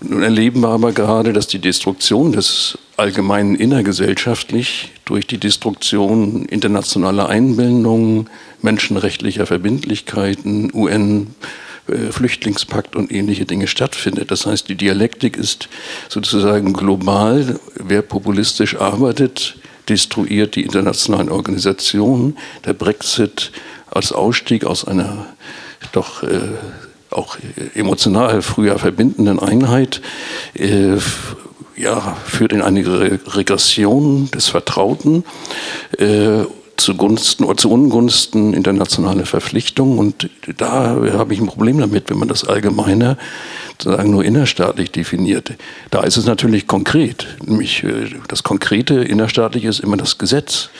Nun 0.00 0.22
erleben 0.22 0.60
wir 0.60 0.68
aber 0.68 0.92
gerade, 0.92 1.32
dass 1.32 1.46
die 1.46 1.58
Destruktion 1.58 2.32
des 2.32 2.78
Allgemeinen 2.96 3.54
innergesellschaftlich 3.54 4.92
durch 5.04 5.26
die 5.26 5.38
Destruktion 5.38 6.44
internationaler 6.46 7.28
Einbindungen, 7.28 8.28
menschenrechtlicher 8.60 9.46
Verbindlichkeiten, 9.46 10.70
UN, 10.74 11.34
äh, 11.88 12.12
Flüchtlingspakt 12.12 12.94
und 12.94 13.10
ähnliche 13.10 13.46
Dinge 13.46 13.68
stattfindet. 13.68 14.30
Das 14.30 14.44
heißt, 14.44 14.68
die 14.68 14.74
Dialektik 14.74 15.36
ist 15.36 15.68
sozusagen 16.08 16.72
global. 16.72 17.58
Wer 17.74 18.02
populistisch 18.02 18.76
arbeitet, 18.76 19.56
destruiert 19.88 20.56
die 20.56 20.62
internationalen 20.62 21.30
Organisationen. 21.30 22.36
Der 22.64 22.74
Brexit 22.74 23.52
als 23.90 24.12
Ausstieg 24.12 24.64
aus 24.64 24.86
einer 24.86 25.26
doch 25.92 26.22
äh, 26.22 26.40
auch 27.16 27.38
emotional 27.74 28.42
früher 28.42 28.78
verbindenden 28.78 29.38
Einheit 29.38 30.02
äh, 30.54 30.96
ja, 31.76 32.16
führt 32.24 32.52
in 32.52 32.62
eine 32.62 32.80
Regression 33.34 34.30
des 34.30 34.48
Vertrauten 34.48 35.24
äh, 35.98 36.44
zugunsten 36.76 37.44
oder 37.44 37.56
zu 37.56 37.70
Ungunsten 37.70 38.54
internationaler 38.54 39.26
Verpflichtungen. 39.26 39.98
Und 39.98 40.30
da 40.56 40.96
habe 41.12 41.34
ich 41.34 41.40
ein 41.40 41.46
Problem 41.46 41.78
damit, 41.78 42.10
wenn 42.10 42.18
man 42.18 42.28
das 42.28 42.44
Allgemeine 42.44 43.16
sozusagen 43.72 44.10
nur 44.10 44.24
innerstaatlich 44.24 44.90
definiert. 44.90 45.52
Da 45.90 46.02
ist 46.02 46.16
es 46.16 46.26
natürlich 46.26 46.66
konkret. 46.66 47.26
Nämlich 47.44 47.84
äh, 47.84 48.10
das 48.28 48.42
Konkrete 48.42 48.94
innerstaatliche 48.94 49.68
ist 49.68 49.80
immer 49.80 49.96
das 49.96 50.18
Gesetz 50.18 50.70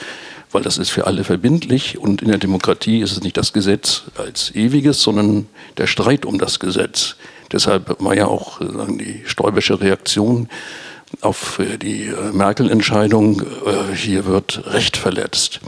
weil 0.51 0.61
das 0.61 0.77
ist 0.77 0.89
für 0.89 1.07
alle 1.07 1.23
verbindlich 1.23 1.97
und 1.97 2.21
in 2.21 2.29
der 2.29 2.37
Demokratie 2.37 3.01
ist 3.01 3.11
es 3.11 3.21
nicht 3.21 3.37
das 3.37 3.53
Gesetz 3.53 4.03
als 4.17 4.53
ewiges, 4.55 5.01
sondern 5.01 5.47
der 5.77 5.87
Streit 5.87 6.25
um 6.25 6.39
das 6.39 6.59
Gesetz. 6.59 7.15
Deshalb 7.51 8.01
war 8.03 8.15
ja 8.15 8.27
auch 8.27 8.59
sagen, 8.59 8.97
die 8.97 9.23
sträubische 9.25 9.79
Reaktion 9.79 10.49
auf 11.21 11.59
äh, 11.59 11.77
die 11.77 12.07
äh, 12.07 12.31
Merkel-Entscheidung, 12.33 13.41
hier 13.95 14.25
wird 14.25 14.63
Recht 14.67 14.97
verletzt. 14.97 15.61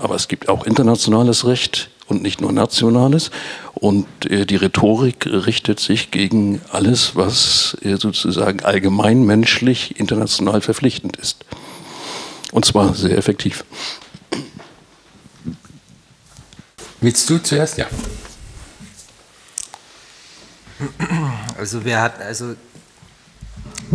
Aber 0.00 0.14
es 0.14 0.28
gibt 0.28 0.48
auch 0.48 0.64
internationales 0.64 1.46
Recht 1.46 1.90
und 2.08 2.22
nicht 2.22 2.40
nur 2.40 2.52
nationales. 2.52 3.30
Und 3.74 4.06
äh, 4.26 4.46
die 4.46 4.56
Rhetorik 4.56 5.26
richtet 5.26 5.80
sich 5.80 6.10
gegen 6.10 6.60
alles, 6.72 7.14
was 7.14 7.76
äh, 7.82 7.96
sozusagen 7.96 8.64
allgemeinmenschlich 8.64 9.98
international 10.00 10.60
verpflichtend 10.60 11.16
ist. 11.16 11.44
Und 12.50 12.64
zwar 12.64 12.94
sehr 12.94 13.16
effektiv. 13.16 13.64
Willst 17.00 17.28
du 17.30 17.38
zuerst? 17.38 17.78
Ja. 17.78 17.86
Also 21.56 21.84
wir 21.84 22.00
hatten, 22.00 22.22
also 22.22 22.54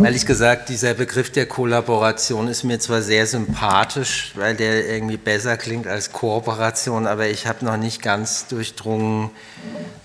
Ehrlich 0.02 0.26
gesagt, 0.26 0.70
dieser 0.70 0.94
Begriff 0.94 1.30
der 1.30 1.46
Kollaboration 1.46 2.48
ist 2.48 2.64
mir 2.64 2.80
zwar 2.80 3.00
sehr 3.00 3.28
sympathisch, 3.28 4.32
weil 4.34 4.56
der 4.56 4.88
irgendwie 4.88 5.16
besser 5.16 5.56
klingt 5.56 5.86
als 5.86 6.10
Kooperation, 6.10 7.06
aber 7.06 7.28
ich 7.28 7.46
habe 7.46 7.64
noch 7.64 7.76
nicht 7.76 8.02
ganz 8.02 8.48
durchdrungen, 8.48 9.30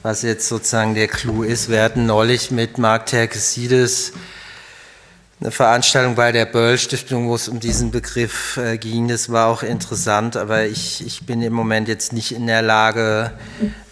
was 0.04 0.22
jetzt 0.22 0.48
sozusagen 0.48 0.94
der 0.94 1.08
Clou 1.08 1.42
ist. 1.42 1.70
Wir 1.70 1.82
hatten 1.82 2.06
neulich 2.06 2.52
mit 2.52 2.78
Mark 2.78 3.08
Terkesides 3.08 4.14
eine 5.42 5.52
Veranstaltung 5.52 6.16
bei 6.16 6.34
der 6.34 6.46
Böll 6.46 6.78
Stiftung, 6.78 7.30
wo 7.30 7.36
es 7.36 7.48
um 7.48 7.62
diesen 7.62 7.92
Begriff 7.92 8.58
äh, 8.58 8.78
ging. 8.78 9.08
Das 9.08 9.30
war 9.30 9.48
auch 9.48 9.64
interessant, 9.64 10.36
aber 10.36 10.66
ich, 10.66 11.06
ich 11.06 11.26
bin 11.26 11.42
im 11.42 11.54
Moment 11.54 11.88
jetzt 11.88 12.12
nicht 12.12 12.34
in 12.34 12.46
der 12.46 12.62
Lage, 12.62 13.32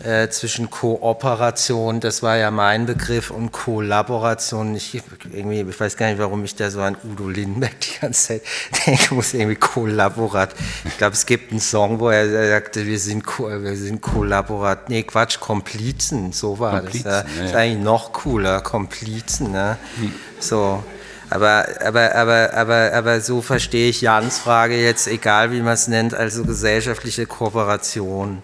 äh, 0.03 0.27
zwischen 0.29 0.69
Kooperation, 0.69 2.01
das 2.01 2.21
war 2.21 2.37
ja 2.37 2.51
mein 2.51 2.85
Begriff, 2.85 3.31
und 3.31 3.53
Kollaboration. 3.53 4.75
Ich, 4.75 5.01
irgendwie, 5.31 5.61
ich 5.61 5.79
weiß 5.79 5.95
gar 5.95 6.09
nicht, 6.09 6.19
warum 6.19 6.43
ich 6.43 6.55
da 6.55 6.69
so 6.69 6.81
an 6.81 6.97
Udo 7.03 7.29
Lindenberg 7.29 7.79
die 7.79 7.99
ganze 8.01 8.27
Zeit 8.27 8.41
denke, 8.85 9.15
muss 9.15 9.33
irgendwie 9.33 9.55
kollaborat. 9.55 10.53
Ich 10.83 10.97
glaube, 10.97 11.13
es 11.13 11.25
gibt 11.25 11.51
einen 11.51 11.61
Song, 11.61 11.99
wo 12.01 12.09
er 12.09 12.49
sagte, 12.49 12.85
wir 12.85 12.99
sind, 12.99 13.25
wir 13.25 13.75
sind 13.77 14.01
kollaborat. 14.01 14.89
Nee, 14.89 15.03
Quatsch, 15.03 15.39
Komplizen, 15.39 16.33
so 16.33 16.59
war 16.59 16.81
Komplizen, 16.81 17.03
das. 17.05 17.23
Ja. 17.23 17.41
Das 17.41 17.49
ist 17.51 17.55
eigentlich 17.55 17.83
noch 17.83 18.11
cooler, 18.11 18.59
Komplizen. 18.59 19.51
Ne? 19.51 19.77
Hm. 19.97 20.13
So. 20.39 20.83
Aber, 21.29 21.67
aber, 21.83 22.15
aber, 22.15 22.53
aber, 22.53 22.93
aber 22.93 23.21
so 23.21 23.41
verstehe 23.41 23.89
ich 23.89 24.01
Jans 24.01 24.37
Frage 24.37 24.81
jetzt, 24.81 25.07
egal 25.07 25.51
wie 25.51 25.61
man 25.61 25.73
es 25.73 25.87
nennt, 25.87 26.13
also 26.13 26.45
gesellschaftliche 26.45 27.25
Kooperation. 27.25 28.41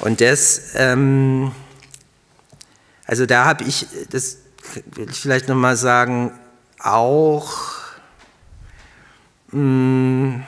Und 0.00 0.20
das, 0.20 0.74
ähm, 0.74 1.52
also 3.06 3.26
da 3.26 3.44
habe 3.44 3.64
ich, 3.64 3.86
das 4.10 4.38
will 4.92 5.08
ich 5.10 5.20
vielleicht 5.20 5.48
nochmal 5.48 5.76
sagen, 5.76 6.32
auch 6.80 7.52
mh, 9.52 9.60
mm, 9.60 10.44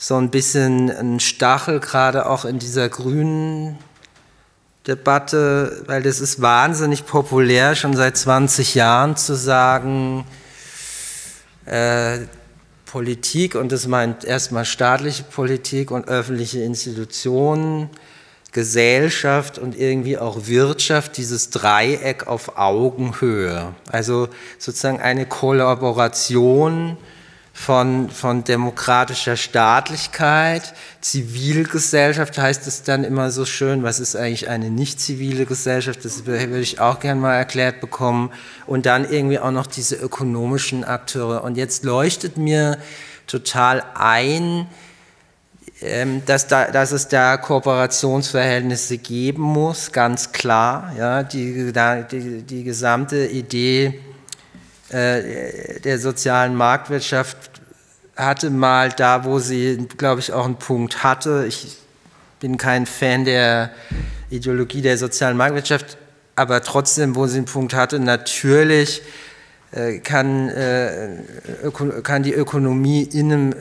so 0.00 0.16
ein 0.16 0.30
bisschen 0.30 0.90
ein 0.90 1.20
Stachel, 1.20 1.80
gerade 1.80 2.26
auch 2.26 2.44
in 2.44 2.58
dieser 2.58 2.88
grünen 2.88 3.78
Debatte, 4.86 5.82
weil 5.86 6.02
das 6.02 6.20
ist 6.20 6.40
wahnsinnig 6.40 7.04
populär, 7.04 7.74
schon 7.74 7.96
seit 7.96 8.16
20 8.16 8.74
Jahren 8.74 9.16
zu 9.16 9.34
sagen, 9.34 10.24
äh, 11.68 12.26
Politik, 12.86 13.54
und 13.54 13.70
das 13.70 13.86
meint 13.86 14.24
erstmal 14.24 14.64
staatliche 14.64 15.22
Politik 15.24 15.90
und 15.90 16.08
öffentliche 16.08 16.60
Institutionen, 16.60 17.90
Gesellschaft 18.52 19.58
und 19.58 19.78
irgendwie 19.78 20.16
auch 20.16 20.46
Wirtschaft, 20.46 21.18
dieses 21.18 21.50
Dreieck 21.50 22.26
auf 22.26 22.56
Augenhöhe. 22.56 23.74
Also 23.90 24.28
sozusagen 24.58 25.00
eine 25.00 25.26
Kollaboration 25.26 26.96
von, 27.58 28.08
von 28.08 28.44
demokratischer 28.44 29.36
Staatlichkeit, 29.36 30.74
Zivilgesellschaft 31.00 32.38
heißt 32.38 32.68
es 32.68 32.84
dann 32.84 33.02
immer 33.02 33.32
so 33.32 33.44
schön, 33.44 33.82
was 33.82 33.98
ist 33.98 34.14
eigentlich 34.14 34.48
eine 34.48 34.70
nicht 34.70 35.00
zivile 35.00 35.44
Gesellschaft, 35.44 36.04
das 36.04 36.24
würde 36.24 36.60
ich 36.60 36.80
auch 36.80 37.00
gerne 37.00 37.20
mal 37.20 37.34
erklärt 37.34 37.80
bekommen. 37.80 38.30
Und 38.68 38.86
dann 38.86 39.10
irgendwie 39.10 39.40
auch 39.40 39.50
noch 39.50 39.66
diese 39.66 39.96
ökonomischen 39.96 40.84
Akteure. 40.84 41.42
Und 41.42 41.56
jetzt 41.56 41.84
leuchtet 41.84 42.36
mir 42.36 42.78
total 43.26 43.82
ein, 43.94 44.68
ähm, 45.82 46.22
dass, 46.26 46.46
da, 46.46 46.70
dass 46.70 46.92
es 46.92 47.08
da 47.08 47.36
Kooperationsverhältnisse 47.38 48.98
geben 48.98 49.42
muss, 49.42 49.90
ganz 49.90 50.30
klar. 50.30 50.92
Ja, 50.96 51.24
die, 51.24 51.72
die, 51.72 52.42
die 52.42 52.62
gesamte 52.62 53.26
Idee 53.26 54.00
äh, 54.90 55.80
der 55.80 55.98
sozialen 55.98 56.54
Marktwirtschaft 56.54 57.36
hatte 58.16 58.50
mal 58.50 58.90
da, 58.90 59.24
wo 59.24 59.38
sie, 59.38 59.86
glaube 59.96 60.20
ich, 60.20 60.32
auch 60.32 60.44
einen 60.44 60.56
Punkt 60.56 61.04
hatte. 61.04 61.44
Ich 61.46 61.76
bin 62.40 62.56
kein 62.56 62.86
Fan 62.86 63.24
der 63.24 63.70
Ideologie 64.30 64.82
der 64.82 64.98
sozialen 64.98 65.36
Marktwirtschaft, 65.36 65.98
aber 66.36 66.62
trotzdem, 66.62 67.14
wo 67.14 67.26
sie 67.26 67.38
einen 67.38 67.46
Punkt 67.46 67.74
hatte, 67.74 68.00
natürlich 68.00 69.02
äh, 69.72 69.98
kann, 69.98 70.48
äh, 70.48 71.16
kann 72.02 72.22
die 72.22 72.32
Ökonomie 72.32 73.02
in 73.02 73.32
einem 73.32 73.54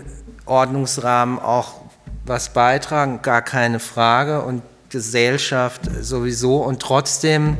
Ordnungsrahmen 0.46 1.40
auch 1.40 1.82
was 2.26 2.50
beitragen, 2.50 3.22
gar 3.22 3.42
keine 3.42 3.80
Frage, 3.80 4.42
und 4.42 4.62
Gesellschaft 4.90 5.82
sowieso. 6.02 6.58
Und 6.58 6.82
trotzdem 6.82 7.58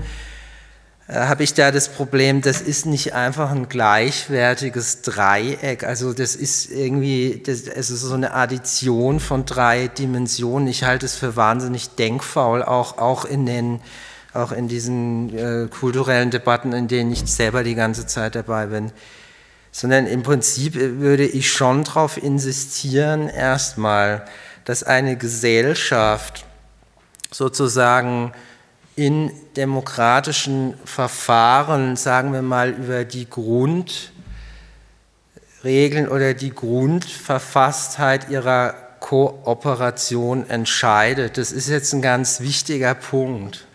habe 1.10 1.44
ich 1.44 1.54
da 1.54 1.72
das 1.72 1.88
Problem, 1.88 2.42
das 2.42 2.60
ist 2.60 2.86
nicht 2.86 3.14
einfach 3.14 3.52
ein 3.52 3.70
gleichwertiges 3.70 5.04
Dreieck. 5.04 5.86
Also 5.86 6.12
das 6.12 6.36
ist 6.36 6.70
irgendwie, 6.70 7.42
das, 7.46 7.62
es 7.62 7.90
ist 7.90 8.02
so 8.02 8.14
eine 8.14 8.34
Addition 8.34 9.22
von 9.22 9.46
drei 9.46 9.88
Dimensionen. 9.88 10.68
Ich 10.68 10.84
halte 10.84 11.06
es 11.06 11.16
für 11.16 11.38
wahnsinnig 11.38 11.90
denkfaul, 11.92 12.62
auch, 12.62 12.98
auch 12.98 13.24
in 13.24 13.46
den 13.46 13.80
auch 14.34 14.52
in 14.52 14.68
diesen 14.68 15.36
äh, 15.36 15.68
kulturellen 15.68 16.30
Debatten, 16.30 16.72
in 16.74 16.88
denen 16.88 17.12
ich 17.12 17.26
selber 17.26 17.64
die 17.64 17.74
ganze 17.74 18.06
Zeit 18.06 18.36
dabei 18.36 18.68
bin. 18.68 18.92
sondern 19.72 20.08
im 20.08 20.24
Prinzip 20.24 20.76
würde 20.76 21.26
ich 21.26 21.52
schon 21.52 21.84
darauf 21.84 22.22
insistieren, 22.22 23.30
erstmal, 23.30 24.26
dass 24.66 24.84
eine 24.84 25.18
Gesellschaft 25.18 26.46
sozusagen 27.32 28.34
in 28.98 29.32
demokratischen 29.56 30.74
Verfahren, 30.84 31.96
sagen 31.96 32.34
wir 32.34 32.42
mal, 32.42 32.72
über 32.72 33.06
die 33.06 33.30
Grundregeln 33.30 34.10
oder 36.10 36.34
die 36.34 36.50
Grundverfasstheit 36.50 38.32
ihrer 38.32 38.74
Kooperation 39.00 40.50
entscheidet. 40.50 41.38
Das 41.38 41.52
ist 41.52 41.70
jetzt 41.70 41.94
ein 41.94 42.02
ganz 42.02 42.42
wichtiger 42.42 42.96
Punkt. 42.96 43.68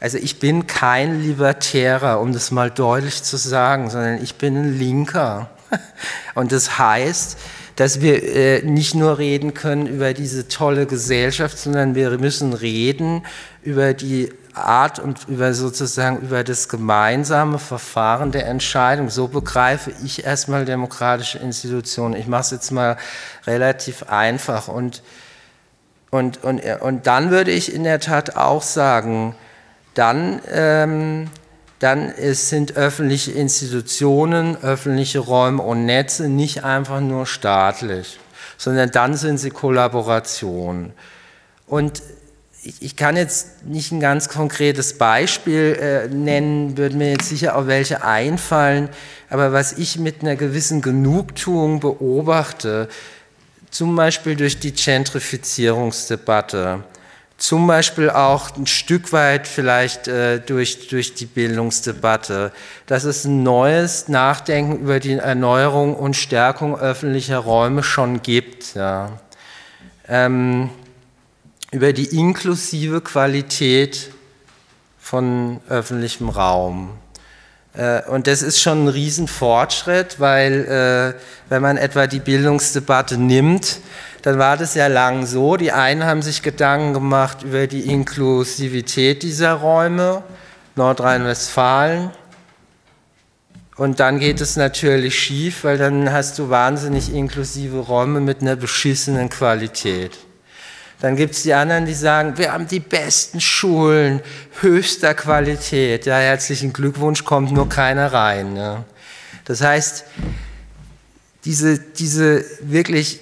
Also 0.00 0.16
ich 0.16 0.38
bin 0.38 0.66
kein 0.66 1.20
Libertärer, 1.20 2.18
um 2.20 2.32
das 2.32 2.50
mal 2.50 2.70
deutlich 2.70 3.22
zu 3.22 3.36
sagen, 3.36 3.90
sondern 3.90 4.22
ich 4.22 4.36
bin 4.36 4.56
ein 4.56 4.78
Linker. 4.78 5.50
Und 6.34 6.50
das 6.52 6.78
heißt, 6.78 7.36
dass 7.76 8.00
wir 8.00 8.22
äh, 8.22 8.62
nicht 8.62 8.94
nur 8.94 9.18
reden 9.18 9.52
können 9.52 9.86
über 9.86 10.14
diese 10.14 10.48
tolle 10.48 10.86
Gesellschaft, 10.86 11.58
sondern 11.58 11.94
wir 11.94 12.18
müssen 12.18 12.54
reden 12.54 13.22
über 13.62 13.92
die 13.92 14.30
Art 14.56 14.98
und 14.98 15.28
über 15.28 15.54
sozusagen 15.54 16.18
über 16.18 16.44
das 16.44 16.68
gemeinsame 16.68 17.58
Verfahren 17.58 18.32
der 18.32 18.46
Entscheidung. 18.46 19.10
So 19.10 19.28
begreife 19.28 19.92
ich 20.04 20.24
erstmal 20.24 20.64
demokratische 20.64 21.38
Institutionen. 21.38 22.14
Ich 22.14 22.26
mache 22.26 22.42
es 22.42 22.50
jetzt 22.50 22.70
mal 22.70 22.96
relativ 23.46 24.04
einfach 24.04 24.68
und, 24.68 25.02
und, 26.10 26.42
und, 26.44 26.62
und 26.80 27.06
dann 27.06 27.30
würde 27.30 27.50
ich 27.50 27.74
in 27.74 27.84
der 27.84 28.00
Tat 28.00 28.36
auch 28.36 28.62
sagen, 28.62 29.34
dann, 29.94 30.40
ähm, 30.50 31.30
dann 31.78 32.08
ist, 32.10 32.48
sind 32.48 32.76
öffentliche 32.76 33.32
Institutionen, 33.32 34.56
öffentliche 34.62 35.18
Räume 35.18 35.62
und 35.62 35.86
Netze 35.86 36.28
nicht 36.28 36.64
einfach 36.64 37.00
nur 37.00 37.26
staatlich, 37.26 38.18
sondern 38.56 38.90
dann 38.90 39.14
sind 39.14 39.38
sie 39.38 39.50
Kollaboration. 39.50 40.92
Und 41.66 42.02
ich, 42.66 42.82
ich 42.82 42.96
kann 42.96 43.16
jetzt 43.16 43.64
nicht 43.64 43.92
ein 43.92 44.00
ganz 44.00 44.28
konkretes 44.28 44.98
Beispiel 44.98 45.78
äh, 45.80 46.08
nennen, 46.08 46.76
würden 46.76 46.98
mir 46.98 47.10
jetzt 47.10 47.28
sicher 47.28 47.56
auch 47.56 47.68
welche 47.68 48.02
einfallen, 48.02 48.88
aber 49.30 49.52
was 49.52 49.74
ich 49.74 49.98
mit 49.98 50.22
einer 50.22 50.34
gewissen 50.34 50.82
Genugtuung 50.82 51.78
beobachte, 51.80 52.88
zum 53.70 53.94
Beispiel 53.94 54.34
durch 54.34 54.58
die 54.58 54.72
Gentrifizierungsdebatte, 54.72 56.82
zum 57.38 57.68
Beispiel 57.68 58.10
auch 58.10 58.56
ein 58.56 58.66
Stück 58.66 59.12
weit 59.12 59.46
vielleicht 59.46 60.08
äh, 60.08 60.40
durch, 60.40 60.88
durch 60.88 61.14
die 61.14 61.26
Bildungsdebatte, 61.26 62.50
dass 62.86 63.04
es 63.04 63.24
ein 63.26 63.44
neues 63.44 64.08
Nachdenken 64.08 64.80
über 64.80 64.98
die 64.98 65.12
Erneuerung 65.12 65.94
und 65.94 66.16
Stärkung 66.16 66.76
öffentlicher 66.78 67.38
Räume 67.38 67.82
schon 67.82 68.22
gibt. 68.22 68.74
Ja. 68.74 69.20
Ähm, 70.08 70.70
über 71.72 71.92
die 71.92 72.16
inklusive 72.16 73.00
Qualität 73.00 74.10
von 74.98 75.60
öffentlichem 75.68 76.28
Raum. 76.28 76.90
Äh, 77.74 78.02
und 78.08 78.26
das 78.26 78.42
ist 78.42 78.60
schon 78.60 78.84
ein 78.84 78.88
Riesenfortschritt, 78.88 80.18
weil 80.18 81.14
äh, 81.16 81.20
wenn 81.48 81.62
man 81.62 81.76
etwa 81.76 82.06
die 82.06 82.20
Bildungsdebatte 82.20 83.18
nimmt, 83.18 83.80
dann 84.22 84.38
war 84.38 84.56
das 84.56 84.74
ja 84.74 84.88
lang 84.88 85.26
so, 85.26 85.56
die 85.56 85.70
einen 85.70 86.04
haben 86.04 86.22
sich 86.22 86.42
Gedanken 86.42 86.94
gemacht 86.94 87.44
über 87.44 87.66
die 87.66 87.82
Inklusivität 87.82 89.22
dieser 89.22 89.52
Räume, 89.52 90.24
Nordrhein-Westfalen. 90.74 92.10
Und 93.76 94.00
dann 94.00 94.18
geht 94.18 94.40
es 94.40 94.56
natürlich 94.56 95.16
schief, 95.16 95.62
weil 95.64 95.78
dann 95.78 96.10
hast 96.10 96.38
du 96.38 96.48
wahnsinnig 96.48 97.12
inklusive 97.12 97.78
Räume 97.78 98.20
mit 98.20 98.40
einer 98.40 98.56
beschissenen 98.56 99.28
Qualität. 99.28 100.25
Dann 101.00 101.16
gibt 101.16 101.34
es 101.34 101.42
die 101.42 101.52
anderen, 101.52 101.84
die 101.84 101.94
sagen, 101.94 102.38
wir 102.38 102.52
haben 102.52 102.66
die 102.66 102.80
besten 102.80 103.40
Schulen, 103.40 104.20
höchster 104.60 105.14
Qualität. 105.14 106.06
Ja, 106.06 106.16
herzlichen 106.16 106.72
Glückwunsch, 106.72 107.24
kommt 107.24 107.52
nur 107.52 107.68
keiner 107.68 108.12
rein. 108.12 108.54
Ne? 108.54 108.84
Das 109.44 109.60
heißt, 109.60 110.04
diese, 111.44 111.78
diese 111.78 112.44
wirklich 112.60 113.20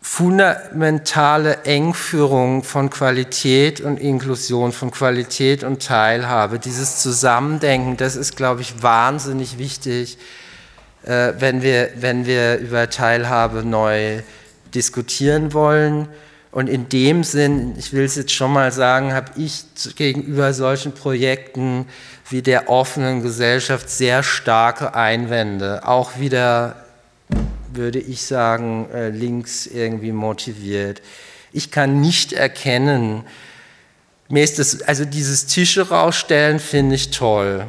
fundamentale 0.00 1.64
Engführung 1.64 2.62
von 2.62 2.90
Qualität 2.90 3.80
und 3.80 3.98
Inklusion, 3.98 4.70
von 4.70 4.92
Qualität 4.92 5.64
und 5.64 5.82
Teilhabe, 5.82 6.60
dieses 6.60 7.02
Zusammendenken, 7.02 7.96
das 7.96 8.14
ist, 8.14 8.36
glaube 8.36 8.60
ich, 8.60 8.82
wahnsinnig 8.84 9.58
wichtig, 9.58 10.16
äh, 11.02 11.32
wenn, 11.40 11.60
wir, 11.60 11.90
wenn 11.96 12.24
wir 12.24 12.58
über 12.58 12.88
Teilhabe 12.88 13.64
neu 13.64 14.22
diskutieren 14.74 15.52
wollen. 15.52 16.08
Und 16.56 16.70
in 16.70 16.88
dem 16.88 17.22
Sinn, 17.22 17.74
ich 17.76 17.92
will 17.92 18.04
es 18.04 18.16
jetzt 18.16 18.32
schon 18.32 18.50
mal 18.50 18.72
sagen, 18.72 19.12
habe 19.12 19.30
ich 19.36 19.64
gegenüber 19.94 20.54
solchen 20.54 20.92
Projekten 20.92 21.84
wie 22.30 22.40
der 22.40 22.70
offenen 22.70 23.20
Gesellschaft 23.20 23.90
sehr 23.90 24.22
starke 24.22 24.94
Einwände, 24.94 25.86
auch 25.86 26.18
wieder 26.18 26.76
würde 27.74 27.98
ich 27.98 28.22
sagen, 28.22 28.88
äh, 28.90 29.10
links 29.10 29.66
irgendwie 29.66 30.12
motiviert. 30.12 31.02
Ich 31.52 31.70
kann 31.70 32.00
nicht 32.00 32.32
erkennen, 32.32 33.24
mir 34.30 34.42
ist 34.42 34.58
das, 34.58 34.80
also 34.80 35.04
dieses 35.04 35.44
Tische 35.44 35.90
rausstellen 35.90 36.58
finde 36.58 36.94
ich 36.94 37.10
toll. 37.10 37.66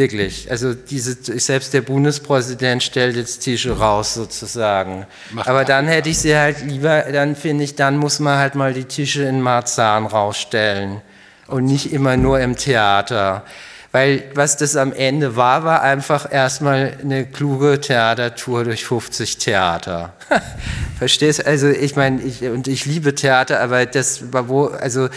Wirklich. 0.00 0.50
Also 0.50 0.72
diese, 0.72 1.14
selbst 1.38 1.74
der 1.74 1.82
Bundespräsident 1.82 2.82
stellt 2.82 3.16
jetzt 3.16 3.40
Tische 3.40 3.76
raus 3.76 4.14
sozusagen. 4.14 5.04
Macht 5.30 5.46
Aber 5.46 5.66
dann 5.66 5.88
hätte 5.88 6.08
ich 6.08 6.20
sie 6.20 6.34
halt 6.34 6.62
lieber, 6.62 7.02
dann 7.12 7.36
finde 7.36 7.64
ich, 7.64 7.74
dann 7.74 7.98
muss 7.98 8.18
man 8.18 8.38
halt 8.38 8.54
mal 8.54 8.72
die 8.72 8.84
Tische 8.84 9.24
in 9.24 9.42
Marzahn 9.42 10.06
rausstellen 10.06 11.02
und 11.48 11.66
nicht 11.66 11.92
immer 11.92 12.16
nur 12.16 12.40
im 12.40 12.56
Theater. 12.56 13.44
Weil 13.92 14.22
was 14.32 14.56
das 14.56 14.74
am 14.74 14.94
Ende 14.94 15.36
war, 15.36 15.64
war 15.64 15.82
einfach 15.82 16.32
erstmal 16.32 16.96
eine 17.02 17.26
kluge 17.26 17.78
Theatertour 17.78 18.64
durch 18.64 18.86
50 18.86 19.36
Theater. 19.36 20.14
Verstehst? 20.98 21.44
Also 21.44 21.68
ich 21.68 21.94
meine, 21.94 22.22
ich, 22.22 22.42
und 22.44 22.68
ich 22.68 22.86
liebe 22.86 23.14
Theater, 23.14 23.60
aber 23.60 23.84
das 23.84 24.32
war 24.32 24.48
wo, 24.48 24.68
also 24.68 25.10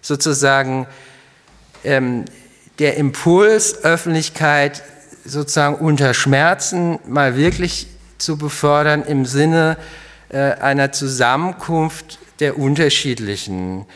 sozusagen 0.00 0.86
ähm, 1.84 2.24
der 2.82 2.96
Impuls, 2.96 3.84
Öffentlichkeit 3.84 4.82
sozusagen 5.24 5.76
unter 5.76 6.14
Schmerzen 6.14 6.98
mal 7.06 7.36
wirklich 7.36 7.86
zu 8.18 8.36
befördern 8.36 9.04
im 9.04 9.24
Sinne 9.24 9.76
äh, 10.30 10.54
einer 10.54 10.90
Zusammenkunft 10.90 12.18
der 12.40 12.58
unterschiedlichen, 12.58 13.86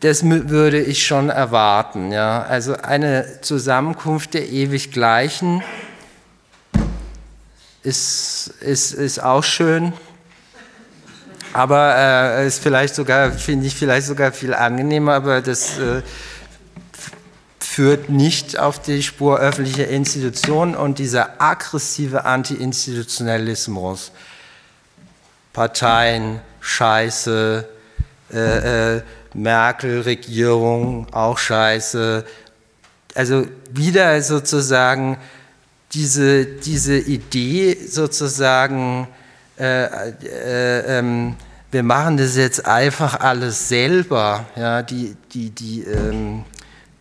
das 0.00 0.24
würde 0.24 0.80
ich 0.80 1.06
schon 1.06 1.28
erwarten. 1.28 2.12
Ja? 2.12 2.44
Also 2.44 2.76
eine 2.76 3.42
Zusammenkunft 3.42 4.32
der 4.32 4.48
ewig 4.48 4.90
Gleichen 4.90 5.62
ist, 7.82 8.54
ist, 8.60 8.94
ist 8.94 9.22
auch 9.22 9.44
schön, 9.44 9.92
aber 11.52 11.94
äh, 11.94 12.46
ist 12.46 12.62
vielleicht 12.62 12.94
sogar, 12.94 13.32
finde 13.32 13.66
ich 13.66 13.74
vielleicht 13.74 14.06
sogar 14.06 14.32
viel 14.32 14.54
angenehmer, 14.54 15.12
aber 15.12 15.42
das 15.42 15.78
äh, 15.78 16.00
führt 17.74 18.08
nicht 18.08 18.56
auf 18.56 18.80
die 18.80 19.02
Spur 19.02 19.40
öffentlicher 19.40 19.88
Institutionen 19.88 20.76
und 20.76 21.00
dieser 21.00 21.42
aggressive 21.42 22.24
Anti-Institutionalismus, 22.24 24.12
Parteien, 25.52 26.40
Scheiße, 26.60 27.68
äh, 28.32 28.96
äh 28.98 29.02
Merkel-Regierung, 29.34 31.12
auch 31.12 31.36
scheiße. 31.36 32.24
Also 33.16 33.44
wieder 33.72 34.22
sozusagen 34.22 35.18
diese, 35.92 36.46
diese 36.46 36.96
Idee 36.96 37.76
sozusagen, 37.88 39.08
äh, 39.58 39.86
äh, 39.86 40.98
ähm, 40.98 41.34
wir 41.72 41.82
machen 41.82 42.18
das 42.18 42.36
jetzt 42.36 42.66
einfach 42.66 43.18
alles 43.18 43.68
selber, 43.68 44.46
ja, 44.54 44.82
die, 44.82 45.16
die, 45.32 45.50
die, 45.50 45.82
ähm, 45.82 46.44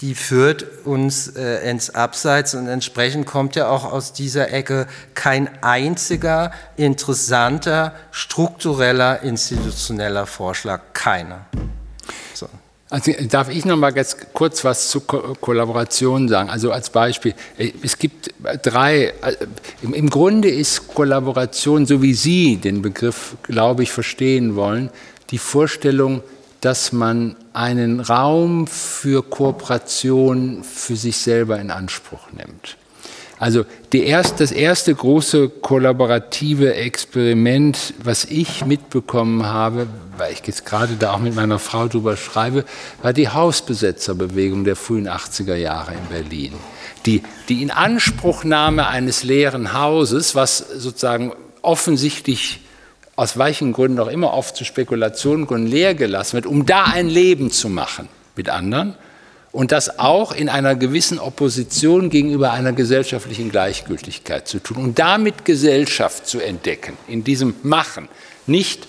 die 0.04 0.16
führt 0.16 0.66
uns 0.84 1.30
äh, 1.30 1.70
ins 1.70 1.96
Abseits 1.96 2.56
und 2.56 2.68
entsprechend 2.68 3.26
kommt 3.26 3.56
ja 3.56 3.70
auch 3.70 3.86
aus 3.86 4.12
dieser 4.12 4.52
Ecke 4.52 4.86
kein 5.14 5.50
einziger 5.64 6.52
interessanter, 6.76 7.96
struktureller, 8.12 9.22
institutioneller 9.24 10.26
Vorschlag, 10.26 10.82
keiner. 10.92 11.46
Also 12.90 13.12
darf 13.28 13.50
ich 13.50 13.64
noch 13.66 13.78
mal 13.78 13.92
ganz 13.92 14.18
kurz 14.34 14.66
was 14.66 14.90
zu 14.90 15.00
Ko 15.00 15.36
Kollaboration 15.40 16.28
sagen? 16.28 16.50
Also 16.50 16.72
als 16.72 16.90
Beispiel, 16.90 17.34
äh, 17.58 17.72
es 17.82 17.98
gibt 17.98 18.32
drei, 18.62 19.06
äh, 19.06 19.14
im 19.82 20.10
Grunde 20.10 20.50
ist 20.50 20.90
Kollaboration, 20.90 21.86
so 21.86 22.02
wie 22.02 22.14
Sie 22.14 22.58
den 22.58 22.82
Begriff, 22.82 23.36
glaube 23.42 23.84
ich, 23.84 23.92
verstehen 23.92 24.58
wollen, 24.58 24.92
die 25.32 25.38
Vorstellung, 25.38 26.22
dass 26.64 26.94
man 26.94 27.36
einen 27.52 28.00
Raum 28.00 28.68
für 28.68 29.22
Kooperation 29.22 30.64
für 30.64 30.96
sich 30.96 31.18
selber 31.18 31.60
in 31.60 31.72
Anspruch 31.72 32.32
nimmt. 32.32 32.78
Also 33.38 33.66
erst, 33.92 34.40
das 34.40 34.54
erste 34.54 34.96
große 34.96 35.50
kollaborative 35.50 36.76
Experiment, 36.76 37.94
was 38.02 38.24
ich 38.24 38.66
mitbekommen 38.66 39.46
habe, 39.46 39.88
weil 40.18 40.32
ich 40.32 40.42
jetzt 40.48 40.66
gerade 40.66 40.96
da 40.96 41.12
auch 41.12 41.20
mit 41.20 41.36
meiner 41.36 41.60
Frau 41.60 41.90
drüber 41.90 42.16
schreibe, 42.16 42.64
war 43.02 43.12
die 43.12 43.28
Hausbesetzerbewegung 43.28 44.64
der 44.64 44.78
frühen 44.78 45.10
80er 45.10 45.56
Jahre 45.56 45.92
in 45.92 46.08
Berlin. 46.08 46.54
Die, 47.06 47.24
die 47.50 47.62
Inanspruchnahme 47.62 48.88
eines 48.88 49.24
leeren 49.24 49.74
Hauses, 49.74 50.36
was 50.36 50.60
sozusagen 50.60 51.34
offensichtlich 51.62 52.62
aus 53.16 53.38
welchen 53.38 53.74
Gründen 53.74 54.00
auch 54.00 54.08
immer 54.08 54.34
oft 54.34 54.56
zu 54.56 54.66
Spekulationen 54.66 55.68
leer 55.68 55.94
gelassen 55.94 56.34
wird, 56.34 56.46
um 56.46 56.66
da 56.66 56.86
ein 56.86 57.08
Leben 57.08 57.52
zu 57.52 57.70
machen 57.70 58.10
mit 58.36 58.50
anderen 58.50 58.96
und 59.52 59.72
das 59.72 60.00
auch 60.00 60.32
in 60.32 60.50
einer 60.50 60.76
gewissen 60.76 61.20
Opposition 61.20 62.10
gegenüber 62.10 62.52
einer 62.52 62.74
gesellschaftlichen 62.74 63.52
Gleichgültigkeit 63.52 64.48
zu 64.48 64.60
tun 64.60 64.78
und 64.78 65.00
damit 65.00 65.46
Gesellschaft 65.46 66.26
zu 66.28 66.40
entdecken, 66.40 66.98
in 67.08 67.24
diesem 67.24 67.54
Machen. 67.62 68.10
Nicht 68.48 68.88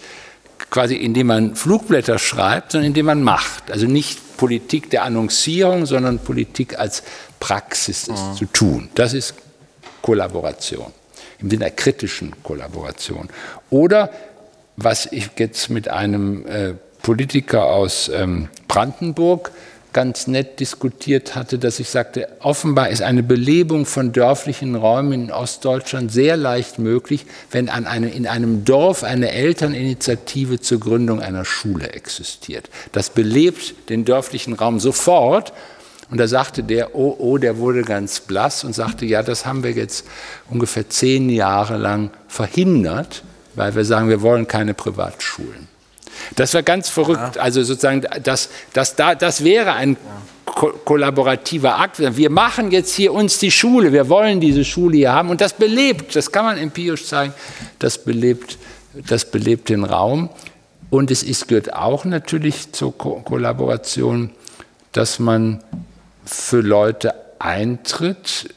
quasi 0.71 0.97
indem 0.97 1.29
man 1.29 1.55
Flugblätter 1.55 2.19
schreibt, 2.19 2.73
sondern 2.73 2.89
indem 2.89 3.07
man 3.07 3.23
macht. 3.23 3.71
Also 3.71 3.87
nicht 3.87 4.37
Politik 4.39 4.91
der 4.91 5.05
Annoncierung, 5.05 5.87
sondern 5.87 6.19
Politik 6.19 6.79
als 6.79 7.03
Praxis 7.39 8.09
ist 8.09 8.25
mhm. 8.25 8.37
zu 8.37 8.47
tun. 8.47 8.89
Das 8.95 9.13
ist 9.13 9.35
Kollaboration, 10.03 10.93
im 11.45 11.51
Sinne 11.51 11.67
der 11.67 11.71
kritischen 11.71 12.33
Kollaboration. 12.43 13.29
Oder 13.71 14.11
was 14.77 15.07
ich 15.07 15.31
jetzt 15.39 15.71
mit 15.71 15.89
einem 15.89 16.47
äh, 16.47 16.75
Politiker 17.03 17.67
aus 17.67 18.11
ähm, 18.13 18.49
Brandenburg 18.67 19.53
ganz 19.93 20.27
nett 20.27 20.59
diskutiert 20.59 21.37
hatte, 21.37 21.59
dass 21.59 21.79
ich 21.79 21.89
sagte, 21.89 22.29
offenbar 22.41 22.89
ist 22.89 23.01
eine 23.03 23.23
Belebung 23.23 23.87
von 23.87 24.11
dörflichen 24.11 24.75
Räumen 24.75 25.13
in 25.13 25.31
Ostdeutschland 25.31 26.11
sehr 26.11 26.37
leicht 26.37 26.81
möglich, 26.81 27.27
wenn 27.53 27.69
an 27.69 27.87
eine, 27.87 28.11
in 28.11 28.27
einem 28.27 28.65
Dorf 28.65 29.05
eine 29.05 29.31
Elterninitiative 29.31 30.61
zur 30.61 30.81
Gründung 30.81 31.21
einer 31.21 31.45
Schule 31.45 31.93
existiert. 31.93 32.69
Das 32.91 33.11
belebt 33.11 33.89
den 33.89 34.05
dörflichen 34.05 34.55
Raum 34.55 34.81
sofort. 34.81 35.53
Und 36.11 36.19
da 36.19 36.29
sagte 36.29 36.63
der, 36.63 36.95
oh, 36.95 37.17
oh, 37.19 37.39
der 37.39 37.59
wurde 37.59 37.83
ganz 37.83 38.21
blass 38.21 38.65
und 38.65 38.75
sagte, 38.75 39.07
ja, 39.07 39.23
das 39.23 39.47
haben 39.47 39.65
wir 39.65 39.73
jetzt 39.73 40.07
ungefähr 40.51 40.89
zehn 40.89 41.31
Jahre 41.31 41.77
lang 41.77 42.11
verhindert, 42.29 43.23
weil 43.55 43.75
wir 43.75 43.85
sagen, 43.85 44.09
wir 44.09 44.23
wollen 44.23 44.47
keine 44.47 44.75
Privatschulen. 44.75 45.69
Das 46.37 46.55
war 46.55 46.63
ganz 46.63 46.89
verrückt. 46.89 47.37
Ja. 47.37 47.43
Also 47.43 47.63
sozusagen, 47.63 48.03
das, 48.23 48.49
das, 48.73 48.97
da, 48.97 49.15
das 49.15 49.45
wäre 49.45 49.73
ein 49.73 49.97
ko 50.45 50.69
kollaborativer 50.85 51.79
Akt. 51.79 51.99
Wir 52.17 52.31
machen 52.31 52.71
jetzt 52.71 52.95
hier 52.95 53.13
uns 53.13 53.39
die 53.39 53.51
Schule, 53.51 53.93
wir 53.93 54.09
wollen 54.09 54.41
diese 54.41 54.65
Schule 54.65 54.97
hier 54.97 55.13
haben 55.13 55.31
und 55.31 55.41
das 55.41 55.55
belebt, 55.55 56.15
das 56.15 56.31
kann 56.31 56.45
man 56.45 56.59
empirisch 56.59 57.07
zeigen, 57.07 57.33
das 57.79 57.99
belebt, 57.99 58.59
das 59.09 59.31
belebt 59.31 59.69
den 59.69 59.85
Raum. 59.85 60.31
Und 60.91 61.11
es 61.11 61.23
ist, 61.23 61.49
gehört 61.49 61.75
auch 61.75 62.05
natürlich 62.05 62.73
zur 62.73 62.97
ko 62.97 63.21
Kollaboration, 63.25 64.31
dass 64.93 65.19
man 65.19 65.61
für 66.25 66.61
Leute 66.61 67.15
eintritt, 67.39 68.55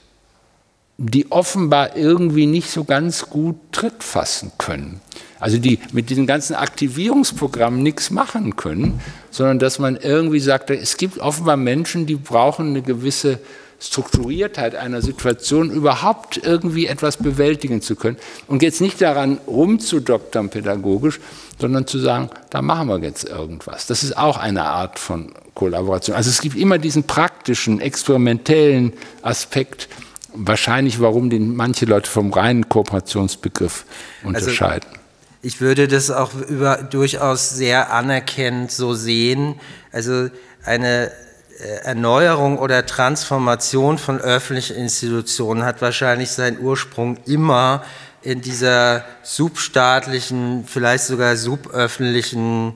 die 0.97 1.31
offenbar 1.31 1.95
irgendwie 1.95 2.47
nicht 2.47 2.71
so 2.71 2.83
ganz 2.83 3.29
gut 3.29 3.55
Tritt 3.71 4.03
fassen 4.03 4.51
können. 4.57 4.99
Also 5.39 5.59
die 5.59 5.79
mit 5.91 6.09
diesen 6.09 6.25
ganzen 6.25 6.55
Aktivierungsprogrammen 6.55 7.83
nichts 7.83 8.09
machen 8.09 8.55
können, 8.55 8.99
sondern 9.29 9.59
dass 9.59 9.77
man 9.77 9.95
irgendwie 9.95 10.39
sagt, 10.39 10.71
es 10.71 10.97
gibt 10.97 11.19
offenbar 11.19 11.57
Menschen, 11.57 12.07
die 12.07 12.15
brauchen 12.15 12.69
eine 12.69 12.81
gewisse 12.81 13.39
Strukturiertheit 13.79 14.73
einer 14.73 15.03
Situation, 15.03 15.69
überhaupt 15.69 16.37
irgendwie 16.43 16.87
etwas 16.87 17.17
bewältigen 17.17 17.83
zu 17.83 17.95
können. 17.95 18.17
Und 18.47 18.63
jetzt 18.63 18.81
nicht 18.81 18.99
daran 18.99 19.37
rumzudoktern 19.45 20.49
pädagogisch, 20.49 21.19
sondern 21.59 21.85
zu 21.85 21.99
sagen, 21.99 22.31
da 22.49 22.63
machen 22.63 22.87
wir 22.87 22.99
jetzt 22.99 23.29
irgendwas. 23.29 23.85
Das 23.85 24.03
ist 24.03 24.17
auch 24.17 24.37
eine 24.37 24.63
Art 24.63 24.97
von 24.97 25.31
Kollaboration. 25.57 26.15
Also 26.15 26.29
es 26.29 26.39
gibt 26.39 26.55
immer 26.55 26.77
diesen 26.77 27.05
praktischen, 27.05 27.81
experimentellen 27.81 28.93
Aspekt, 29.23 29.89
wahrscheinlich 30.35 31.01
warum 31.01 31.31
den 31.31 31.55
manche 31.55 31.85
Leute 31.85 32.07
vom 32.07 32.31
reinen 32.31 32.69
Kooperationsbegriff 32.69 33.85
also 34.19 34.27
unterscheiden. 34.27 34.87
Also 34.87 35.01
ich 35.41 35.59
würde 35.59 35.87
das 35.87 36.11
auch 36.11 36.35
über, 36.35 36.77
durchaus 36.77 37.49
sehr 37.49 37.91
anerkennend 37.91 38.71
so 38.71 38.93
sehen. 38.93 39.55
Also 39.91 40.29
eine 40.63 41.11
äh, 41.59 41.85
Erneuerung 41.85 42.59
oder 42.59 42.85
Transformation 42.85 43.97
von 43.97 44.19
öffentlichen 44.19 44.75
Institutionen 44.75 45.63
hat 45.63 45.81
wahrscheinlich 45.81 46.29
seinen 46.29 46.59
Ursprung 46.59 47.17
immer 47.25 47.83
in 48.21 48.41
dieser 48.41 49.05
substaatlichen, 49.23 50.65
vielleicht 50.67 51.05
sogar 51.05 51.35
suböffentlichen, 51.35 52.73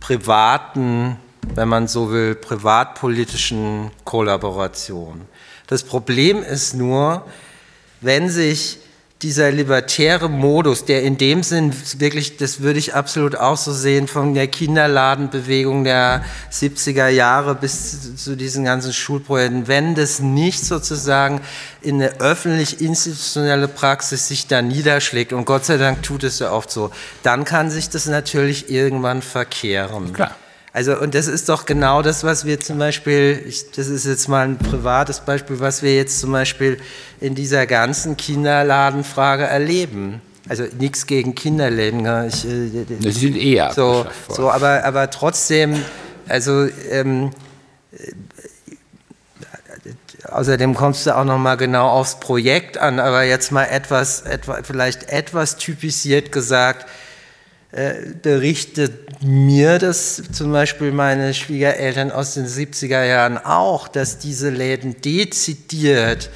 privaten, 0.00 1.18
wenn 1.54 1.68
man 1.68 1.88
so 1.88 2.10
will, 2.10 2.34
privatpolitischen 2.34 3.90
Kollaboration. 4.04 5.22
Das 5.66 5.82
Problem 5.82 6.42
ist 6.42 6.74
nur, 6.74 7.24
wenn 8.00 8.28
sich 8.30 8.78
dieser 9.22 9.50
libertäre 9.50 10.28
Modus, 10.28 10.84
der 10.84 11.02
in 11.02 11.18
dem 11.18 11.42
Sinn 11.42 11.74
wirklich, 11.98 12.36
das 12.36 12.60
würde 12.60 12.78
ich 12.78 12.94
absolut 12.94 13.34
auch 13.34 13.56
so 13.56 13.72
sehen, 13.72 14.06
von 14.06 14.32
der 14.32 14.46
Kinderladenbewegung 14.46 15.82
der 15.82 16.24
70er 16.52 17.08
Jahre 17.08 17.56
bis 17.56 18.14
zu 18.14 18.36
diesen 18.36 18.64
ganzen 18.64 18.92
Schulprojekten, 18.92 19.66
wenn 19.66 19.96
das 19.96 20.20
nicht 20.20 20.64
sozusagen 20.64 21.40
in 21.80 21.96
eine 21.96 22.20
öffentlich-institutionelle 22.20 23.66
Praxis 23.66 24.28
sich 24.28 24.46
da 24.46 24.62
niederschlägt, 24.62 25.32
und 25.32 25.46
Gott 25.46 25.64
sei 25.64 25.78
Dank 25.78 26.04
tut 26.04 26.22
es 26.22 26.38
ja 26.38 26.52
oft 26.52 26.70
so, 26.70 26.92
dann 27.24 27.44
kann 27.44 27.70
sich 27.70 27.90
das 27.90 28.06
natürlich 28.06 28.70
irgendwann 28.70 29.22
verkehren. 29.22 30.12
Klar. 30.12 30.36
Also, 30.72 30.98
und 30.98 31.14
das 31.14 31.26
ist 31.26 31.48
doch 31.48 31.66
genau 31.66 32.02
das, 32.02 32.24
was 32.24 32.44
wir 32.44 32.60
zum 32.60 32.78
Beispiel, 32.78 33.42
ich, 33.46 33.70
das 33.70 33.88
ist 33.88 34.06
jetzt 34.06 34.28
mal 34.28 34.46
ein 34.46 34.58
privates 34.58 35.20
Beispiel, 35.20 35.60
was 35.60 35.82
wir 35.82 35.96
jetzt 35.96 36.20
zum 36.20 36.32
Beispiel 36.32 36.78
in 37.20 37.34
dieser 37.34 37.66
ganzen 37.66 38.16
Kinderladenfrage 38.16 39.44
erleben. 39.44 40.20
Also 40.48 40.64
nichts 40.78 41.06
gegen 41.06 41.34
Kinderläden. 41.34 42.00
Ich, 42.28 42.44
äh, 42.44 42.84
das 43.02 43.16
sind 43.16 43.36
eher. 43.36 43.72
So, 43.72 44.06
so 44.28 44.50
aber, 44.50 44.84
aber 44.84 45.10
trotzdem, 45.10 45.82
also 46.26 46.68
ähm, 46.90 47.30
äh, 47.92 48.12
Außerdem 50.30 50.74
kommst 50.74 51.06
du 51.06 51.16
auch 51.16 51.24
noch 51.24 51.38
mal 51.38 51.56
genau 51.56 51.88
aufs 51.88 52.20
Projekt 52.20 52.76
an, 52.76 53.00
aber 53.00 53.22
jetzt 53.22 53.50
mal 53.50 53.64
etwas, 53.64 54.22
etwa, 54.22 54.58
vielleicht 54.62 55.08
etwas 55.10 55.56
typisiert 55.56 56.32
gesagt, 56.32 56.86
berichtet 58.22 59.22
mir 59.22 59.78
das 59.78 60.22
zum 60.32 60.52
Beispiel 60.52 60.90
meine 60.90 61.34
Schwiegereltern 61.34 62.10
aus 62.10 62.34
den 62.34 62.46
70er 62.46 63.04
Jahren 63.04 63.36
auch, 63.36 63.88
dass 63.88 64.18
diese 64.18 64.48
Läden 64.48 65.00
dezidiert 65.02 66.30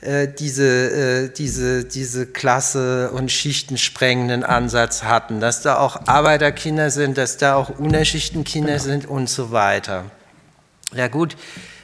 äh, 0.00 0.28
diese, 0.28 1.26
äh, 1.26 1.28
diese, 1.28 1.84
diese 1.84 2.26
Klasse- 2.26 3.10
und 3.10 3.30
Schichtensprengenden 3.30 4.44
Ansatz 4.44 5.02
hatten, 5.02 5.40
dass 5.40 5.60
da 5.60 5.76
auch 5.78 6.06
Arbeiterkinder 6.06 6.90
sind, 6.90 7.18
dass 7.18 7.36
da 7.36 7.54
auch 7.54 7.78
Unterschichtenkinder 7.78 8.72
genau. 8.72 8.82
sind 8.82 9.06
und 9.06 9.28
so 9.28 9.52
weiter. 9.52 10.04
Ja 10.94 11.08
gut, 11.08 11.36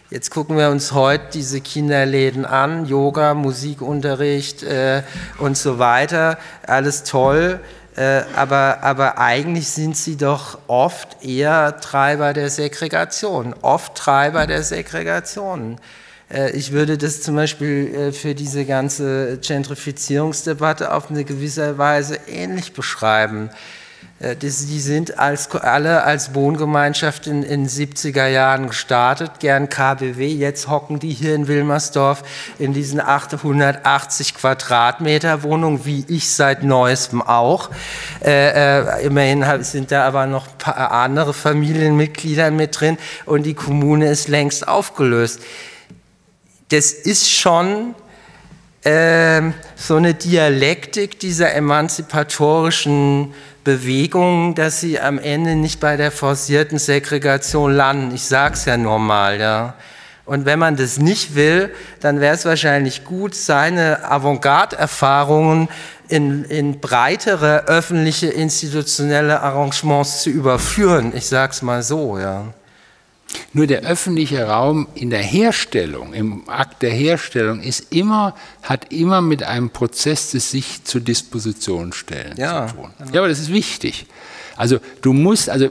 Jetzt 0.09 0.31
gucken 0.31 0.57
wir 0.57 0.71
uns 0.71 0.93
heute 0.93 1.25
diese 1.35 1.61
Kinderläden 1.61 2.45
an, 2.45 2.87
Yoga, 2.87 3.35
Musikunterricht 3.35 4.63
äh, 4.63 5.03
und 5.39 5.59
so 5.59 5.81
weiter, 5.81 6.39
alles 6.65 7.03
toll. 7.03 7.59
Äh, 7.97 8.25
aber, 8.35 8.83
aber 8.83 9.19
eigentlich 9.19 9.69
sind 9.69 9.97
sie 9.97 10.17
doch 10.17 10.59
oft 10.67 11.25
eher 11.25 11.81
Treiber 11.81 12.35
der 12.35 12.51
Segregation, 12.51 13.55
oft 13.63 13.95
Treiber 13.95 14.47
der 14.47 14.63
Segregation. 14.63 15.79
Äh, 16.31 16.51
ich 16.51 16.73
würde 16.73 16.99
das 16.99 17.23
zum 17.23 17.37
Beispiel 17.37 17.95
äh, 17.95 18.13
für 18.13 18.35
diese 18.35 18.67
ganze 18.67 19.39
Gentrifizierungsdebatte 19.39 20.93
auf 20.93 21.11
eine 21.11 21.25
gewisse 21.25 21.79
Weise 21.79 22.19
ähnlich 22.29 22.75
beschreiben. 22.75 23.49
Äh, 24.19 24.37
die 24.37 24.49
sind 24.49 25.19
als, 25.19 25.51
alle 25.51 26.05
als 26.05 26.35
Wohngemeinschaft 26.35 27.27
in 27.27 27.43
den 27.43 27.69
70er 27.69 28.27
Jahren 28.27 28.69
gestartet, 28.69 29.41
gern 29.41 29.69
KBW. 29.69 30.27
Jetzt 30.27 30.69
hocken 30.69 30.99
die 30.99 31.11
hier 31.11 31.35
in 31.35 31.49
Wilmersdorf 31.49 32.23
in 32.59 32.73
diesen 32.73 33.01
880 33.01 34.35
Quadratmeter 34.35 35.43
Wohnungen, 35.43 35.85
wie 35.85 36.05
ich 36.09 36.31
seit 36.31 36.63
neuestem 36.63 37.21
auch. 37.21 37.71
Äh, 38.25 39.01
äh, 39.01 39.05
immerhin 39.05 39.45
sind 39.63 39.93
da 39.93 40.07
aber 40.07 40.27
noch 40.27 40.49
ein 40.49 40.59
paar 40.59 40.91
andere 40.93 41.35
Familienmitglieder 41.35 42.51
mit 42.51 42.81
drin 42.81 42.97
und 43.27 43.43
die 43.45 43.55
Kommune 43.55 44.09
ist 44.09 44.29
längst 44.29 44.67
aufgelöst. 44.67 45.41
Das 46.71 46.91
ist 46.91 47.31
schon 47.31 47.95
äh, 48.83 49.43
so 49.77 49.97
eine 49.97 50.15
Dialektik 50.15 51.21
dieser 51.21 51.55
emanzipatorischen 51.55 53.35
Bewegungen, 53.67 54.55
dass 54.55 54.81
sie 54.81 55.01
am 55.01 55.19
Ende 55.19 55.57
nicht 55.57 55.81
bei 55.81 55.97
der 55.97 56.13
forcierten 56.13 56.79
Segregation 56.79 57.75
landen. 57.75 58.15
Ich 58.15 58.25
sage 58.25 58.55
es 58.55 58.65
ja 58.65 58.77
normal, 58.77 59.41
ja. 59.41 59.75
Und 60.25 60.45
wenn 60.45 60.61
man 60.61 60.77
das 60.77 60.99
nicht 60.99 61.35
will, 61.35 61.75
dann 62.01 62.21
wäre 62.21 62.37
es 62.37 62.45
wahrscheinlich 62.45 63.05
gut, 63.05 63.35
seine 63.35 64.09
Avantgarde-Erfahrungen 64.09 65.69
in, 66.07 66.45
in 66.45 66.79
breitere 66.79 67.65
öffentliche 67.67 68.29
institutionelle 68.29 69.41
Arrangements 69.41 70.23
zu 70.23 70.31
überführen. 70.31 71.13
Ich 71.13 71.27
sage 71.27 71.53
es 71.53 71.61
mal 71.61 71.83
so, 71.83 72.21
ja. 72.21 72.45
Nur 73.53 73.67
der 73.67 73.83
öffentliche 73.83 74.45
Raum 74.45 74.87
in 74.95 75.11
der 75.11 75.23
Herstellung, 75.23 76.13
im 76.13 76.49
Akt 76.49 76.83
der 76.83 76.91
Herstellung, 76.91 77.61
ist 77.61 77.93
immer, 77.93 78.35
hat 78.63 78.93
immer 78.93 79.21
mit 79.21 79.43
einem 79.43 79.71
Prozess 79.71 80.31
des 80.31 80.51
sich 80.51 80.85
zur 80.85 81.01
Disposition 81.01 81.93
stellen 81.93 82.35
ja, 82.37 82.67
zu 82.67 82.75
tun. 82.75 82.91
Genau. 82.99 83.11
Ja, 83.13 83.21
aber 83.21 83.29
das 83.29 83.39
ist 83.39 83.53
wichtig. 83.53 84.07
Also 84.57 84.79
du 85.03 85.13
musst, 85.13 85.51
also 85.51 85.69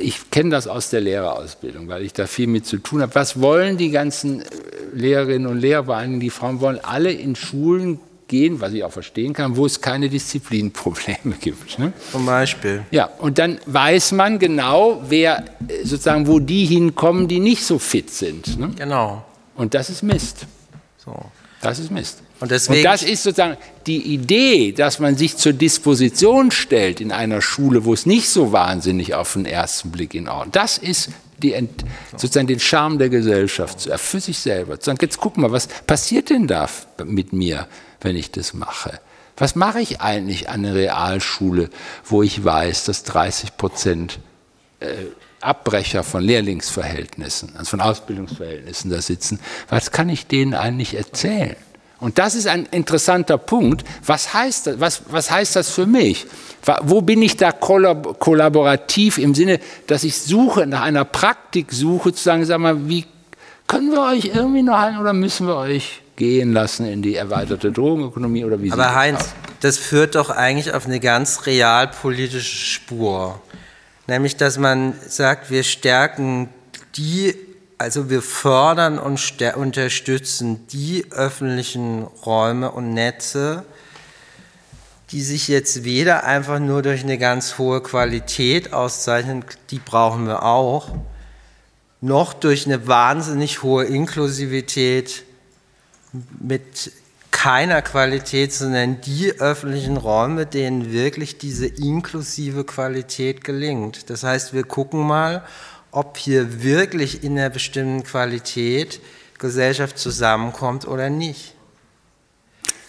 ich 0.00 0.30
kenne 0.30 0.50
das 0.50 0.66
aus 0.66 0.90
der 0.90 1.00
Lehrerausbildung, 1.00 1.88
weil 1.88 2.02
ich 2.02 2.12
da 2.12 2.26
viel 2.26 2.48
mit 2.48 2.66
zu 2.66 2.78
tun 2.78 3.00
habe. 3.00 3.14
Was 3.14 3.40
wollen 3.40 3.76
die 3.76 3.90
ganzen 3.90 4.42
äh, 4.42 4.46
Lehrerinnen 4.92 5.46
und 5.46 5.58
Lehrer, 5.58 5.84
vor 5.84 5.96
allem 5.96 6.20
die 6.20 6.30
Frauen, 6.30 6.60
wollen 6.60 6.80
alle 6.82 7.12
in 7.12 7.36
Schulen 7.36 8.00
gehen, 8.28 8.60
was 8.60 8.72
ich 8.72 8.84
auch 8.84 8.92
verstehen 8.92 9.32
kann, 9.32 9.56
wo 9.56 9.66
es 9.66 9.80
keine 9.80 10.08
Disziplinprobleme 10.08 11.36
gibt. 11.40 11.78
Ne? 11.78 11.92
Zum 12.10 12.26
Beispiel. 12.26 12.84
Ja, 12.90 13.06
und 13.18 13.38
dann 13.38 13.58
weiß 13.66 14.12
man 14.12 14.38
genau, 14.38 15.02
wer 15.08 15.44
äh, 15.68 15.84
sozusagen, 15.84 16.26
wo 16.26 16.38
die 16.38 16.64
hinkommen, 16.64 17.28
die 17.28 17.40
nicht 17.40 17.64
so 17.64 17.78
fit 17.78 18.10
sind. 18.10 18.58
Ne? 18.58 18.70
Genau. 18.76 19.24
Und 19.56 19.74
das 19.74 19.90
ist 19.90 20.02
Mist. 20.02 20.46
So. 21.04 21.14
Das 21.60 21.78
ist 21.78 21.90
Mist. 21.90 22.22
Und, 22.40 22.50
deswegen 22.50 22.80
und 22.80 22.84
das 22.84 23.02
ist 23.02 23.22
sozusagen 23.22 23.56
die 23.86 24.02
Idee, 24.12 24.72
dass 24.72 24.98
man 24.98 25.16
sich 25.16 25.36
zur 25.36 25.52
Disposition 25.52 26.50
stellt 26.50 27.00
in 27.00 27.12
einer 27.12 27.40
Schule, 27.40 27.84
wo 27.84 27.94
es 27.94 28.06
nicht 28.06 28.28
so 28.28 28.52
wahnsinnig 28.52 29.14
auf 29.14 29.32
den 29.34 29.46
ersten 29.46 29.90
Blick 29.90 30.14
in 30.14 30.28
Ordnung. 30.28 30.52
Das 30.52 30.76
ist 30.76 31.10
die, 31.42 31.54
sozusagen 32.16 32.46
den 32.46 32.60
Charme 32.60 32.98
der 32.98 33.08
Gesellschaft 33.08 33.88
für 33.98 34.20
sich 34.20 34.38
selber. 34.38 34.76
Sagen, 34.80 34.98
jetzt 35.00 35.18
guck 35.18 35.36
mal, 35.36 35.52
was 35.52 35.66
passiert 35.66 36.30
denn 36.30 36.46
da 36.46 36.68
mit 37.04 37.32
mir, 37.32 37.66
wenn 38.04 38.16
ich 38.16 38.30
das 38.30 38.54
mache? 38.54 39.00
Was 39.36 39.56
mache 39.56 39.80
ich 39.80 40.00
eigentlich 40.00 40.48
an 40.48 40.62
der 40.62 40.74
Realschule, 40.74 41.70
wo 42.04 42.22
ich 42.22 42.44
weiß, 42.44 42.84
dass 42.84 43.02
30 43.02 43.56
Prozent 43.56 44.20
äh, 44.80 44.86
Abbrecher 45.40 46.04
von 46.04 46.22
Lehrlingsverhältnissen, 46.22 47.56
also 47.56 47.70
von 47.70 47.80
Ausbildungsverhältnissen 47.80 48.90
da 48.90 49.02
sitzen? 49.02 49.40
Was 49.68 49.90
kann 49.90 50.08
ich 50.08 50.26
denen 50.26 50.54
eigentlich 50.54 50.94
erzählen? 50.94 51.56
Und 51.98 52.18
das 52.18 52.34
ist 52.34 52.46
ein 52.46 52.66
interessanter 52.66 53.38
Punkt. 53.38 53.84
Was 54.04 54.34
heißt 54.34 54.66
das, 54.66 54.80
was, 54.80 55.02
was 55.08 55.30
heißt 55.30 55.56
das 55.56 55.70
für 55.70 55.86
mich? 55.86 56.26
Wo 56.82 57.00
bin 57.00 57.22
ich 57.22 57.36
da 57.36 57.50
kollaborativ 57.50 59.18
im 59.18 59.34
Sinne, 59.34 59.58
dass 59.86 60.04
ich 60.04 60.18
suche, 60.18 60.66
nach 60.66 60.82
einer 60.82 61.04
Praktik 61.04 61.72
suche, 61.72 62.12
zu 62.12 62.22
sagen, 62.22 62.44
sag 62.44 62.58
mal, 62.58 62.88
wie 62.88 63.06
können 63.66 63.90
wir 63.90 64.02
euch 64.02 64.26
irgendwie 64.26 64.62
noch 64.62 64.78
halten 64.78 64.98
oder 64.98 65.12
müssen 65.12 65.46
wir 65.46 65.56
euch 65.56 66.02
gehen 66.16 66.52
lassen 66.52 66.86
in 66.86 67.02
die 67.02 67.16
erweiterte 67.16 67.72
Drogenökonomie 67.72 68.44
oder 68.44 68.62
wie 68.62 68.70
Aber 68.72 68.94
Heinz, 68.94 69.18
das, 69.18 69.34
das 69.60 69.78
führt 69.78 70.14
doch 70.14 70.30
eigentlich 70.30 70.72
auf 70.72 70.86
eine 70.86 71.00
ganz 71.00 71.46
realpolitische 71.46 72.56
Spur. 72.56 73.40
Nämlich, 74.06 74.36
dass 74.36 74.58
man 74.58 74.94
sagt, 75.06 75.50
wir 75.50 75.62
stärken 75.62 76.48
die 76.96 77.34
also 77.78 78.08
wir 78.08 78.22
fördern 78.22 78.98
und 78.98 79.20
unterstützen 79.56 80.66
die 80.68 81.06
öffentlichen 81.10 82.04
Räume 82.24 82.70
und 82.70 82.94
Netze, 82.94 83.64
die 85.10 85.22
sich 85.22 85.48
jetzt 85.48 85.84
weder 85.84 86.24
einfach 86.24 86.58
nur 86.60 86.82
durch 86.82 87.02
eine 87.02 87.18
ganz 87.18 87.58
hohe 87.58 87.82
Qualität 87.82 88.72
auszeichnen, 88.72 89.44
die 89.70 89.80
brauchen 89.80 90.26
wir 90.26 90.44
auch, 90.44 90.92
noch 92.00 92.32
durch 92.32 92.66
eine 92.66 92.86
wahnsinnig 92.86 93.62
hohe 93.62 93.84
Inklusivität 93.84 95.24
mit 96.40 96.92
keiner 97.30 97.82
Qualität, 97.82 98.52
sondern 98.52 99.00
die 99.00 99.32
öffentlichen 99.40 99.96
Räume, 99.96 100.46
denen 100.46 100.92
wirklich 100.92 101.36
diese 101.36 101.66
inklusive 101.66 102.64
Qualität 102.64 103.44
gelingt. 103.44 104.08
Das 104.08 104.22
heißt, 104.22 104.54
wir 104.54 104.64
gucken 104.64 105.06
mal, 105.06 105.42
ob 105.90 106.16
hier 106.16 106.62
wirklich 106.62 107.22
in 107.22 107.38
einer 107.38 107.50
bestimmten 107.50 108.02
Qualität 108.02 109.00
Gesellschaft 109.38 109.98
zusammenkommt 109.98 110.86
oder 110.86 111.10
nicht. 111.10 111.54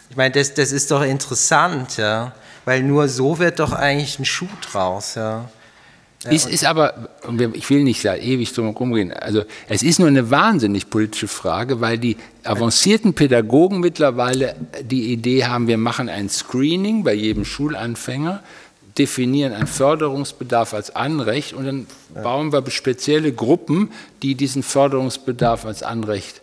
Ich 0.09 0.15
meine, 0.15 0.33
das, 0.33 0.53
das 0.53 0.71
ist 0.71 0.91
doch 0.91 1.03
interessant, 1.03 1.97
ja, 1.97 2.33
weil 2.63 2.83
nur 2.83 3.09
so 3.09 3.39
wird 3.39 3.59
doch 3.59 3.73
eigentlich 3.73 4.19
ein 4.19 4.25
Schuh 4.25 4.47
draus, 4.61 5.15
ja. 5.15 5.49
Ja, 6.25 6.31
es 6.31 6.45
ist 6.45 6.65
aber, 6.65 7.09
ich 7.53 7.69
will 7.69 7.83
nicht 7.83 8.03
da 8.03 8.15
ewig 8.15 8.51
drum 8.53 8.65
herum 8.65 8.93
reden, 8.93 9.13
also 9.13 9.43
es 9.69 9.83
ist 9.83 9.99
nur 9.99 10.07
eine 10.07 10.31
wahnsinnig 10.31 10.89
politische 10.89 11.27
Frage, 11.27 11.81
weil 11.81 11.97
die 11.97 12.17
avancierten 12.43 13.13
Pädagogen 13.13 13.79
mittlerweile 13.79 14.55
die 14.81 15.13
Idee 15.13 15.45
haben, 15.45 15.67
wir 15.67 15.77
machen 15.77 16.09
ein 16.09 16.29
Screening 16.29 17.03
bei 17.03 17.13
jedem 17.13 17.45
Schulanfänger 17.45 18.43
definieren 18.97 19.53
einen 19.53 19.67
Förderungsbedarf 19.67 20.73
als 20.73 20.95
Anrecht 20.95 21.53
und 21.53 21.65
dann 21.65 21.87
bauen 22.23 22.53
wir 22.53 22.63
spezielle 22.71 23.33
Gruppen, 23.33 23.91
die 24.21 24.35
diesen 24.35 24.63
Förderungsbedarf 24.63 25.65
als 25.65 25.83
Anrecht 25.83 26.41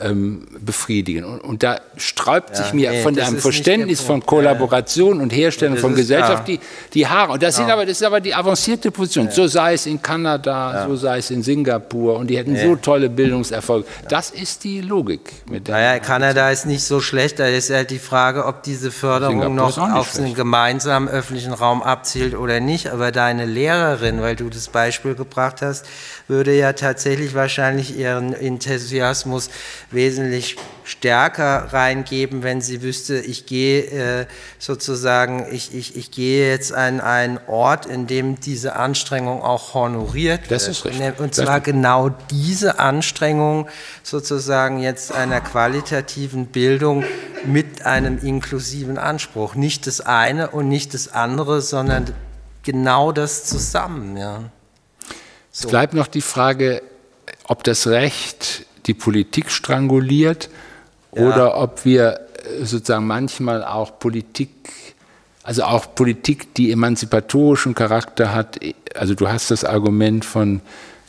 ähm, 0.00 0.46
befriedigen. 0.58 1.24
Und, 1.24 1.40
und, 1.40 1.62
da 1.62 1.80
sträubt 1.96 2.50
ja, 2.50 2.56
sich 2.56 2.72
mir 2.72 2.90
nee, 2.90 3.02
von 3.02 3.18
einem 3.18 3.38
Verständnis 3.38 4.00
von 4.00 4.24
Kollaboration 4.26 5.20
und 5.20 5.30
Herstellung 5.30 5.76
von 5.76 5.94
Gesellschaft 5.94 6.48
die, 6.48 6.58
die 6.94 7.06
Haare. 7.06 7.32
Und 7.32 7.42
das, 7.42 7.56
sind 7.56 7.70
aber, 7.70 7.86
das 7.86 7.98
ist 7.98 8.02
aber 8.02 8.20
die 8.20 8.34
avancierte 8.34 8.90
Position. 8.90 9.30
So 9.30 9.46
sei 9.46 9.74
es 9.74 9.86
in 9.86 10.02
Kanada, 10.02 10.86
so 10.88 10.96
sei 10.96 11.18
es 11.18 11.30
in 11.30 11.42
Singapur. 11.42 12.16
Und 12.16 12.28
die 12.28 12.36
hätten 12.36 12.56
so 12.56 12.74
tolle 12.76 13.08
Bildungserfolge. 13.08 13.86
Das 14.08 14.30
ist 14.30 14.64
die 14.64 14.80
Logik. 14.80 15.20
Mit 15.48 15.68
der 15.68 15.76
naja, 15.76 15.98
Kanada 16.00 16.50
ist 16.50 16.66
nicht 16.66 16.82
so 16.82 17.00
schlecht. 17.00 17.38
Da 17.38 17.46
ist 17.46 17.70
halt 17.70 17.90
die 17.90 17.98
Frage, 18.00 18.46
ob 18.46 18.64
diese 18.64 18.90
Förderung 18.90 19.42
Singapur 19.42 19.54
noch 19.54 19.78
auf 19.78 20.10
schlecht. 20.10 20.26
einen 20.26 20.34
gemeinsamen 20.34 21.08
öffentlichen 21.08 21.52
Raum 21.52 21.82
abzielt 21.82 22.34
oder 22.34 22.58
nicht. 22.58 22.90
Aber 22.90 23.12
deine 23.12 23.46
Lehrerin, 23.46 24.20
weil 24.20 24.34
du 24.34 24.50
das 24.50 24.68
Beispiel 24.68 25.14
gebracht 25.14 25.62
hast, 25.62 25.86
würde 26.26 26.52
ja 26.52 26.72
tatsächlich 26.72 27.34
wahrscheinlich 27.34 27.96
ihren 27.96 28.32
Enthusiasmus 28.32 29.50
wesentlich 29.90 30.56
stärker 30.84 31.72
reingeben, 31.72 32.42
wenn 32.42 32.60
sie 32.60 32.82
wüsste, 32.82 33.18
ich 33.18 33.46
gehe 33.46 33.84
äh, 33.84 34.26
sozusagen, 34.58 35.46
ich, 35.50 35.74
ich, 35.74 35.96
ich 35.96 36.10
gehe 36.10 36.50
jetzt 36.50 36.72
an 36.72 37.00
einen 37.00 37.40
Ort, 37.46 37.86
in 37.86 38.06
dem 38.06 38.38
diese 38.38 38.76
Anstrengung 38.76 39.42
auch 39.42 39.74
honoriert 39.74 40.42
wird. 40.42 40.50
Das 40.50 40.68
ist 40.68 40.84
richtig. 40.84 41.18
Und 41.18 41.34
zwar 41.34 41.60
genau 41.60 42.10
diese 42.30 42.78
Anstrengung 42.78 43.68
sozusagen 44.02 44.78
jetzt 44.80 45.12
einer 45.12 45.40
qualitativen 45.40 46.46
Bildung 46.46 47.04
mit 47.46 47.86
einem 47.86 48.18
inklusiven 48.18 48.98
Anspruch. 48.98 49.54
Nicht 49.54 49.86
das 49.86 50.00
eine 50.02 50.50
und 50.50 50.68
nicht 50.68 50.92
das 50.92 51.08
andere, 51.08 51.62
sondern 51.62 52.12
genau 52.62 53.12
das 53.12 53.44
zusammen. 53.44 54.16
Ja. 54.16 54.50
So. 55.50 55.66
Es 55.66 55.70
bleibt 55.70 55.94
noch 55.94 56.08
die 56.08 56.20
Frage, 56.20 56.82
ob 57.46 57.64
das 57.64 57.86
Recht 57.86 58.66
die 58.86 58.94
Politik 58.94 59.50
stranguliert 59.50 60.48
ja. 61.14 61.22
oder 61.22 61.56
ob 61.58 61.84
wir 61.84 62.20
äh, 62.60 62.64
sozusagen 62.64 63.06
manchmal 63.06 63.64
auch 63.64 63.98
Politik, 63.98 64.50
also 65.42 65.64
auch 65.64 65.94
Politik, 65.94 66.54
die 66.54 66.70
emanzipatorischen 66.70 67.74
Charakter 67.74 68.34
hat. 68.34 68.60
Also 68.94 69.14
du 69.14 69.28
hast 69.28 69.50
das 69.50 69.64
Argument 69.64 70.24
von, 70.24 70.60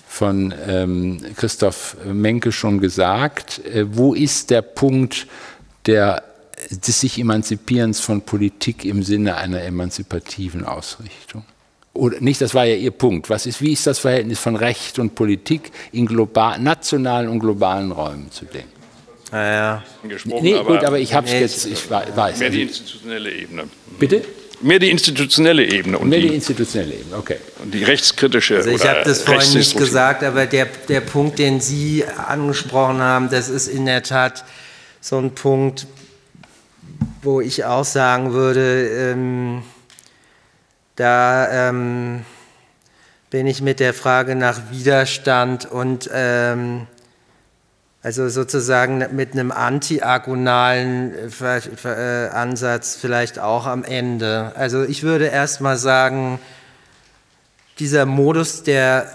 von 0.07 0.53
ähm, 0.67 1.21
Christoph 1.35 1.97
Menke 2.05 2.51
schon 2.51 2.79
gesagt. 2.79 3.63
Äh, 3.65 3.85
wo 3.95 4.13
ist 4.13 4.49
der 4.49 4.61
Punkt 4.61 5.27
der, 5.85 6.23
des 6.69 7.01
sich 7.01 7.19
Emanzipierens 7.19 7.99
von 7.99 8.21
Politik 8.21 8.85
im 8.85 9.03
Sinne 9.03 9.35
einer 9.35 9.61
emanzipativen 9.61 10.65
Ausrichtung? 10.65 11.43
Oder 11.95 12.19
nicht, 12.19 12.41
das 12.41 12.53
war 12.53 12.65
ja 12.65 12.75
Ihr 12.75 12.91
Punkt. 12.91 13.29
Was 13.29 13.45
ist, 13.45 13.61
wie 13.61 13.73
ist 13.73 13.87
das 13.87 13.99
Verhältnis 13.99 14.37
von 14.37 14.55
Recht 14.55 14.99
und 14.99 15.15
Politik 15.15 15.71
in 15.91 16.05
global, 16.05 16.59
nationalen 16.59 17.29
und 17.29 17.39
globalen 17.39 17.91
Räumen 17.91 18.29
zu 18.31 18.45
denken? 18.45 18.69
Naja. 19.31 19.83
Nee, 20.25 20.61
gut, 20.63 20.83
aber 20.83 20.99
ich 20.99 21.13
habe 21.13 21.27
es 21.27 21.33
jetzt, 21.33 21.65
ich 21.65 21.89
weiß. 21.89 22.37
Mehr 22.37 22.49
die 22.49 22.61
institutionelle 22.63 23.31
Ebene. 23.31 23.63
Bitte? 23.97 24.21
Mehr 24.61 24.79
die 24.79 24.89
institutionelle 24.89 25.65
Ebene. 25.65 25.97
Und 25.97 26.09
Mehr 26.09 26.19
die, 26.19 26.29
die 26.29 26.35
institutionelle 26.35 26.93
Ebene, 26.93 27.17
okay. 27.17 27.37
Und 27.61 27.73
die 27.73 27.83
rechtskritische. 27.83 28.57
Also 28.57 28.69
ich 28.69 28.87
habe 28.87 29.01
das 29.03 29.21
vorhin 29.21 29.53
nicht 29.53 29.77
gesagt, 29.77 30.23
aber 30.23 30.45
der, 30.45 30.67
der 30.87 31.01
Punkt, 31.01 31.39
den 31.39 31.59
Sie 31.59 32.05
angesprochen 32.05 32.99
haben, 32.99 33.29
das 33.29 33.49
ist 33.49 33.67
in 33.67 33.85
der 33.85 34.03
Tat 34.03 34.45
so 35.01 35.17
ein 35.17 35.31
Punkt, 35.31 35.87
wo 37.21 37.41
ich 37.41 37.65
auch 37.65 37.83
sagen 37.83 38.33
würde, 38.33 38.87
ähm, 39.13 39.63
da 40.95 41.69
ähm, 41.69 42.25
bin 43.29 43.47
ich 43.47 43.61
mit 43.61 43.79
der 43.79 43.93
Frage 43.93 44.35
nach 44.35 44.71
Widerstand 44.71 45.65
und 45.65 46.09
ähm, 46.13 46.87
also 48.01 48.29
sozusagen 48.29 49.03
mit 49.13 49.33
einem 49.33 49.51
antiagonalen 49.51 51.13
äh, 51.41 51.57
äh, 51.83 52.29
Ansatz 52.29 52.95
vielleicht 52.95 53.39
auch 53.39 53.65
am 53.65 53.83
Ende. 53.83 54.53
Also 54.55 54.83
ich 54.83 55.03
würde 55.03 55.25
erst 55.25 55.59
mal 55.59 55.75
sagen, 55.75 56.39
dieser 57.79 58.05
Modus 58.05 58.63
der 58.63 59.07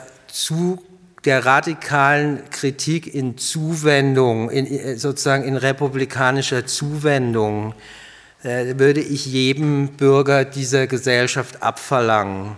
der 1.25 1.45
radikalen 1.47 2.49
Kritik 2.51 3.15
in 3.15 3.39
Zuwendung, 3.39 4.51
in, 4.51 4.99
sozusagen 4.99 5.45
in 5.45 5.57
republikanischer 5.57 6.67
Zuwendung, 6.67 7.73
äh, 7.73 8.00
würde 8.43 9.01
ich 9.01 9.27
jedem 9.27 9.89
Bürger 9.89 10.45
dieser 10.45 10.87
Gesellschaft 10.87 11.63
abverlangen. 11.63 12.57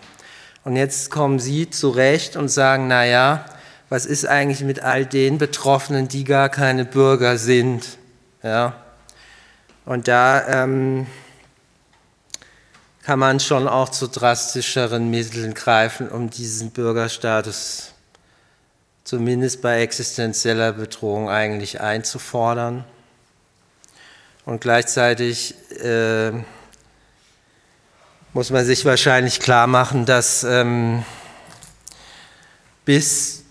Und 0.64 0.76
jetzt 0.76 1.10
kommen 1.10 1.38
Sie 1.38 1.70
zurecht 1.70 2.36
und 2.36 2.48
sagen, 2.48 2.86
naja, 2.86 3.44
was 3.88 4.06
ist 4.06 4.26
eigentlich 4.26 4.62
mit 4.62 4.80
all 4.80 5.04
den 5.04 5.38
Betroffenen, 5.38 6.09
die 6.09 6.24
gar 6.24 6.48
keine 6.48 6.84
Bürger 6.84 7.36
sind? 7.36 7.98
Ja. 8.42 8.74
Und 9.84 10.06
da 10.06 10.62
ähm, 10.62 11.06
kann 13.02 13.18
man 13.18 13.40
schon 13.40 13.66
auch 13.66 13.88
zu 13.88 14.06
drastischeren 14.06 15.10
Mitteln 15.10 15.54
greifen, 15.54 16.09
um 16.09 16.30
diesen 16.30 16.70
Bürgerstatus 16.70 17.92
zumindest 19.04 19.60
bei 19.60 19.82
existenzieller 19.82 20.72
Bedrohung 20.72 21.28
eigentlich 21.28 21.80
einzufordern. 21.80 22.84
Und 24.44 24.60
gleichzeitig 24.60 25.55
äh, 25.81 26.32
muss 28.32 28.51
man 28.51 28.64
sich 28.64 28.85
wahrscheinlich 28.85 29.39
klar 29.40 29.66
machen, 29.66 30.05
dass 30.05 30.43
ähm, 30.43 31.05
bis 32.85 33.44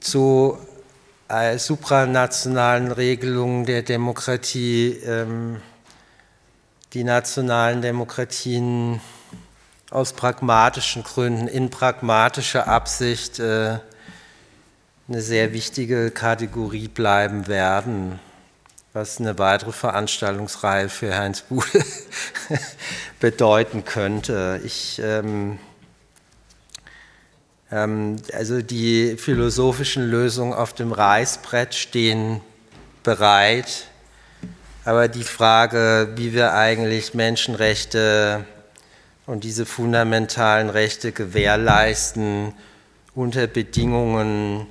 zu 0.00 0.58
äh, 1.28 1.58
supranationalen 1.58 2.90
Regelungen 2.90 3.64
der 3.64 3.82
Demokratie 3.82 4.92
ähm, 5.06 5.60
die 6.94 7.04
nationalen 7.04 7.82
Demokratien 7.82 9.00
aus 9.90 10.14
pragmatischen 10.14 11.02
Gründen, 11.02 11.46
in 11.46 11.70
pragmatischer 11.70 12.66
Absicht 12.66 13.38
äh, 13.38 13.78
eine 15.08 15.22
sehr 15.22 15.52
wichtige 15.52 16.10
Kategorie 16.10 16.88
bleiben 16.88 17.46
werden, 17.46 18.18
was 18.98 19.20
eine 19.20 19.38
weitere 19.38 19.70
Veranstaltungsreihe 19.70 20.88
für 20.88 21.16
Heinz 21.16 21.42
Bude 21.42 21.84
bedeuten 23.20 23.84
könnte. 23.84 24.60
Ich, 24.64 25.00
ähm, 25.00 25.60
ähm, 27.70 28.16
also 28.32 28.60
die 28.60 29.16
philosophischen 29.16 30.10
Lösungen 30.10 30.52
auf 30.52 30.72
dem 30.72 30.90
Reißbrett 30.90 31.76
stehen 31.76 32.40
bereit, 33.04 33.84
aber 34.84 35.06
die 35.06 35.22
Frage, 35.22 36.14
wie 36.16 36.32
wir 36.32 36.54
eigentlich 36.54 37.14
Menschenrechte 37.14 38.44
und 39.26 39.44
diese 39.44 39.64
fundamentalen 39.64 40.70
Rechte 40.70 41.12
gewährleisten 41.12 42.52
unter 43.14 43.46
Bedingungen, 43.46 44.66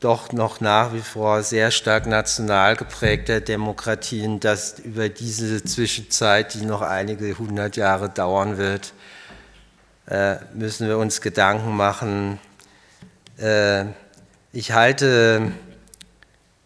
doch 0.00 0.32
noch 0.32 0.60
nach 0.60 0.92
wie 0.92 1.00
vor 1.00 1.42
sehr 1.42 1.70
stark 1.70 2.06
national 2.06 2.76
geprägter 2.76 3.40
Demokratien, 3.40 4.40
dass 4.40 4.78
über 4.78 5.08
diese 5.08 5.64
Zwischenzeit, 5.64 6.54
die 6.54 6.66
noch 6.66 6.82
einige 6.82 7.38
hundert 7.38 7.76
Jahre 7.76 8.10
dauern 8.10 8.58
wird, 8.58 8.92
äh, 10.06 10.36
müssen 10.54 10.86
wir 10.86 10.98
uns 10.98 11.20
Gedanken 11.20 11.74
machen. 11.76 12.38
Äh, 13.38 13.86
ich 14.52 14.72
halte 14.72 15.52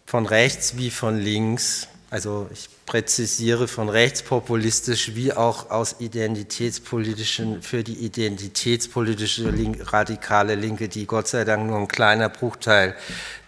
von 0.06 0.26
rechts 0.26 0.76
wie 0.76 0.90
von 0.90 1.16
links, 1.16 1.86
also 2.10 2.48
ich 2.52 2.68
präzisiere 2.90 3.68
von 3.68 3.88
rechtspopulistisch 3.88 5.14
wie 5.14 5.32
auch 5.32 5.70
aus 5.70 5.96
identitätspolitischen, 6.00 7.62
für 7.62 7.84
die 7.84 7.94
identitätspolitische 7.94 9.48
Link, 9.48 9.92
radikale 9.92 10.56
Linke, 10.56 10.88
die 10.88 11.06
Gott 11.06 11.28
sei 11.28 11.44
Dank 11.44 11.68
nur 11.68 11.78
ein 11.78 11.86
kleiner 11.86 12.28
Bruchteil 12.28 12.96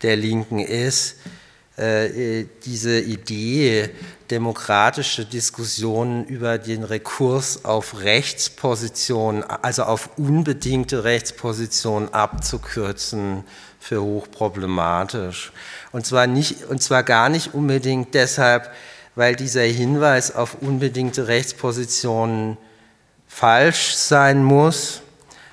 der 0.02 0.14
Linken 0.14 0.60
ist, 0.60 1.16
äh, 1.77 2.44
diese 2.64 3.01
Idee, 3.01 3.90
demokratische 4.31 5.24
Diskussionen 5.24 6.24
über 6.27 6.59
den 6.59 6.85
Rekurs 6.85 7.64
auf 7.64 7.98
Rechtspositionen, 8.01 9.43
also 9.43 9.82
auf 9.82 10.10
unbedingte 10.19 11.02
Rechtspositionen 11.02 12.14
abzukürzen, 12.14 13.43
für 13.81 14.01
hochproblematisch. 14.01 15.51
Und 15.90 16.06
zwar, 16.06 16.28
nicht, 16.28 16.66
und 16.66 16.81
zwar 16.81 17.02
gar 17.02 17.28
nicht 17.28 17.52
unbedingt 17.52 18.14
deshalb, 18.14 18.70
weil 19.14 19.36
dieser 19.36 19.62
Hinweis 19.62 20.34
auf 20.34 20.56
unbedingte 20.60 21.28
Rechtspositionen 21.28 22.56
falsch 23.28 23.94
sein 23.94 24.43
muss, 24.43 25.02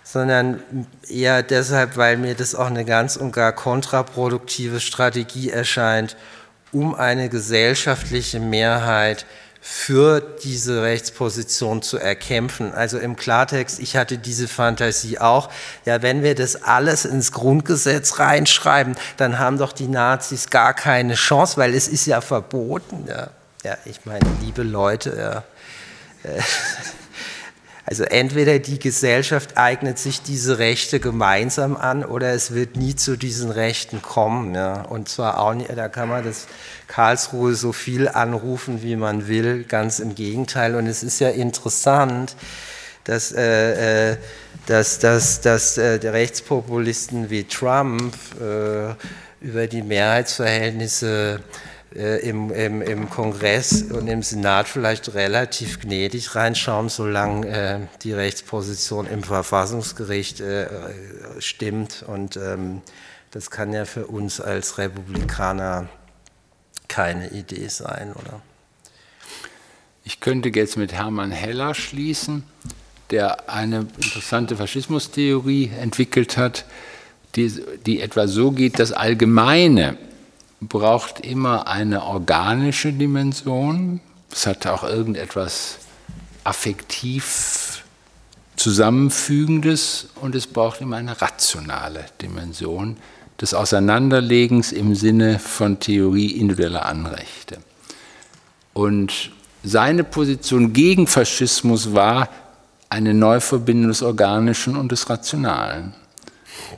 sondern 0.03 0.63
eher 1.07 1.43
deshalb, 1.43 1.97
weil 1.97 2.17
mir 2.17 2.35
das 2.35 2.55
auch 2.55 2.67
eine 2.67 2.85
ganz 2.85 3.15
und 3.15 3.31
gar 3.31 3.53
kontraproduktive 3.53 4.79
Strategie 4.79 5.49
erscheint, 5.49 6.17
um 6.71 6.95
eine 6.95 7.29
gesellschaftliche 7.29 8.39
Mehrheit 8.39 9.25
für 9.61 10.21
diese 10.21 10.81
Rechtsposition 10.83 11.81
zu 11.81 11.97
erkämpfen. 11.97 12.73
Also 12.73 12.97
im 12.97 13.17
Klartext, 13.17 13.79
ich 13.79 13.97
hatte 13.97 14.17
diese 14.17 14.47
Fantasie 14.47 15.19
auch, 15.19 15.49
ja, 15.85 16.01
wenn 16.01 16.23
wir 16.23 16.33
das 16.33 16.63
alles 16.63 17.05
ins 17.05 17.31
Grundgesetz 17.31 18.19
reinschreiben, 18.19 18.95
dann 19.17 19.37
haben 19.37 19.57
doch 19.57 19.73
die 19.73 19.87
Nazis 19.87 20.49
gar 20.49 20.73
keine 20.73 21.15
Chance, 21.15 21.57
weil 21.57 21.73
es 21.73 21.87
ist 21.87 22.05
ja 22.05 22.21
verboten. 22.21 23.05
Ja. 23.07 23.31
Ja, 23.63 23.77
ich 23.83 24.05
meine, 24.05 24.25
liebe 24.41 24.63
Leute, 24.63 25.15
ja. 25.17 25.43
Äh, 26.23 26.41
also 27.85 28.03
entweder 28.05 28.57
die 28.59 28.79
Gesellschaft 28.79 29.57
eignet 29.57 29.99
sich 29.99 30.21
diese 30.21 30.59
Rechte 30.59 31.01
gemeinsam 31.01 31.75
an 31.75 32.05
oder 32.05 32.31
es 32.31 32.53
wird 32.53 32.77
nie 32.77 32.95
zu 32.95 33.17
diesen 33.17 33.51
Rechten 33.51 34.01
kommen. 34.01 34.55
Ja. 34.55 34.83
Und 34.83 35.09
zwar 35.09 35.39
auch 35.39 35.53
nicht, 35.53 35.75
da 35.75 35.89
kann 35.89 36.07
man 36.07 36.23
das 36.23 36.47
Karlsruhe 36.87 37.53
so 37.53 37.73
viel 37.73 38.07
anrufen, 38.07 38.81
wie 38.81 38.95
man 38.95 39.27
will, 39.27 39.65
ganz 39.65 39.99
im 39.99 40.15
Gegenteil. 40.15 40.75
Und 40.75 40.87
es 40.87 41.03
ist 41.03 41.19
ja 41.19 41.29
interessant, 41.29 42.37
dass, 43.03 43.33
äh, 43.33 44.11
äh 44.11 44.17
dass, 44.67 44.99
dass, 44.99 45.41
dass 45.41 45.77
äh, 45.77 45.99
Rechtspopulisten 46.01 47.29
wie 47.29 47.43
Trump 47.43 48.13
äh, 48.39 48.93
über 49.41 49.67
die 49.67 49.81
Mehrheitsverhältnisse 49.81 51.39
äh, 51.41 51.69
im, 51.91 52.51
im, 52.51 52.81
im, 52.81 53.09
Kongress 53.09 53.81
und 53.81 54.07
im 54.07 54.21
Senat 54.21 54.67
vielleicht 54.67 55.13
relativ 55.15 55.79
gnädig 55.79 56.35
reinschauen, 56.35 56.89
solange 56.89 57.47
äh, 57.47 57.79
die 58.03 58.13
Rechtsposition 58.13 59.07
im 59.07 59.23
Verfassungsgericht 59.23 60.39
äh, 60.39 60.67
stimmt. 61.39 62.03
Und 62.05 62.37
ähm, 62.37 62.81
das 63.31 63.49
kann 63.49 63.73
ja 63.73 63.85
für 63.85 64.05
uns 64.05 64.39
als 64.39 64.77
Republikaner 64.77 65.89
keine 66.87 67.29
Idee 67.31 67.67
sein, 67.69 68.13
oder? 68.13 68.41
Ich 70.03 70.19
könnte 70.19 70.49
jetzt 70.49 70.77
mit 70.77 70.93
Hermann 70.93 71.31
Heller 71.31 71.73
schließen, 71.75 72.43
der 73.11 73.49
eine 73.49 73.87
interessante 73.97 74.57
Faschismustheorie 74.57 75.71
entwickelt 75.79 76.37
hat, 76.37 76.65
die, 77.35 77.51
die 77.85 78.01
etwa 78.01 78.27
so 78.27 78.51
geht, 78.51 78.79
das 78.79 78.91
Allgemeine 78.91 79.97
braucht 80.61 81.21
immer 81.21 81.67
eine 81.67 82.03
organische 82.03 82.91
Dimension. 82.91 84.01
Es 84.31 84.45
hat 84.45 84.67
auch 84.67 84.83
irgendetwas 84.83 85.79
affektiv 86.43 87.83
Zusammenfügendes 88.55 90.09
und 90.21 90.35
es 90.35 90.45
braucht 90.45 90.81
immer 90.81 90.97
eine 90.97 91.21
rationale 91.21 92.05
Dimension 92.21 92.97
des 93.39 93.53
Auseinanderlegens 93.53 94.73
im 94.73 94.95
Sinne 94.95 95.39
von 95.39 95.79
Theorie 95.79 96.31
individueller 96.31 96.85
Anrechte. 96.85 97.59
Und 98.73 99.31
seine 99.63 100.03
Position 100.03 100.73
gegen 100.73 101.07
Faschismus 101.07 101.93
war 101.93 102.27
eine 102.89 103.13
Neuverbindung 103.13 103.89
des 103.89 104.01
Organischen 104.03 104.75
und 104.75 104.91
des 104.91 105.09
Rationalen. 105.09 105.93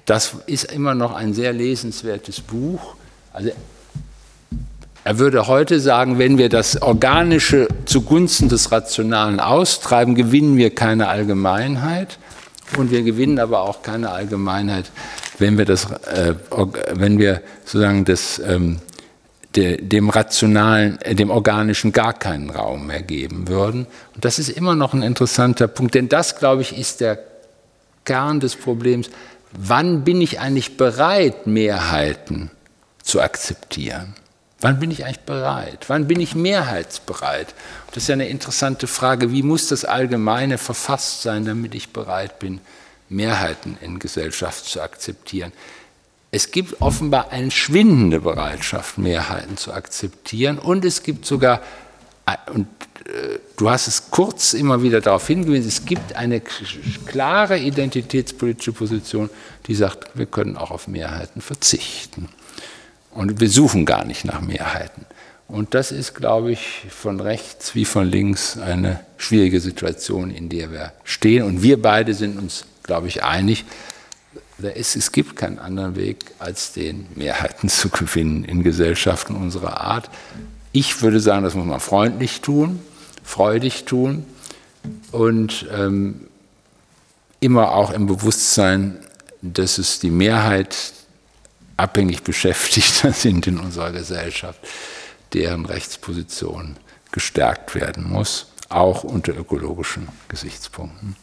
Das 0.05 0.35
ist 0.45 0.71
immer 0.71 0.93
noch 0.93 1.13
ein 1.13 1.33
sehr 1.33 1.53
lesenswertes 1.53 2.41
Buch. 2.41 2.95
Also 3.33 3.51
er 5.03 5.17
würde 5.17 5.47
heute 5.47 5.79
sagen, 5.79 6.19
wenn 6.19 6.37
wir 6.37 6.49
das 6.49 6.81
Organische 6.81 7.67
zugunsten 7.85 8.49
des 8.49 8.71
Rationalen 8.71 9.39
austreiben, 9.39 10.13
gewinnen 10.13 10.57
wir 10.57 10.75
keine 10.75 11.07
Allgemeinheit 11.07 12.19
und 12.77 12.91
wir 12.91 13.01
gewinnen 13.01 13.39
aber 13.39 13.61
auch 13.61 13.81
keine 13.81 14.11
Allgemeinheit, 14.11 14.91
wenn 15.39 15.57
wir, 15.57 15.65
das, 15.65 15.91
äh, 15.91 16.35
wenn 16.93 17.17
wir 17.17 17.41
sozusagen 17.65 18.05
das, 18.05 18.39
ähm, 18.45 18.77
de, 19.55 19.81
dem 19.81 20.09
Rationalen, 20.09 21.01
äh, 21.01 21.15
dem 21.15 21.31
Organischen 21.31 21.91
gar 21.91 22.13
keinen 22.13 22.51
Raum 22.51 22.87
mehr 22.87 23.01
geben 23.01 23.47
würden. 23.47 23.87
Und 24.15 24.23
das 24.23 24.37
ist 24.37 24.49
immer 24.49 24.75
noch 24.75 24.93
ein 24.93 25.01
interessanter 25.01 25.67
Punkt, 25.67 25.95
denn 25.95 26.09
das, 26.09 26.37
glaube 26.37 26.61
ich, 26.61 26.77
ist 26.77 27.01
der 27.01 27.19
Kern 28.05 28.39
des 28.39 28.55
Problems. 28.55 29.09
Wann 29.51 30.03
bin 30.03 30.21
ich 30.21 30.39
eigentlich 30.39 30.77
bereit, 30.77 31.47
Mehrheiten 31.47 32.51
zu 33.03 33.19
akzeptieren? 33.19 34.13
Wann 34.61 34.79
bin 34.79 34.91
ich 34.91 35.05
eigentlich 35.05 35.21
bereit? 35.21 35.85
Wann 35.87 36.07
bin 36.07 36.19
ich 36.19 36.35
mehrheitsbereit? 36.35 37.53
Das 37.87 38.03
ist 38.03 38.09
ja 38.09 38.13
eine 38.13 38.29
interessante 38.29 38.85
Frage. 38.85 39.31
Wie 39.31 39.41
muss 39.41 39.67
das 39.67 39.85
Allgemeine 39.85 40.59
verfasst 40.59 41.23
sein, 41.23 41.45
damit 41.45 41.73
ich 41.73 41.89
bereit 41.89 42.37
bin, 42.37 42.61
Mehrheiten 43.09 43.77
in 43.81 43.97
Gesellschaft 43.97 44.65
zu 44.65 44.81
akzeptieren? 44.81 45.51
Es 46.29 46.51
gibt 46.51 46.79
offenbar 46.79 47.31
eine 47.31 47.49
schwindende 47.51 48.21
Bereitschaft, 48.21 48.99
Mehrheiten 48.99 49.57
zu 49.57 49.73
akzeptieren. 49.73 50.59
Und 50.59 50.85
es 50.85 51.01
gibt 51.01 51.25
sogar, 51.25 51.61
äh, 52.27 52.51
und 52.51 52.67
äh, 53.05 53.39
du 53.57 53.69
hast 53.69 53.87
es 53.87 54.11
kurz 54.11 54.53
immer 54.53 54.83
wieder 54.83 55.01
darauf 55.01 55.25
hingewiesen, 55.25 55.67
es 55.67 55.85
gibt 55.85 56.15
eine 56.15 56.39
klare 56.39 57.57
identitätspolitische 57.57 58.73
Position, 58.73 59.29
die 59.65 59.75
sagt, 59.75 60.17
wir 60.17 60.27
können 60.27 60.55
auch 60.55 60.71
auf 60.71 60.87
Mehrheiten 60.87 61.41
verzichten. 61.41 62.29
Und 63.11 63.39
wir 63.39 63.49
suchen 63.49 63.85
gar 63.85 64.05
nicht 64.05 64.25
nach 64.25 64.41
Mehrheiten. 64.41 65.05
Und 65.47 65.73
das 65.73 65.91
ist, 65.91 66.15
glaube 66.15 66.51
ich, 66.51 66.85
von 66.89 67.19
rechts 67.19 67.75
wie 67.75 67.83
von 67.83 68.07
links 68.07 68.57
eine 68.57 69.01
schwierige 69.17 69.59
Situation, 69.59 70.31
in 70.31 70.47
der 70.47 70.71
wir 70.71 70.93
stehen. 71.03 71.43
Und 71.43 71.61
wir 71.61 71.81
beide 71.81 72.13
sind 72.13 72.37
uns, 72.37 72.65
glaube 72.83 73.07
ich, 73.07 73.23
einig, 73.23 73.65
ist, 74.69 74.95
es 74.95 75.11
gibt 75.11 75.35
keinen 75.35 75.59
anderen 75.59 75.95
Weg, 75.95 76.25
als 76.39 76.71
den 76.71 77.07
Mehrheiten 77.15 77.67
zu 77.67 77.89
gewinnen 77.89 78.45
in 78.45 78.63
Gesellschaften 78.63 79.35
unserer 79.35 79.81
Art. 79.81 80.09
Ich 80.71 81.01
würde 81.01 81.19
sagen, 81.19 81.43
das 81.43 81.55
muss 81.55 81.65
man 81.65 81.79
freundlich 81.79 82.41
tun, 82.41 82.79
freudig 83.23 83.85
tun 83.85 84.25
und 85.11 85.67
ähm, 85.73 86.27
immer 87.39 87.71
auch 87.73 87.91
im 87.91 88.05
Bewusstsein, 88.05 88.97
dass 89.41 89.79
es 89.79 89.99
die 89.99 90.11
Mehrheit 90.11 90.93
abhängig 91.81 92.23
Beschäftigter 92.23 93.11
sind 93.13 93.47
in 93.47 93.59
unserer 93.59 93.91
Gesellschaft 93.91 94.59
deren 95.33 95.65
Rechtsposition 95.65 96.75
gestärkt 97.11 97.75
werden 97.75 98.09
muss, 98.09 98.47
auch 98.69 99.03
unter 99.03 99.35
ökologischen 99.37 100.07
Gesichtspunkten. 100.27 101.15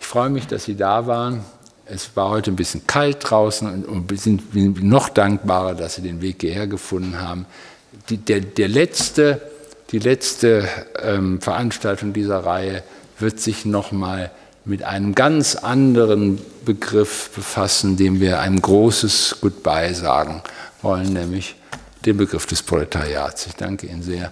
Ich 0.00 0.06
freue 0.06 0.30
mich, 0.30 0.46
dass 0.46 0.64
Sie 0.64 0.76
da 0.76 1.06
waren. 1.06 1.44
Es 1.86 2.16
war 2.16 2.30
heute 2.30 2.50
ein 2.50 2.56
bisschen 2.56 2.86
kalt 2.86 3.18
draußen 3.20 3.84
und 3.84 4.10
wir 4.10 4.18
sind 4.18 4.54
noch 4.82 5.08
dankbarer, 5.08 5.74
dass 5.74 5.96
Sie 5.96 6.02
den 6.02 6.20
Weg 6.20 6.40
hierher 6.40 6.66
gefunden 6.66 7.20
haben. 7.20 7.46
Die, 8.08 8.18
der, 8.18 8.40
der 8.40 8.68
letzte, 8.68 9.40
die 9.90 9.98
letzte 9.98 10.68
ähm, 11.02 11.40
Veranstaltung 11.40 12.12
dieser 12.12 12.44
Reihe 12.44 12.82
wird 13.18 13.40
sich 13.40 13.64
nochmal 13.64 14.30
mit 14.68 14.82
einem 14.82 15.14
ganz 15.14 15.56
anderen 15.56 16.38
Begriff 16.64 17.30
befassen, 17.34 17.96
dem 17.96 18.20
wir 18.20 18.40
ein 18.40 18.60
großes 18.60 19.38
Goodbye 19.40 19.94
sagen 19.94 20.42
wollen, 20.82 21.12
nämlich 21.14 21.56
den 22.04 22.18
Begriff 22.18 22.46
des 22.46 22.62
Proletariats. 22.62 23.46
Ich 23.46 23.54
danke 23.54 23.86
Ihnen 23.86 24.02
sehr 24.02 24.30